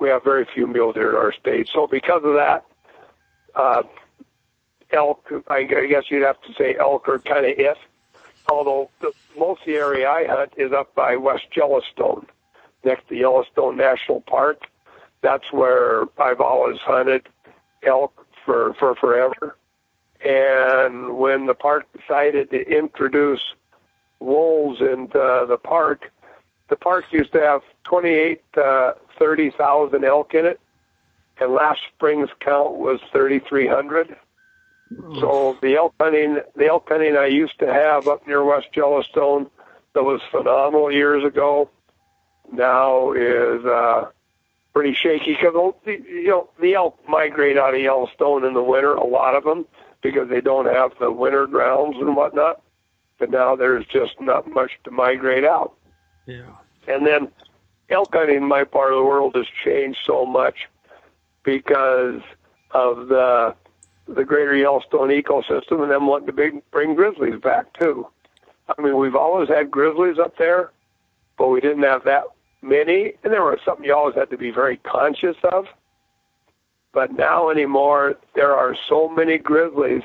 we 0.00 0.08
have 0.08 0.24
very 0.24 0.46
few 0.54 0.66
mule 0.66 0.94
deer 0.94 1.10
in 1.10 1.16
our 1.16 1.32
state. 1.32 1.68
So 1.70 1.86
because 1.86 2.22
of 2.24 2.34
that 2.34 2.64
uh 3.54 3.82
elk 4.90 5.30
I 5.48 5.64
guess 5.64 6.04
you'd 6.08 6.24
have 6.24 6.40
to 6.42 6.54
say 6.54 6.76
elk 6.80 7.10
are 7.10 7.18
kind 7.18 7.44
of 7.44 7.58
it. 7.58 7.76
Although 8.48 8.88
the, 9.00 9.12
most 9.38 9.60
of 9.60 9.66
the 9.66 9.76
area 9.76 10.08
I 10.08 10.26
hunt 10.26 10.54
is 10.56 10.72
up 10.72 10.94
by 10.94 11.16
West 11.16 11.44
Yellowstone 11.54 12.26
next 12.84 13.08
to 13.08 13.16
Yellowstone 13.16 13.76
National 13.76 14.20
Park 14.22 14.64
that's 15.24 15.50
where 15.52 16.04
I've 16.18 16.40
always 16.40 16.78
hunted 16.78 17.26
elk 17.82 18.26
for 18.44 18.74
for 18.74 18.94
forever. 18.94 19.56
And 20.24 21.16
when 21.16 21.46
the 21.46 21.54
park 21.54 21.86
decided 21.98 22.50
to 22.50 22.60
introduce 22.60 23.42
wolves 24.20 24.80
into 24.80 25.46
the 25.48 25.58
park, 25.62 26.12
the 26.68 26.76
park 26.76 27.06
used 27.10 27.32
to 27.32 27.40
have 27.40 27.62
28 27.84 28.42
uh, 28.56 28.60
to 28.60 28.96
30,000 29.18 30.04
elk 30.04 30.34
in 30.34 30.46
it, 30.46 30.60
and 31.40 31.52
last 31.52 31.80
spring's 31.94 32.30
count 32.40 32.74
was 32.74 33.00
3,300. 33.12 34.16
So 35.20 35.58
the 35.60 35.76
elk 35.76 35.94
hunting, 35.98 36.38
the 36.54 36.66
elk 36.66 36.88
hunting 36.88 37.16
I 37.16 37.26
used 37.26 37.58
to 37.58 37.72
have 37.72 38.06
up 38.06 38.26
near 38.26 38.44
West 38.44 38.68
Yellowstone, 38.74 39.50
that 39.94 40.04
was 40.04 40.20
phenomenal 40.30 40.92
years 40.92 41.24
ago, 41.24 41.68
now 42.52 43.12
is 43.12 43.64
uh, 43.64 44.10
pretty 44.72 44.94
shaky 44.94 45.34
because 45.34 45.74
you 45.86 46.28
know 46.28 46.50
the 46.60 46.74
elk 46.74 46.98
migrate 47.08 47.56
out 47.56 47.74
of 47.74 47.80
Yellowstone 47.80 48.44
in 48.44 48.54
the 48.54 48.62
winter, 48.62 48.94
a 48.94 49.06
lot 49.06 49.34
of 49.34 49.44
them 49.44 49.66
because 50.02 50.28
they 50.28 50.40
don't 50.40 50.66
have 50.66 50.92
the 51.00 51.10
winter 51.10 51.46
grounds 51.46 51.96
and 51.98 52.14
whatnot. 52.14 52.60
But 53.18 53.30
now 53.30 53.56
there's 53.56 53.86
just 53.86 54.20
not 54.20 54.48
much 54.50 54.72
to 54.84 54.90
migrate 54.90 55.44
out. 55.44 55.74
Yeah. 56.26 56.50
And 56.86 57.06
then 57.06 57.28
elk 57.88 58.10
hunting 58.12 58.36
in 58.36 58.44
my 58.44 58.64
part 58.64 58.92
of 58.92 58.98
the 58.98 59.04
world 59.04 59.34
has 59.36 59.46
changed 59.64 60.00
so 60.04 60.26
much 60.26 60.68
because 61.42 62.20
of 62.72 63.08
the 63.08 63.54
the 64.06 64.24
greater 64.24 64.54
Yellowstone 64.54 65.08
ecosystem 65.08 65.82
and 65.82 65.90
them 65.90 66.06
wanting 66.06 66.26
to 66.26 66.32
bring, 66.32 66.62
bring 66.70 66.94
grizzlies 66.94 67.40
back 67.40 67.72
too. 67.78 68.06
I 68.68 68.82
mean, 68.82 68.98
we've 68.98 69.16
always 69.16 69.48
had 69.48 69.70
grizzlies 69.70 70.18
up 70.18 70.36
there, 70.36 70.72
but 71.38 71.48
we 71.48 71.60
didn't 71.62 71.84
have 71.84 72.04
that 72.04 72.24
many, 72.64 73.12
and 73.22 73.32
there 73.32 73.42
was 73.42 73.58
something 73.64 73.84
you 73.84 73.94
always 73.94 74.14
had 74.14 74.30
to 74.30 74.38
be 74.38 74.50
very 74.50 74.76
conscious 74.78 75.36
of. 75.44 75.66
But 76.92 77.12
now 77.12 77.50
anymore, 77.50 78.16
there 78.34 78.54
are 78.54 78.76
so 78.88 79.08
many 79.08 79.38
grizzlies 79.38 80.02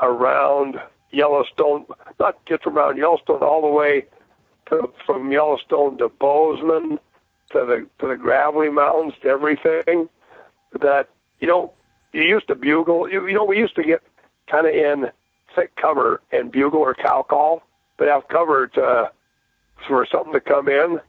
around 0.00 0.80
Yellowstone, 1.10 1.86
not 2.18 2.44
just 2.46 2.66
around 2.66 2.98
Yellowstone, 2.98 3.42
all 3.42 3.62
the 3.62 3.68
way 3.68 4.06
to, 4.68 4.90
from 5.06 5.32
Yellowstone 5.32 5.98
to 5.98 6.08
Bozeman 6.08 6.98
to 7.52 7.64
the 7.66 7.86
to 7.98 8.08
the 8.08 8.16
gravelly 8.16 8.68
mountains 8.68 9.14
to 9.22 9.28
everything 9.28 10.08
that 10.80 11.08
you 11.40 11.48
know 11.48 11.72
you 12.12 12.22
used 12.22 12.48
to 12.48 12.54
bugle. 12.54 13.10
You, 13.10 13.26
you 13.26 13.34
know 13.34 13.44
we 13.44 13.58
used 13.58 13.74
to 13.76 13.82
get 13.82 14.02
kind 14.48 14.66
of 14.66 14.74
in 14.74 15.10
thick 15.54 15.74
cover 15.76 16.20
and 16.32 16.52
bugle 16.52 16.80
or 16.80 16.94
cow 16.94 17.22
call, 17.28 17.62
but 17.96 18.08
have 18.08 18.28
cover 18.28 18.68
to 18.68 19.10
for 19.86 20.06
something 20.06 20.32
to 20.32 20.40
come 20.40 20.68
in. 20.68 21.00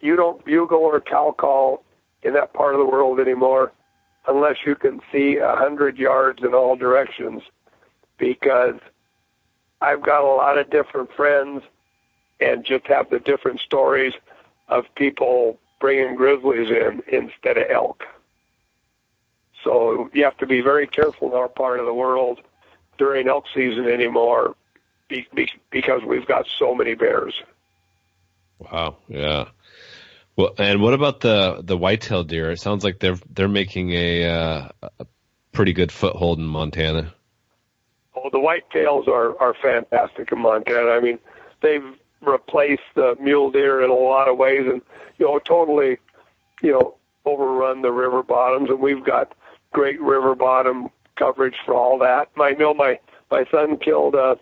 You 0.00 0.16
don't 0.16 0.44
bugle 0.44 0.78
or 0.78 1.00
cow 1.00 1.34
call 1.36 1.84
in 2.22 2.34
that 2.34 2.52
part 2.52 2.74
of 2.74 2.78
the 2.78 2.86
world 2.86 3.20
anymore 3.20 3.72
unless 4.26 4.56
you 4.66 4.74
can 4.74 5.00
see 5.10 5.36
a 5.36 5.56
hundred 5.56 5.98
yards 5.98 6.42
in 6.42 6.54
all 6.54 6.76
directions 6.76 7.42
because 8.18 8.78
I've 9.80 10.02
got 10.02 10.22
a 10.22 10.26
lot 10.26 10.58
of 10.58 10.70
different 10.70 11.12
friends 11.12 11.62
and 12.40 12.64
just 12.64 12.86
have 12.86 13.10
the 13.10 13.20
different 13.20 13.60
stories 13.60 14.12
of 14.68 14.84
people 14.94 15.58
bringing 15.80 16.16
grizzlies 16.16 16.70
in 16.70 17.02
instead 17.08 17.56
of 17.56 17.70
elk. 17.70 18.04
So 19.64 20.10
you 20.12 20.24
have 20.24 20.36
to 20.38 20.46
be 20.46 20.60
very 20.60 20.86
careful 20.86 21.28
in 21.28 21.34
our 21.34 21.48
part 21.48 21.80
of 21.80 21.86
the 21.86 21.94
world 21.94 22.40
during 22.96 23.28
elk 23.28 23.44
season 23.54 23.88
anymore 23.88 24.54
because 25.08 26.02
we've 26.04 26.26
got 26.26 26.46
so 26.58 26.74
many 26.74 26.94
bears. 26.94 27.34
Wow. 28.58 28.96
Yeah. 29.08 29.46
Well, 30.38 30.54
and 30.56 30.80
what 30.80 30.94
about 30.94 31.18
the 31.18 31.62
the 31.64 31.76
whitetail 31.76 32.22
deer? 32.22 32.52
It 32.52 32.60
sounds 32.60 32.84
like 32.84 33.00
they're 33.00 33.18
they're 33.28 33.48
making 33.48 33.90
a, 33.90 34.24
uh, 34.24 34.68
a 35.00 35.06
pretty 35.50 35.72
good 35.72 35.90
foothold 35.90 36.38
in 36.38 36.46
Montana. 36.46 37.12
The 38.14 38.38
whitetails 38.38 39.08
are 39.08 39.36
are 39.40 39.54
fantastic 39.60 40.30
in 40.30 40.38
Montana. 40.38 40.90
I 40.90 41.00
mean, 41.00 41.18
they've 41.60 41.84
replaced 42.20 42.84
the 42.94 43.16
mule 43.20 43.50
deer 43.50 43.82
in 43.82 43.90
a 43.90 43.94
lot 43.94 44.28
of 44.28 44.38
ways, 44.38 44.64
and 44.64 44.80
you 45.18 45.26
know, 45.26 45.40
totally, 45.40 45.98
you 46.62 46.70
know, 46.70 46.94
overrun 47.24 47.82
the 47.82 47.90
river 47.90 48.22
bottoms, 48.22 48.70
and 48.70 48.78
we've 48.78 49.04
got 49.04 49.34
great 49.72 50.00
river 50.00 50.36
bottom 50.36 50.88
coverage 51.16 51.56
for 51.66 51.74
all 51.74 51.98
that. 51.98 52.30
I 52.40 52.52
know 52.52 52.72
my 52.74 53.00
my 53.28 53.44
son 53.50 53.76
killed 53.76 54.14
a 54.14 54.38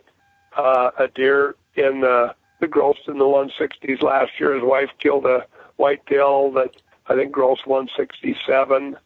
uh, 0.59 0.91
a 0.99 1.09
deer 1.09 1.57
in 1.75 2.03
the 2.03 2.35
the 2.61 2.69
gross 2.69 2.99
in 3.09 3.17
the 3.17 3.25
160s 3.25 4.03
last 4.03 4.33
year. 4.39 4.53
His 4.53 4.63
wife 4.63 4.91
killed 5.01 5.25
a 5.25 5.47
whitetail 5.77 6.51
that 6.53 6.71
I 7.09 7.15
think 7.15 7.33
gross 7.33 7.59
167. 7.65 8.97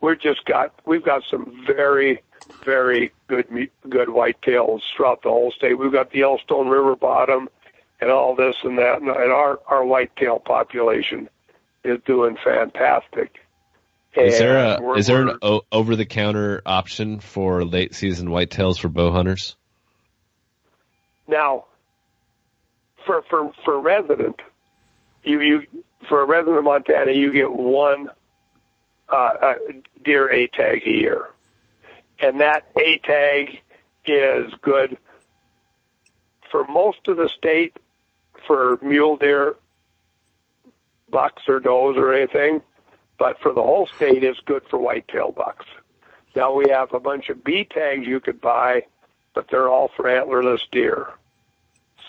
We've 0.00 0.20
just 0.20 0.44
got 0.44 0.74
we've 0.84 1.04
got 1.04 1.22
some 1.30 1.64
very 1.66 2.22
very 2.64 3.12
good 3.28 3.46
good 3.88 4.08
whitetails 4.08 4.80
throughout 4.96 5.22
the 5.22 5.28
whole 5.28 5.52
state. 5.52 5.74
We've 5.78 5.92
got 5.92 6.10
the 6.10 6.18
Yellowstone 6.18 6.68
River 6.68 6.96
bottom 6.96 7.48
and 8.00 8.10
all 8.10 8.34
this 8.34 8.56
and 8.64 8.78
that, 8.78 9.00
and 9.00 9.10
our 9.10 9.60
our 9.66 9.84
whitetail 9.84 10.40
population 10.40 11.28
is 11.84 11.98
doing 12.04 12.36
fantastic. 12.42 13.38
Is 14.14 14.38
there 14.38 14.58
a 14.58 14.92
is 14.96 15.06
there 15.06 15.22
an 15.22 15.38
o- 15.40 15.62
over 15.72 15.96
the 15.96 16.04
counter 16.04 16.60
option 16.66 17.20
for 17.20 17.64
late 17.64 17.94
season 17.94 18.28
whitetails 18.28 18.78
for 18.78 18.88
bow 18.88 19.10
hunters? 19.10 19.56
Now, 21.26 21.64
for 23.06 23.22
for 23.30 23.52
for 23.64 23.80
resident, 23.80 24.40
you 25.24 25.40
you 25.40 25.66
for 26.08 26.22
a 26.22 26.26
resident 26.26 26.58
of 26.58 26.64
Montana, 26.64 27.12
you 27.12 27.32
get 27.32 27.52
one 27.52 28.08
uh, 29.08 29.54
deer 30.04 30.30
A 30.32 30.46
tag 30.48 30.82
a 30.86 30.90
year, 30.90 31.28
and 32.20 32.40
that 32.40 32.66
A 32.76 32.98
tag 32.98 33.60
is 34.06 34.52
good 34.62 34.98
for 36.50 36.64
most 36.66 37.08
of 37.08 37.16
the 37.16 37.28
state 37.28 37.76
for 38.46 38.78
mule 38.82 39.16
deer, 39.16 39.56
bucks 41.10 41.42
or 41.48 41.60
does 41.60 41.96
or 41.96 42.12
anything, 42.12 42.62
but 43.18 43.38
for 43.40 43.52
the 43.52 43.62
whole 43.62 43.86
state, 43.86 44.24
it's 44.24 44.40
good 44.40 44.62
for 44.68 44.78
whitetail 44.78 45.30
bucks. 45.30 45.66
Now 46.34 46.54
we 46.54 46.70
have 46.70 46.92
a 46.94 47.00
bunch 47.00 47.28
of 47.28 47.44
B 47.44 47.64
tags 47.64 48.06
you 48.06 48.18
could 48.20 48.40
buy, 48.40 48.86
but 49.34 49.46
they're 49.50 49.68
all 49.68 49.90
for 49.94 50.04
antlerless 50.06 50.62
deer. 50.70 51.08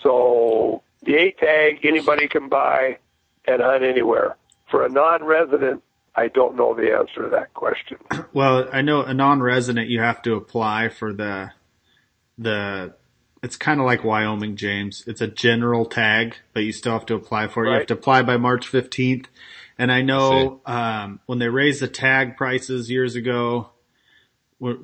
So 0.02 0.82
the 1.02 1.16
A 1.16 1.30
tag 1.32 1.84
anybody 1.84 2.28
can 2.28 2.48
buy 2.48 2.98
and 3.46 3.62
hunt 3.62 3.84
anywhere. 3.84 4.36
For 4.70 4.84
a 4.84 4.88
non-resident, 4.88 5.82
I 6.16 6.28
don't 6.28 6.56
know 6.56 6.74
the 6.74 6.94
answer 6.94 7.22
to 7.22 7.28
that 7.30 7.54
question. 7.54 7.98
Well, 8.32 8.68
I 8.72 8.82
know 8.82 9.02
a 9.02 9.14
non-resident 9.14 9.88
you 9.88 10.00
have 10.00 10.20
to 10.22 10.34
apply 10.34 10.88
for 10.88 11.12
the 11.12 11.52
the 12.36 12.94
it's 13.44 13.56
kind 13.56 13.78
of 13.78 13.86
like 13.86 14.02
Wyoming, 14.02 14.56
James. 14.56 15.04
It's 15.06 15.20
a 15.20 15.28
general 15.28 15.84
tag, 15.84 16.36
but 16.54 16.64
you 16.64 16.72
still 16.72 16.94
have 16.94 17.06
to 17.06 17.14
apply 17.14 17.48
for 17.48 17.64
it. 17.64 17.68
Right. 17.68 17.72
You 17.74 17.78
have 17.80 17.86
to 17.88 17.94
apply 17.94 18.22
by 18.22 18.38
March 18.38 18.72
15th. 18.72 19.26
And 19.78 19.92
I 19.92 20.00
know, 20.00 20.62
um, 20.64 21.20
when 21.26 21.38
they 21.40 21.48
raised 21.48 21.80
the 21.80 21.88
tag 21.88 22.38
prices 22.38 22.90
years 22.90 23.16
ago, 23.16 23.68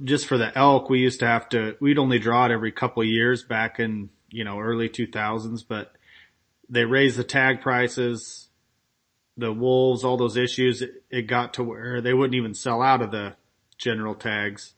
just 0.04 0.26
for 0.26 0.36
the 0.36 0.56
elk, 0.56 0.90
we 0.90 1.00
used 1.00 1.20
to 1.20 1.26
have 1.26 1.48
to, 1.50 1.74
we'd 1.80 1.98
only 1.98 2.18
draw 2.18 2.44
it 2.44 2.52
every 2.52 2.70
couple 2.70 3.02
of 3.02 3.08
years 3.08 3.42
back 3.42 3.80
in, 3.80 4.10
you 4.28 4.44
know, 4.44 4.58
early 4.58 4.90
2000s, 4.90 5.64
but 5.66 5.94
they 6.68 6.84
raised 6.84 7.16
the 7.16 7.24
tag 7.24 7.62
prices, 7.62 8.49
the 9.40 9.52
wolves, 9.52 10.04
all 10.04 10.16
those 10.16 10.36
issues. 10.36 10.82
It, 10.82 11.02
it 11.10 11.22
got 11.22 11.54
to 11.54 11.64
where 11.64 12.00
they 12.00 12.14
wouldn't 12.14 12.34
even 12.34 12.54
sell 12.54 12.82
out 12.82 13.02
of 13.02 13.10
the 13.10 13.34
general 13.78 14.14
tags. 14.14 14.74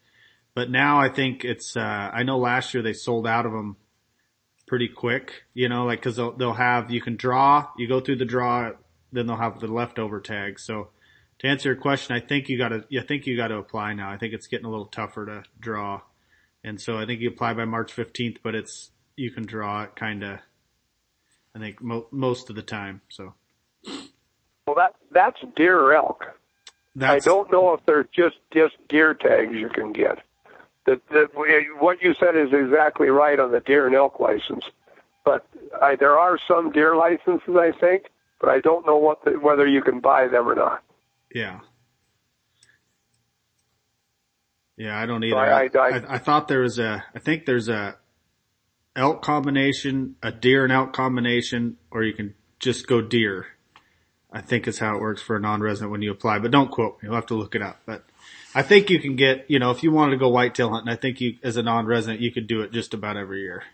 But 0.54 0.70
now 0.70 1.00
I 1.00 1.08
think 1.08 1.44
it's, 1.44 1.76
uh, 1.76 1.80
I 2.12 2.22
know 2.22 2.38
last 2.38 2.74
year 2.74 2.82
they 2.82 2.92
sold 2.92 3.26
out 3.26 3.46
of 3.46 3.52
them 3.52 3.76
pretty 4.66 4.88
quick, 4.88 5.44
you 5.54 5.68
know, 5.68 5.84
like 5.84 6.02
cause 6.02 6.16
they'll, 6.16 6.32
they'll 6.32 6.54
have, 6.54 6.90
you 6.90 7.00
can 7.00 7.16
draw, 7.16 7.68
you 7.76 7.88
go 7.88 8.00
through 8.00 8.16
the 8.16 8.24
draw, 8.24 8.70
then 9.12 9.26
they'll 9.26 9.36
have 9.36 9.60
the 9.60 9.66
leftover 9.66 10.20
tags. 10.20 10.62
So 10.62 10.88
to 11.40 11.46
answer 11.46 11.70
your 11.70 11.80
question, 11.80 12.16
I 12.16 12.20
think 12.20 12.48
you 12.48 12.58
gotta, 12.58 12.84
I 12.98 13.02
think 13.02 13.26
you 13.26 13.36
gotta 13.36 13.56
apply 13.56 13.94
now. 13.94 14.10
I 14.10 14.18
think 14.18 14.34
it's 14.34 14.46
getting 14.46 14.66
a 14.66 14.70
little 14.70 14.86
tougher 14.86 15.26
to 15.26 15.42
draw. 15.58 16.02
And 16.64 16.80
so 16.80 16.98
I 16.98 17.06
think 17.06 17.20
you 17.20 17.28
apply 17.28 17.54
by 17.54 17.64
March 17.64 17.94
15th, 17.94 18.38
but 18.42 18.54
it's, 18.54 18.90
you 19.16 19.30
can 19.30 19.44
draw 19.44 19.82
it 19.84 19.96
kind 19.96 20.22
of, 20.22 20.38
I 21.54 21.58
think 21.58 21.82
mo- 21.82 22.08
most 22.10 22.50
of 22.50 22.56
the 22.56 22.62
time. 22.62 23.00
So. 23.08 23.34
Well, 24.66 24.76
that, 24.76 24.94
that's 25.10 25.40
deer 25.56 25.78
or 25.78 25.94
elk. 25.94 26.26
That's, 26.94 27.26
I 27.26 27.30
don't 27.30 27.50
know 27.50 27.72
if 27.74 27.80
they're 27.86 28.08
just, 28.14 28.36
just 28.52 28.76
deer 28.88 29.14
tags 29.14 29.54
you 29.54 29.68
can 29.68 29.92
get 29.92 30.18
that, 30.86 31.00
that 31.10 31.28
what 31.78 32.02
you 32.02 32.14
said 32.14 32.36
is 32.36 32.52
exactly 32.52 33.08
right 33.08 33.38
on 33.38 33.52
the 33.52 33.60
deer 33.60 33.86
and 33.86 33.94
elk 33.94 34.18
license. 34.20 34.64
But 35.24 35.46
I, 35.80 35.96
there 35.96 36.18
are 36.18 36.38
some 36.48 36.72
deer 36.72 36.96
licenses, 36.96 37.56
I 37.56 37.72
think, 37.72 38.06
but 38.40 38.48
I 38.48 38.60
don't 38.60 38.86
know 38.86 38.96
what 38.96 39.24
the, 39.24 39.32
whether 39.32 39.66
you 39.66 39.82
can 39.82 40.00
buy 40.00 40.26
them 40.26 40.48
or 40.48 40.54
not. 40.54 40.82
Yeah. 41.32 41.60
Yeah, 44.76 44.98
I 44.98 45.06
don't 45.06 45.22
either. 45.22 45.36
I, 45.36 45.66
I, 45.66 45.78
I, 45.78 46.14
I 46.14 46.18
thought 46.18 46.48
there 46.48 46.60
was 46.60 46.78
a, 46.78 47.04
I 47.14 47.18
think 47.20 47.46
there's 47.46 47.68
a 47.68 47.96
elk 48.96 49.22
combination, 49.22 50.16
a 50.22 50.32
deer 50.32 50.64
and 50.64 50.72
elk 50.72 50.92
combination, 50.92 51.76
or 51.90 52.02
you 52.02 52.14
can 52.14 52.34
just 52.58 52.88
go 52.88 53.00
deer. 53.00 53.46
I 54.32 54.40
think 54.40 54.66
is 54.66 54.78
how 54.78 54.96
it 54.96 55.00
works 55.00 55.20
for 55.20 55.36
a 55.36 55.40
non-resident 55.40 55.90
when 55.90 56.00
you 56.00 56.10
apply, 56.10 56.38
but 56.38 56.50
don't 56.50 56.70
quote 56.70 56.94
me. 56.94 57.06
You'll 57.06 57.14
have 57.14 57.26
to 57.26 57.34
look 57.34 57.54
it 57.54 57.60
up. 57.60 57.80
But 57.84 58.02
I 58.54 58.62
think 58.62 58.88
you 58.88 58.98
can 58.98 59.14
get, 59.16 59.44
you 59.48 59.58
know, 59.58 59.70
if 59.70 59.82
you 59.82 59.92
wanted 59.92 60.12
to 60.12 60.16
go 60.16 60.30
whitetail 60.30 60.70
hunting, 60.70 60.92
I 60.92 60.96
think 60.96 61.20
you, 61.20 61.36
as 61.42 61.58
a 61.58 61.62
non-resident, 61.62 62.20
you 62.20 62.32
could 62.32 62.46
do 62.46 62.62
it 62.62 62.72
just 62.72 62.94
about 62.94 63.16
every 63.18 63.40
year. 63.40 63.64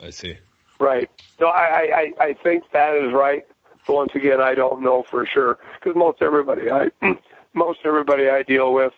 I 0.00 0.10
see. 0.10 0.38
Right. 0.78 1.10
No, 1.40 1.48
I, 1.48 2.12
I, 2.20 2.24
I 2.24 2.32
think 2.34 2.64
that 2.72 2.94
is 2.96 3.12
right. 3.12 3.44
But 3.84 3.94
once 3.94 4.14
again, 4.14 4.40
I 4.40 4.54
don't 4.54 4.82
know 4.82 5.02
for 5.02 5.26
sure 5.26 5.58
because 5.74 5.96
most 5.96 6.22
everybody 6.22 6.70
I, 6.70 6.90
most 7.54 7.80
everybody 7.84 8.28
I 8.28 8.42
deal 8.44 8.72
with 8.72 8.92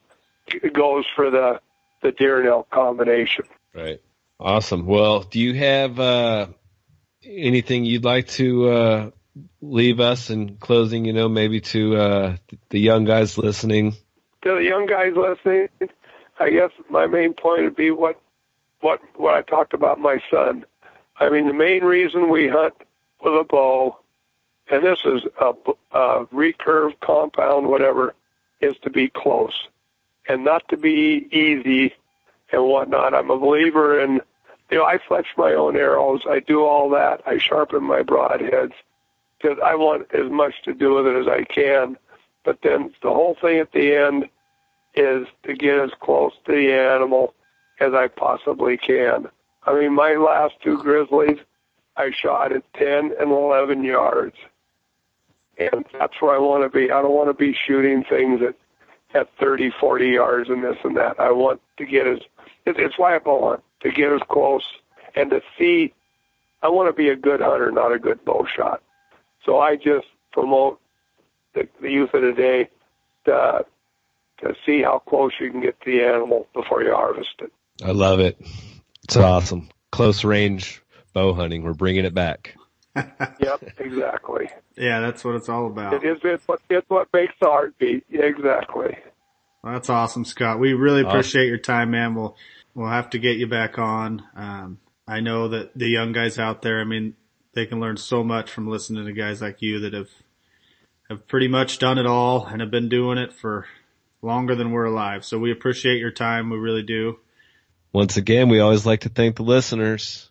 goes 0.74 1.06
for 1.16 1.30
the, 1.30 1.60
the 2.02 2.12
deer 2.12 2.40
and 2.40 2.48
elk 2.48 2.70
combination. 2.70 3.44
Right. 3.74 4.00
Awesome. 4.38 4.84
Well, 4.84 5.20
do 5.20 5.38
you 5.38 5.54
have, 5.54 5.98
uh, 5.98 6.48
anything 7.24 7.84
you'd 7.84 8.04
like 8.04 8.28
to, 8.28 8.68
uh, 8.68 9.10
leave 9.60 10.00
us 10.00 10.30
in 10.30 10.56
closing, 10.56 11.04
you 11.04 11.12
know, 11.12 11.28
maybe 11.28 11.60
to, 11.60 11.96
uh, 11.96 12.36
the 12.70 12.80
young 12.80 13.04
guys 13.04 13.38
listening? 13.38 13.94
to 14.42 14.54
the 14.54 14.64
young 14.64 14.86
guys 14.86 15.12
listening, 15.16 15.68
I 16.38 16.50
guess 16.50 16.70
my 16.88 17.06
main 17.06 17.34
point 17.34 17.62
would 17.62 17.76
be 17.76 17.90
what 17.90 18.20
what 18.80 19.00
what 19.16 19.34
I 19.34 19.42
talked 19.42 19.74
about 19.74 19.98
my 19.98 20.22
son. 20.30 20.64
I 21.18 21.28
mean, 21.28 21.46
the 21.46 21.52
main 21.52 21.84
reason 21.84 22.30
we 22.30 22.48
hunt 22.48 22.74
with 23.22 23.34
a 23.34 23.44
bow, 23.44 23.98
and 24.70 24.82
this 24.82 25.00
is 25.04 25.22
a, 25.38 25.52
a 25.92 26.26
recurve 26.26 26.98
compound, 27.00 27.66
whatever, 27.66 28.14
is 28.60 28.74
to 28.82 28.90
be 28.90 29.08
close 29.08 29.68
and 30.26 30.44
not 30.44 30.66
to 30.70 30.78
be 30.78 31.28
easy 31.30 31.94
and 32.50 32.64
whatnot. 32.64 33.12
I'm 33.12 33.30
a 33.30 33.38
believer 33.38 34.00
in, 34.00 34.20
you 34.70 34.78
know, 34.78 34.84
I 34.84 34.98
fletch 35.06 35.26
my 35.36 35.52
own 35.52 35.76
arrows. 35.76 36.22
I 36.26 36.40
do 36.40 36.64
all 36.64 36.88
that. 36.90 37.20
I 37.26 37.36
sharpen 37.36 37.84
my 37.84 38.00
broadheads 38.00 38.72
because 39.40 39.58
I 39.64 39.74
want 39.74 40.06
as 40.14 40.30
much 40.30 40.54
to 40.64 40.74
do 40.74 40.94
with 40.94 41.06
it 41.06 41.20
as 41.20 41.26
I 41.26 41.44
can 41.44 41.96
but 42.44 42.58
then 42.62 42.92
the 43.02 43.10
whole 43.10 43.36
thing 43.40 43.58
at 43.58 43.72
the 43.72 43.94
end 43.94 44.24
is 44.94 45.26
to 45.44 45.54
get 45.54 45.78
as 45.78 45.90
close 46.00 46.32
to 46.46 46.52
the 46.52 46.72
animal 46.72 47.34
as 47.80 47.92
I 47.94 48.08
possibly 48.08 48.76
can. 48.76 49.26
I 49.64 49.78
mean, 49.78 49.94
my 49.94 50.14
last 50.14 50.54
two 50.62 50.78
grizzlies, 50.78 51.38
I 51.96 52.10
shot 52.10 52.52
at 52.52 52.62
10 52.74 53.12
and 53.18 53.30
11 53.30 53.84
yards. 53.84 54.36
And 55.58 55.84
that's 55.98 56.14
where 56.20 56.34
I 56.34 56.38
want 56.38 56.64
to 56.64 56.76
be. 56.76 56.90
I 56.90 57.02
don't 57.02 57.12
want 57.12 57.28
to 57.28 57.34
be 57.34 57.54
shooting 57.66 58.04
things 58.08 58.40
at, 58.42 58.54
at 59.18 59.28
30, 59.38 59.70
40 59.78 60.06
yards 60.06 60.48
and 60.48 60.64
this 60.64 60.76
and 60.82 60.96
that. 60.96 61.20
I 61.20 61.30
want 61.30 61.60
to 61.76 61.84
get 61.84 62.06
as, 62.06 62.20
it's 62.64 62.98
why 62.98 63.16
I 63.16 63.20
hunt, 63.22 63.62
to 63.82 63.90
get 63.90 64.12
as 64.12 64.20
close 64.30 64.64
and 65.14 65.30
to 65.30 65.42
see. 65.58 65.92
I 66.62 66.68
want 66.68 66.88
to 66.88 66.94
be 66.94 67.10
a 67.10 67.16
good 67.16 67.40
hunter, 67.40 67.70
not 67.70 67.92
a 67.92 67.98
good 67.98 68.24
bow 68.24 68.46
shot. 68.56 68.82
So 69.44 69.58
I 69.58 69.76
just 69.76 70.06
promote 70.32 70.80
the, 71.54 71.68
the 71.80 71.90
youth 71.90 72.10
of 72.14 72.22
the 72.22 72.32
day 72.32 72.70
to, 73.24 73.64
to 74.42 74.54
see 74.66 74.82
how 74.82 75.02
close 75.08 75.32
you 75.40 75.50
can 75.50 75.60
get 75.60 75.80
to 75.80 75.90
the 75.90 76.02
animal 76.04 76.46
before 76.54 76.82
you 76.82 76.94
harvest 76.94 77.34
it. 77.40 77.52
I 77.82 77.92
love 77.92 78.20
it. 78.20 78.40
It's 79.04 79.16
awesome. 79.16 79.70
Close 79.90 80.24
range 80.24 80.82
bow 81.12 81.34
hunting. 81.34 81.62
We're 81.62 81.74
bringing 81.74 82.04
it 82.04 82.14
back. 82.14 82.54
yep, 82.96 83.62
exactly. 83.78 84.48
Yeah, 84.76 85.00
that's 85.00 85.24
what 85.24 85.36
it's 85.36 85.48
all 85.48 85.66
about. 85.66 85.94
It 85.94 86.04
is. 86.04 86.18
It's 86.24 86.46
what 86.46 86.60
it's 86.68 86.88
what 86.90 87.08
makes 87.12 87.34
the 87.40 87.46
heart 87.46 87.78
beat. 87.78 88.04
Yeah, 88.10 88.22
exactly. 88.22 88.98
Well, 89.62 89.74
that's 89.74 89.90
awesome, 89.90 90.24
Scott. 90.24 90.58
We 90.58 90.72
really 90.72 91.02
appreciate 91.02 91.42
awesome. 91.42 91.48
your 91.48 91.58
time, 91.58 91.90
man. 91.92 92.14
We'll 92.14 92.36
we'll 92.74 92.88
have 92.88 93.10
to 93.10 93.18
get 93.18 93.36
you 93.36 93.46
back 93.46 93.78
on. 93.78 94.22
Um, 94.34 94.78
I 95.06 95.20
know 95.20 95.48
that 95.48 95.76
the 95.76 95.88
young 95.88 96.12
guys 96.12 96.38
out 96.38 96.62
there. 96.62 96.80
I 96.80 96.84
mean, 96.84 97.14
they 97.52 97.66
can 97.66 97.80
learn 97.80 97.96
so 97.96 98.22
much 98.22 98.50
from 98.50 98.68
listening 98.68 99.06
to 99.06 99.12
guys 99.12 99.42
like 99.42 99.62
you 99.62 99.80
that 99.80 99.92
have 99.92 100.08
have 101.08 101.26
pretty 101.26 101.48
much 101.48 101.78
done 101.78 101.98
it 101.98 102.06
all 102.06 102.46
and 102.46 102.60
have 102.60 102.70
been 102.70 102.88
doing 102.88 103.18
it 103.18 103.32
for 103.32 103.66
longer 104.22 104.54
than 104.54 104.70
we're 104.70 104.84
alive. 104.84 105.24
So 105.24 105.38
we 105.38 105.50
appreciate 105.50 105.98
your 105.98 106.12
time. 106.12 106.50
We 106.50 106.58
really 106.58 106.84
do. 106.84 107.18
Once 107.92 108.16
again, 108.16 108.48
we 108.48 108.60
always 108.60 108.86
like 108.86 109.00
to 109.00 109.08
thank 109.08 109.34
the 109.36 109.42
listeners. 109.42 110.30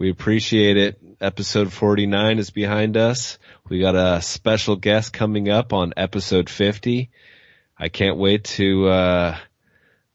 We 0.00 0.10
appreciate 0.10 0.78
it. 0.78 0.98
Episode 1.20 1.72
49 1.72 2.38
is 2.38 2.50
behind 2.50 2.96
us. 2.96 3.38
We 3.68 3.80
got 3.80 3.94
a 3.94 4.22
special 4.22 4.76
guest 4.76 5.12
coming 5.12 5.50
up 5.50 5.74
on 5.74 5.92
episode 5.96 6.48
50. 6.48 7.10
I 7.78 7.88
can't 7.88 8.16
wait 8.16 8.44
to, 8.44 8.88
uh, 8.88 9.36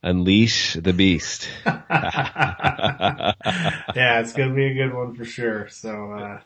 unleash 0.02 0.74
the 0.74 0.94
beast. 0.94 1.50
yeah, 1.66 3.34
it's 3.96 4.34
going 4.34 4.50
to 4.50 4.56
be 4.56 4.66
a 4.66 4.74
good 4.74 4.94
one 4.94 5.16
for 5.16 5.26
sure. 5.26 5.68
So, 5.70 6.12
uh, 6.12 6.42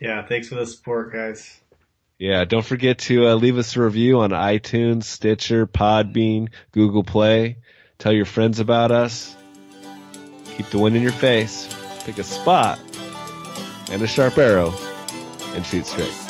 yeah, 0.00 0.24
thanks 0.26 0.48
for 0.48 0.56
the 0.56 0.66
support, 0.66 1.12
guys. 1.12 1.60
Yeah, 2.18 2.44
don't 2.44 2.64
forget 2.64 2.98
to 3.00 3.28
uh, 3.28 3.34
leave 3.34 3.58
us 3.58 3.76
a 3.76 3.82
review 3.82 4.20
on 4.20 4.30
iTunes, 4.30 5.04
Stitcher, 5.04 5.66
Podbean, 5.66 6.48
Google 6.72 7.04
Play. 7.04 7.58
Tell 7.98 8.12
your 8.12 8.24
friends 8.24 8.58
about 8.58 8.90
us. 8.90 9.36
Keep 10.56 10.70
the 10.70 10.78
wind 10.78 10.96
in 10.96 11.02
your 11.02 11.12
face. 11.12 11.68
Pick 12.04 12.18
a 12.18 12.24
spot 12.24 12.78
and 13.90 14.00
a 14.00 14.06
sharp 14.06 14.38
arrow 14.38 14.72
and 15.54 15.64
shoot 15.66 15.86
straight. 15.86 16.25